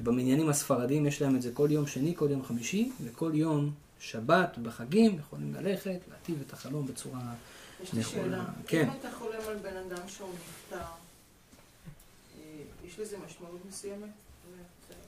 במניינים 0.02 0.48
הספרדיים 0.48 1.06
יש 1.06 1.22
להם 1.22 1.36
את 1.36 1.42
זה 1.42 1.50
כל 1.54 1.68
יום 1.70 1.86
שני, 1.86 2.14
כל 2.16 2.28
יום 2.30 2.44
חמישי, 2.44 2.90
וכל 3.04 3.30
יום 3.34 3.70
שבת, 4.00 4.58
בחגים, 4.62 5.18
יכולים 5.18 5.54
ללכת, 5.54 6.00
להטיב 6.10 6.42
את 6.46 6.52
החלום 6.52 6.86
בצורה 6.86 7.20
יש 7.82 7.92
לי 7.92 8.00
נכונה. 8.00 8.22
שאלה. 8.22 8.44
כן. 8.66 8.88
אם 8.88 8.96
אתה 9.00 9.08
חולם 9.18 9.40
על 9.48 9.56
בן 9.56 9.76
אדם 9.76 10.08
שהוא 10.08 10.28
נפטר, 10.28 10.76
אה, 10.76 10.86
מסוימת? 13.68 14.08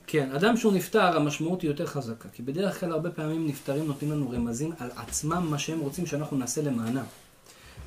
כן, 0.07 0.33
אדם 0.33 0.57
שהוא 0.57 0.73
נפטר, 0.73 1.17
המשמעות 1.17 1.63
היא 1.63 1.71
יותר 1.71 1.87
חזקה. 1.87 2.29
כי 2.29 2.43
בדרך 2.43 2.81
כלל 2.81 2.93
הרבה 2.93 3.11
פעמים 3.11 3.47
נפטרים 3.47 3.87
נותנים 3.87 4.13
לנו 4.13 4.31
רמזים 4.31 4.73
על 4.79 4.91
עצמם, 4.97 5.47
מה 5.51 5.59
שהם 5.59 5.81
רוצים 5.81 6.07
שאנחנו 6.07 6.37
נעשה 6.37 6.63
למענם. 6.63 7.05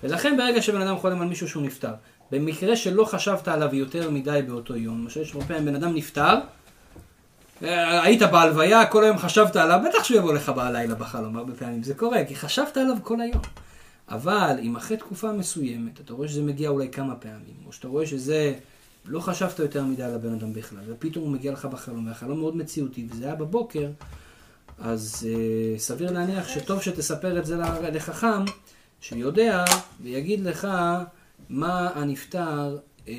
ולכן 0.03 0.37
ברגע 0.37 0.61
שבן 0.61 0.81
אדם 0.81 0.97
חולם 0.97 1.21
על 1.21 1.27
מישהו 1.27 1.47
שהוא 1.47 1.63
נפטר, 1.63 1.93
במקרה 2.31 2.75
שלא 2.75 3.05
חשבת 3.05 3.47
עליו 3.47 3.75
יותר 3.75 4.09
מדי 4.09 4.39
באותו 4.47 4.75
יום, 4.75 5.01
למשל 5.01 5.21
יש 5.21 5.33
הרבה 5.33 5.45
פעמים 5.45 5.65
בן 5.65 5.75
אדם 5.75 5.95
נפטר, 5.95 6.35
אה, 7.63 8.03
היית 8.03 8.21
בהלוויה, 8.21 8.85
כל 8.85 9.03
היום 9.03 9.17
חשבת 9.17 9.55
עליו, 9.55 9.79
בטח 9.89 10.03
שהוא 10.03 10.17
יבוא 10.17 10.33
לך 10.33 10.49
בלילה 10.49 10.95
בחלום, 10.95 11.37
הרבה 11.37 11.53
פעמים 11.53 11.83
זה 11.83 11.93
קורה, 11.93 12.25
כי 12.25 12.35
חשבת 12.35 12.77
עליו 12.77 12.95
כל 13.03 13.21
היום. 13.21 13.41
אבל 14.09 14.57
אם 14.61 14.75
אחרי 14.75 14.97
תקופה 14.97 15.31
מסוימת, 15.31 15.99
אתה 15.99 16.13
רואה 16.13 16.27
שזה 16.27 16.41
מגיע 16.41 16.69
אולי 16.69 16.89
כמה 16.91 17.15
פעמים, 17.15 17.55
או 17.67 17.73
שאתה 17.73 17.87
רואה 17.87 18.05
שזה, 18.05 18.53
לא 19.09 19.19
חשבת 19.19 19.59
יותר 19.59 19.83
מדי 19.83 20.03
על 20.03 20.13
הבן 20.13 20.33
אדם 20.33 20.53
בכלל, 20.53 20.79
ופתאום 20.87 21.25
הוא 21.25 21.33
מגיע 21.33 21.51
לך 21.51 21.65
בחלום, 21.65 22.07
והחלום 22.07 22.39
מאוד 22.39 22.57
מציאותי, 22.57 23.07
וזה 23.11 23.25
היה 23.25 23.35
בבוקר, 23.35 23.89
אז 24.79 25.27
אה, 25.29 25.79
סביר 25.79 26.11
להניח 26.11 26.47
שטוב 26.47 26.81
שתספר 26.81 27.39
את 27.39 27.45
זה 27.45 27.57
לחכם, 27.93 28.45
שיודע 29.01 29.65
ויגיד 30.03 30.39
לך 30.39 30.67
מה 31.49 31.89
הנפטר 31.95 32.77
אה, 33.07 33.13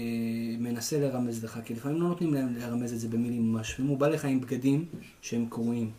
מנסה 0.58 1.00
לרמז 1.00 1.44
לך, 1.44 1.58
כי 1.64 1.74
לפעמים 1.74 2.02
לא 2.02 2.08
נותנים 2.08 2.34
להם 2.34 2.54
לרמז 2.58 2.92
את 2.92 3.00
זה 3.00 3.08
במילים 3.08 3.52
ממש. 3.52 3.80
אם 3.80 3.86
הוא 3.86 3.98
בא 3.98 4.08
לך 4.08 4.24
עם 4.24 4.40
בגדים 4.40 4.84
שהם 5.22 5.46
קרועים, 5.50 5.90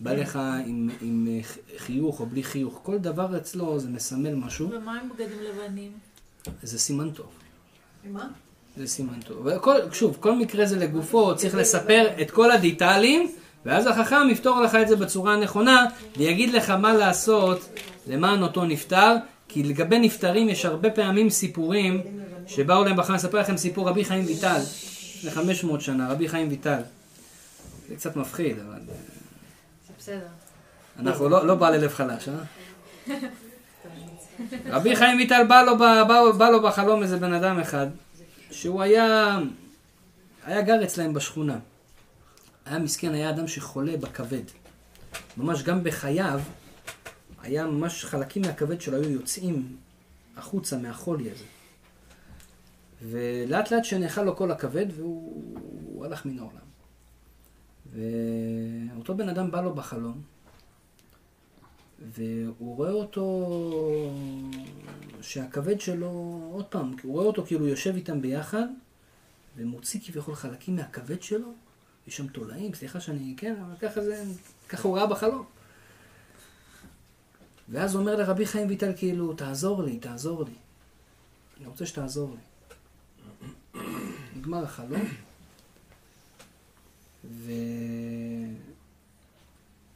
בא 0.00 0.12
לך 0.12 0.38
עם, 0.66 0.90
עם 1.00 1.28
אה, 1.30 1.40
חיוך 1.76 2.20
או 2.20 2.26
בלי 2.26 2.42
חיוך, 2.42 2.80
כל 2.82 2.98
דבר 2.98 3.36
אצלו 3.36 3.78
זה 3.78 3.88
מסמל 3.88 4.34
משהו, 4.34 4.70
ומה 4.70 5.00
עם 5.00 5.08
בגדים 5.08 5.38
לבנים? 5.42 5.92
זה 6.62 6.78
סימן 6.78 7.10
טוב. 7.10 7.30
מה? 8.04 8.28
זה 8.76 8.86
סימן 8.86 9.20
טוב. 9.26 9.46
וכל, 9.46 9.76
שוב, 9.92 10.16
כל 10.20 10.34
מקרה 10.34 10.66
זה 10.66 10.76
לגופו, 10.76 11.36
צריך 11.36 11.54
לספר 11.54 12.08
את 12.22 12.30
כל 12.30 12.50
הדיטלים, 12.50 13.32
ואז 13.66 13.86
החכם 13.86 14.30
יפתור 14.30 14.60
לך 14.60 14.74
את 14.74 14.88
זה 14.88 14.96
בצורה 14.96 15.34
הנכונה, 15.34 15.86
ויגיד 16.16 16.52
לך 16.52 16.70
מה 16.70 16.94
לעשות 16.94 17.78
למען 18.06 18.42
אותו 18.42 18.64
נפטר, 18.64 19.16
כי 19.48 19.62
לגבי 19.62 19.98
נפטרים 19.98 20.48
יש 20.48 20.64
הרבה 20.64 20.90
פעמים 20.90 21.30
סיפורים 21.30 22.00
שבאו 22.46 22.84
להם 22.84 22.96
בחיים, 22.96 23.14
אספר 23.16 23.38
לכם 23.38 23.56
סיפור 23.56 23.88
רבי 23.88 24.04
חיים 24.04 24.24
ויטל, 24.26 24.58
לפני 25.18 25.30
500 25.30 25.80
שנה, 25.80 26.12
רבי 26.12 26.28
חיים 26.28 26.48
ויטל. 26.48 26.80
זה 27.88 27.96
קצת 27.96 28.16
מפחיד, 28.16 28.56
אבל 28.58 28.78
זה 28.86 29.92
בסדר. 29.98 30.26
אנחנו 30.98 31.28
לא, 31.28 31.46
לא 31.46 31.54
בעלי 31.54 31.78
לב 31.78 31.92
חלש, 31.92 32.28
אה? 32.28 33.14
רבי 34.66 34.96
חיים 34.96 35.18
ויטל 35.18 35.44
בא 35.48 35.62
לו, 35.62 35.76
ב- 35.76 36.02
בא, 36.08 36.32
בא 36.38 36.50
לו 36.50 36.62
בחלום 36.62 37.02
איזה 37.02 37.16
בן 37.16 37.32
אדם 37.32 37.60
אחד, 37.60 37.86
שהוא 38.54 38.82
היה, 38.82 39.38
היה 40.44 40.62
גר 40.62 40.84
אצלהם 40.84 41.14
בשכונה. 41.14 41.58
היה 42.66 42.78
מסכן, 42.78 43.14
היה 43.14 43.30
אדם 43.30 43.48
שחולה 43.48 43.96
בכבד. 43.96 44.42
ממש 45.36 45.62
גם 45.62 45.84
בחייו, 45.84 46.40
היה 47.42 47.66
ממש 47.66 48.04
חלקים 48.04 48.42
מהכבד 48.42 48.80
שלו 48.80 48.96
היו 48.96 49.10
יוצאים 49.10 49.76
החוצה 50.36 50.78
מהחולי 50.78 51.30
הזה. 51.30 51.44
ולאט 53.02 53.70
לאט 53.70 53.84
שנאכל 53.84 54.22
לו 54.22 54.36
כל 54.36 54.50
הכבד 54.50 54.86
והוא 54.96 55.54
הוא 55.94 56.04
הלך 56.04 56.26
מן 56.26 56.38
העולם. 56.38 56.64
ואותו 57.92 59.16
בן 59.16 59.28
אדם 59.28 59.50
בא 59.50 59.60
לו 59.60 59.74
בחלום, 59.74 60.22
והוא 62.12 62.76
רואה 62.76 62.90
אותו, 62.90 64.10
שהכבד 65.20 65.80
שלו, 65.80 66.40
עוד 66.52 66.64
פעם, 66.64 66.94
הוא 67.02 67.12
רואה 67.12 67.26
אותו 67.26 67.44
כאילו 67.46 67.68
יושב 67.68 67.94
איתם 67.94 68.22
ביחד, 68.22 68.66
ומוציא 69.56 70.00
כביכול 70.06 70.34
חלקים 70.34 70.76
מהכבד 70.76 71.22
שלו, 71.22 71.52
יש 72.06 72.16
שם 72.16 72.26
תולעים, 72.26 72.74
סליחה 72.74 73.00
שאני, 73.00 73.34
כן, 73.36 73.56
אבל 73.66 73.76
ככה 73.76 74.04
זה, 74.04 74.24
ככה 74.68 74.88
הוא 74.88 74.96
ראה 74.98 75.06
בחלום. 75.06 75.44
ואז 77.68 77.94
הוא 77.94 78.00
אומר 78.00 78.16
לרבי 78.16 78.46
חיים 78.46 78.68
ויטל 78.68 78.92
כאילו, 78.96 79.34
תעזור 79.34 79.82
לי, 79.82 79.98
תעזור 79.98 80.44
לי. 80.44 80.54
אני 81.58 81.66
רוצה 81.66 81.86
שתעזור 81.86 82.36
לי. 82.36 83.80
נגמר 84.36 84.64
החלום, 84.64 85.08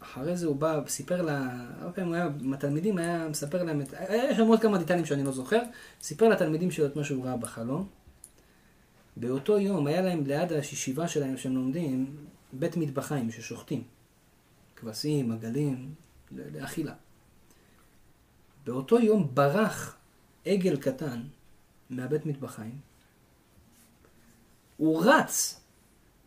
ואחרי 0.09 0.36
זה 0.36 0.47
הוא 0.47 0.56
בא, 0.56 0.80
סיפר 0.86 1.22
לה, 1.22 1.48
הרבה 1.80 1.93
פעמים 1.93 2.09
הוא 2.09 2.16
היה, 2.16 2.28
עם 2.40 2.52
התלמידים 2.52 2.98
היה 2.98 3.28
מספר 3.28 3.62
להם 3.62 3.80
את, 3.80 3.94
היה 3.97 4.36
שם 4.36 4.47
עוד 4.47 4.60
כמה 4.60 4.78
דיטלים 4.78 5.06
שאני 5.06 5.24
לא 5.24 5.32
זוכר, 5.32 5.60
סיפר 6.01 6.28
לתלמידים 6.28 6.70
שלו 6.70 6.86
את 6.86 6.97
מה 6.97 7.05
שהוא 7.05 7.24
ראה 7.24 7.36
בחלום. 7.36 7.89
באותו 9.16 9.59
יום 9.59 9.86
היה 9.86 10.01
להם 10.01 10.26
ליד 10.26 10.52
הישיבה 10.52 11.09
שלהם 11.09 11.36
שהם 11.36 11.55
לומדים, 11.55 12.16
בית 12.52 12.76
מטבחיים 12.76 13.30
ששוחטים. 13.30 13.82
כבשים, 14.76 15.32
עגלים, 15.32 15.94
לאכילה. 16.32 16.94
באותו 18.64 19.01
יום 19.01 19.30
ברח 19.35 19.97
עגל 20.47 20.76
קטן 20.76 21.22
מהבית 21.90 22.26
מטבחיים. 22.26 22.78
הוא 24.76 25.05
רץ, 25.05 25.60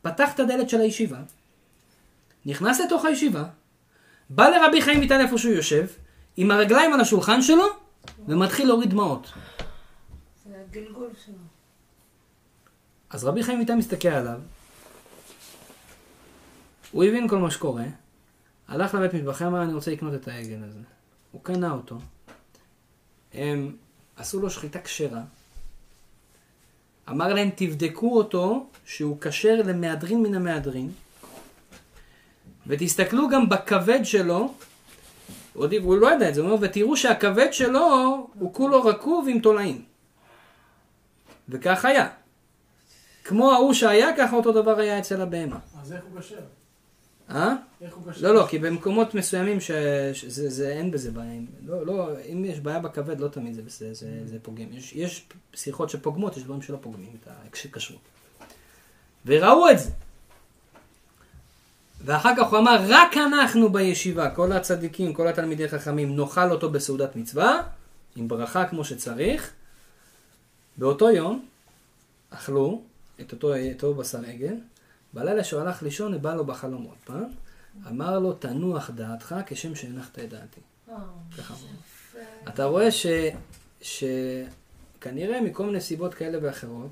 פתח 0.02 0.34
את 0.36 0.40
הדלת 0.40 0.70
של 0.70 0.82
הישיבה, 0.82 1.22
נכנס 2.46 2.80
לתוך 2.80 3.06
הישיבה, 3.06 3.50
בא 4.36 4.50
לרבי 4.50 4.82
חיים 4.82 5.00
ויטל 5.00 5.20
איפה 5.22 5.38
שהוא 5.38 5.54
יושב, 5.54 5.88
עם 6.38 6.52
הרגליים 6.52 6.94
על 6.94 7.02
השולחן 7.02 7.42
שלו, 7.42 7.64
ומתחיל 8.28 8.68
להוריד 8.68 8.90
דמעות. 8.90 9.32
זה 10.46 10.56
הגלגול 10.70 11.10
שלו. 11.26 11.34
אז 13.10 13.24
רבי 13.24 13.44
חיים 13.44 13.60
ויטל 13.60 13.76
מסתכל 13.76 14.08
עליו, 14.08 14.40
הוא 16.92 17.04
הבין 17.04 17.28
כל 17.28 17.38
מה 17.38 17.52
שקורה, 17.52 17.84
הלך 18.68 18.94
לבית 18.94 19.14
מטבחים, 19.14 19.48
אמר 19.48 19.64
אני 19.64 19.74
רוצה 19.74 19.92
לקנות 19.92 20.14
את 20.14 20.28
העגל 20.28 20.64
הזה. 20.64 20.80
הוא 21.32 21.44
קנה 21.44 21.72
אותו, 21.72 21.98
הם 23.34 23.76
עשו 24.16 24.40
לו 24.40 24.50
שחיטה 24.50 24.80
כשרה, 24.80 25.22
אמר 27.10 27.34
להם 27.34 27.50
תבדקו 27.56 28.18
אותו 28.18 28.68
שהוא 28.86 29.18
כשר 29.22 29.62
למהדרין 29.66 30.24
מן 30.24 30.36
המהדרין, 30.36 30.92
ותסתכלו 32.72 33.30
גם 33.30 33.50
בכבד 33.50 34.00
שלו, 34.04 34.54
עוד 35.54 35.74
הוא 35.74 35.98
לא 35.98 36.16
ידע 36.16 36.30
את 36.30 36.36
זה, 36.36 36.42
הוא 36.42 36.50
אומר, 36.50 36.62
ותראו 36.62 36.98
שהכבד 36.98 37.48
שלו 37.52 38.28
הוא 38.34 38.54
כולו 38.54 38.84
רקוב 38.84 39.28
עם 39.30 39.40
תולעים. 39.40 39.82
וכך 41.50 41.86
היה. 41.86 42.10
כמו 43.24 43.52
ההוא 43.52 43.74
שהיה, 43.74 44.18
ככה 44.18 44.36
אותו 44.36 44.52
דבר 44.52 44.80
היה 44.80 45.00
אצל 45.00 45.22
הבהמה. 45.22 45.60
אז 45.82 45.94
איך 45.94 46.02
הוא 46.12 46.22
כשר? 46.22 46.36
אה? 47.30 47.54
איך 47.82 47.96
הוא 47.96 48.12
כשר? 48.12 48.28
לא, 48.28 48.36
לא, 48.36 48.48
כי 48.50 48.60
במקומות 48.60 49.16
מסוימים. 49.16 49.58
שזה 50.14 50.50
זה, 50.50 50.70
אין 50.70 50.92
בזה 50.92 51.12
בעיה. 51.12 51.42
לא, 51.66 51.86
לא, 51.86 52.10
אם 52.34 52.46
יש 52.46 52.60
בעיה 52.60 52.80
בכבד, 52.80 53.20
לא 53.20 53.28
תמיד 53.28 53.54
זה, 53.54 53.62
זה, 53.68 53.94
זה, 53.94 54.22
זה 54.26 54.38
פוגם. 54.42 54.66
יש, 54.72 54.94
יש 54.94 55.28
שיחות 55.54 55.90
שפוגמות, 55.90 56.38
יש 56.38 56.44
דברים 56.44 56.62
שלא 56.62 56.78
פוגמים 56.82 57.12
את 57.22 57.28
הכשרות. 57.48 58.02
וראו 59.26 59.70
את 59.70 59.80
זה. 59.80 59.90
ואחר 62.06 62.34
כך 62.38 62.48
הוא 62.48 62.60
אמר, 62.60 62.78
רק 62.90 63.18
אנחנו 63.18 63.72
בישיבה, 63.72 64.30
כל 64.30 64.52
הצדיקים, 64.52 65.14
כל 65.14 65.28
התלמידי 65.28 65.70
חכמים, 65.70 66.16
נאכל 66.16 66.52
אותו 66.52 66.72
בסעודת 66.72 67.16
מצווה, 67.16 67.62
עם 68.16 68.28
ברכה 68.28 68.66
כמו 68.66 68.86
שצריך. 68.86 69.52
באותו 70.78 71.10
יום 71.10 71.46
אכלו 72.30 72.82
את 73.22 73.32
אותו, 73.32 73.54
אותו 73.74 73.94
בשר 73.94 74.20
עגל, 74.28 74.56
בלילה 75.14 75.44
שהוא 75.44 75.62
הלך 75.62 75.84
לישון, 75.84 76.22
בא 76.22 76.34
לו 76.34 76.46
בחלום 76.46 76.84
עוד 76.84 76.98
פעם, 77.06 77.30
אמר 77.88 78.20
לו, 78.20 78.34
תנוח 78.34 78.90
דעתך 78.90 79.36
כשם 79.46 79.76
שהנחת 79.76 80.20
את 80.20 80.30
דעתי. 80.30 80.62
ככה 81.38 81.54
הוא 81.54 81.64
אומר. 81.64 82.24
אתה 82.48 82.66
רואה 82.66 82.92
ש... 82.92 83.06
שכנראה 83.82 85.42
מכל 85.42 85.66
מיני 85.66 85.82
סיבות 85.82 86.14
כאלה 86.14 86.38
ואחרות, 86.42 86.92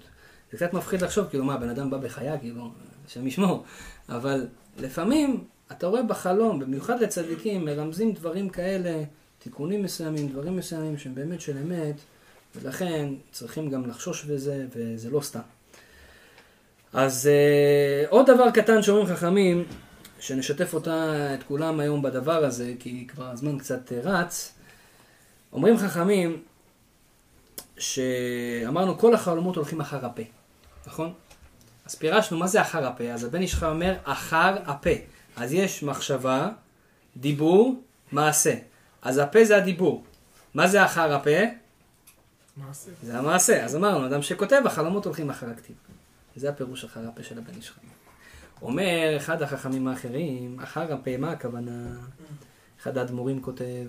זה 0.52 0.58
קצת 0.58 0.74
מפחיד 0.74 1.02
לחשוב, 1.02 1.28
כאילו 1.30 1.46
מה, 1.46 1.58
בן 1.58 1.70
אדם 1.70 1.90
בא 1.90 1.98
בחיה, 1.98 2.38
כאילו, 2.38 2.72
השם 3.08 3.28
ישמור, 3.28 3.64
אבל 4.10 4.48
לפעמים 4.82 5.44
אתה 5.72 5.88
רואה 5.88 6.04
בחלום, 6.04 6.60
במיוחד 6.60 7.02
לצדיקים, 7.02 7.66
מרמזים 7.66 8.14
דברים 8.14 8.50
כאלה, 8.50 9.04
תיקונים 9.40 9.84
מסוימים, 9.84 10.28
דברים 10.28 10.58
מסוימים 10.58 10.98
שהם 10.98 11.16
באמת 11.16 11.42
של 11.42 11.58
אמת, 11.58 11.96
ולכן 12.56 13.10
צריכים 13.32 13.70
גם 13.70 13.90
לחשוש 13.90 14.24
בזה, 14.24 14.66
וזה 14.76 15.10
לא 15.10 15.22
סתם. 15.22 15.40
אז 16.94 17.28
אה, 17.28 18.10
עוד 18.10 18.26
דבר 18.26 18.52
קטן 18.52 18.82
שאומרים 18.82 19.08
חכמים, 19.08 19.64
שנשתף 20.20 20.74
אותה, 20.74 21.34
את 21.34 21.44
כולם 21.44 21.80
היום 21.80 22.02
בדבר 22.02 22.46
הזה, 22.46 22.74
כי 22.80 23.08
כבר 23.08 23.26
הזמן 23.26 23.58
קצת 23.58 23.92
אה, 23.92 24.00
רץ, 24.04 24.54
אומרים 25.54 25.78
חכמים, 25.78 26.42
שאמרנו 27.78 28.98
כל 28.98 29.14
החלומות 29.14 29.56
הולכים 29.56 29.82
אחר 29.82 30.06
הפה, 30.06 30.24
נכון? 30.88 31.14
אז 31.90 31.96
פירשנו 31.96 32.38
מה 32.38 32.48
זה 32.48 32.62
אחר 32.62 32.88
הפה, 32.88 33.04
אז 33.04 33.24
הבן 33.24 33.42
איש 33.42 33.52
שלך 33.52 33.64
אומר 33.64 33.98
אחר 34.04 34.56
הפה. 34.66 34.90
אז 35.38 35.54
יש 35.54 35.84
מחשבה, 35.84 36.50
דיבור, 37.18 37.84
מעשה. 38.12 38.56
אז 39.02 39.18
הפה 39.18 39.46
זה 39.46 39.58
הדיבור. 39.58 40.04
מה 40.54 40.68
זה 40.68 40.86
אחר 40.86 41.14
הפה? 41.16 41.30
מעשה. 42.58 42.92
זה 43.04 43.18
המעשה. 43.18 43.66
אז 43.66 43.76
אמרנו, 43.76 44.08
אדם 44.08 44.22
שכותב, 44.22 44.62
החלומות 44.66 45.06
הולכים 45.06 45.30
אחר 45.30 45.50
הכתיב. 45.50 45.76
זה 46.36 46.50
הפירוש 46.50 46.84
אחר 46.84 47.08
הפה 47.08 47.24
של 47.24 47.38
הבן 47.38 47.54
איש 47.56 47.72
חי. 47.72 47.80
אומר 48.62 49.18
אחד 49.18 49.42
החכמים 49.42 49.88
האחרים, 49.88 50.60
אחר 50.60 50.94
הפה, 50.94 51.18
מה 51.18 51.32
הכוונה? 51.32 51.88
אחד 52.82 52.98
האדמו"רים 52.98 53.42
כותב, 53.42 53.88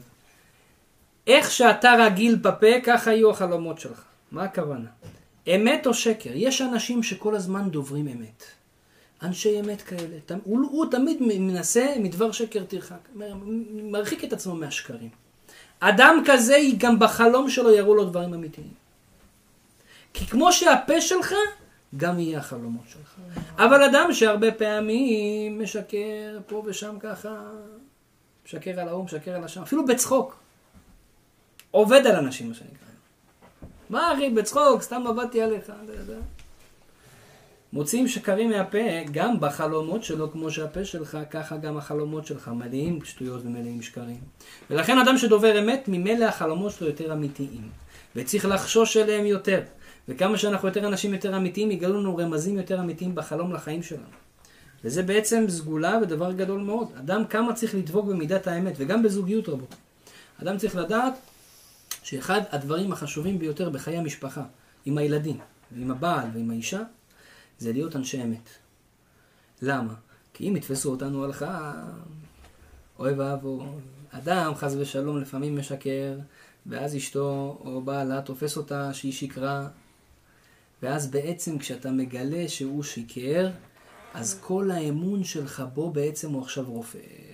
איך 1.26 1.50
שאתה 1.50 1.94
רגיל 1.98 2.36
בפה, 2.36 2.80
ככה 2.84 3.12
יהיו 3.12 3.30
החלומות 3.30 3.78
שלך. 3.78 4.02
מה 4.32 4.44
הכוונה? 4.44 4.88
אמת 5.48 5.86
או 5.86 5.94
שקר? 5.94 6.30
יש 6.34 6.62
אנשים 6.62 7.02
שכל 7.02 7.34
הזמן 7.34 7.70
דוברים 7.70 8.08
אמת. 8.08 8.44
אנשי 9.22 9.60
אמת 9.60 9.82
כאלה. 9.82 10.18
הוא, 10.44 10.60
הוא 10.70 10.86
תמיד 10.90 11.16
מנסה 11.20 11.94
מדבר 11.98 12.32
שקר 12.32 12.64
תרחק. 12.64 13.08
מרחיק 13.70 14.24
את 14.24 14.32
עצמו 14.32 14.54
מהשקרים. 14.54 15.10
אדם 15.80 16.22
כזה, 16.26 16.56
גם 16.78 16.98
בחלום 16.98 17.50
שלו 17.50 17.70
יראו 17.70 17.94
לו 17.94 18.04
דברים 18.04 18.34
אמיתיים. 18.34 18.72
כי 20.14 20.26
כמו 20.26 20.52
שהפה 20.52 21.00
שלך, 21.00 21.34
גם 21.96 22.18
יהיה 22.18 22.38
החלומות 22.38 22.84
שלך. 22.88 23.14
אבל 23.56 23.82
אדם 23.82 24.12
שהרבה 24.12 24.52
פעמים 24.52 25.62
משקר 25.62 26.38
פה 26.46 26.62
ושם 26.66 26.96
ככה, 27.00 27.50
משקר 28.46 28.80
על 28.80 28.88
ההוא, 28.88 29.04
משקר 29.04 29.34
על 29.34 29.44
השם, 29.44 29.62
אפילו 29.62 29.86
בצחוק. 29.86 30.36
עובד 31.70 32.06
על 32.06 32.16
אנשים, 32.16 32.48
מה 32.48 32.54
שנקרא. 32.54 32.89
מה 33.90 34.14
אחי, 34.14 34.30
בצחוק, 34.30 34.82
סתם 34.82 35.06
עבדתי 35.06 35.42
עליך. 35.42 35.72
מוציאים 37.72 38.08
שקרים 38.08 38.50
מהפה, 38.50 38.78
גם 39.12 39.40
בחלומות 39.40 40.04
שלו, 40.04 40.32
כמו 40.32 40.50
שהפה 40.50 40.84
שלך, 40.84 41.18
ככה 41.30 41.56
גם 41.56 41.76
החלומות 41.76 42.26
שלך, 42.26 42.48
מלאים 42.48 43.04
שטויות 43.04 43.42
ומלאים 43.44 43.82
שקרים. 43.82 44.20
ולכן 44.70 44.98
אדם 44.98 45.18
שדובר 45.18 45.58
אמת, 45.58 45.84
ממילא 45.88 46.24
החלומות 46.24 46.72
שלו 46.72 46.86
יותר 46.86 47.12
אמיתיים. 47.12 47.68
וצריך 48.16 48.44
לחשוש 48.44 48.96
אליהם 48.96 49.26
יותר. 49.26 49.60
וכמה 50.08 50.38
שאנחנו 50.38 50.68
יותר 50.68 50.86
אנשים 50.86 51.14
יותר 51.14 51.36
אמיתיים, 51.36 51.70
יגלו 51.70 52.00
לנו 52.00 52.16
רמזים 52.16 52.56
יותר 52.56 52.80
אמיתיים 52.80 53.14
בחלום 53.14 53.52
לחיים 53.52 53.82
שלנו. 53.82 54.02
וזה 54.84 55.02
בעצם 55.02 55.44
סגולה 55.48 55.98
ודבר 56.02 56.32
גדול 56.32 56.60
מאוד. 56.60 56.88
אדם 56.98 57.24
כמה 57.24 57.52
צריך 57.52 57.74
לדבוק 57.74 58.06
במידת 58.06 58.46
האמת, 58.46 58.74
וגם 58.76 59.02
בזוגיות 59.02 59.48
רבות. 59.48 59.74
אדם 60.42 60.58
צריך 60.58 60.76
לדעת 60.76 61.14
שאחד 62.02 62.40
הדברים 62.50 62.92
החשובים 62.92 63.38
ביותר 63.38 63.70
בחיי 63.70 63.96
המשפחה, 63.96 64.42
עם 64.84 64.98
הילדים, 64.98 65.38
ועם 65.72 65.90
הבעל 65.90 66.28
ועם 66.34 66.50
האישה, 66.50 66.82
זה 67.58 67.72
להיות 67.72 67.96
אנשי 67.96 68.22
אמת. 68.22 68.48
למה? 69.62 69.94
כי 70.34 70.48
אם 70.48 70.56
יתפסו 70.56 70.90
אותנו 70.90 71.24
הלכה, 71.24 71.74
אוי 72.98 73.12
ואבוי. 73.12 73.64
אדם, 74.10 74.54
חס 74.54 74.74
ושלום, 74.78 75.18
לפעמים 75.18 75.58
משקר, 75.58 76.18
ואז 76.66 76.96
אשתו 76.96 77.58
או 77.64 77.82
בעלה 77.82 78.22
תופס 78.22 78.56
אותה 78.56 78.94
שהיא 78.94 79.12
שקרה, 79.12 79.68
ואז 80.82 81.10
בעצם 81.10 81.58
כשאתה 81.58 81.90
מגלה 81.90 82.48
שהוא 82.48 82.82
שיקר, 82.82 83.50
אז 84.14 84.40
כל 84.40 84.70
האמון 84.70 85.24
שלך 85.24 85.62
בו 85.74 85.90
בעצם 85.90 86.32
הוא 86.32 86.42
עכשיו 86.42 86.64
רופף. 86.64 87.29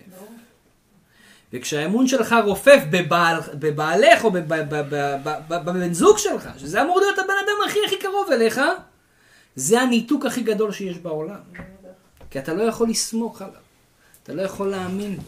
וכשהאמון 1.56 2.06
שלך 2.08 2.34
רופף 2.44 2.82
בבעל, 2.90 3.36
בבעלך 3.54 4.24
או 4.24 4.30
בב- 4.30 4.54
בב- 4.54 4.74
בב- 4.94 5.20
בב- 5.48 5.64
בבן 5.64 5.92
זוג 5.92 6.18
שלך, 6.18 6.48
שזה 6.58 6.82
אמור 6.82 7.00
להיות 7.00 7.18
הבן 7.18 7.34
אדם 7.44 7.68
הכי 7.70 7.78
הכי 7.86 7.98
קרוב 7.98 8.30
אליך, 8.32 8.60
זה 9.56 9.80
הניתוק 9.80 10.26
הכי 10.26 10.42
גדול 10.42 10.72
שיש 10.72 10.98
בעולם. 10.98 11.38
כי 12.30 12.38
אתה 12.38 12.54
לא 12.54 12.62
יכול 12.62 12.88
לסמוך 12.88 13.42
עליו, 13.42 13.60
אתה 14.22 14.34
לא 14.34 14.42
יכול 14.42 14.68
להאמין. 14.68 15.18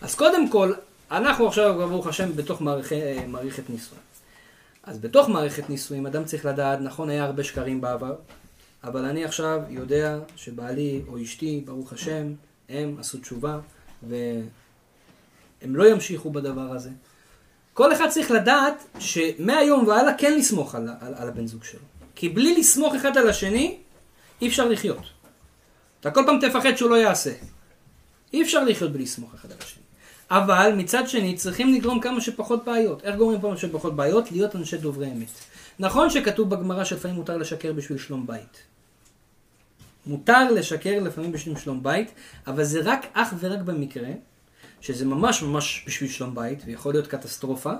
אז 0.00 0.14
קודם 0.14 0.48
כל, 0.48 0.72
אנחנו 1.10 1.46
עכשיו, 1.48 1.74
ברוך 1.74 2.06
השם, 2.06 2.36
בתוך 2.36 2.60
מערכי, 2.62 3.00
מערכת 3.26 3.70
נישואים. 3.70 4.02
אז 4.82 4.98
בתוך 4.98 5.28
מערכת 5.28 5.70
נישואים 5.70 6.06
אדם 6.06 6.24
צריך 6.24 6.46
לדעת, 6.46 6.78
נכון 6.80 7.10
היה 7.10 7.24
הרבה 7.24 7.44
שקרים 7.44 7.80
בעבר, 7.80 8.14
אבל 8.84 9.04
אני 9.04 9.24
עכשיו 9.24 9.60
יודע 9.68 10.18
שבעלי 10.36 11.02
או 11.08 11.22
אשתי, 11.22 11.62
ברוך 11.64 11.92
השם, 11.92 12.32
הם 12.68 12.96
עשו 12.98 13.18
תשובה, 13.18 13.58
והם 14.02 15.76
לא 15.76 15.90
ימשיכו 15.90 16.30
בדבר 16.30 16.72
הזה. 16.72 16.90
כל 17.74 17.92
אחד 17.92 18.08
צריך 18.08 18.30
לדעת 18.30 18.86
שמהיום 18.98 19.86
והלאה 19.86 20.14
כן 20.14 20.38
לסמוך 20.38 20.74
על, 20.74 20.88
על, 21.00 21.14
על 21.14 21.28
הבן 21.28 21.46
זוג 21.46 21.64
שלו. 21.64 21.80
כי 22.14 22.28
בלי 22.28 22.58
לסמוך 22.58 22.94
אחד 22.94 23.16
על 23.18 23.28
השני, 23.28 23.78
אי 24.42 24.48
אפשר 24.48 24.68
לחיות. 24.68 25.02
אתה 26.00 26.10
כל 26.10 26.22
פעם 26.26 26.38
תפחד 26.40 26.76
שהוא 26.76 26.90
לא 26.90 26.96
יעשה. 26.96 27.32
אי 28.32 28.42
אפשר 28.42 28.64
לחיות 28.64 28.92
בלי 28.92 29.02
לסמוך 29.02 29.34
אחד 29.34 29.50
על 29.52 29.58
השני. 29.60 29.82
אבל 30.30 30.72
מצד 30.76 31.08
שני 31.08 31.36
צריכים 31.36 31.74
לגרום 31.74 32.00
כמה 32.00 32.20
שפחות 32.20 32.64
בעיות. 32.64 33.04
איך 33.04 33.16
גורמים 33.16 33.40
כמה 33.40 33.56
שפחות 33.56 33.96
בעיות? 33.96 34.32
להיות 34.32 34.56
אנשי 34.56 34.76
דוברי 34.76 35.12
אמת. 35.12 35.28
נכון 35.78 36.10
שכתוב 36.10 36.50
בגמרא 36.50 36.84
שלפעמים 36.84 37.16
מותר 37.16 37.36
לשקר 37.36 37.72
בשביל 37.72 37.98
שלום 37.98 38.26
בית. 38.26 38.62
מותר 40.06 40.52
לשקר 40.52 40.98
לפעמים 41.02 41.32
בשביל 41.32 41.56
שלום 41.56 41.82
בית, 41.82 42.10
אבל 42.46 42.64
זה 42.64 42.80
רק 42.84 43.06
אך 43.12 43.34
ורק 43.40 43.58
במקרה 43.58 44.08
שזה 44.80 45.04
ממש 45.04 45.42
ממש 45.42 45.84
בשביל 45.86 46.10
שלום 46.10 46.34
בית, 46.34 46.62
ויכול 46.66 46.92
להיות 46.92 47.06
קטסטרופה, 47.06 47.72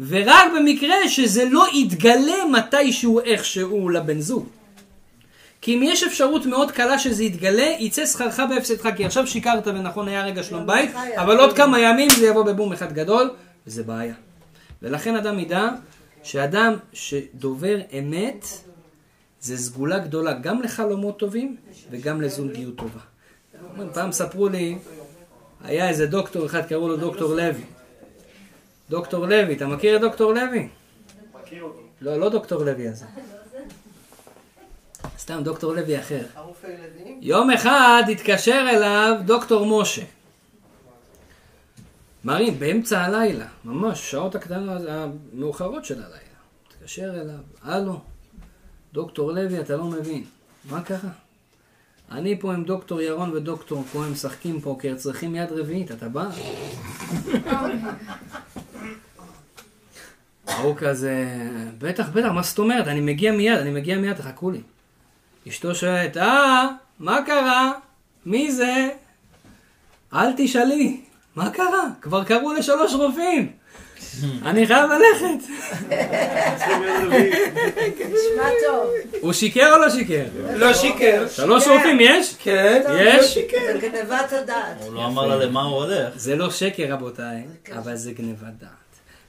ורק 0.00 0.52
במקרה 0.56 1.08
שזה 1.08 1.44
לא 1.44 1.66
יתגלה 1.74 2.44
מתישהו 2.52 3.20
איכשהו 3.20 3.88
לבן 3.88 4.20
זוג. 4.20 4.48
כי 5.60 5.74
אם 5.74 5.82
יש 5.82 6.02
אפשרות 6.02 6.46
מאוד 6.46 6.70
קלה 6.70 6.98
שזה 6.98 7.24
יתגלה, 7.24 7.76
יצא 7.78 8.06
שכרך 8.06 8.40
בהפסדך, 8.40 8.88
כי 8.96 9.04
עכשיו 9.04 9.26
שיקרת 9.26 9.66
ונכון 9.66 10.08
היה 10.08 10.24
רגע 10.24 10.42
שלום 10.42 10.66
בית, 10.66 10.90
אבל 11.16 11.38
עוד 11.38 11.56
כמה 11.56 11.80
ימים 11.80 12.08
זה 12.18 12.26
יבוא 12.26 12.42
בבום 12.42 12.72
אחד 12.72 12.92
גדול, 12.92 13.30
וזה 13.66 13.82
בעיה. 13.82 14.14
ולכן 14.82 15.16
אדם 15.16 15.38
ידע 15.38 15.68
שאדם 16.22 16.74
שדובר 16.92 17.76
אמת, 17.98 18.46
זה 19.44 19.58
סגולה 19.58 19.98
גדולה 19.98 20.32
גם 20.32 20.62
לחלומות 20.62 21.18
טובים 21.18 21.56
וגם 21.90 22.20
לזוגיות 22.20 22.76
טובה. 22.76 23.00
פעם 23.94 24.12
ספרו 24.12 24.48
לי, 24.48 24.78
היה 25.64 25.88
איזה 25.88 26.06
דוקטור 26.06 26.46
אחד, 26.46 26.66
קראו 26.66 26.88
לו 26.88 26.96
דוקטור 26.96 27.34
לוי. 27.34 27.64
דוקטור 28.90 29.26
לוי, 29.26 29.56
אתה 29.56 29.66
מכיר 29.66 29.96
את 29.96 30.00
דוקטור 30.00 30.32
לוי? 30.32 30.68
מכיר 31.42 31.62
אותו. 31.62 31.80
לא, 32.00 32.16
לא 32.16 32.28
דוקטור 32.28 32.64
לוי 32.64 32.88
הזה. 32.88 33.04
סתם 35.18 35.40
דוקטור 35.44 35.74
לוי 35.74 35.98
אחר. 35.98 36.22
הרופא 36.34 36.66
ילדים? 36.66 37.18
יום 37.22 37.50
אחד 37.50 38.02
התקשר 38.12 38.66
אליו 38.70 39.16
דוקטור 39.24 39.82
משה. 39.82 40.02
מרין, 42.24 42.58
באמצע 42.58 43.00
הלילה, 43.00 43.46
ממש, 43.64 44.10
שעות 44.10 44.34
הקטנות 44.34 44.82
המאוחרות 44.88 45.84
של 45.84 46.02
הלילה. 46.02 46.18
התקשר 46.68 47.20
אליו, 47.20 47.40
הלו, 47.62 48.00
דוקטור 48.94 49.32
לוי, 49.32 49.60
אתה 49.60 49.76
לא 49.76 49.84
מבין. 49.84 50.24
מה 50.70 50.82
קרה? 50.82 51.10
אני 52.12 52.40
פה 52.40 52.54
עם 52.54 52.64
דוקטור 52.64 53.00
ירון 53.00 53.30
ודוקטור 53.32 53.84
כהן 53.92 54.12
משחקים 54.12 54.60
פוקר, 54.60 54.94
צריכים 54.96 55.34
יד 55.34 55.52
רביעית, 55.52 55.92
אתה 55.92 56.08
בא? 56.08 56.28
ההוא 60.46 60.76
כזה, 60.76 61.26
בטח, 61.78 62.08
בטח, 62.08 62.28
מה 62.28 62.42
זאת 62.42 62.58
אומרת? 62.58 62.86
אני 62.86 63.00
מגיע 63.00 63.32
מיד, 63.32 63.58
אני 63.58 63.70
מגיע 63.70 63.98
מיד, 63.98 64.16
תחכו 64.16 64.50
לי. 64.50 64.60
אשתו 65.48 65.74
שואלת, 65.74 66.16
אה, 66.16 66.68
מה 66.98 67.18
קרה? 67.26 67.72
מי 68.26 68.52
זה? 68.52 68.88
אל 70.12 70.32
תשאלי, 70.36 71.00
מה 71.36 71.50
קרה? 71.50 71.88
כבר 72.00 72.24
קראו 72.24 72.52
לשלוש 72.52 72.94
רופאים. 72.94 73.52
אני 74.46 74.66
חייב 74.66 74.90
ללכת. 74.90 75.48
נשמע 77.98 78.48
טוב. 78.66 78.90
הוא 79.20 79.32
שיקר 79.32 79.74
או 79.74 79.78
לא 79.78 79.90
שיקר? 79.90 80.24
לא 80.54 80.74
שיקר. 80.74 81.26
שלוש 81.28 81.66
רופאים 81.66 81.98
יש? 82.00 82.34
כן. 82.38 82.82
יש? 83.00 83.34
זה 83.34 83.78
גנבת 83.80 84.32
הדעת. 84.32 84.76
הוא 84.80 84.94
לא 84.94 85.06
אמר 85.06 85.26
לה 85.26 85.36
למה 85.36 85.62
הוא 85.62 85.76
הולך. 85.76 86.08
זה 86.16 86.36
לא 86.36 86.50
שקר 86.50 86.92
רבותיי, 86.92 87.44
אבל 87.72 87.96
זה 87.96 88.12
גניבת 88.12 88.52
דעת. 88.60 88.70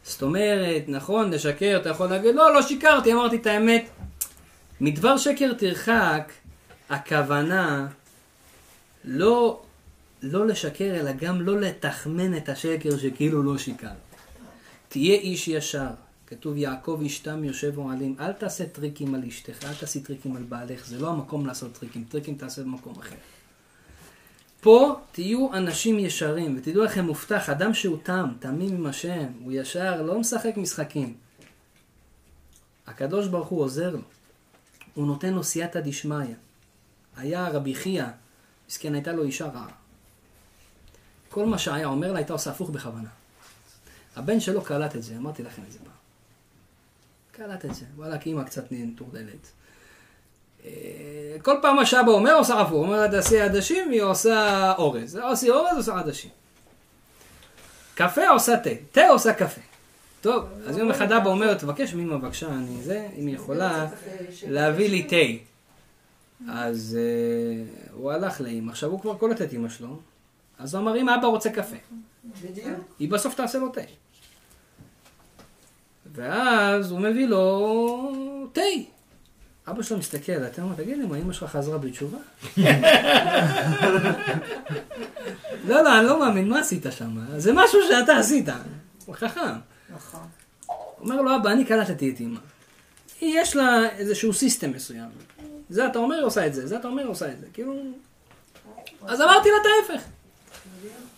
זאת 0.03 0.21
אומרת, 0.21 0.83
נכון, 0.87 1.31
לשקר, 1.31 1.77
אתה 1.81 1.89
יכול 1.89 2.07
להגיד, 2.07 2.35
לא, 2.35 2.53
לא 2.53 2.61
שיקרתי, 2.61 3.13
אמרתי 3.13 3.35
את 3.35 3.47
האמת. 3.47 3.85
מדבר 4.81 5.17
שקר 5.17 5.53
תרחק, 5.53 6.31
הכוונה 6.89 7.87
לא, 9.05 9.61
לא 10.23 10.47
לשקר, 10.47 10.95
אלא 10.99 11.11
גם 11.11 11.41
לא 11.41 11.59
לתחמן 11.59 12.37
את 12.37 12.49
השקר 12.49 12.97
שכאילו 12.97 13.43
לא 13.43 13.57
שיקרת. 13.57 13.91
תהיה 14.95 15.15
איש 15.15 15.47
ישר. 15.47 15.87
כתוב 16.27 16.57
יעקב 16.57 17.01
איש 17.05 17.31
תם 17.31 17.43
יושב 17.43 17.77
אוהלים. 17.77 18.15
אל 18.19 18.33
תעשה 18.33 18.65
טריקים 18.65 19.15
על 19.15 19.23
אשתך, 19.23 19.65
אל 19.65 19.73
תעשי 19.73 20.01
טריקים 20.01 20.35
על 20.35 20.43
בעלך, 20.43 20.85
זה 20.85 20.99
לא 20.99 21.09
המקום 21.09 21.45
לעשות 21.45 21.73
טריקים. 21.73 22.03
טריקים 22.03 22.35
תעשה 22.35 22.61
במקום 22.61 22.99
אחר. 22.99 23.15
פה 24.61 24.99
תהיו 25.11 25.53
אנשים 25.53 25.99
ישרים, 25.99 26.57
ותדעו 26.57 26.83
לכם 26.83 27.05
מובטח, 27.05 27.49
אדם 27.49 27.73
שהוא 27.73 27.97
תם, 28.03 28.29
תמים 28.39 28.75
עם 28.75 28.85
השם, 28.85 29.25
הוא 29.43 29.51
ישר, 29.51 30.01
לא 30.01 30.19
משחק 30.19 30.57
משחקים. 30.57 31.13
הקדוש 32.87 33.27
ברוך 33.27 33.47
הוא 33.47 33.61
עוזר 33.61 33.89
לו. 33.89 34.01
הוא 34.93 35.07
נותן 35.07 35.33
לו 35.33 35.43
סייעתא 35.43 35.79
דשמיא. 35.79 36.35
היה 37.17 37.49
רבי 37.49 37.75
חייא, 37.75 38.05
מסכן, 38.69 38.93
הייתה 38.93 39.11
לו 39.11 39.23
אישה 39.23 39.45
רעה. 39.45 39.67
כל 41.29 41.45
מה 41.45 41.57
שהיה 41.57 41.87
אומר 41.87 42.11
לה, 42.11 42.17
הייתה 42.17 42.33
עושה 42.33 42.51
הפוך 42.51 42.69
בכוונה. 42.69 43.09
הבן 44.15 44.39
שלו 44.39 44.61
קלט 44.61 44.95
את 44.95 45.03
זה, 45.03 45.15
אמרתי 45.17 45.43
לכם 45.43 45.61
את 45.67 45.71
זה 45.71 45.79
פעם. 45.79 45.91
קלט 47.31 47.65
את 47.65 47.75
זה, 47.75 47.85
וואלה, 47.95 48.17
כי 48.17 48.29
אימא 48.29 48.43
קצת 48.43 48.63
מטורדלת. 48.71 49.51
אה, 50.65 50.71
כל 51.41 51.55
פעם 51.61 51.75
מה 51.75 51.85
שאבא 51.85 52.11
אומר, 52.11 52.33
עושה 52.33 52.61
הפוך. 52.61 52.71
הוא 52.71 52.83
אומר 52.85 53.01
לה, 53.01 53.11
תעשי 53.11 53.41
עדשים, 53.41 53.91
היא 53.91 54.01
עושה 54.01 54.71
אורז. 54.77 55.15
עושה 55.15 55.47
אורז, 55.47 55.77
עושה 55.77 55.99
עדשים. 55.99 56.29
קפה 57.95 58.27
עושה 58.27 58.57
תה, 58.57 58.69
תה 58.91 59.07
עושה 59.07 59.33
קפה. 59.33 59.61
טוב, 60.21 60.45
אז 60.67 60.77
יום 60.77 60.91
אחד 60.91 61.11
אבא 61.11 61.29
אומר, 61.29 61.53
תבקש 61.53 61.93
מאמא 61.93 62.17
בבקשה, 62.17 62.47
אני 62.47 62.81
זה, 62.81 63.07
אם 63.17 63.27
היא 63.27 63.35
יכולה 63.35 63.87
להביא 64.47 64.89
לי 64.89 65.03
תה. 65.03 65.43
אז 66.51 66.97
אה, 66.99 67.63
הוא 67.93 68.11
הלך 68.11 68.41
לאמא, 68.41 68.71
עכשיו 68.71 68.89
הוא 68.89 69.01
כבר 69.01 69.17
קולט 69.17 69.41
את 69.41 69.53
אמא 69.53 69.69
שלו, 69.69 69.99
אז 70.59 70.75
הוא 70.75 70.81
אמר, 70.81 70.97
אמא, 70.97 71.15
אבא 71.15 71.27
רוצה 71.27 71.49
קפה. 71.49 71.75
היא 72.99 73.09
בסוף 73.09 73.35
תעשה 73.35 73.57
לו 73.59 73.69
תה. 73.69 73.81
ואז 76.15 76.91
הוא 76.91 76.99
מביא 76.99 77.27
לו 77.27 78.47
תה. 78.53 78.61
אבא 79.67 79.83
שלו 79.83 79.97
מסתכל, 79.97 80.31
אתה 80.31 80.61
אומר, 80.61 80.75
תגיד 80.75 80.97
לי, 80.97 81.05
מה 81.05 81.17
אמא 81.17 81.33
שלך 81.33 81.49
חזרה 81.49 81.77
בתשובה? 81.77 82.17
לא, 85.67 85.83
לא, 85.83 85.99
אני 85.99 86.05
לא 86.07 86.19
מאמין, 86.19 86.49
מה 86.49 86.59
עשית 86.59 86.85
שם? 86.97 87.17
זה 87.37 87.53
משהו 87.53 87.79
שאתה 87.89 88.17
עשית. 88.17 88.49
הוא 89.05 89.15
חכם. 89.15 89.41
נכון. 89.95 90.27
אומר 90.99 91.21
לו, 91.21 91.35
אבא, 91.35 91.51
אני 91.51 91.65
קלטתי 91.65 92.09
את 92.09 92.21
אמא. 92.21 92.39
היא, 93.21 93.39
יש 93.39 93.55
לה 93.55 93.89
איזשהו 93.89 94.33
סיסטם 94.33 94.71
מסוים. 94.71 95.09
זה 95.69 95.87
אתה 95.87 95.99
אומר, 95.99 96.15
היא 96.15 96.25
עושה 96.25 96.47
את 96.47 96.53
זה, 96.53 96.67
זה 96.67 96.77
אתה 96.77 96.87
אומר, 96.87 97.01
היא 97.01 97.11
עושה 97.11 97.31
את 97.31 97.39
זה. 97.39 97.47
כאילו... 97.53 97.73
אז 99.07 99.21
אמרתי 99.21 99.49
לה 99.49 99.55
את 99.61 99.65
ההפך. 99.91 100.03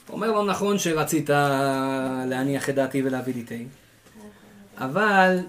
אומר 0.09 0.31
לו, 0.31 0.45
נכון 0.45 0.79
שרצית 0.79 1.29
להניח 2.25 2.69
את 2.69 2.75
דעתי 2.75 3.01
ולהביא 3.03 3.33
לי 3.33 3.43
תה, 3.43 3.55
אבל 4.77 5.39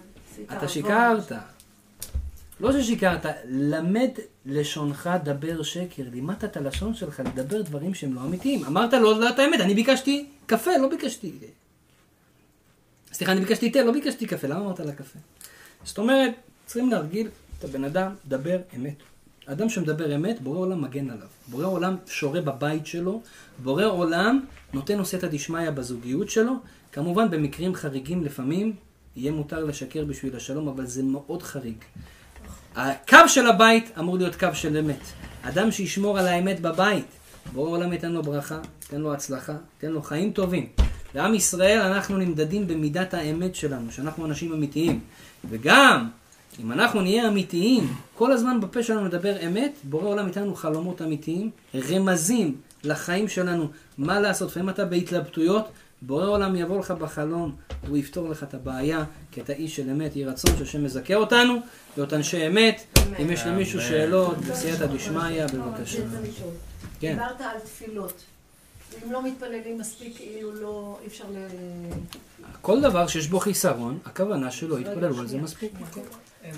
אתה 0.44 0.68
שיקרת. 0.68 1.32
לא 2.60 2.72
ששיקרת, 2.72 3.26
למד 3.48 4.10
לשונך 4.46 5.10
דבר 5.24 5.62
שקר. 5.62 6.02
לימדת 6.12 6.44
את 6.44 6.56
הלשון 6.56 6.94
שלך 6.94 7.20
לדבר 7.20 7.62
דברים 7.62 7.94
שהם 7.94 8.14
לא 8.14 8.20
אמיתיים. 8.20 8.64
אמרת 8.64 8.92
לו, 8.92 9.20
לא 9.20 9.28
את 9.28 9.38
האמת, 9.38 9.60
אני 9.60 9.74
ביקשתי 9.74 10.26
קפה, 10.46 10.70
לא 10.80 10.88
ביקשתי... 10.88 11.32
סליחה, 13.12 13.32
אני 13.32 13.40
ביקשתי 13.40 13.70
תה, 13.70 13.82
לא 13.82 13.92
ביקשתי 13.92 14.26
קפה, 14.26 14.46
למה 14.46 14.60
אמרת 14.60 14.80
לה 14.80 14.92
קפה? 14.92 15.18
זאת 15.84 15.98
אומרת, 15.98 16.34
צריכים 16.66 16.90
להרגיל 16.90 17.28
את 17.58 17.64
הבן 17.64 17.84
אדם, 17.84 18.14
דבר 18.28 18.58
אמת. 18.76 18.96
אדם 19.46 19.68
שמדבר 19.68 20.14
אמת, 20.14 20.40
בורא 20.40 20.58
עולם 20.58 20.82
מגן 20.82 21.10
עליו. 21.10 21.26
בורא 21.48 21.66
עולם 21.66 21.96
שורה 22.06 22.40
בבית 22.40 22.86
שלו, 22.86 23.22
בורא 23.62 23.84
עולם 23.84 24.44
נותן 24.72 24.98
עושה 24.98 25.16
את 25.16 25.24
הדשמיא 25.24 25.70
בזוגיות 25.70 26.30
שלו. 26.30 26.52
כמובן, 26.92 27.30
במקרים 27.30 27.74
חריגים 27.74 28.24
לפעמים, 28.24 28.72
יהיה 29.18 29.32
מותר 29.32 29.64
לשקר 29.64 30.04
בשביל 30.04 30.36
השלום, 30.36 30.68
אבל 30.68 30.86
זה 30.86 31.02
מאוד 31.02 31.42
חריג. 31.42 31.76
הקו 32.76 33.18
של 33.26 33.46
הבית 33.46 33.90
אמור 33.98 34.18
להיות 34.18 34.34
קו 34.34 34.48
של 34.52 34.76
אמת. 34.76 35.00
אדם 35.42 35.70
שישמור 35.70 36.18
על 36.18 36.26
האמת 36.26 36.60
בבית, 36.60 37.04
בורא 37.52 37.70
עולם 37.70 37.92
ייתן 37.92 38.12
לו 38.12 38.22
ברכה, 38.22 38.60
ייתן 38.82 39.00
לו 39.00 39.12
הצלחה, 39.12 39.52
ייתן 39.76 39.92
לו 39.92 40.02
חיים 40.02 40.32
טובים. 40.32 40.66
לעם 41.14 41.34
ישראל 41.34 41.78
אנחנו 41.78 42.18
נמדדים 42.18 42.66
במידת 42.66 43.14
האמת 43.14 43.54
שלנו, 43.54 43.92
שאנחנו 43.92 44.26
אנשים 44.26 44.52
אמיתיים. 44.52 45.00
וגם, 45.50 46.08
אם 46.60 46.72
אנחנו 46.72 47.00
נהיה 47.00 47.28
אמיתיים, 47.28 47.92
כל 48.14 48.32
הזמן 48.32 48.60
בפה 48.60 48.82
שלנו 48.82 49.04
נדבר 49.04 49.46
אמת, 49.46 49.72
בורא 49.84 50.08
עולם 50.08 50.26
ייתן 50.26 50.42
לנו 50.42 50.54
חלומות 50.54 51.02
אמיתיים, 51.02 51.50
רמזים 51.90 52.56
לחיים 52.84 53.28
שלנו, 53.28 53.68
מה 53.98 54.20
לעשות. 54.20 54.50
לפעמים 54.50 54.68
אתה 54.68 54.84
בהתלבטויות, 54.84 55.68
בורא 56.02 56.26
עולם 56.26 56.56
יבוא 56.56 56.78
לך 56.78 56.90
בחלום, 56.90 57.56
והוא 57.84 57.96
יפתור 57.96 58.28
לך 58.28 58.42
את 58.42 58.54
הבעיה, 58.54 59.04
כי 59.32 59.40
אתה 59.40 59.52
איש 59.52 59.76
של 59.76 59.90
אמת, 59.90 60.16
יהי 60.16 60.24
רצון 60.24 60.56
שהשם 60.58 60.84
מזכה 60.84 61.14
אותנו, 61.14 61.54
להיות 61.96 62.12
אנשי 62.12 62.46
אמת. 62.46 62.82
אם 63.22 63.30
יש 63.30 63.46
למישהו. 63.46 63.80
שאלות, 63.80 64.38
בסייעתא 64.38 64.86
דשמיא, 64.86 65.46
בבקשה. 65.46 66.02
כן. 67.00 67.12
דיברת 67.12 67.40
על 67.40 67.60
תפילות. 67.64 68.22
אם 69.06 69.12
לא 69.12 69.22
מתפללים 69.22 69.78
מספיק, 69.78 70.16
כאילו 70.16 70.52
לא, 70.54 70.98
אי 71.02 71.06
אפשר 71.06 71.24
ל... 71.34 71.36
כל 72.62 72.80
דבר 72.80 73.06
שיש 73.06 73.28
בו 73.28 73.40
חיסרון, 73.40 73.98
הכוונה 74.04 74.50
שלא 74.50 74.78
יתפללו 74.78 75.18
על 75.18 75.26
זה. 75.28 75.38
מספיק. 75.38 75.72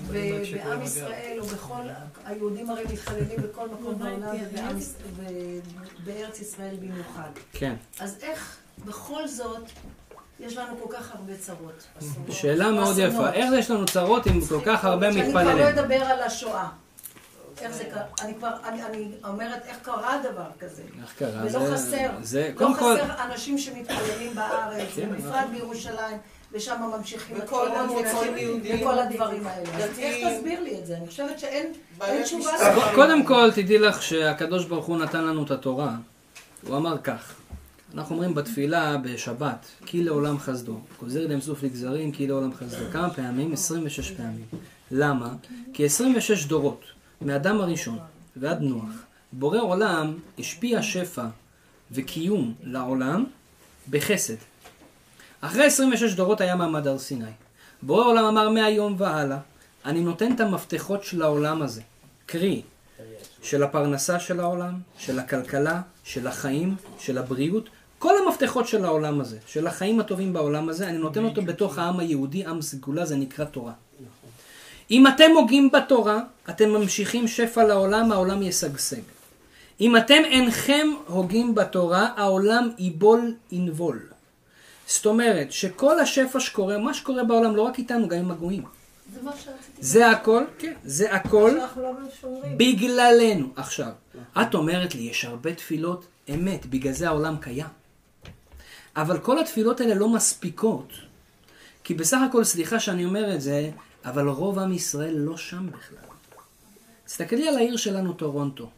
ובעם 0.07 0.81
ישראל, 0.83 1.37
או 1.39 1.45
בכל, 1.45 1.81
היהודים 2.25 2.69
הרי 2.69 2.83
מתחללים 2.93 3.39
בכל 3.43 3.67
מקום 3.69 3.99
בעולם, 3.99 4.35
יש- 4.77 4.85
ובארץ 6.03 6.39
ישראל 6.41 6.75
במיוחד. 6.79 7.29
כן. 7.53 7.73
אז 7.99 8.17
איך 8.21 8.57
בכל 8.85 9.27
זאת 9.27 9.63
יש 10.39 10.57
לנו 10.57 10.73
כל 10.83 10.93
כך 10.97 11.11
הרבה 11.15 11.33
צרות? 11.37 11.87
שאלה 12.29 12.71
מאוד? 12.71 12.97
יפה. 12.97 13.31
איך 13.33 13.53
יש 13.57 13.71
לנו 13.71 13.85
צרות 13.85 14.25
עם 14.25 14.41
כל 14.49 14.59
כך 14.65 14.85
הרבה 14.85 15.13
שאני 15.13 15.29
כבר 15.31 15.43
לא 15.43 15.49
מתפללים? 15.53 15.67
אדבר 15.79 16.03
על 16.03 16.19
השואה. 16.21 16.67
איך 17.61 17.71
זה 17.71 17.83
קרה? 17.83 18.03
אני 18.21 18.33
כבר, 18.35 18.49
אני, 18.63 18.83
אני 18.83 19.11
אומרת, 19.27 19.65
איך 19.65 19.77
קרה 19.81 20.17
דבר 20.31 20.45
כזה? 20.59 20.81
איך 21.01 21.13
קרה? 21.19 21.41
ולא 21.41 21.51
זה- 21.67 21.73
חסר, 21.75 22.09
זה, 22.21 22.49
לא 22.53 22.57
קודם 22.57 22.75
כל, 22.77 22.95
חסר 23.01 23.23
אנשים 23.23 23.57
שמתפללים 23.57 24.35
בארץ, 24.35 24.87
כן, 24.95 25.09
ובפרט 25.11 25.45
בירושלים, 25.51 26.17
ושם 26.51 26.81
ממשיכים 26.97 27.37
וכל 27.43 27.67
וכל- 28.79 28.99
הדברים 28.99 29.47
האלה. 29.47 29.69
איך 29.97 30.27
תסביר 30.37 30.59
לי 30.63 30.79
את 30.79 30.85
זה? 30.85 30.97
אני 30.97 31.07
חושבת 31.07 31.39
שאין 31.39 31.73
תשובה. 32.23 32.51
קודם 32.95 33.25
כל, 33.25 33.51
תדעי 33.51 33.77
לך 33.77 34.01
שהקדוש 34.03 34.65
ברוך 34.65 34.85
הוא 34.85 34.97
נתן 34.97 35.23
לנו 35.23 35.43
את 35.43 35.51
התורה. 35.51 35.91
הוא 36.67 36.77
אמר 36.77 36.97
כך, 36.97 37.33
אנחנו 37.93 38.15
אומרים 38.15 38.35
בתפילה 38.35 38.97
בשבת, 38.97 39.65
כי 39.85 40.03
לעולם 40.03 40.39
חסדו. 40.39 40.79
גוזר 40.99 41.27
להם 41.27 41.41
סוף 41.41 41.63
לגזרים, 41.63 42.11
כי 42.11 42.27
לעולם 42.27 42.53
חסדו. 42.53 42.83
כמה 42.91 43.13
פעמים? 43.13 43.53
26 43.53 44.11
פעמים. 44.11 44.45
למה? 44.91 45.33
כי 45.73 45.85
26 45.85 46.45
דורות, 46.45 46.81
מאדם 47.21 47.61
הראשון 47.61 47.99
ועד 48.35 48.61
נוח, 48.61 48.89
בורא 49.33 49.59
עולם 49.59 50.13
השפיע 50.39 50.81
שפע 50.81 51.25
וקיום 51.91 52.53
לעולם 52.63 53.25
בחסד. 53.89 54.35
אחרי 55.41 55.65
26 55.65 56.13
דורות 56.13 56.41
היה 56.41 56.55
מעמד 56.55 56.87
הר 56.87 56.97
סיני. 56.97 57.31
בורא 57.81 58.05
עולם 58.05 58.25
אמר 58.25 58.49
מהיום 58.49 58.95
והלאה, 58.97 59.37
אני 59.85 60.01
נותן 60.01 60.33
את 60.33 60.39
המפתחות 60.39 61.03
של 61.03 61.21
העולם 61.21 61.61
הזה. 61.61 61.81
קרי, 62.25 62.61
של 63.41 63.63
הפרנסה 63.63 64.19
של 64.19 64.39
העולם, 64.39 64.73
של 64.97 65.19
הכלכלה, 65.19 65.81
של 66.03 66.27
החיים, 66.27 66.75
של 66.99 67.17
הבריאות, 67.17 67.69
כל 68.01 68.13
המפתחות 68.25 68.67
של 68.67 68.85
העולם 68.85 69.21
הזה, 69.21 69.37
של 69.47 69.67
החיים 69.67 69.99
הטובים 69.99 70.33
בעולם 70.33 70.69
הזה, 70.69 70.87
אני 70.87 70.97
נותן 70.97 71.25
אותו 71.25 71.41
בתוך 71.41 71.77
העם 71.77 71.99
היהודי, 71.99 72.45
עם 72.45 72.61
סגולה, 72.61 73.05
זה 73.05 73.15
נקרא 73.15 73.45
תורה. 73.45 73.73
אם 74.91 75.07
אתם 75.07 75.31
הוגים 75.35 75.69
בתורה, 75.71 76.19
אתם 76.49 76.69
ממשיכים 76.69 77.27
שפע 77.27 77.63
לעולם, 77.63 78.11
העולם 78.11 78.41
ישגשג. 78.41 79.01
אם 79.81 79.97
אתם 79.97 80.21
אינכם 80.25 80.87
הוגים 81.07 81.55
בתורה, 81.55 82.09
העולם 82.15 82.69
ייבול 82.77 83.35
ינבול. 83.51 83.99
זאת 84.87 85.05
אומרת, 85.05 85.51
שכל 85.51 85.99
השפע 85.99 86.39
שקורה, 86.39 86.77
מה 86.77 86.93
שקורה 86.93 87.23
בעולם, 87.23 87.55
לא 87.55 87.61
רק 87.61 87.79
איתנו, 87.79 88.07
גם 88.07 88.17
עם 88.17 88.31
הגויים. 88.31 88.63
זה 89.13 89.19
מה 89.23 89.31
שרציתי. 89.31 89.53
זה 89.79 90.09
הכל, 90.09 90.43
כן, 90.59 90.73
זה 90.83 91.13
הכל 91.13 91.51
לא. 91.57 91.91
בגללנו. 92.57 93.47
עכשיו, 93.55 93.91
את 94.41 94.53
אומרת 94.53 94.95
לי, 94.95 95.01
יש 95.01 95.25
הרבה 95.25 95.53
תפילות 95.53 96.05
אמת, 96.33 96.65
בגלל 96.65 96.93
זה 96.93 97.07
העולם 97.07 97.35
קיים. 97.41 97.80
אבל 98.95 99.19
כל 99.19 99.39
התפילות 99.39 99.81
האלה 99.81 99.95
לא 99.95 100.09
מספיקות. 100.09 100.93
כי 101.83 101.93
בסך 101.93 102.17
הכל, 102.29 102.43
סליחה 102.43 102.79
שאני 102.79 103.05
אומר 103.05 103.35
את 103.35 103.41
זה, 103.41 103.71
אבל 104.05 104.27
רוב 104.27 104.59
עם 104.59 104.73
ישראל 104.73 105.15
לא 105.17 105.37
שם 105.37 105.67
בכלל. 105.71 105.97
תסתכלי 107.05 107.47
על 107.47 107.55
העיר 107.55 107.77
שלנו, 107.77 108.13
טורונטו. 108.13 108.69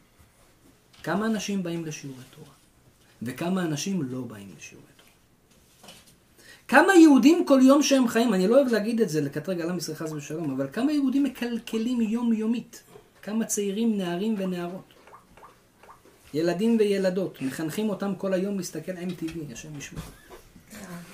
כמה 1.04 1.26
אנשים 1.26 1.64
באים 1.64 1.86
לשיעורי 1.86 2.24
תורה? 2.36 2.52
וכמה 3.22 3.62
אנשים 3.62 4.04
לא 4.04 4.22
באים 4.22 4.50
לשיעורי 4.58 4.88
תורה? 4.98 5.12
כמה 6.68 6.96
יהודים 6.96 7.46
כל 7.46 7.60
יום 7.64 7.84
שהם 7.84 8.08
חיים, 8.08 8.34
אני 8.34 8.48
לא 8.48 8.56
אוהב 8.56 8.68
להגיד 8.68 9.02
את 9.02 9.10
זה, 9.10 9.22
לקטרג 9.22 9.62
על 9.62 9.70
עם 9.70 9.78
ישראל 9.78 9.98
חס 9.98 10.12
ושלום, 10.12 10.52
אבל 10.52 10.68
כמה 10.74 10.92
יהודים 10.92 11.24
מקלקלים 11.24 12.02
יום-יומית? 12.02 12.84
כמה 13.22 13.46
צעירים, 13.46 13.98
נערים 13.98 14.36
ונערות? 14.38 14.94
ילדים 16.34 16.78
וילדות, 16.80 17.42
מחנכים 17.42 17.90
אותם 17.90 18.16
כל 18.18 18.34
היום 18.34 18.58
להסתכל 18.58 18.92
MTV, 18.92 19.54
השם 19.54 19.78
ישמור. 19.78 20.04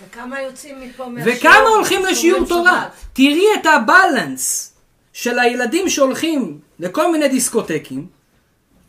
וכמה 0.04 0.42
יוצאים 0.42 0.82
מפה 0.82 1.08
מהשיעור? 1.08 1.38
וכמה 1.38 1.70
הולכים 1.76 2.06
לשיעור 2.06 2.46
תורה? 2.48 2.90
תראי 3.14 3.46
את 3.62 3.66
הבלנס 3.66 4.74
של 5.14 5.40
הילדים 5.40 5.90
שהולכים 5.90 6.60
לכל 6.80 7.12
מיני 7.12 7.28
דיסקוטקים, 7.30 8.08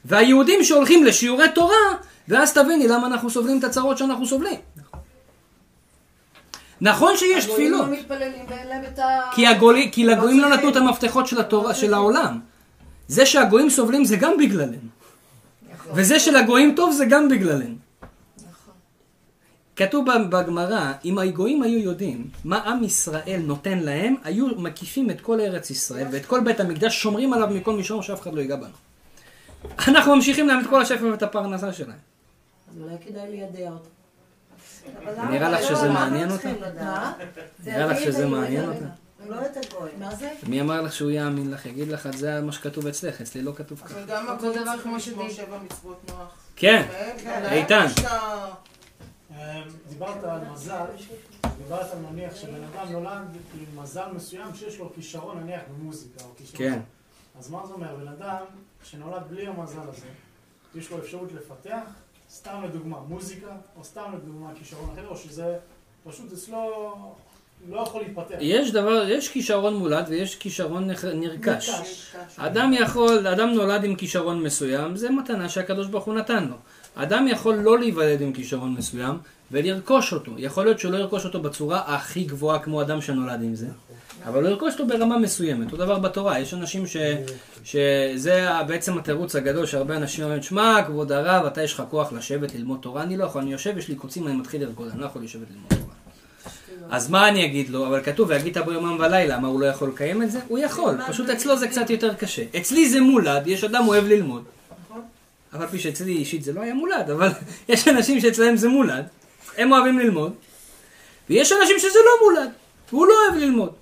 והיהודים 0.04 0.64
שהולכים 0.64 1.04
לשיעורי 1.04 1.48
תורה, 1.54 1.96
ואז 2.28 2.52
תביני 2.52 2.88
למה 2.88 3.06
אנחנו 3.06 3.30
סובלים 3.30 3.58
את 3.58 3.64
הצרות 3.64 3.98
שאנחנו 3.98 4.26
סובלים. 4.26 4.60
נכון 6.80 7.16
שיש 7.16 7.44
תפילות, 7.44 7.86
לא. 7.88 9.04
כי, 9.34 9.46
הגולי, 9.46 9.88
כי 9.92 10.04
לגויים 10.04 10.40
לא. 10.40 10.48
נתנו 10.48 10.68
את 10.68 10.76
המפתחות 10.76 11.26
של, 11.26 11.40
התורה, 11.40 11.74
של 11.74 11.94
העולם. 11.94 12.40
זה 13.08 13.26
שהגויים 13.26 13.70
סובלים 13.70 14.04
זה 14.04 14.16
גם 14.16 14.32
בגללנו. 14.38 14.99
וזה 15.94 16.20
שלגויים 16.20 16.74
טוב 16.76 16.92
זה 16.92 17.04
גם 17.04 17.28
בגללנו. 17.28 17.74
כתוב 19.76 20.06
בגמרא, 20.30 20.92
אם 21.04 21.18
הגויים 21.18 21.62
היו 21.62 21.78
יודעים 21.78 22.30
מה 22.44 22.58
עם 22.58 22.84
ישראל 22.84 23.40
נותן 23.44 23.78
להם, 23.78 24.14
היו 24.24 24.46
מקיפים 24.46 25.10
את 25.10 25.20
כל 25.20 25.40
ארץ 25.40 25.70
ישראל 25.70 26.06
ואת 26.12 26.26
כל 26.26 26.40
בית 26.40 26.60
המקדש, 26.60 27.02
שומרים 27.02 27.32
עליו 27.32 27.48
מכל 27.50 27.72
מישור 27.72 28.02
שאף 28.02 28.22
אחד 28.22 28.34
לא 28.34 28.40
ייגע 28.40 28.56
בנו. 28.56 28.74
אנחנו 29.88 30.14
ממשיכים 30.14 30.48
להם 30.48 30.60
את 30.60 30.66
כל 30.66 30.82
השפר 30.82 31.08
ואת 31.10 31.22
הפרנסה 31.22 31.72
שלהם. 31.72 31.98
אז 32.70 32.82
אולי 32.82 32.94
כדאי 33.06 33.30
לידע 33.30 33.70
אותם. 33.70 35.30
נראה 35.30 35.50
לך 35.50 35.62
שזה 35.62 35.88
מעניין 35.88 36.30
אותם? 36.30 36.52
נראה 37.64 37.86
לך 37.86 38.00
שזה 38.00 38.26
מעניין 38.26 38.68
אותם? 38.68 38.86
לא 39.28 39.36
יותר 39.36 39.60
גוי. 39.78 39.90
מה 39.98 40.14
זה? 40.14 40.32
מי 40.46 40.60
אמר 40.60 40.82
לך 40.82 40.92
שהוא 40.92 41.10
יאמין 41.10 41.50
לך? 41.50 41.66
יגיד 41.66 41.88
לך, 41.88 42.08
זה 42.16 42.40
מה 42.40 42.52
שכתוב 42.52 42.86
אצלך, 42.86 43.20
אצלי 43.20 43.42
לא 43.42 43.52
כתוב 43.56 43.80
ככה. 43.80 43.94
אבל 43.94 44.04
גם 44.06 44.28
הכל 44.28 44.52
דבר 44.52 44.78
כמו 44.82 45.00
שדיברנו 45.00 45.30
שבע 45.30 45.58
מצוות 45.58 46.10
נוח. 46.10 46.34
כן, 46.56 46.86
כן. 46.88 47.16
כן. 47.24 47.52
איתן. 47.52 47.86
אמ, 49.30 49.36
דיברת 49.88 50.24
על 50.24 50.48
מזל, 50.52 50.84
דיברת 51.58 51.92
על 51.92 51.98
נניח 52.10 52.36
שבן 52.36 52.64
אדם 52.64 52.92
נולד 52.92 53.36
עם 53.54 53.82
מזל 53.82 54.12
מסוים 54.12 54.54
שיש 54.54 54.78
לו 54.78 54.92
כישרון 54.94 55.40
נניח 55.40 55.60
במוזיקה 55.70 56.24
או 56.24 56.30
כישרון. 56.36 56.58
כן. 56.58 56.80
אז 57.38 57.50
מה 57.50 57.66
זה 57.66 57.72
אומר? 57.72 57.96
בן 57.96 58.08
אדם 58.08 58.44
שנולד 58.84 59.22
בלי 59.28 59.46
המזל 59.46 59.88
הזה, 59.88 60.06
יש 60.74 60.90
לו 60.90 60.98
אפשרות 60.98 61.32
לפתח, 61.32 61.82
סתם 62.30 62.62
לדוגמה 62.64 63.00
מוזיקה, 63.00 63.56
או 63.76 63.84
סתם 63.84 64.12
לדוגמה 64.14 64.50
כישרון 64.54 64.90
אחר, 64.92 65.08
או 65.08 65.16
שזה 65.16 65.58
פשוט 66.04 66.32
אצלו 66.32 66.94
לא 67.68 67.80
יכול 67.80 68.02
להתפתח. 68.02 68.34
יש 68.40 68.72
דבר, 68.72 69.08
יש 69.08 69.28
כישרון 69.28 69.74
מולד 69.74 70.04
ויש 70.08 70.34
כישרון 70.34 70.90
נרכש. 71.14 71.70
אדם 72.36 72.72
יכול, 72.72 73.26
אדם 73.26 73.48
נולד 73.48 73.84
עם 73.84 73.94
כישרון 73.94 74.42
מסוים, 74.42 74.96
זה 74.96 75.10
מתנה 75.10 75.48
שהקדוש 75.48 75.86
ברוך 75.86 76.04
הוא 76.04 76.14
נתן 76.14 76.44
לו. 76.44 76.56
אדם 76.94 77.28
יכול 77.28 77.54
לא 77.54 77.78
להיוולד 77.78 78.20
עם 78.20 78.32
כישרון 78.32 78.74
מסוים 78.78 79.18
ולרכוש 79.52 80.12
אותו. 80.12 80.32
יכול 80.38 80.64
להיות 80.64 80.78
שהוא 80.78 80.92
לא 80.92 80.96
ירכוש 80.98 81.24
אותו 81.24 81.40
בצורה 81.40 81.82
הכי 81.86 82.24
גבוהה 82.24 82.58
כמו 82.58 82.82
אדם 82.82 83.00
שנולד 83.00 83.42
עם 83.42 83.54
זה, 83.54 83.66
אבל 84.24 84.42
הוא 84.42 84.50
ירכוש 84.50 84.72
אותו 84.72 84.86
ברמה 84.86 85.18
מסוימת. 85.18 85.66
אותו 85.66 85.76
דבר 85.76 85.98
בתורה, 85.98 86.38
יש 86.38 86.54
אנשים 86.54 86.86
ש, 86.86 86.96
שזה 87.64 88.48
בעצם 88.66 88.98
התירוץ 88.98 89.36
הגדול 89.36 89.66
שהרבה 89.66 89.96
אנשים 89.96 90.24
אומרים, 90.24 90.42
שמע, 90.42 90.82
כבוד 90.86 91.12
הרב, 91.12 91.46
אתה 91.46 91.62
יש 91.62 91.72
לך 91.72 91.82
כוח 91.90 92.12
לשבת 92.12 92.54
ללמוד 92.54 92.78
תורה, 92.82 93.02
אני 93.02 93.16
לא 93.16 93.24
יכול, 93.24 93.42
אני 93.42 93.52
יושב, 93.52 93.78
יש 93.78 93.88
לי 93.88 93.94
קוצים, 93.94 94.26
אני 94.26 94.36
מתחיל 94.36 94.62
לרקוד, 94.62 94.88
אני 94.88 95.00
לא 95.00 95.06
יכול 95.06 95.22
לשבת 95.22 95.50
ללמוד 95.50 95.68
תורה. 95.68 95.89
אז 96.90 97.10
מה 97.10 97.28
אני 97.28 97.44
אגיד 97.44 97.68
לו? 97.68 97.86
אבל 97.86 98.02
כתוב, 98.02 98.30
והגית 98.30 98.56
בו 98.56 98.72
יומם 98.72 98.96
ולילה, 99.00 99.38
מה 99.38 99.48
הוא 99.48 99.60
לא 99.60 99.66
יכול 99.66 99.88
לקיים 99.88 100.22
את 100.22 100.30
זה? 100.30 100.38
הוא 100.48 100.58
יכול, 100.58 100.94
פשוט 101.08 101.28
אצלו 101.28 101.56
זה 101.56 101.68
קצת 101.68 101.90
יותר 101.90 102.14
קשה. 102.14 102.42
אצלי 102.56 102.88
זה 102.88 103.00
מולד, 103.00 103.46
יש 103.46 103.64
אדם 103.64 103.88
אוהב 103.88 104.04
ללמוד. 104.04 104.44
אף 105.56 105.60
על 105.60 105.66
פי 105.66 105.78
שאצלי 105.78 106.12
אישית 106.12 106.42
זה 106.42 106.52
לא 106.52 106.60
היה 106.60 106.74
מולד, 106.74 107.10
אבל 107.10 107.28
יש 107.68 107.88
אנשים 107.88 108.20
שאצלם 108.20 108.56
זה 108.56 108.68
מולד, 108.68 109.04
הם 109.56 109.72
אוהבים 109.72 109.98
ללמוד, 109.98 110.32
ויש 111.30 111.52
אנשים 111.52 111.78
שזה 111.78 111.98
לא 111.98 112.26
מולד, 112.26 112.50
והוא 112.92 113.06
לא 113.06 113.14
אוהב 113.24 113.42
ללמוד, 113.42 113.72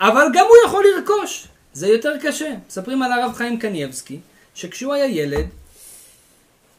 אבל 0.00 0.26
גם 0.32 0.44
הוא 0.46 0.56
יכול 0.66 0.84
לרכוש, 0.96 1.46
זה 1.72 1.88
יותר 1.88 2.12
קשה. 2.22 2.54
מספרים 2.68 3.02
על 3.02 3.12
הרב 3.12 3.32
חיים 3.34 3.58
קניבסקי, 3.58 4.18
שכשהוא 4.54 4.94
היה 4.94 5.06
ילד, 5.06 5.46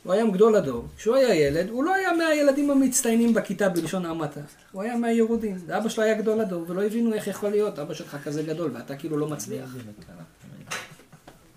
הוא 0.03 0.13
היה 0.13 0.25
גדול 0.25 0.55
הדור. 0.55 0.85
כשהוא 0.97 1.15
היה 1.15 1.35
ילד, 1.35 1.69
הוא 1.69 1.84
לא 1.84 1.93
היה 1.93 2.13
מהילדים 2.13 2.71
המצטיינים 2.71 3.34
בכיתה 3.34 3.69
בלשון 3.69 4.05
המעטה. 4.05 4.39
הוא 4.71 4.81
היה 4.81 4.97
מהירודים. 4.97 5.57
ואבא 5.65 5.89
שלו 5.89 6.03
היה 6.03 6.13
גדול 6.13 6.41
הדור, 6.41 6.65
ולא 6.67 6.84
הבינו 6.84 7.13
איך 7.13 7.27
יכול 7.27 7.49
להיות 7.49 7.80
אבא 7.80 7.93
שלך 7.93 8.17
כזה 8.23 8.43
גדול, 8.43 8.71
ואתה 8.73 8.95
כאילו 8.95 9.17
לא 9.17 9.27
מצליח. 9.27 9.69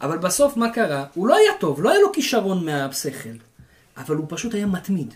אבל 0.01 0.19
בסוף 0.19 0.57
מה 0.57 0.71
קרה? 0.71 1.05
הוא 1.15 1.29
לא 1.29 1.37
היה 1.37 1.51
טוב, 1.61 1.83
לא 1.83 1.91
היה 1.91 2.01
לו 2.01 2.13
כישרון 2.13 2.65
מהשכל, 2.65 3.29
אבל 3.97 4.17
הוא 4.17 4.27
פשוט 4.29 4.55
היה 4.55 4.67
מתמיד. 4.67 5.15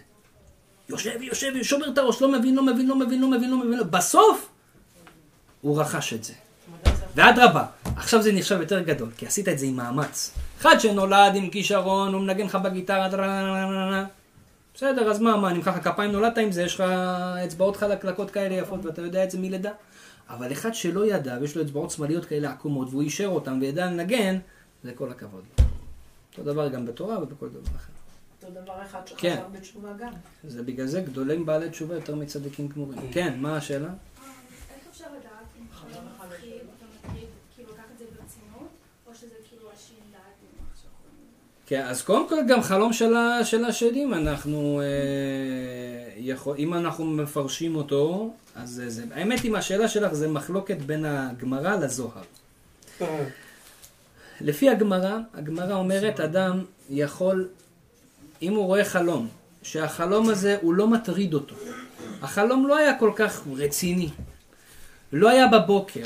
יושב, 0.89 1.23
יושב, 1.23 1.63
שובר 1.63 1.89
את 1.89 1.99
הראש, 1.99 2.23
לא 2.23 2.33
מבין, 2.33 2.55
לא 2.55 2.63
מבין, 2.63 2.87
לא 2.87 2.97
מבין, 2.97 3.21
לא 3.21 3.29
מבין, 3.29 3.51
לא 3.51 3.59
מבין, 3.59 3.79
לא 3.79 3.85
בסוף 3.85 4.49
הוא 5.61 5.81
רכש 5.81 6.13
את 6.13 6.25
זה. 6.25 6.33
ואדרבה, 7.15 7.65
עכשיו 8.01 8.23
זה 8.23 8.33
נחשב 8.33 8.61
יותר 8.61 8.81
גדול, 8.81 9.09
כי 9.17 9.27
עשית 9.27 9.49
את 9.49 9.59
זה 9.59 9.67
עם 9.67 9.77
מאמץ. 9.77 10.35
אחד 10.61 10.81
שנולד 10.81 11.35
עם 11.35 11.51
כישרון, 11.51 12.15
הוא 12.15 12.23
מנגן 12.23 12.47
לך 12.47 12.55
בגיטרה, 12.55 13.09
בסדר, 14.75 15.11
אז 15.11 15.21
מה, 15.21 15.37
מה, 15.37 15.53
נמחא 15.53 15.71
לך 15.71 15.89
כפיים, 15.89 16.13
נולדת 16.13 16.39
עם 16.39 16.53
זה, 16.53 16.63
יש 16.63 16.75
לך 16.75 16.81
אצבעות 17.45 17.77
חלקלקות 17.77 18.31
כאלה 18.31 18.55
יפות, 18.55 18.85
ואתה 18.85 19.03
יודע 19.03 19.25
את 19.25 19.31
זה 19.31 19.39
מלידה. 19.39 19.71
אבל 20.31 20.53
אחד 20.53 20.75
שלא 20.75 21.07
ידע, 21.07 21.39
ויש 21.41 21.57
לו 21.57 21.63
אצבעות 21.63 21.91
שמאליות 21.91 22.25
כאלה 22.25 22.51
עקומות, 22.51 22.89
והוא 22.91 23.03
אישר 23.03 23.27
אותן 23.27 23.59
וידע 23.61 23.87
לנגן, 23.87 24.39
זה 24.85 24.93
כל 24.93 25.11
הכבוד. 25.11 25.45
אותו 26.33 26.43
דבר 26.43 26.69
גם 26.69 26.87
בתורה 26.87 27.23
ובכל 27.23 27.49
דבר 27.49 27.71
אחר. 27.77 27.93
אותו 28.43 28.61
דבר 28.63 28.75
אחד 28.83 29.01
שחזר 29.07 29.19
כן. 29.21 29.43
בתשובה 29.53 29.89
גם. 29.99 30.13
זה 30.45 30.63
בגלל 30.63 30.87
זה 30.87 31.01
גדולים 31.01 31.47
בעלי 31.47 31.71
תשובה 31.71 31.95
יותר 31.95 32.15
מצדיקים 32.15 32.69
גמורים. 32.69 33.01
כן, 33.01 33.11
כן 33.13 33.41
מה 33.41 33.57
השאלה? 33.57 33.89
כן, 41.71 41.83
אז 41.87 42.03
קודם 42.03 42.29
כל 42.29 42.37
גם 42.49 42.63
חלום 42.63 42.93
של, 42.93 43.17
ה, 43.17 43.45
של 43.45 43.65
השדים, 43.65 44.15
אנחנו, 44.15 44.81
אה, 44.81 46.13
יכול, 46.17 46.57
אם 46.59 46.75
אנחנו 46.75 47.05
מפרשים 47.05 47.77
אותו, 47.77 48.33
אז 48.55 48.83
זה, 48.87 49.03
האמת 49.15 49.45
עם 49.45 49.55
השאלה 49.55 49.89
שלך 49.89 50.13
זה 50.13 50.29
מחלוקת 50.29 50.77
בין 50.77 51.05
הגמרא 51.05 51.77
לזוהר. 51.77 52.23
לפי 54.41 54.71
הגמרא, 54.71 55.19
הגמרא 55.35 55.75
אומרת 55.75 56.21
אדם 56.21 56.65
יכול, 56.91 57.49
אם 58.43 58.55
הוא 58.55 58.65
רואה 58.65 58.85
חלום, 58.85 59.29
שהחלום 59.63 60.29
הזה 60.29 60.57
הוא 60.63 60.75
לא 60.75 60.89
מטריד 60.89 61.35
אותו, 61.35 61.55
החלום 62.23 62.69
לא 62.69 62.77
היה 62.77 62.99
כל 62.99 63.13
כך 63.17 63.43
רציני, 63.57 64.09
לא 65.13 65.29
היה 65.29 65.47
בבוקר, 65.47 66.05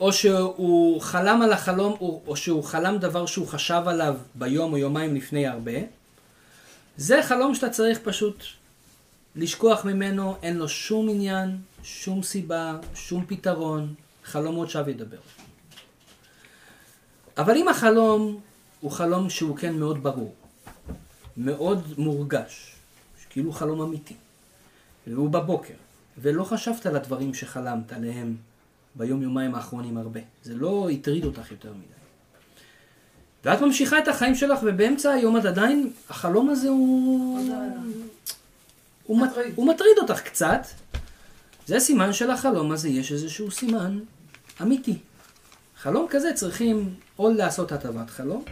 או 0.00 0.12
שהוא 0.12 1.00
חלם 1.00 1.42
על 1.42 1.52
החלום, 1.52 1.96
או 2.00 2.22
או 2.26 2.36
שהוא 2.36 2.64
חלם 2.64 2.98
דבר 2.98 3.26
שהוא 3.26 3.46
חשב 3.46 3.82
עליו 3.86 4.16
ביום 4.34 4.72
או 4.72 4.78
יומיים 4.78 5.14
לפני 5.14 5.46
הרבה, 5.46 5.72
זה 6.96 7.22
חלום 7.22 7.54
שאתה 7.54 7.70
צריך 7.70 7.98
פשוט 8.04 8.44
לשכוח 9.36 9.84
ממנו, 9.84 10.36
אין 10.42 10.56
לו 10.56 10.68
שום 10.68 11.08
עניין, 11.08 11.56
שום 11.82 12.22
סיבה, 12.22 12.76
שום 12.94 13.24
פתרון, 13.28 13.94
חלומות 14.24 14.70
שווא 14.70 14.90
ידבר. 14.90 15.18
אבל 17.38 17.56
אם 17.56 17.68
החלום 17.68 18.40
הוא 18.80 18.90
חלום 18.90 19.30
שהוא 19.30 19.56
כן 19.56 19.74
מאוד 19.74 20.02
ברור, 20.02 20.34
מאוד 21.36 21.94
מורגש, 21.98 22.74
כאילו 23.30 23.52
חלום 23.52 23.80
אמיתי, 23.80 24.14
והוא 25.06 25.30
בבוקר, 25.30 25.74
ולא 26.18 26.44
חשבת 26.44 26.86
על 26.86 26.96
הדברים 26.96 27.34
שחלמת 27.34 27.92
עליהם 27.92 28.36
ביום 28.94 29.22
יומיים 29.22 29.54
האחרונים 29.54 29.96
הרבה, 29.96 30.20
זה 30.42 30.54
לא 30.54 30.88
הטריד 30.92 31.24
אותך 31.24 31.50
יותר 31.50 31.72
מדי. 31.72 32.00
ואת 33.44 33.60
ממשיכה 33.60 33.98
את 33.98 34.08
החיים 34.08 34.34
שלך 34.34 34.58
ובאמצע 34.62 35.10
היום 35.10 35.36
את 35.36 35.44
עדיין, 35.44 35.90
החלום 36.10 36.50
הזה 36.50 36.68
הוא... 36.68 37.50
הוא, 39.04 39.18
מט... 39.18 39.30
הוא 39.54 39.68
מטריד 39.68 39.98
אותך 39.98 40.20
קצת, 40.20 40.66
זה 41.66 41.80
סימן 41.80 42.12
שלחלום 42.12 42.72
הזה 42.72 42.88
יש 42.88 43.12
איזשהו 43.12 43.50
סימן 43.50 43.98
אמיתי. 44.62 44.98
חלום 45.76 46.06
כזה 46.10 46.32
צריכים 46.34 46.94
או 47.18 47.30
לעשות 47.30 47.72
הטבת 47.72 48.10
חלום, 48.10 48.44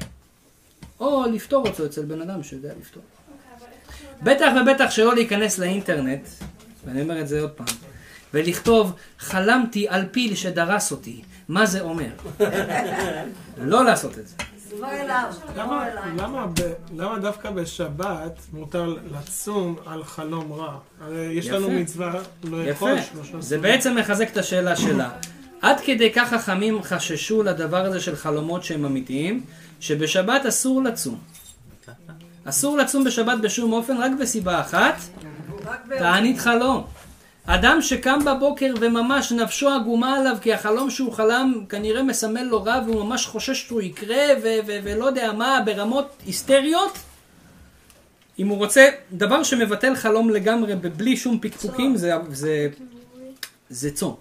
או 1.01 1.25
לפתור 1.33 1.69
אותו 1.69 1.87
אצל 1.87 2.05
בן 2.05 2.21
אדם 2.21 2.43
שיודע 2.43 2.73
לפתור. 2.81 3.03
בטח 4.23 4.53
ובטח 4.63 4.91
שלא 4.91 5.15
להיכנס 5.15 5.59
לאינטרנט, 5.59 6.29
ואני 6.85 7.03
אומר 7.03 7.21
את 7.21 7.29
זה 7.29 7.41
עוד 7.41 7.51
פעם, 7.51 7.67
ולכתוב 8.35 8.93
חלמתי 9.19 9.89
על 9.89 10.05
פיל 10.11 10.35
שדרס 10.35 10.93
אותי, 10.93 11.23
מה 11.49 11.67
זה 11.67 11.81
אומר? 11.81 12.11
לא 13.59 13.85
לעשות 13.85 14.19
את 14.19 14.29
זה. 14.29 14.35
לא 14.81 14.89
למה, 15.57 15.89
לא. 16.17 16.47
למה, 16.97 17.19
דווקא 17.19 17.51
בשבת 17.51 18.41
מותר 18.53 18.97
לצום 19.11 19.77
על 19.87 20.05
חלום 20.05 20.53
רע? 20.53 20.79
הרי 21.01 21.19
יש. 21.19 21.49
לנו 21.49 21.71
מצווה 21.71 22.13
לא 22.45 22.65
לאכול 22.65 23.01
שלושה 23.13 23.41
זה 23.41 23.59
בעצם 23.59 23.97
מחזק 23.97 24.33
את 24.33 24.37
השאלה 24.37 24.77
שלה. 24.77 25.11
עד 25.63 25.81
כדי 25.81 26.13
כך 26.13 26.29
חכמים 26.29 26.83
חששו 26.83 27.43
לדבר 27.43 27.85
הזה 27.85 28.01
של 28.01 28.17
חלומות 28.17 28.65
שהם 28.65 28.85
אמיתיים, 28.85 29.45
שבשבת 29.81 30.47
אסור 30.47 30.83
לצום. 30.83 31.19
אסור 32.45 32.77
לצום 32.77 33.05
בשבת 33.05 33.39
בשום 33.43 33.73
אופן, 33.73 33.97
רק 33.97 34.13
בסיבה 34.21 34.61
אחת, 34.61 34.95
תענית 35.99 36.39
חלום. 36.39 36.87
אדם 37.51 37.83
שקם 37.83 38.19
בבוקר 38.27 38.75
וממש 38.81 39.33
נפשו 39.33 39.69
עגומה 39.69 40.17
עליו 40.17 40.37
כי 40.41 40.55
החלום 40.55 40.91
שהוא 40.91 41.13
חלם 41.13 41.65
כנראה 41.69 42.03
מסמל 42.03 42.43
לו 42.43 42.65
רע 42.65 42.81
והוא 42.87 43.05
ממש 43.05 43.27
חושש 43.27 43.67
שהוא 43.67 43.83
יקרה 43.83 44.27
ו- 44.43 44.59
ו- 44.67 44.79
ולא 44.85 45.05
יודע 45.05 45.33
מה 45.33 45.61
ברמות 45.65 46.07
היסטריות 46.27 46.99
אם 48.39 48.49
הוא 48.49 48.59
רוצה 48.59 48.89
דבר 49.13 49.43
שמבטל 49.43 49.95
חלום 49.95 50.31
לגמרי 50.31 50.77
בלי 50.77 51.17
שום 51.17 51.39
פקפוקים 51.43 51.97
זה, 51.97 52.13
זה, 52.31 52.69
זה 53.71 53.91
צום. 53.91 54.17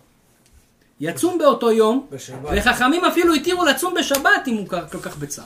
יצום 1.00 1.38
באותו 1.38 1.72
יום 1.72 2.08
בשבת. 2.12 2.50
וחכמים 2.58 3.06
אפילו 3.06 3.34
התירו 3.34 3.66
לצום 3.66 3.94
בשבת 3.94 4.48
אם 4.48 4.56
הוא 4.56 4.68
כל 4.68 5.00
כך 5.02 5.18
בצער. 5.18 5.46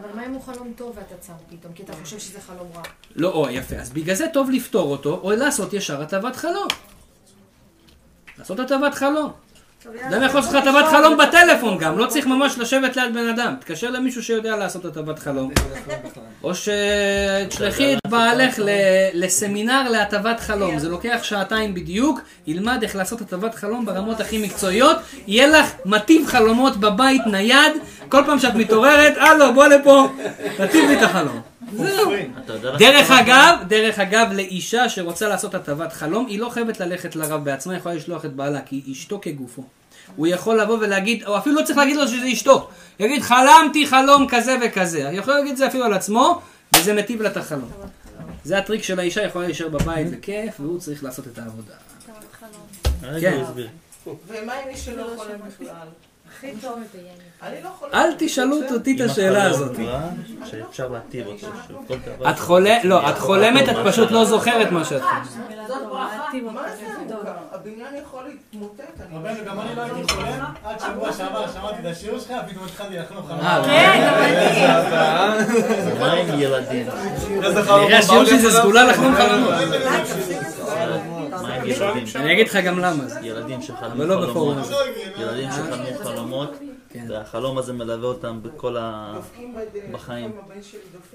אבל 0.00 0.08
מה 0.14 0.26
אם 0.26 0.32
הוא 0.32 0.42
חלום 0.42 0.72
טוב 0.76 0.92
ואתה 0.96 1.14
צם 1.20 1.32
פתאום? 1.50 1.72
כי 1.72 1.82
אתה 1.82 1.92
חושב 2.02 2.18
שזה 2.18 2.40
חלום 2.40 2.68
רע. 2.74 2.82
לא, 3.16 3.30
או, 3.30 3.50
יפה. 3.50 3.76
אז 3.76 3.90
בגלל 3.90 4.14
זה 4.14 4.26
טוב 4.32 4.50
לפתור 4.50 4.90
אותו, 4.90 5.20
או 5.22 5.30
לעשות 5.30 5.72
ישר 5.72 6.02
הטבת 6.02 6.36
חלום. 6.36 6.68
לעשות 8.42 8.60
הטבת 8.60 8.94
חלום. 8.94 9.32
אדם 10.08 10.22
יכול 10.22 10.40
לעשות 10.40 10.54
לך 10.54 10.62
הטבת 10.62 10.84
חלום 10.90 11.18
בטלפון 11.18 11.78
גם, 11.78 11.98
לא 11.98 12.06
צריך 12.06 12.26
ממש 12.26 12.58
לשבת 12.58 12.96
ליד 12.96 13.14
בן 13.14 13.28
אדם. 13.28 13.54
תתקשר 13.60 13.90
למישהו 13.90 14.22
שיודע 14.22 14.56
לעשות 14.56 14.84
הטבת 14.84 15.18
חלום. 15.18 15.52
או 16.42 16.52
שתשלחי 16.54 17.94
את 17.94 17.98
בעלך 18.12 18.58
ל- 18.58 18.68
לסמינר 19.14 19.88
להטבת 19.88 20.40
חלום. 20.40 20.78
זה 20.78 20.88
לוקח 20.88 21.18
שעתיים 21.22 21.74
בדיוק, 21.74 22.20
ילמד 22.46 22.82
איך 22.82 22.96
לעשות 22.96 23.20
הטבת 23.20 23.54
חלום 23.54 23.86
ברמות 23.86 24.20
הכי 24.20 24.38
מקצועיות. 24.38 24.96
יהיה 25.26 25.46
לך 25.46 25.72
מטיב 25.84 26.26
חלומות 26.26 26.76
בבית 26.76 27.22
נייד, 27.26 27.72
כל 28.08 28.22
פעם 28.26 28.38
שאת 28.38 28.54
מתעוררת, 28.54 29.14
הלו, 29.16 29.54
בוא 29.54 29.66
לפה, 29.66 30.08
תטיב 30.56 30.88
לי 30.88 30.98
את 30.98 31.02
החלום. 31.02 31.40
זהו. 31.76 32.12
דרך 32.78 33.10
אגב, 33.10 33.56
דרך 33.68 33.98
אגב, 33.98 34.32
לאישה 34.32 34.88
שרוצה 34.88 35.28
לעשות 35.28 35.54
הטבת 35.54 35.92
חלום, 35.92 36.26
היא 36.26 36.38
לא 36.38 36.48
חייבת 36.48 36.80
ללכת 36.80 37.16
לרב 37.16 37.44
בעצמה, 37.44 37.72
היא 37.72 37.78
יכולה 37.80 37.94
לשלוח 37.94 38.24
את 38.24 38.32
בעלה, 38.32 38.60
כי 38.60 38.82
היא 38.86 38.94
אשתו 38.94 39.18
כגופו. 39.22 39.62
הוא 40.16 40.26
יכול 40.26 40.60
לבוא 40.60 40.78
ולהגיד, 40.80 41.24
או 41.26 41.38
אפילו 41.38 41.60
לא 41.60 41.64
צריך 41.64 41.78
להגיד 41.78 41.96
לו 41.96 42.08
שזה 42.08 42.26
אשתו. 42.32 42.68
יגיד, 43.00 43.22
חלמתי 43.22 43.86
חלום 43.86 44.26
כזה 44.28 44.56
וכזה. 44.62 45.08
אני 45.08 45.16
יכול 45.16 45.34
להגיד 45.34 45.50
את 45.50 45.56
זה 45.56 45.66
אפילו 45.66 45.84
על 45.84 45.92
עצמו, 45.92 46.40
וזה 46.76 46.94
מטיב 46.94 47.22
לה 47.22 47.28
את 47.28 47.36
החלום. 47.36 47.70
זה 48.44 48.58
הטריק 48.58 48.82
של 48.82 48.98
האישה, 48.98 49.22
יכולה 49.22 49.46
להישאר 49.46 49.68
בבית 49.68 50.10
בכיף, 50.10 50.60
והוא 50.60 50.80
צריך 50.80 51.04
לעשות 51.04 51.26
את 51.26 51.38
העבודה. 51.38 51.74
כן. 53.20 53.44
ומה 54.28 54.54
עם 54.54 54.68
מי 54.68 54.76
שלא 54.76 55.06
חולם 55.16 55.38
בכלל? 55.48 55.88
הכי 56.28 56.52
טוב. 56.60 56.78
לא 57.64 57.68
חולמת. 57.78 57.94
אל 57.94 58.10
תשאלו 58.18 58.56
אותי 58.74 58.96
את 58.96 59.10
השאלה 59.10 59.42
הזאת. 59.42 59.76
שאפשר 60.44 60.88
להתיר 60.88 61.26
אותו. 61.26 61.46
את 62.30 62.38
חולה, 62.38 62.78
לא, 62.84 63.10
את 63.10 63.18
חולמת, 63.18 63.68
את 63.68 63.76
פשוט 63.86 64.10
לא 64.10 64.24
זוכרת 64.24 64.70
מה 64.70 64.84
שאת 64.84 65.02
חולמת. 65.02 65.68
זאת 65.68 65.78
ברכה. 65.90 66.22
מה 66.52 66.62
זה? 66.76 66.84
הבניין 67.52 67.94
יכול 68.02 68.22
להתמוטט. 68.24 69.00
רבנו, 69.12 69.44
גם 69.46 69.60
אני 69.60 69.76
לא 69.76 69.82
הייתי 69.82 70.12
חולם, 70.12 70.44
עד 70.64 70.80
שבוע 70.80 71.12
שעבר 71.12 71.46
שמעתי 71.52 71.80
את 71.80 71.84
השיעור 71.84 72.18
שלך, 72.18 72.32
פתאום 72.48 72.64
התחלתי 72.64 72.96
לחלום 72.96 73.26
חלום. 73.26 73.40
אה, 73.40 73.58
מה 76.00 76.12
עם 76.12 76.40
ילדים? 76.40 76.86
נראה 77.40 77.98
השיעור 77.98 78.24
שלי 78.24 78.38
זה 78.38 78.50
סגולה 78.50 78.84
לחלום 78.84 79.14
חלומות. 79.14 79.54
אני 82.16 82.32
אגיד 82.32 82.48
לך 82.48 82.56
גם 82.56 82.78
למה. 82.78 83.04
ילדים 83.22 83.62
שחלמו 83.62 83.94
אבל 83.94 84.06
לא 84.06 84.32
חלומות. 84.32 84.66
ילדים 85.18 85.50
שחלמו 85.50 85.98
חלומות, 86.02 86.56
כן. 86.92 87.04
והחלום 87.08 87.58
הזה 87.58 87.72
מלווה 87.72 88.08
אותם 88.08 88.40
בכל 88.42 88.76
ה... 88.76 89.18
בחיים. 89.92 90.32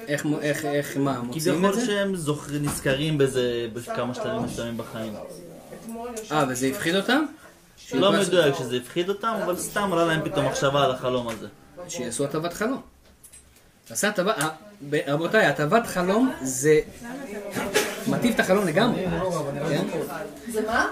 איך, 0.07 0.25
איך, 0.41 0.65
איך, 0.65 0.97
מה, 0.97 1.21
מוציאים 1.21 1.55
את 1.55 1.61
כביכול 1.61 1.79
זה? 1.79 1.85
שהם 1.85 2.15
זוכר, 2.15 2.51
נזכרים 2.61 3.17
בזה 3.17 3.67
בכמה 3.73 4.13
שלבים 4.13 4.43
מסוימים 4.43 4.77
בחיים. 4.77 5.13
אה, 6.31 6.45
וזה 6.49 6.67
הפחיד 6.67 6.95
אותם? 6.95 7.25
לא 7.93 8.11
מדויק 8.11 8.55
שזה 8.55 8.77
הפחיד 8.77 9.09
אותם, 9.09 9.37
אבל 9.43 9.57
סתם 9.57 9.93
עלה 9.93 10.05
להם 10.05 10.21
פתאום 10.23 10.45
מחשבה 10.45 10.83
על 10.83 10.91
החלום 10.91 11.27
הזה. 11.27 11.47
שיעשו 11.87 12.25
הטבת 12.25 12.53
חלום. 12.53 12.81
תעשה 13.87 14.07
הטבת, 14.07 14.35
אה, 14.37 14.49
רבותיי, 15.07 15.45
הטבת 15.45 15.87
חלום 15.87 16.31
זה 16.41 16.79
מטיב 18.07 18.33
את 18.33 18.39
החלום 18.39 18.67
לגמרי. 18.67 19.05
כן? 19.69 19.87
זה 20.51 20.61
מה? 20.61 20.87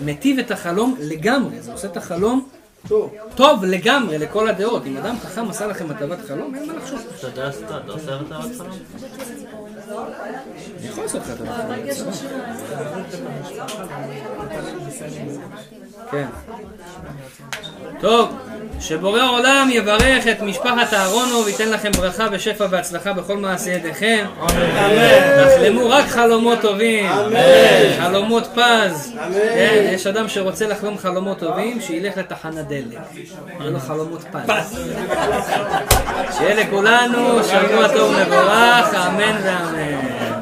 מטיב 0.00 0.38
את 0.38 0.50
החלום 0.50 0.96
לגמרי, 1.00 1.62
זה 1.62 1.72
עושה 1.72 1.88
את 1.88 1.96
החלום 1.96 2.48
טוב 3.34 3.64
לגמרי 3.64 4.18
לכל 4.18 4.48
הדעות. 4.48 4.86
אם 4.86 4.96
אדם 4.96 5.16
חכם 5.20 5.48
עשה 5.48 5.66
לכם 5.66 5.90
הטבת 5.90 6.18
חלום, 6.28 6.54
אין 6.54 6.66
מה 6.66 6.74
לחשוב. 6.74 7.00
אתה 7.18 7.26
יודע, 7.26 7.48
אתה 7.48 7.78
אתה 7.78 7.92
עושה 7.92 8.14
הטבת 8.14 8.56
חלום? 8.58 8.78
אני 10.78 10.86
יכול 10.88 11.04
לעשות 11.04 11.22
לך 11.22 11.30
הטבת 11.30 11.48
חלום. 11.94 12.10
כן. 16.10 16.26
טוב, 18.00 18.28
שבורא 18.80 19.22
עולם 19.22 19.68
יברך 19.72 20.26
את 20.26 20.42
משפחת 20.42 20.94
אהרונו 20.94 21.44
וייתן 21.44 21.68
לכם 21.68 21.92
ברכה 21.92 22.26
ושפע 22.32 22.66
והצלחה 22.70 23.12
בכל 23.12 23.36
מעשי 23.36 23.70
ידיכם. 23.70 24.26
תחלמו 25.56 25.88
רק 25.88 26.06
חלומות 26.06 26.60
טובים. 26.60 27.06
חלומות 28.00 28.46
פז. 28.54 29.12
כן, 29.34 29.90
יש 29.92 30.06
אדם 30.06 30.28
שרוצה 30.28 30.66
לחלום 30.66 30.98
חלומות 30.98 31.38
טובים, 31.38 31.80
שילך 31.80 32.16
לתחנת 32.16 32.68
דלק. 32.68 32.98
יהיו 33.60 33.70
לו 33.70 33.78
חלומות 33.78 34.24
פז. 34.32 34.78
שיהיה 36.38 36.54
לכולנו 36.54 37.44
שבוע 37.44 37.88
טוב 37.88 38.14
ומבורך, 38.16 38.94
אמן 38.94 39.36
ואמן. 39.44 40.39